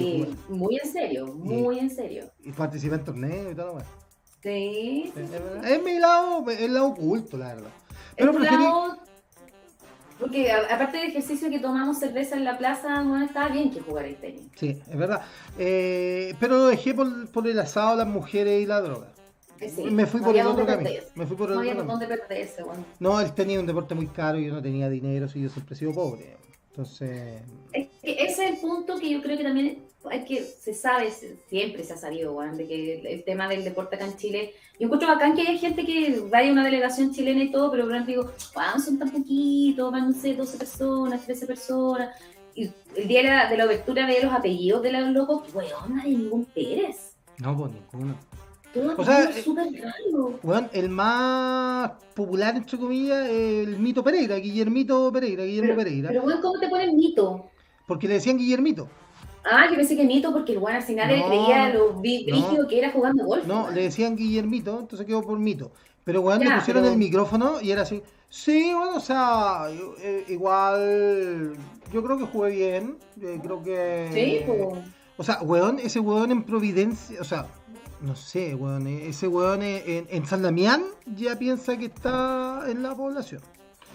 y 0.49 0.51
muy 0.53 0.77
en 0.81 0.91
serio, 0.91 1.27
muy 1.27 1.79
en 1.79 1.89
serio. 1.89 2.25
y 2.43 2.51
participa 2.51 2.95
en 2.95 3.03
torneos 3.03 3.51
y 3.51 3.55
todo. 3.55 3.79
Sí, 4.41 5.11
sí, 5.13 5.21
Es, 5.21 5.29
sí. 5.29 5.73
Es 5.73 5.83
mi 5.83 5.99
lado, 5.99 6.49
es 6.49 6.59
el 6.61 6.73
lado 6.73 6.87
oculto, 6.87 7.37
la 7.37 7.55
verdad. 7.55 7.69
Pero 8.17 8.31
Es 8.31 8.37
preferí. 8.37 8.63
lado- 8.63 8.97
Porque 10.19 10.51
aparte 10.51 10.97
del 10.97 11.09
ejercicio 11.09 11.49
que 11.49 11.59
tomamos 11.59 11.97
cerveza 11.99 12.35
en 12.37 12.45
la 12.45 12.57
plaza, 12.57 13.03
no 13.03 13.21
estaba 13.21 13.49
bien 13.49 13.71
que 13.71 13.81
jugar 13.81 14.05
el 14.05 14.15
tenis. 14.15 14.43
Sí, 14.55 14.81
es 14.89 14.97
verdad. 14.97 15.21
Eh, 15.57 16.33
pero 16.39 16.57
lo 16.57 16.67
dejé 16.67 16.93
por, 16.93 17.27
por 17.29 17.47
el 17.47 17.59
asado, 17.59 17.97
las 17.97 18.07
mujeres 18.07 18.61
y 18.61 18.65
la 18.65 18.79
droga. 18.79 19.07
Eh, 19.59 19.69
sí, 19.69 19.83
Me 19.83 20.05
fui 20.05 20.19
no 20.21 20.27
por 20.27 20.35
el 20.37 20.47
otro 20.47 20.65
camino. 20.65 20.89
Me 21.15 21.25
fui 21.25 21.35
por 21.35 21.49
el 21.49 21.55
No 21.55 21.59
otro 21.61 21.71
había 21.71 21.75
camino. 21.75 21.91
dónde 21.99 22.07
perderse, 22.07 22.63
bueno. 22.63 22.85
No, 22.99 23.19
él 23.19 23.33
tenía 23.33 23.59
un 23.59 23.65
deporte 23.65 23.95
muy 23.95 24.07
caro 24.07 24.37
y 24.39 24.45
yo 24.47 24.53
no 24.53 24.61
tenía 24.61 24.89
dinero, 24.89 25.27
si 25.27 25.41
yo 25.41 25.49
siempre 25.49 25.75
he 25.75 25.77
sido 25.77 25.93
pobre. 25.93 26.37
Entonces. 26.73 27.41
Es 27.71 27.87
que 28.01 28.11
ese 28.11 28.45
es 28.45 28.51
el 28.51 28.57
punto 28.57 28.97
que 28.97 29.11
yo 29.11 29.21
creo 29.21 29.37
que 29.37 29.43
también 29.43 29.83
hay 30.09 30.25
que, 30.25 30.43
se 30.43 30.73
sabe, 30.73 31.11
siempre 31.47 31.83
se 31.83 31.93
ha 31.93 31.97
sabido, 31.97 32.33
weón, 32.33 32.57
de 32.57 32.67
que 32.67 33.13
el, 33.13 33.23
tema 33.23 33.47
del 33.47 33.63
deporte 33.63 33.95
acá 33.95 34.05
en 34.05 34.17
Chile, 34.17 34.53
yo 34.79 34.85
encuentro 34.85 35.07
bacán 35.07 35.35
que 35.35 35.43
haya 35.43 35.57
gente 35.57 35.85
que 35.85 36.19
vaya 36.29 36.49
a 36.49 36.51
una 36.51 36.65
delegación 36.65 37.13
chilena 37.13 37.43
y 37.43 37.51
todo, 37.51 37.71
pero 37.71 37.83
por 37.83 37.93
ejemplo 37.93 38.13
digo, 38.13 38.31
wow, 38.55 38.81
son 38.83 38.97
tan 38.97 39.11
poquitos, 39.11 39.91
van, 39.91 40.09
no 40.09 40.13
sé, 40.13 40.33
12 40.33 40.57
personas, 40.57 41.23
13 41.25 41.45
personas, 41.45 42.19
y 42.55 42.69
el 42.95 43.07
día 43.07 43.21
de 43.21 43.27
la, 43.29 43.49
de 43.49 43.57
la 43.57 43.65
obertura 43.65 44.05
veía 44.05 44.25
los 44.25 44.33
apellidos 44.33 44.81
de 44.81 44.91
los 44.91 45.09
locos, 45.09 45.53
weón, 45.53 45.95
no 45.95 46.01
hay 46.01 46.15
ningún 46.15 46.45
Pérez. 46.45 47.15
No, 47.37 47.55
pues 47.55 47.71
ninguno. 47.71 48.15
Todo 48.73 48.95
O 48.97 49.05
sea, 49.05 49.23
eh, 49.29 49.43
súper 49.43 49.67
raro. 49.73 50.39
Weón, 50.41 50.69
el 50.73 50.89
más 50.89 51.91
popular, 52.15 52.55
entre 52.55 52.77
comillas, 52.77 53.29
el 53.29 53.77
Mito 53.77 54.03
Pereira, 54.03 54.35
Guillermito 54.37 55.11
Pereira, 55.11 55.43
Guillermo 55.43 55.73
Pero, 55.75 55.83
Pereira. 55.83 56.09
pero 56.09 56.23
weón, 56.23 56.41
¿cómo 56.41 56.59
te 56.59 56.67
ponen 56.69 56.95
mito? 56.95 57.49
Porque 57.87 58.07
le 58.07 58.15
decían 58.15 58.37
Guillermito. 58.37 58.87
Ah, 59.45 59.67
yo 59.69 59.75
pensé 59.75 59.95
que 59.95 60.05
mito 60.05 60.31
porque 60.31 60.53
el 60.53 60.57
weón 60.59 60.77
al 60.77 60.83
final 60.83 61.19
No, 61.19 61.27
creía 61.27 61.69
lo 61.73 61.99
bi- 61.99 62.25
no. 62.25 62.33
brígido 62.35 62.67
que 62.67 62.79
era 62.79 62.91
jugando 62.91 63.25
golf. 63.25 63.45
No, 63.45 63.69
le 63.69 63.83
decían 63.83 64.15
Guillermito, 64.15 64.79
entonces 64.79 65.05
quedó 65.05 65.21
por 65.21 65.37
Mito. 65.37 65.71
Pero 66.05 66.21
weón, 66.21 66.39
le 66.39 66.49
pusieron 66.55 66.83
pero- 66.83 66.93
el 66.93 66.97
micrófono 66.99 67.61
y 67.61 67.71
era 67.71 67.81
así. 67.83 68.01
Sí, 68.29 68.71
bueno, 68.73 68.95
o 68.97 68.99
sea, 68.99 69.67
yo, 69.69 69.93
eh, 70.01 70.25
igual. 70.29 71.53
Yo 71.91 72.03
creo 72.03 72.17
que 72.17 72.23
jugué 72.25 72.49
bien. 72.51 72.97
eh, 73.21 73.39
creo 73.43 73.61
que. 73.61 74.09
Sí, 74.13 74.39
pues. 74.45 74.79
O 75.17 75.23
sea, 75.23 75.41
weón, 75.43 75.77
ese 75.79 75.99
weón 75.99 76.31
en 76.31 76.43
Providencia, 76.43 77.21
o 77.21 77.23
sea, 77.23 77.45
no 78.03 78.15
sé, 78.15 78.53
weón, 78.53 78.85
eh, 78.87 79.07
ese 79.07 79.27
weón 79.27 79.63
eh, 79.63 79.81
en, 79.85 80.07
en 80.09 80.25
San 80.25 80.41
Damián 80.41 80.83
ya 81.15 81.37
piensa 81.37 81.77
que 81.77 81.85
está 81.85 82.63
en 82.67 82.83
la 82.83 82.93
población. 82.93 83.41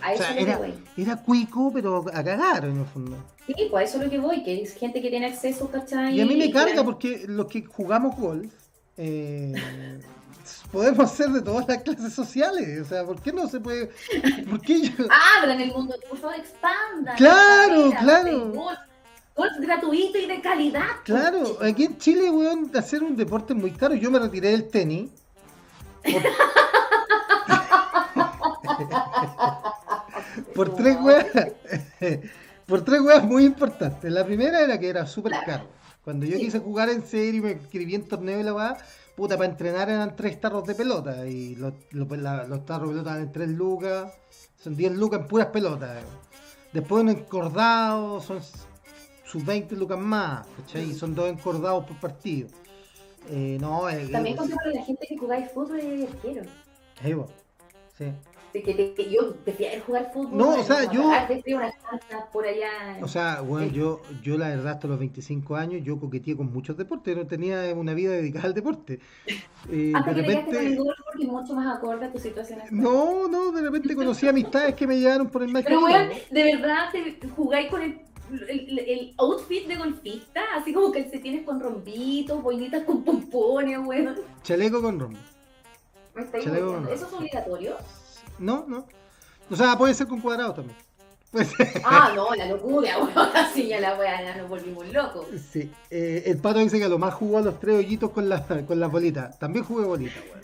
A 0.01 0.11
O 0.11 0.15
eso 0.15 0.23
sea, 0.23 0.31
es 0.31 0.49
lo 0.49 0.63
que 0.95 1.03
era, 1.03 1.17
cuico, 1.17 1.71
pero 1.73 2.05
a 2.13 2.25
cagar 2.25 2.65
en 2.65 2.79
el 2.79 2.87
fondo. 2.87 3.17
Sí, 3.47 3.55
pues 3.71 3.83
a 3.83 3.85
eso 3.85 3.99
es 3.99 4.05
lo 4.05 4.11
que 4.11 4.19
voy, 4.19 4.43
que 4.43 4.63
es 4.63 4.75
gente 4.75 5.03
que 5.03 5.11
tiene 5.11 5.27
acceso, 5.27 5.71
¿cachai? 5.71 6.17
Y 6.17 6.21
a 6.21 6.27
mí 6.27 6.37
me 6.37 6.51
carga 6.51 6.73
claro, 6.73 6.85
porque 6.87 7.25
los 7.29 7.47
que 7.47 7.65
jugamos 7.65 8.17
golf 8.17 8.53
eh, 8.97 9.53
podemos 10.73 11.11
ser 11.11 11.29
de 11.31 11.43
todas 11.43 11.69
las 11.69 11.83
clases 11.83 12.13
sociales. 12.15 12.81
O 12.81 12.85
sea, 12.87 13.05
¿por 13.05 13.21
qué 13.21 13.33
no 13.33 13.47
se 13.47 13.61
puede? 13.61 13.91
¿Por 14.49 14.61
qué 14.63 14.89
yo? 14.89 15.05
Abran 15.39 15.61
el 15.61 15.73
mundo, 15.73 15.95
por 16.09 16.19
favor, 16.19 16.37
expandan. 16.37 17.17
Claro, 17.17 17.91
claro. 18.01 18.53
Golf, 19.39 19.53
golf 19.53 19.61
gratuito 19.61 20.18
y 20.18 20.26
de 20.26 20.41
calidad. 20.41 20.82
Claro, 21.05 21.59
aquí 21.62 21.84
en 21.84 21.99
Chile, 21.99 22.30
weón, 22.30 22.70
hacer 22.76 23.03
un 23.03 23.16
deporte 23.16 23.53
es 23.53 23.59
muy 23.59 23.72
caro. 23.72 23.95
Yo 23.95 24.11
me 24.11 24.18
retiré 24.18 24.51
del 24.51 24.68
tenis. 24.68 25.11
Por, 26.03 26.22
por 30.55 30.74
tres 30.74 30.97
weas. 31.01 31.26
por 32.66 32.84
tres 32.84 33.01
weas 33.01 33.24
muy 33.24 33.45
importantes. 33.45 34.11
La 34.12 34.24
primera 34.24 34.61
era 34.61 34.78
que 34.78 34.89
era 34.89 35.07
súper 35.07 35.32
caro. 35.47 35.64
Cuando 36.05 36.26
yo 36.26 36.36
Sí. 36.36 36.45
quise 36.47 36.59
jugar 36.61 36.89
en 36.89 37.05
serio 37.07 37.41
y 37.41 37.45
me 37.45 37.53
inscribí 37.53 37.95
en 37.95 38.09
torneo 38.09 38.41
y 38.41 38.43
la 38.43 38.55
weá, 38.55 38.76
puta, 39.14 39.36
para 39.36 39.51
entrenar 39.51 39.91
eran 39.91 40.16
tres 40.16 40.41
tarros 40.41 40.64
de 40.66 40.74
pelota. 40.74 41.26
Y 41.26 41.55
los, 41.57 41.74
los, 41.91 42.09
la- 42.18 42.45
los 42.45 42.64
tarros 42.64 42.89
de 42.89 42.95
pelota 42.95 43.14
eran 43.16 43.32
tres 43.32 43.49
lucas. 43.51 44.12
Son 44.57 44.74
10 44.76 44.97
lucas 44.97 45.20
en 45.20 45.26
puras 45.28 45.49
pelotas. 45.49 46.03
Después 46.72 47.03
un 47.03 47.11
encordado, 47.11 48.20
son 48.20 48.41
sus 49.29 49.45
20 49.45 49.76
lucas 49.76 49.99
más, 49.99 50.47
¿cachai? 50.57 50.91
Y 50.91 50.95
son 50.95 51.14
dos 51.14 51.29
encordados 51.29 51.85
por 51.85 51.97
partido. 51.99 52.49
Eh, 53.31 53.59
no, 53.61 53.89
eh, 53.89 54.09
También 54.11 54.35
eh, 54.37 54.39
contra 54.39 54.57
la 54.72 54.83
gente 54.85 55.07
que 55.07 55.16
jugáis 55.18 55.51
fútbol 55.53 55.79
es 55.81 56.09
arquero. 56.11 56.43
eh, 57.05 57.14
bueno, 57.14 57.31
sí. 57.97 58.07
De 58.55 58.62
que, 58.62 58.72
te- 58.72 58.95
que 58.95 59.11
yo 59.11 59.35
prefiero 59.45 59.85
jugar 59.85 60.11
fútbol. 60.14 60.39
No, 60.39 60.45
o 60.47 60.49
bueno, 60.53 60.64
sea, 60.64 60.91
yo- 60.91 61.11
canchas 61.11 62.24
por 62.33 62.47
allá. 62.47 62.70
O 63.03 63.07
sea, 63.07 63.43
bueno, 63.43 63.68
Sí. 63.68 63.74
yo, 63.74 64.01
yo 64.22 64.39
la 64.39 64.49
verdad 64.49 64.72
hasta 64.72 64.89
los 64.89 64.99
25 64.99 65.55
años 65.57 65.83
yo 65.85 66.01
coqueteé 66.01 66.35
con 66.35 66.51
muchos 66.51 66.74
deportes, 66.79 67.14
no 67.14 67.26
tenía 67.26 67.74
una 67.74 67.93
vida 67.93 68.12
dedicada 68.12 68.47
al 68.47 68.55
deporte. 68.55 69.01
Eh, 69.70 69.93
Hasta 69.95 70.14
de 70.14 70.22
que 70.22 70.33
con 70.33 70.35
el 70.35 70.47
repente, 70.47 70.76
golf 70.76 70.97
porque 71.05 71.24
es 71.26 71.29
mucho 71.31 71.53
más 71.53 71.76
acorde 71.76 72.07
a 72.07 72.12
tu 72.12 72.18
situación 72.18 72.61
actual. 72.61 72.81
no, 72.81 73.29
no, 73.29 73.51
de 73.53 73.61
repente 73.61 73.95
conocí 73.95 74.26
amistades 74.26 74.74
que 74.76 74.87
me 74.87 74.99
llevaron 74.99 75.29
por 75.29 75.43
el 75.43 75.49
mal 75.53 75.62
Pero, 75.64 75.85
weón, 75.85 76.09
de 76.31 76.43
verdad, 76.57 76.91
te 76.93 77.29
jugáis 77.29 77.68
con 77.68 77.83
el, 77.83 78.01
el, 78.49 78.79
el 78.79 79.14
outfit 79.18 79.66
de 79.66 79.76
golfista, 79.76 80.41
así 80.57 80.72
como 80.72 80.93
calcetines 80.93 81.45
con 81.45 81.61
rombitos, 81.61 82.43
boinitas 82.43 82.85
con 82.85 83.03
pompones, 83.05 83.79
weón. 83.79 84.16
Chaleco 84.43 84.81
con 84.83 84.99
rombo. 84.99 85.18
Me 86.14 86.22
estáis 86.22 86.45
Chaleco 86.45 86.66
con- 86.74 86.89
¿Eso 86.89 87.07
es 87.07 87.12
obligatorio? 87.12 87.76
No, 88.39 88.64
no. 88.66 88.87
O 89.51 89.57
sea, 89.57 89.76
puede 89.79 89.95
ser 89.95 90.07
con 90.07 90.20
cuadrado 90.20 90.55
también. 90.55 90.76
Puede 91.31 91.45
ser. 91.47 91.68
Ah, 91.85 92.12
no, 92.14 92.35
la 92.35 92.47
locura, 92.47 92.99
weón. 92.99 93.37
Así 93.37 93.68
ya 93.68 93.81
la 93.81 93.99
weá, 93.99 94.22
ya 94.22 94.37
nos 94.37 94.49
volvimos 94.49 94.87
locos. 94.93 95.26
Sí. 95.51 95.70
Eh, 95.91 96.22
el 96.26 96.39
pato 96.39 96.59
dice 96.61 96.79
que 96.79 96.85
a 96.85 96.89
lo 96.89 96.99
más 96.99 97.14
jugó 97.14 97.39
a 97.39 97.43
los 97.43 97.59
tres 97.61 97.76
hoyitos 97.76 98.11
con, 98.11 98.29
la, 98.29 98.45
con 98.66 98.79
las 98.81 98.91
bolitas. 98.91 99.39
También 99.39 99.64
jugué 99.64 99.85
bolitas, 99.87 100.22
weón. 100.31 100.39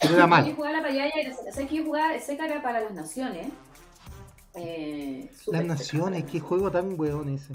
Pero 0.00 0.14
era 0.14 0.22
Yo 0.24 0.28
mal. 0.28 0.54
jugaba 0.54 0.76
la 0.78 0.82
payaya 0.82 1.12
¿sabes 1.52 1.68
que 1.68 1.76
yo 1.76 1.84
jugaba 1.84 2.14
era 2.14 2.62
para 2.62 2.80
las 2.80 2.92
naciones? 2.92 3.46
Eh, 4.54 5.28
Las 5.30 5.40
seca 5.40 5.62
naciones, 5.62 6.22
para 6.22 6.32
qué 6.32 6.40
juego 6.40 6.70
tan 6.70 6.98
weón 6.98 7.28
ese. 7.28 7.54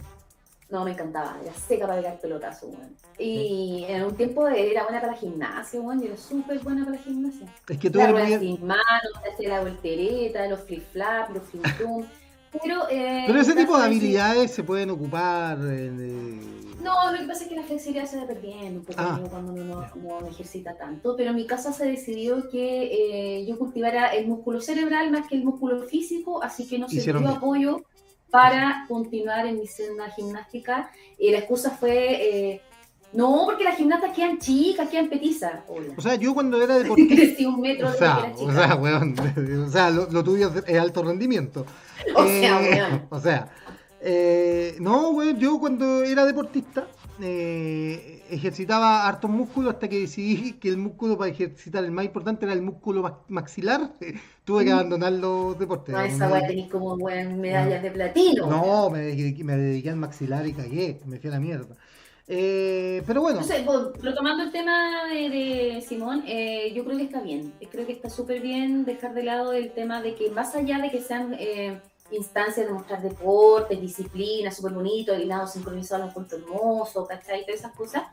No, 0.70 0.86
me 0.86 0.92
encantaba, 0.92 1.36
era 1.44 1.54
seca 1.54 1.88
para 1.88 2.00
pegar 2.00 2.20
pelotazo, 2.20 2.68
weón. 2.68 2.96
Y 3.18 3.86
en 3.88 4.04
un 4.04 4.16
tiempo 4.16 4.48
era 4.48 4.84
buena 4.84 5.02
para 5.02 5.14
gimnasia, 5.14 5.82
weón, 5.82 6.00
yo 6.00 6.08
era 6.08 6.18
súper 6.18 6.60
buena 6.60 6.86
para 6.86 6.98
gimnasia. 6.98 7.48
Es 7.68 7.78
que 7.78 7.90
tú 7.90 7.98
La 7.98 8.10
eres 8.10 8.40
sin 8.40 8.66
manos, 8.66 9.12
hacía 9.34 9.50
la 9.50 9.62
voltereta, 9.62 10.48
los 10.48 10.60
flip 10.62 10.84
flap, 10.92 11.32
los 11.32 11.44
flip 11.44 11.66
Pero, 12.64 12.90
eh, 12.90 13.26
Pero 13.28 13.40
ese 13.42 13.54
tipo 13.56 13.74
de 13.78 13.80
sí- 13.82 13.86
habilidades 13.88 14.52
se 14.52 14.64
pueden 14.64 14.90
ocupar 14.90 15.58
en, 15.60 16.00
eh, 16.00 16.42
No, 16.84 17.12
lo 17.12 17.20
que 17.20 17.26
pasa 17.26 17.44
es 17.44 17.50
que 17.50 17.56
la 17.56 17.64
flexibilidad 17.64 18.06
se 18.06 18.18
va 18.18 18.26
perdiendo 18.26 18.80
un 18.80 18.86
poco 18.86 19.00
Ah. 19.02 19.20
cuando 19.30 19.52
uno 19.54 19.64
no, 19.96 20.20
no 20.22 20.28
ejercita 20.28 20.76
tanto, 20.78 21.16
pero 21.18 21.32
en 21.32 21.36
mi 21.36 21.46
casa 21.46 21.74
se 21.74 21.86
decidió 21.86 22.50
que 22.50 23.40
eh, 23.42 23.46
yo 23.46 23.58
cultivara 23.60 24.08
el 24.16 24.28
músculo 24.28 24.62
cerebral 24.62 25.12
más 25.12 25.28
que 25.28 25.36
el 25.36 25.44
músculo 25.44 25.84
físico, 25.84 26.42
así 26.42 26.64
que 26.68 26.76
Hicieron 26.78 26.90
sirvió 26.90 27.20
bien. 27.20 27.34
apoyo 27.34 27.82
para 28.32 28.86
continuar 28.88 29.46
en 29.48 29.60
mi 29.60 29.68
senda 29.68 30.10
gimnástica. 30.12 30.92
Y 31.18 31.32
la 31.32 31.40
excusa 31.40 31.72
fue, 31.72 32.52
eh, 32.54 32.62
no, 33.14 33.44
porque 33.46 33.64
las 33.64 33.76
gimnastas 33.78 34.16
quedan 34.16 34.38
chicas, 34.40 34.88
quedan 34.90 35.10
petizas. 35.10 35.62
Hola. 35.68 35.94
O 35.98 36.02
sea, 36.02 36.16
yo 36.16 36.34
cuando 36.34 36.62
era 36.62 36.78
deportista... 36.80 37.16
Crecí 37.16 37.46
un 37.46 37.60
metro 37.62 37.88
O 37.88 37.92
de 37.92 37.98
sea, 37.98 38.34
que 38.36 38.44
era 38.44 38.52
o 38.52 38.54
sea, 38.54 38.76
weón, 38.76 39.16
o 39.68 39.70
sea, 39.70 39.90
lo, 39.90 40.10
lo 40.12 40.24
tuyo 40.24 40.52
es 40.66 40.80
alto 40.80 41.04
rendimiento. 41.04 41.66
O 42.16 42.24
sea, 42.26 42.62
Eh, 42.62 42.72
weón. 42.82 43.06
o 43.10 43.20
sea, 43.20 43.50
eh, 44.02 44.76
no, 44.80 45.10
weón, 45.10 45.38
yo 45.40 45.60
cuando 45.60 46.04
era 46.04 46.26
deportista 46.26 46.88
eh, 47.22 48.24
ejercitaba 48.30 49.06
hartos 49.08 49.30
músculos 49.30 49.74
hasta 49.74 49.90
que 49.90 50.00
decidí 50.00 50.54
que 50.54 50.70
el 50.70 50.78
músculo 50.78 51.18
para 51.18 51.32
ejercitar 51.32 51.84
el 51.84 51.92
más 51.92 52.06
importante 52.06 52.46
era 52.46 52.54
el 52.54 52.62
músculo 52.62 53.02
ma- 53.02 53.20
maxilar. 53.28 53.92
Tuve 54.46 54.64
que 54.66 54.72
abandonar 54.72 55.12
los 55.14 55.58
deportes. 55.60 55.94
No, 55.94 56.02
esa 56.02 56.30
weá 56.30 56.48
tenéis 56.48 56.70
como 56.72 56.94
weón, 56.96 57.42
medallas 57.42 57.82
de 57.84 57.92
platino. 57.92 58.46
no, 58.48 58.90
me 58.90 59.00
dediqué, 59.00 59.44
me 59.44 59.58
dediqué 59.58 59.90
al 59.90 59.98
maxilar 59.98 60.48
y 60.48 60.54
cagué, 60.54 61.02
me 61.06 61.20
fui 61.20 61.30
a 61.30 61.34
la 61.34 61.40
mierda. 61.40 61.76
Eh, 62.32 63.02
pero 63.08 63.22
bueno, 63.22 63.42
Entonces, 63.42 63.66
retomando 64.04 64.44
el 64.44 64.52
tema 64.52 65.06
de, 65.12 65.30
de 65.30 65.82
Simón, 65.82 66.24
eh, 66.28 66.72
yo 66.76 66.86
creo 66.86 66.98
que 66.98 67.06
está 67.06 67.22
bien. 67.22 67.54
Creo 67.72 67.88
que 67.88 67.94
está 67.94 68.10
súper 68.10 68.40
bien 68.40 68.86
dejar 68.86 69.16
de 69.16 69.24
lado 69.24 69.52
el 69.54 69.72
tema 69.72 70.00
de 70.02 70.14
que 70.14 70.30
más 70.30 70.56
allá 70.56 70.78
de 70.78 70.92
que 70.92 71.02
sean 71.02 71.36
eh, 71.40 71.82
instancias 72.12 72.68
de 72.68 72.72
mostrar 72.72 73.02
deporte, 73.02 73.76
disciplina, 73.78 74.52
súper 74.52 74.74
bonito, 74.74 75.12
el 75.14 75.28
lado 75.28 75.48
sincronizado, 75.48 76.04
lo 76.04 76.10
encuentro 76.10 76.38
hermoso, 76.38 77.08
¿cachai? 77.08 77.46
Todas 77.46 77.62
esas 77.62 77.74
cosas. 77.76 78.04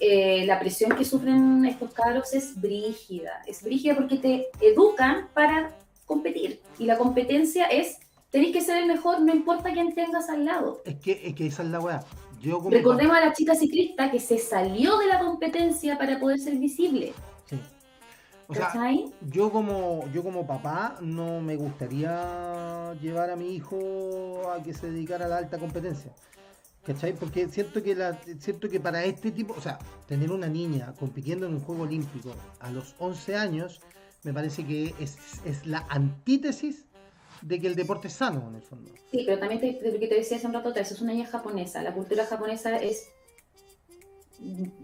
eh, 0.00 0.44
la 0.46 0.58
presión 0.58 0.96
que 0.96 1.04
sufren 1.04 1.64
estos 1.64 1.92
cabros 1.94 2.32
es 2.34 2.60
brígida. 2.60 3.42
Es 3.46 3.62
brígida 3.62 3.94
porque 3.94 4.16
te 4.16 4.48
educan 4.60 5.28
para 5.34 5.70
competir. 6.06 6.60
Y 6.80 6.86
la 6.86 6.98
competencia 6.98 7.66
es, 7.66 7.98
tenéis 8.30 8.52
que 8.52 8.60
ser 8.60 8.78
el 8.78 8.86
mejor, 8.86 9.20
no 9.20 9.32
importa 9.32 9.72
quién 9.72 9.94
tengas 9.94 10.28
al 10.28 10.44
lado. 10.44 10.82
es 10.84 10.96
que, 10.96 11.20
es 11.24 11.34
que 11.36 11.46
esa 11.46 11.62
es 11.62 11.68
la 11.68 11.78
weá. 11.78 12.04
Yo 12.42 12.58
como 12.58 12.70
Recordemos 12.70 13.16
a 13.16 13.20
la 13.20 13.32
chica 13.32 13.54
ciclista 13.54 14.10
que 14.10 14.18
se 14.18 14.36
salió 14.36 14.98
de 14.98 15.06
la 15.06 15.20
competencia 15.20 15.96
para 15.96 16.18
poder 16.18 16.40
ser 16.40 16.56
visible. 16.56 17.12
Sí. 17.46 17.60
O 18.48 18.54
sea, 18.54 18.66
¿Cachai? 18.66 19.12
yo 19.30 19.50
como, 19.52 20.04
yo 20.12 20.24
como 20.24 20.44
papá 20.44 20.96
no 21.00 21.40
me 21.40 21.54
gustaría 21.54 22.94
llevar 23.00 23.30
a 23.30 23.36
mi 23.36 23.54
hijo 23.54 24.42
a 24.52 24.60
que 24.60 24.74
se 24.74 24.90
dedicara 24.90 25.26
a 25.26 25.28
la 25.28 25.38
alta 25.38 25.58
competencia. 25.58 26.12
¿Cachai? 26.84 27.12
Porque 27.12 27.48
siento 27.48 27.80
que 27.80 27.94
la, 27.94 28.18
siento 28.40 28.68
que 28.68 28.80
para 28.80 29.04
este 29.04 29.30
tipo, 29.30 29.54
o 29.56 29.60
sea, 29.60 29.78
tener 30.08 30.32
una 30.32 30.48
niña 30.48 30.94
compitiendo 30.98 31.46
en 31.46 31.54
un 31.54 31.60
juego 31.60 31.84
olímpico 31.84 32.34
a 32.58 32.72
los 32.72 32.96
11 32.98 33.36
años, 33.36 33.80
me 34.24 34.32
parece 34.32 34.66
que 34.66 34.92
es, 34.98 35.16
es 35.44 35.64
la 35.64 35.86
antítesis 35.88 36.86
de 37.42 37.60
que 37.60 37.66
el 37.66 37.74
deporte 37.74 38.08
es 38.08 38.14
sano 38.14 38.48
en 38.48 38.56
el 38.56 38.62
fondo. 38.62 38.92
Sí, 39.10 39.22
pero 39.26 39.38
también 39.38 39.60
te, 39.60 39.78
que 39.78 40.06
te 40.06 40.14
decía 40.14 40.36
hace 40.36 40.46
un 40.46 40.52
rato 40.52 40.70
atrás, 40.70 40.90
es 40.92 41.00
una 41.00 41.12
niña 41.12 41.26
japonesa. 41.26 41.82
La 41.82 41.92
cultura 41.92 42.24
japonesa 42.24 42.76
es 42.76 43.10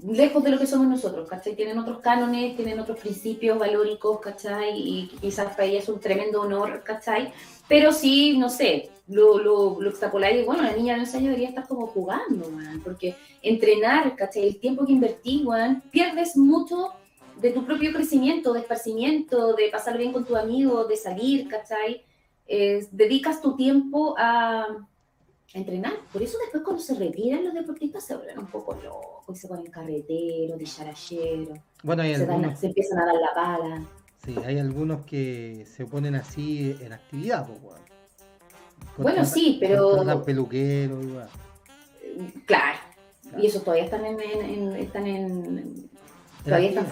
lejos 0.02 0.44
de 0.44 0.50
lo 0.50 0.58
que 0.58 0.66
somos 0.66 0.86
nosotros, 0.86 1.28
¿cachai? 1.28 1.56
Tienen 1.56 1.78
otros 1.78 1.98
cánones, 1.98 2.56
tienen 2.56 2.78
otros 2.78 2.98
principios 3.00 3.58
valóricos, 3.58 4.20
¿cachai? 4.20 4.72
Y 4.76 5.08
quizás 5.20 5.52
para 5.54 5.64
ella 5.64 5.80
es 5.80 5.88
un 5.88 6.00
tremendo 6.00 6.42
honor, 6.42 6.82
¿cachai? 6.84 7.32
Pero 7.66 7.92
sí, 7.92 8.38
no 8.38 8.50
sé, 8.50 8.90
lo, 9.08 9.38
lo, 9.38 9.80
lo 9.80 9.90
extrapoláis 9.90 10.42
y 10.42 10.44
bueno, 10.44 10.62
la 10.62 10.76
niña 10.76 10.94
de 10.94 11.00
11 11.00 11.16
años 11.16 11.28
debería 11.28 11.48
estar 11.48 11.66
como 11.66 11.86
jugando, 11.88 12.50
man, 12.50 12.80
porque 12.84 13.16
entrenar, 13.42 14.14
¿cachai? 14.14 14.46
El 14.46 14.60
tiempo 14.60 14.86
que 14.86 14.92
invertí, 14.92 15.42
man, 15.42 15.82
pierdes 15.90 16.36
mucho 16.36 16.92
de 17.40 17.50
tu 17.50 17.64
propio 17.64 17.92
crecimiento, 17.92 18.52
de 18.52 18.60
esparcimiento, 18.60 19.54
de 19.54 19.68
pasar 19.70 19.96
bien 19.98 20.12
con 20.12 20.24
tus 20.24 20.36
amigos, 20.36 20.88
de 20.88 20.96
salir, 20.96 21.48
¿cachai? 21.48 22.04
Dedicas 22.48 23.42
tu 23.42 23.56
tiempo 23.56 24.14
a, 24.18 24.66
entrenar. 25.54 25.92
Por 26.12 26.22
eso 26.22 26.36
después 26.38 26.62
cuando 26.62 26.82
se 26.82 26.94
retiran 26.94 27.44
los 27.44 27.54
deportistas 27.54 28.04
se 28.04 28.14
vuelven 28.16 28.38
un 28.38 28.46
poco 28.46 28.74
locos, 28.82 29.36
y 29.36 29.40
se 29.40 29.48
ponen 29.48 29.70
carreteros, 29.70 30.58
dicharacheros, 30.58 31.58
Bueno, 31.82 32.02
hay 32.02 32.14
se, 32.16 32.22
algunos, 32.24 32.58
se 32.58 32.66
empiezan 32.66 32.98
a 32.98 33.06
dar 33.06 33.14
la 33.14 33.34
pala. 33.34 33.82
sí, 34.24 34.34
hay 34.44 34.58
algunos 34.58 35.04
que 35.06 35.66
se 35.74 35.86
ponen 35.86 36.14
así 36.16 36.76
en 36.80 36.92
actividad, 36.92 37.46
pues. 37.46 37.60
Bueno, 38.98 39.22
Contratan- 39.22 39.24
sí, 39.26 39.56
pero- 39.60 39.90
contratan 39.96 40.24
peluquero 40.24 41.02
y 41.02 41.06
weón. 41.06 41.28
Eh, 42.02 42.32
Claro. 42.46 42.78
Y 43.38 43.46
esos 43.46 43.62
todavía 43.62 43.84
están 43.84 44.04
en, 44.06 44.20
en- 44.20 44.42
en- 44.42 44.76
están 44.76 45.06
en 45.06 45.90
todavía 46.44 46.68
están 46.70 46.86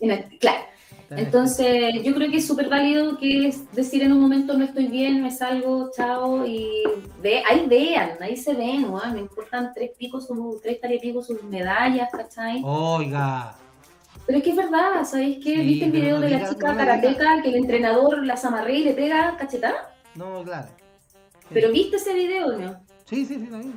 en- 0.00 0.38
claro. 0.38 0.64
Entonces, 1.10 2.02
yo 2.02 2.14
creo 2.14 2.30
que 2.30 2.36
es 2.36 2.46
súper 2.46 2.68
válido 2.68 3.16
que 3.18 3.48
es 3.48 3.70
decir 3.72 4.02
en 4.02 4.12
un 4.12 4.20
momento 4.20 4.56
no 4.56 4.64
estoy 4.64 4.88
bien, 4.88 5.22
me 5.22 5.30
salgo, 5.30 5.90
chao, 5.96 6.44
y 6.46 6.82
ve, 7.22 7.42
ahí 7.48 7.64
vean, 7.66 8.10
ahí 8.20 8.36
se 8.36 8.52
ven, 8.54 8.82
¿no? 8.82 9.00
me 9.12 9.20
importan 9.20 9.72
tres 9.74 9.92
picos, 9.98 10.26
sus, 10.26 10.60
tres 10.60 10.80
tarepicos, 10.80 11.26
sus 11.26 11.42
medallas, 11.44 12.10
¿cachai? 12.12 12.60
Oiga, 12.64 13.54
Pero 14.26 14.38
es 14.38 14.44
que 14.44 14.50
es 14.50 14.56
verdad, 14.56 15.04
¿sabéis 15.04 15.38
qué? 15.42 15.54
Sí, 15.56 15.62
¿Viste 15.62 15.84
el 15.86 15.92
video 15.92 16.16
no 16.16 16.20
de 16.20 16.30
la 16.30 16.38
diga- 16.40 16.48
chica 16.50 16.72
no 16.72 16.78
karateca 16.78 17.42
que 17.42 17.48
el 17.48 17.54
entrenador 17.56 18.26
la 18.26 18.36
zamarrea 18.36 18.76
y 18.78 18.84
le 18.84 18.92
pega 18.92 19.34
cachetada? 19.38 19.94
no, 20.14 20.42
claro. 20.44 20.68
¿Pero 21.50 21.72
viste 21.72 21.96
ese 21.96 22.12
video 22.12 22.58
no? 22.58 22.80
Sí, 23.08 23.24
sí, 23.24 23.36
sí, 23.36 23.48
vi. 23.48 23.72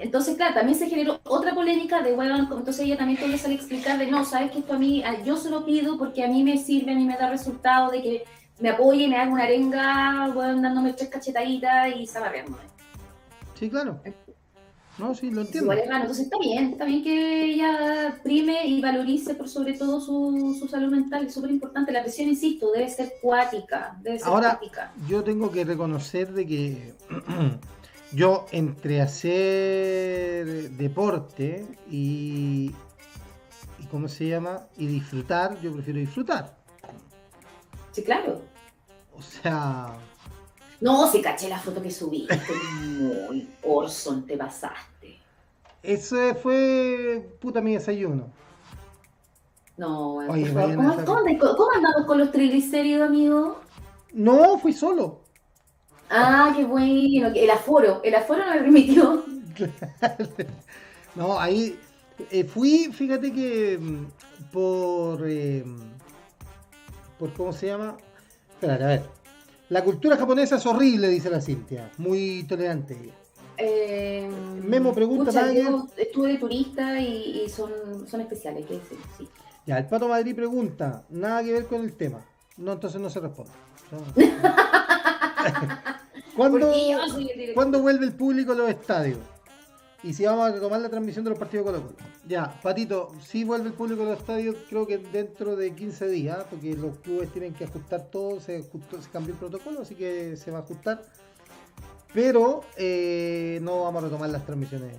Entonces, 0.00 0.36
claro, 0.36 0.54
también 0.54 0.76
se 0.76 0.88
generó 0.88 1.20
otra 1.24 1.54
polémica 1.54 2.02
de, 2.02 2.14
bueno, 2.14 2.36
entonces 2.36 2.80
ella 2.80 2.96
también 2.96 3.18
tuvo 3.18 3.30
que 3.30 3.38
salir 3.38 3.58
a 3.58 3.60
explicar 3.60 3.96
de, 3.96 4.10
no, 4.10 4.24
sabes 4.24 4.50
que 4.50 4.58
esto 4.58 4.74
a 4.74 4.78
mí, 4.78 5.04
yo 5.24 5.36
se 5.36 5.50
lo 5.50 5.64
pido 5.64 5.96
porque 5.96 6.24
a 6.24 6.28
mí 6.28 6.42
me 6.42 6.58
sirve, 6.58 6.92
a 6.92 6.96
mí 6.96 7.04
me 7.04 7.16
da 7.16 7.30
resultado 7.30 7.92
de 7.92 8.02
que 8.02 8.24
me 8.58 8.70
apoye, 8.70 9.06
me 9.06 9.16
haga 9.18 9.32
una 9.32 9.44
arenga, 9.44 10.30
bueno, 10.34 10.60
dándome 10.60 10.94
tres 10.94 11.10
cachetaditas 11.10 11.94
y 11.94 12.06
zamarreándome. 12.08 12.64
Sí, 13.54 13.70
claro. 13.70 14.00
No, 14.98 15.14
sí, 15.14 15.30
lo 15.30 15.42
entiendo. 15.42 15.72
Igual 15.72 16.00
entonces 16.00 16.24
está 16.24 16.38
bien, 16.38 16.72
está 16.72 16.84
bien 16.86 17.04
que 17.04 17.44
ella 17.44 18.18
prime 18.24 18.66
y 18.66 18.80
valorice 18.80 19.34
por 19.34 19.48
sobre 19.48 19.74
todo 19.74 20.00
su, 20.00 20.56
su 20.58 20.66
salud 20.68 20.90
mental, 20.90 21.26
es 21.26 21.34
súper 21.34 21.50
importante. 21.50 21.92
La 21.92 22.02
presión, 22.02 22.28
insisto, 22.28 22.72
debe 22.72 22.88
ser 22.88 23.12
cuática, 23.20 23.96
debe 24.00 24.18
ser 24.18 24.28
Ahora, 24.28 24.56
cuática. 24.56 24.92
yo 25.06 25.22
tengo 25.22 25.52
que 25.52 25.64
reconocer 25.64 26.32
de 26.32 26.46
que 26.46 26.94
yo 28.16 28.46
entre 28.50 29.02
hacer 29.02 30.70
deporte 30.70 31.66
y, 31.90 32.74
y 33.78 33.86
¿cómo 33.90 34.08
se 34.08 34.28
llama? 34.28 34.66
Y 34.78 34.86
disfrutar, 34.86 35.60
yo 35.60 35.72
prefiero 35.72 36.00
disfrutar. 36.00 36.56
Sí, 37.92 38.02
claro. 38.02 38.40
O 39.14 39.20
sea, 39.22 39.96
No, 40.80 41.06
si 41.10 41.20
caché 41.22 41.48
la 41.48 41.58
foto 41.58 41.82
que 41.82 41.90
subiste, 41.90 42.38
muy 42.98 43.48
Orson, 43.62 44.26
te 44.26 44.36
pasaste. 44.36 45.18
eso 45.82 46.34
fue 46.42 47.28
puta 47.40 47.60
mi 47.60 47.74
desayuno. 47.74 48.28
No, 49.76 50.14
Oye, 50.16 50.26
por 50.26 50.54
favor, 50.54 50.54
vayan 50.54 50.76
¿cómo, 50.76 50.88
a 50.88 50.92
saber. 50.92 51.04
cómo 51.04 51.18
andas- 51.20 51.56
cómo 51.56 51.70
andamos 51.74 52.06
con 52.06 52.18
los 52.18 52.30
triglicéridos, 52.32 53.06
amigo? 53.08 53.60
No, 54.14 54.58
fui 54.58 54.72
solo. 54.72 55.20
Ah, 56.10 56.52
qué 56.56 56.64
bueno. 56.64 57.28
El 57.34 57.50
aforo, 57.50 58.00
el 58.02 58.14
aforo 58.14 58.44
no 58.44 58.52
me 58.54 58.60
permitió. 58.60 59.24
No, 61.14 61.40
ahí 61.40 61.78
eh, 62.30 62.44
fui, 62.44 62.90
fíjate 62.92 63.32
que 63.32 63.78
mm, 63.80 64.04
por, 64.52 65.22
eh, 65.26 65.64
por, 67.18 67.32
¿cómo 67.32 67.54
se 67.54 67.68
llama? 67.68 67.96
Espérate, 68.50 68.84
a 68.84 68.86
ver. 68.88 69.02
La 69.70 69.82
cultura 69.82 70.18
japonesa 70.18 70.56
es 70.56 70.66
horrible, 70.66 71.08
dice 71.08 71.30
la 71.30 71.40
Cintia. 71.40 71.90
Muy 71.96 72.44
tolerante 72.46 72.98
ella. 73.02 73.14
Eh, 73.56 74.28
Memo 74.62 74.92
pregunta, 74.92 75.50
yo 75.52 75.86
estuve 75.96 76.32
de 76.32 76.38
turista 76.38 77.00
y, 77.00 77.44
y 77.44 77.48
son, 77.48 77.72
son 78.06 78.20
especiales, 78.20 78.66
que 78.66 78.74
decir, 78.74 78.98
sí. 79.16 79.26
Ya, 79.64 79.78
el 79.78 79.86
Pato 79.86 80.06
Madrid 80.06 80.36
pregunta, 80.36 81.02
nada 81.08 81.42
que 81.42 81.52
ver 81.54 81.66
con 81.66 81.80
el 81.82 81.94
tema. 81.94 82.20
No, 82.58 82.72
entonces 82.72 83.00
no 83.00 83.08
se 83.10 83.20
responde. 83.20 83.52
No. 83.92 84.00
¿Cuándo. 86.36 86.58
¿Cuándo 87.54 87.80
vuelve 87.80 88.06
el 88.06 88.12
público 88.14 88.52
a 88.52 88.54
los 88.54 88.68
estadios? 88.68 89.18
Y 90.02 90.12
si 90.12 90.24
vamos 90.24 90.48
a 90.48 90.52
retomar 90.52 90.80
la 90.80 90.88
transmisión 90.88 91.24
de 91.24 91.30
los 91.30 91.38
partidos 91.38 91.66
de 91.66 91.72
Colo 91.72 91.82
Colo. 91.86 91.96
Ya, 92.28 92.60
Patito, 92.62 93.10
si 93.20 93.44
vuelve 93.44 93.68
el 93.68 93.72
público 93.74 94.02
a 94.02 94.06
los 94.06 94.18
estadios, 94.18 94.54
creo 94.68 94.86
que 94.86 94.98
dentro 94.98 95.56
de 95.56 95.74
15 95.74 96.08
días, 96.08 96.44
porque 96.50 96.74
los 96.74 96.98
clubes 96.98 97.32
tienen 97.32 97.54
que 97.54 97.64
ajustar 97.64 98.02
todo, 98.10 98.38
se, 98.40 98.58
ajustó- 98.58 99.00
se 99.02 99.10
cambió 99.10 99.32
el 99.34 99.38
protocolo, 99.40 99.80
así 99.80 99.94
que 99.94 100.36
se 100.36 100.50
va 100.50 100.58
a 100.58 100.60
ajustar. 100.62 101.02
Pero 102.14 102.62
eh, 102.76 103.58
no 103.62 103.82
vamos 103.84 104.02
a 104.02 104.06
retomar 104.06 104.30
las 104.30 104.44
transmisiones. 104.44 104.94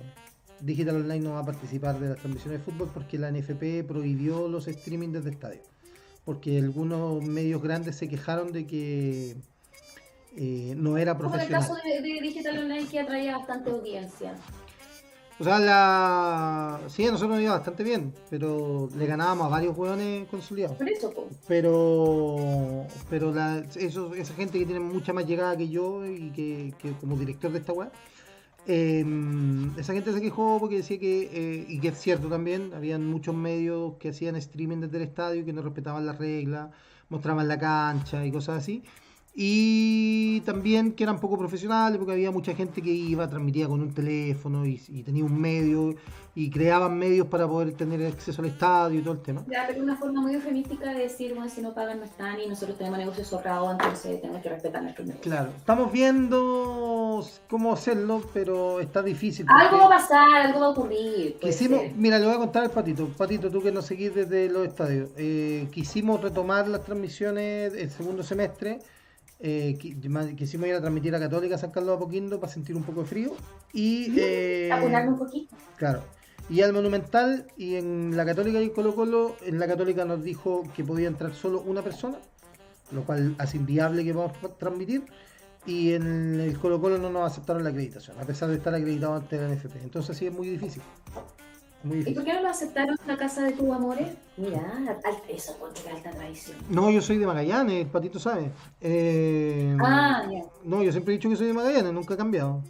Digital 0.60 0.96
Online 0.96 1.20
no 1.20 1.34
va 1.34 1.40
a 1.40 1.46
participar 1.46 1.98
de 2.00 2.08
las 2.10 2.18
transmisiones 2.18 2.58
de 2.60 2.64
fútbol 2.70 2.90
porque 2.92 3.16
la 3.18 3.30
NFP 3.30 3.84
prohibió 3.86 4.48
los 4.48 4.66
streaming 4.68 5.10
desde 5.12 5.30
estadio. 5.30 5.60
Porque 6.24 6.58
algunos 6.58 7.22
medios 7.24 7.62
grandes 7.62 7.96
se 7.96 8.08
quejaron 8.08 8.52
de 8.52 8.66
que 8.66 9.36
eh, 10.38 10.74
no 10.76 10.96
era 10.96 11.16
Como 11.16 11.34
en 11.34 11.40
el 11.40 11.48
profesional. 11.48 11.60
caso 11.60 11.74
de, 11.84 12.00
de 12.00 12.20
Digital 12.20 12.58
Online 12.58 12.86
que 12.86 13.00
atraía 13.00 13.36
bastante 13.36 13.70
audiencia. 13.70 14.34
O 15.40 15.44
sea, 15.44 15.60
la... 15.60 16.80
sí, 16.88 17.06
a 17.06 17.12
nosotros 17.12 17.36
nos 17.36 17.42
iba 17.42 17.52
bastante 17.52 17.84
bien, 17.84 18.12
pero 18.28 18.88
le 18.96 19.06
ganábamos 19.06 19.46
a 19.46 19.50
varios 19.50 19.76
hueones 19.76 20.26
consolidados. 20.28 20.76
Por 20.76 20.88
eso, 20.88 21.12
po. 21.12 21.28
Pero 21.46 22.86
pero 23.08 23.32
la, 23.32 23.62
eso, 23.76 24.14
esa 24.14 24.34
gente 24.34 24.58
que 24.58 24.64
tiene 24.64 24.80
mucha 24.80 25.12
más 25.12 25.26
llegada 25.26 25.56
que 25.56 25.68
yo 25.68 26.04
y 26.04 26.30
que, 26.30 26.74
que 26.78 26.92
como 26.94 27.16
director 27.16 27.52
de 27.52 27.58
esta 27.60 27.72
web, 27.72 27.90
esa 28.66 29.92
gente 29.92 30.12
se 30.12 30.20
quejó 30.20 30.58
porque 30.58 30.76
decía 30.78 30.98
que, 30.98 31.30
eh, 31.32 31.66
y 31.68 31.78
que 31.80 31.88
es 31.88 31.98
cierto 31.98 32.28
también, 32.28 32.72
habían 32.74 33.06
muchos 33.06 33.34
medios 33.34 33.94
que 34.00 34.08
hacían 34.10 34.34
streaming 34.36 34.78
desde 34.80 34.96
el 34.96 35.04
estadio 35.04 35.44
que 35.44 35.52
no 35.52 35.62
respetaban 35.62 36.04
las 36.04 36.18
reglas, 36.18 36.70
mostraban 37.10 37.46
la 37.46 37.58
cancha 37.58 38.26
y 38.26 38.32
cosas 38.32 38.58
así. 38.58 38.82
Y 39.40 40.40
también 40.40 40.90
que 40.90 41.04
eran 41.04 41.20
poco 41.20 41.38
profesionales 41.38 41.96
porque 41.96 42.12
había 42.12 42.32
mucha 42.32 42.56
gente 42.56 42.82
que 42.82 42.90
iba, 42.90 43.28
transmitía 43.28 43.68
con 43.68 43.80
un 43.80 43.94
teléfono 43.94 44.66
y, 44.66 44.82
y 44.88 45.04
tenía 45.04 45.24
un 45.24 45.40
medio 45.40 45.94
y 46.34 46.50
creaban 46.50 46.98
medios 46.98 47.28
para 47.28 47.46
poder 47.46 47.72
tener 47.74 48.04
acceso 48.04 48.42
al 48.42 48.48
estadio 48.48 48.98
y 48.98 49.02
todo 49.02 49.14
el 49.14 49.20
tema. 49.20 49.44
Ya, 49.48 49.64
pero 49.68 49.80
una 49.80 49.96
forma 49.96 50.20
muy 50.22 50.34
eufemística 50.34 50.92
de 50.92 51.02
decir, 51.02 51.34
bueno, 51.34 51.48
si 51.48 51.60
no 51.60 51.72
pagan 51.72 52.00
no 52.00 52.04
están 52.04 52.40
y 52.40 52.48
nosotros 52.48 52.78
tenemos 52.78 52.98
negocios 52.98 53.28
cerrados, 53.28 53.70
entonces 53.70 54.20
tenemos 54.20 54.42
que 54.42 54.48
respetar 54.48 54.82
nuestros 54.82 55.06
negocios. 55.06 55.32
Claro, 55.32 55.50
estamos 55.56 55.92
viendo 55.92 57.24
cómo 57.48 57.72
hacerlo, 57.72 58.22
pero 58.34 58.80
está 58.80 59.02
difícil. 59.02 59.46
Algo 59.48 59.78
va 59.78 59.86
a 59.86 59.88
pasar, 59.88 60.46
algo 60.46 60.58
va 60.58 60.66
a 60.66 60.70
ocurrir. 60.70 61.36
Quisimos, 61.40 61.80
ser. 61.80 61.92
mira, 61.94 62.18
le 62.18 62.26
voy 62.26 62.34
a 62.34 62.38
contar 62.38 62.64
al 62.64 62.70
Patito. 62.70 63.06
Patito, 63.16 63.50
tú 63.50 63.62
que 63.62 63.70
nos 63.70 63.86
seguís 63.86 64.14
desde 64.16 64.48
los 64.48 64.66
estadios. 64.66 65.10
eh, 65.16 65.68
quisimos 65.70 66.20
retomar 66.20 66.66
las 66.66 66.84
transmisiones 66.84 67.72
el 67.74 67.88
segundo 67.90 68.24
semestre. 68.24 68.80
Eh, 69.40 69.76
quisimos 69.78 70.66
ir 70.68 70.74
a 70.74 70.80
transmitir 70.80 71.14
a 71.14 71.20
Católica 71.20 71.56
San 71.58 71.70
Carlos 71.70 71.90
de 71.90 71.96
Apoquindo 71.96 72.40
para 72.40 72.52
sentir 72.52 72.74
un 72.76 72.82
poco 72.82 73.02
de 73.02 73.06
frío. 73.06 73.32
Y, 73.72 74.12
eh, 74.18 74.70
un 75.08 75.18
poquito. 75.18 75.54
claro, 75.76 76.02
y 76.50 76.62
al 76.62 76.72
Monumental 76.72 77.46
y 77.56 77.74
en 77.76 78.16
la 78.16 78.24
Católica 78.24 78.60
y 78.60 78.64
en 78.64 78.70
Colo 78.70 78.94
Colo, 78.94 79.36
en 79.44 79.58
la 79.58 79.66
Católica 79.66 80.04
nos 80.04 80.24
dijo 80.24 80.62
que 80.74 80.82
podía 80.84 81.08
entrar 81.08 81.34
solo 81.34 81.60
una 81.60 81.82
persona, 81.82 82.18
lo 82.90 83.04
cual 83.04 83.34
hace 83.38 83.58
inviable 83.58 84.04
que 84.04 84.14
podamos 84.14 84.36
tra- 84.38 84.56
transmitir. 84.58 85.02
Y 85.66 85.92
en 85.92 86.40
el 86.40 86.58
Colo 86.58 86.80
Colo 86.80 86.96
no 86.96 87.10
nos 87.10 87.30
aceptaron 87.30 87.62
la 87.62 87.68
acreditación, 87.70 88.18
a 88.18 88.22
pesar 88.24 88.48
de 88.48 88.54
estar 88.56 88.74
acreditado 88.74 89.14
ante 89.16 89.36
la 89.36 89.48
NFP. 89.54 89.76
Entonces 89.82 90.16
sí 90.16 90.26
es 90.26 90.32
muy 90.32 90.48
difícil. 90.48 90.80
Muy 91.84 92.00
¿Y 92.00 92.12
por 92.12 92.24
qué 92.24 92.34
no 92.34 92.42
lo 92.42 92.48
aceptaron 92.48 92.96
en 93.00 93.08
la 93.08 93.16
casa 93.16 93.44
de 93.44 93.52
tus 93.52 93.70
amores? 93.70 94.08
Mira, 94.36 94.60
eso 95.28 95.56
contra 95.58 95.94
alta 95.94 96.10
traición. 96.10 96.56
No, 96.68 96.90
yo 96.90 97.00
soy 97.00 97.18
de 97.18 97.26
Magallanes, 97.26 97.82
el 97.82 97.86
patito 97.86 98.18
sabe. 98.18 98.50
Eh, 98.80 99.76
Ah, 99.80 100.26
ya. 100.30 100.42
No, 100.64 100.82
yo 100.82 100.90
siempre 100.90 101.14
he 101.14 101.16
dicho 101.18 101.30
que 101.30 101.36
soy 101.36 101.46
de 101.46 101.52
Magallanes, 101.52 101.92
nunca 101.92 102.14
he 102.14 102.16
cambiado. 102.16 102.62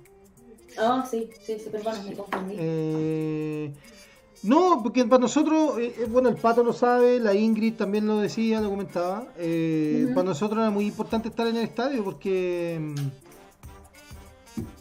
Oh, 0.80 1.02
sí, 1.10 1.30
sí, 1.42 1.58
sí, 1.58 1.70
perdón, 1.70 1.94
me 2.06 2.14
confundí. 2.14 2.54
Eh, 2.58 3.72
no, 4.42 4.80
porque 4.82 5.04
para 5.06 5.22
nosotros, 5.22 5.78
eh, 5.78 6.06
bueno, 6.08 6.28
el 6.28 6.36
pato 6.36 6.62
lo 6.62 6.72
sabe, 6.72 7.18
la 7.18 7.34
Ingrid 7.34 7.74
también 7.74 8.06
lo 8.06 8.18
decía, 8.18 8.60
lo 8.60 8.68
comentaba. 8.70 9.26
Para 9.34 10.22
nosotros 10.22 10.60
era 10.60 10.70
muy 10.70 10.86
importante 10.86 11.28
estar 11.28 11.46
en 11.46 11.56
el 11.56 11.64
estadio 11.64 12.04
porque. 12.04 12.94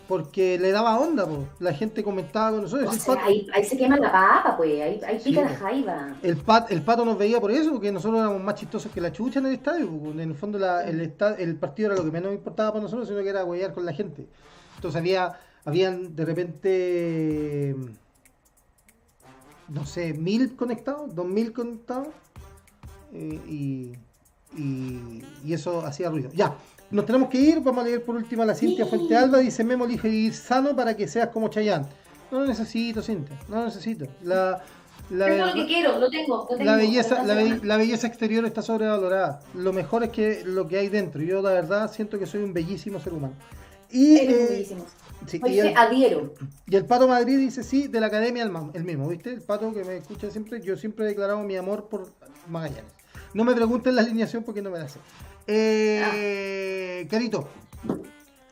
Porque 0.08 0.58
le 0.58 0.72
daba 0.72 0.98
onda, 1.00 1.26
po. 1.26 1.50
la 1.60 1.74
gente 1.74 2.02
comentaba 2.04 2.52
con 2.52 2.62
nosotros. 2.62 2.90
o 2.90 2.94
el, 2.94 3.00
sea, 3.00 3.16
pato, 3.16 3.28
ahí, 3.28 3.48
ahí 3.54 3.64
se 3.66 3.78
quema 3.78 3.98
la 3.98 4.10
papa, 4.12 4.56
pues, 4.56 4.82
ahí, 4.82 5.02
ahí 5.06 5.20
Sí, 5.20 5.30
pica 5.32 5.42
la 5.42 5.48
pues. 5.48 5.60
jaiba. 5.60 6.16
el, 6.24 6.38
pat- 6.38 6.72
el 6.72 6.82
pato 6.82 7.04
nos 7.04 7.18
veía 7.18 7.42
por 7.42 7.52
eso, 7.52 7.72
porque 7.72 7.92
nosotros 7.92 8.22
éramos 8.22 8.42
más 8.42 8.56
chistosos 8.56 8.90
que 8.92 9.02
la 9.02 9.12
chucha 9.12 9.40
en 9.40 9.48
el 9.48 9.54
estadio. 9.56 9.90
po. 9.90 10.12
En 10.12 10.20
el 10.22 10.34
fondo, 10.36 10.58
la- 10.58 10.84
el, 10.88 11.02
esta- 11.02 11.36
el 11.36 11.56
partido 11.58 11.88
era 11.92 11.98
lo 11.98 12.06
que 12.06 12.12
menos 12.12 12.32
importaba 12.34 12.72
para 12.72 12.84
nosotros, 12.84 13.08
sino 13.08 13.22
que 13.22 13.30
era 13.30 13.44
huellar 13.44 13.74
con 13.74 13.86
la 13.86 13.92
gente. 13.94 14.28
Entonces 14.76 14.98
había, 15.00 15.34
habían 15.66 16.16
de 16.16 16.24
repente, 16.26 17.76
no 19.70 19.86
sé, 19.86 20.14
mil 20.14 20.56
conectados, 20.56 21.14
dos 21.14 21.26
mil 21.26 21.52
conectados, 21.52 22.08
eh, 23.14 23.42
y, 23.48 23.92
y, 24.58 25.24
y 25.44 25.54
eso 25.54 25.86
hacía 25.86 26.10
ruido. 26.10 26.30
Ya, 26.34 26.56
nos 26.92 27.06
tenemos 27.06 27.30
que 27.30 27.40
ir, 27.40 27.60
vamos 27.62 27.84
a 27.84 27.88
leer 27.88 28.04
por 28.04 28.16
último 28.16 28.44
a 28.44 28.46
la 28.46 28.56
Cintia 28.56 28.86
Sí. 28.86 28.90
Fuente 28.90 29.16
Alba, 29.16 29.40
dice 29.40 29.64
Memo 29.64 29.86
elige 29.86 30.08
ir 30.10 30.34
sano 30.34 30.76
para 30.76 30.96
que 30.96 31.08
seas 31.08 31.30
como 31.30 31.50
Chayanne. 31.50 31.86
No 32.32 32.40
lo 32.42 32.46
necesito, 32.48 33.02
Cintia, 33.02 33.38
no 33.50 33.58
lo 33.58 33.66
necesito. 33.66 34.06
La, 34.24 34.62
la, 35.10 35.26
Tengo 35.26 35.46
lo 35.46 35.54
que 35.54 35.66
quiero, 35.66 36.00
lo 36.00 36.10
tengo, 36.10 36.48
lo 36.50 36.58
tengo. 36.58 36.64
la 36.64 36.76
belleza, 36.76 37.24
la, 37.24 37.34
be- 37.36 37.42
Entonces, 37.44 37.68
la 37.68 37.78
belleza 37.78 38.08
exterior 38.08 38.46
está 38.46 38.62
sobrevalorada. 38.62 39.40
Lo 39.54 39.72
mejor 39.74 40.04
es 40.04 40.10
que 40.10 40.44
lo 40.46 40.68
que 40.68 40.78
hay 40.78 40.90
dentro. 40.90 41.22
Yo 41.22 41.42
la 41.42 41.52
verdad 41.52 41.92
siento 41.92 42.20
que 42.20 42.26
soy 42.26 42.44
un 42.44 42.54
bellísimo 42.54 43.00
ser 43.00 43.14
humano. 43.14 43.34
Y, 43.90 44.18
eres 44.18 44.36
eh, 44.36 44.48
bellísimo. 44.54 44.86
sí, 45.26 45.40
Oye, 45.42 45.56
y, 45.56 45.60
el, 45.60 45.78
adhiero. 45.78 46.34
y 46.66 46.76
el 46.76 46.86
Pato 46.86 47.08
Madrid 47.08 47.38
dice 47.38 47.64
sí, 47.64 47.88
de 47.88 48.02
la 48.02 48.08
academia 48.08 48.44
el 48.74 48.84
mismo, 48.84 49.08
¿viste? 49.08 49.32
El 49.32 49.42
Pato 49.42 49.74
que 49.74 49.86
me 49.86 49.96
escucha 49.98 50.30
siempre, 50.30 50.62
yo 50.62 50.76
siempre 50.76 51.06
he 51.06 51.08
declarado 51.08 51.40
mi 51.44 51.56
amor 51.56 51.88
por 51.88 52.10
Magallanes. 52.50 52.92
No 53.34 53.46
me 53.46 53.56
pregunten 53.56 53.96
la 53.96 54.02
alineación 54.02 54.44
porque 54.44 54.62
no 54.62 54.70
me 54.72 54.80
la 54.80 54.90
sé. 54.90 55.00
Eh, 55.48 57.08
Carito, 57.10 57.48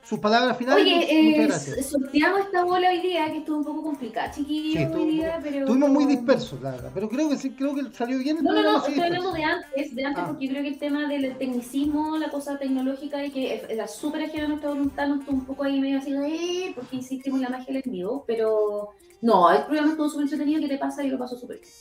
sus 0.03 0.19
palabras 0.19 0.55
finales. 0.57 0.83
Oye, 0.85 1.45
eh, 1.45 1.83
sorteamos 1.83 2.41
esta 2.41 2.63
bola 2.63 2.89
hoy 2.89 3.01
día 3.01 3.29
que 3.31 3.39
estuvo 3.39 3.57
un 3.57 3.65
poco 3.65 3.83
complicada, 3.83 4.31
chiquillos, 4.31 4.83
Sí, 4.91 4.97
hoy 4.97 5.09
día, 5.11 5.39
pero... 5.41 5.59
Estuvimos 5.59 5.89
muy 5.89 6.05
dispersos, 6.05 6.61
la 6.61 6.71
verdad. 6.71 6.91
Pero 6.93 7.09
creo 7.09 7.27
que 7.29 7.37
sí, 7.37 7.49
creo 7.51 7.73
que 7.73 7.91
salió 7.91 8.19
bien 8.19 8.37
el 8.37 8.43
No, 8.43 8.53
no, 8.53 8.61
no, 8.61 8.77
estoy 8.77 8.99
hablando 8.99 9.31
de 9.33 9.43
antes, 9.43 9.95
de 9.95 10.05
antes 10.05 10.23
Ah. 10.23 10.27
porque 10.27 10.45
yo 10.45 10.51
creo 10.51 10.63
que 10.63 10.69
el 10.69 10.79
tema 10.79 11.07
del 11.07 11.37
tecnicismo, 11.37 12.17
la 12.17 12.29
cosa 12.29 12.57
tecnológica 12.57 13.25
y 13.25 13.31
que 13.31 13.65
era 13.67 13.87
súper 13.87 14.23
ajena 14.23 14.47
nuestra 14.47 14.69
voluntad, 14.69 15.07
nos 15.07 15.19
estuvo 15.21 15.35
un 15.37 15.45
poco 15.45 15.63
ahí 15.63 15.81
medio 15.81 15.97
así, 15.97 16.13
eh, 16.13 16.71
porque 16.75 16.95
insistimos 16.97 17.39
en 17.39 17.43
la 17.51 17.57
magia 17.57 17.73
del 17.73 17.83
vivo, 17.85 18.23
pero 18.27 18.89
no, 19.21 19.51
el 19.51 19.63
programa 19.63 19.89
estuvo 19.89 20.07
súper 20.07 20.23
entretenido, 20.23 20.61
¿qué 20.61 20.67
te 20.69 20.77
pasa? 20.77 21.03
Yo 21.03 21.11
lo 21.13 21.17
paso 21.19 21.35
súper 21.37 21.59
bien. 21.59 21.71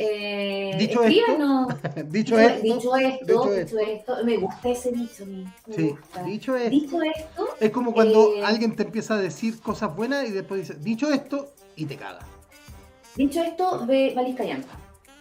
Eh, 0.00 0.76
Dicho 0.78 1.02
esto, 2.38 2.64
dicho 2.64 2.96
esto, 2.96 3.48
dicho 3.50 3.78
esto, 3.80 4.24
me 4.24 4.36
gusta 4.36 4.68
ese 4.68 4.92
dicho, 4.92 5.26
me 5.26 5.44
Sí, 5.74 5.88
gusta. 5.88 6.22
dicho 6.22 6.54
esto. 6.56 6.70
Dicho 6.70 7.02
esto, 7.02 7.48
Es 7.58 7.70
como 7.72 7.92
cuando 7.92 8.34
Eh, 8.36 8.44
alguien 8.44 8.76
te 8.76 8.84
empieza 8.84 9.14
a 9.14 9.18
decir 9.18 9.58
cosas 9.60 9.96
buenas 9.96 10.28
y 10.28 10.30
después 10.30 10.60
dice, 10.68 10.78
dicho 10.80 11.10
esto, 11.12 11.52
y 11.74 11.84
te 11.86 11.96
caga. 11.96 12.20
dicho 13.16 13.42
esto, 13.42 13.84
ve 13.86 14.14
Yanta. 14.46 14.68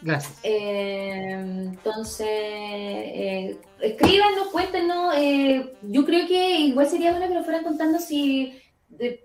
Gracias. 0.03 0.39
Eh, 0.43 1.31
entonces, 1.31 2.27
eh, 2.29 3.57
escríbanos, 3.81 4.49
cuéntenos. 4.51 5.15
eh, 5.17 5.73
yo 5.81 6.05
creo 6.05 6.27
que 6.27 6.59
igual 6.59 6.87
sería 6.87 7.11
bueno 7.11 7.27
que 7.27 7.33
nos 7.33 7.45
fueran 7.45 7.63
contando 7.63 7.97
si 7.99 8.53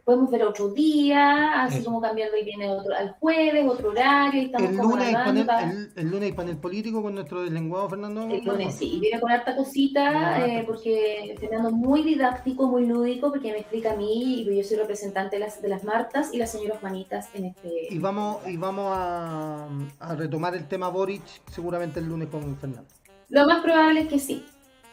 podemos 0.04 0.30
ver 0.30 0.42
otro 0.42 0.68
día, 0.68 1.62
así 1.62 1.78
Eso. 1.78 1.86
como 1.86 2.00
cambiarlo 2.00 2.36
y 2.36 2.44
viene 2.44 2.68
otro, 2.70 2.94
al 2.94 3.12
jueves, 3.12 3.64
otro 3.68 3.90
horario. 3.90 4.42
Y 4.42 4.44
estamos 4.46 4.70
El 4.70 4.76
lunes, 4.76 5.06
hay 5.06 5.14
panel, 5.14 5.48
el, 5.48 5.92
el 5.96 6.10
lunes 6.10 6.22
hay 6.24 6.32
panel 6.32 6.56
político 6.58 7.02
con 7.02 7.14
nuestro 7.14 7.42
deslenguado 7.42 7.88
Fernando. 7.88 8.28
el 8.28 8.44
lunes 8.44 8.74
sí, 8.74 8.96
y 8.96 9.00
viene 9.00 9.20
con 9.20 9.30
harta 9.30 9.56
cosita, 9.56 10.46
eh, 10.46 10.64
porque 10.66 11.36
Fernando 11.38 11.68
es 11.68 11.74
muy 11.74 12.02
didáctico, 12.02 12.66
muy 12.68 12.86
lúdico, 12.86 13.30
porque 13.30 13.52
me 13.52 13.58
explica 13.58 13.92
a 13.92 13.96
mí, 13.96 14.42
y 14.42 14.56
yo 14.56 14.64
soy 14.64 14.76
representante 14.78 15.36
de 15.36 15.40
las, 15.40 15.62
de 15.62 15.68
las 15.68 15.84
Martas 15.84 16.34
y 16.34 16.38
las 16.38 16.50
señoras 16.50 16.78
Juanitas 16.80 17.28
en 17.34 17.46
este... 17.46 17.88
Y 17.90 17.98
vamos, 17.98 18.38
y 18.46 18.56
vamos 18.56 18.92
a, 18.94 19.68
a 20.00 20.14
retomar 20.16 20.54
el 20.54 20.66
tema 20.66 20.88
Boric 20.88 21.22
seguramente 21.50 22.00
el 22.00 22.06
lunes 22.08 22.28
con 22.28 22.56
Fernando. 22.56 22.88
Lo 23.28 23.46
más 23.46 23.62
probable 23.62 24.00
es 24.00 24.08
que 24.08 24.18
sí. 24.18 24.44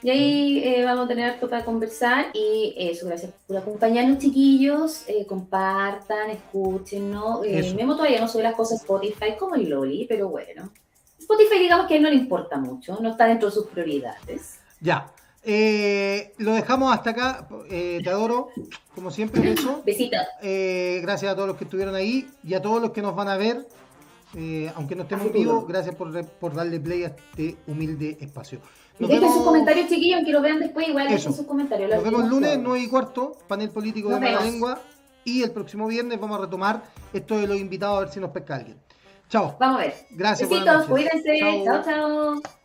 Y 0.01 0.09
ahí 0.09 0.63
eh, 0.63 0.85
vamos 0.85 1.05
a 1.05 1.07
tener 1.09 1.29
harto 1.31 1.49
para 1.49 1.65
conversar 1.65 2.27
y 2.33 2.73
eso, 2.77 3.05
gracias 3.07 3.33
por 3.47 3.57
acompañarnos 3.57 4.19
chiquillos, 4.19 5.03
eh, 5.07 5.25
compartan, 5.25 6.29
escuchen, 6.29 7.11
¿no? 7.11 7.43
Eh. 7.43 7.73
Memo 7.75 7.95
todavía 7.95 8.21
no 8.21 8.27
sube 8.27 8.43
las 8.43 8.55
cosas 8.55 8.79
Spotify 8.81 9.35
como 9.37 9.55
el 9.55 9.69
Loli, 9.69 10.05
pero 10.07 10.29
bueno. 10.29 10.71
Spotify 11.19 11.59
digamos 11.59 11.87
que 11.87 11.95
a 11.95 11.97
él 11.97 12.03
no 12.03 12.09
le 12.09 12.15
importa 12.15 12.57
mucho, 12.57 12.97
no 13.01 13.09
está 13.09 13.25
dentro 13.25 13.49
de 13.49 13.55
sus 13.55 13.67
prioridades. 13.67 14.59
Ya. 14.79 15.11
Eh, 15.43 16.33
lo 16.37 16.53
dejamos 16.53 16.93
hasta 16.93 17.09
acá. 17.11 17.47
Eh, 17.69 17.99
te 18.03 18.09
adoro, 18.09 18.49
como 18.95 19.11
siempre, 19.11 19.41
beso. 19.41 19.81
Besitos. 19.85 20.19
Eh, 20.41 20.99
gracias 21.01 21.31
a 21.31 21.35
todos 21.35 21.47
los 21.47 21.57
que 21.57 21.63
estuvieron 21.65 21.95
ahí 21.95 22.27
y 22.43 22.53
a 22.53 22.61
todos 22.61 22.81
los 22.81 22.91
que 22.91 23.01
nos 23.01 23.15
van 23.15 23.27
a 23.27 23.37
ver. 23.37 23.65
eh, 24.35 24.71
aunque 24.75 24.95
no 24.95 25.03
estemos 25.03 25.23
A 25.23 25.27
en 25.27 25.33
futuro. 25.33 25.55
vivo, 25.57 25.65
gracias 25.67 25.95
por, 25.95 26.25
por 26.25 26.53
darle 26.53 26.79
play 26.79 27.03
a 27.03 27.07
este 27.07 27.57
humilde 27.67 28.17
espacio. 28.21 28.59
Nos 28.99 29.07
Dejen 29.09 29.21
vemos- 29.21 29.35
sus 29.35 29.43
comentarios 29.45 29.87
chiquillos, 29.87 30.17
aunque 30.17 30.31
lo 30.33 30.41
vean 30.41 30.59
después, 30.59 30.87
igual 30.87 31.07
dejen 31.07 31.33
sus 31.33 31.45
comentarios. 31.45 31.89
Nos 31.89 32.03
vemos 32.03 32.23
el 32.23 32.29
lunes, 32.29 32.51
todos. 32.53 32.63
9 32.65 32.79
y 32.83 32.87
cuarto, 32.87 33.31
panel 33.47 33.69
político 33.69 34.09
Nos 34.09 34.19
de 34.19 34.25
vemos. 34.27 34.43
lengua. 34.43 34.79
Y 35.23 35.43
el 35.43 35.51
próximo 35.51 35.87
viernes 35.87 36.19
vamos 36.19 36.37
a 36.37 36.41
retomar 36.41 36.83
esto 37.13 37.37
de 37.37 37.47
los 37.47 37.57
invitados 37.57 37.97
a 37.97 37.99
ver 38.01 38.09
si 38.09 38.19
nos 38.19 38.31
pesca 38.31 38.55
alguien. 38.55 38.77
Chao. 39.29 39.55
Vamos 39.59 39.77
a 39.81 39.83
ver. 39.85 39.93
Gracias. 40.11 40.49
Besitos, 40.49 40.85
cuídense. 40.85 41.39
Chao. 41.39 41.63
chao. 41.65 41.83
chao. 42.41 42.58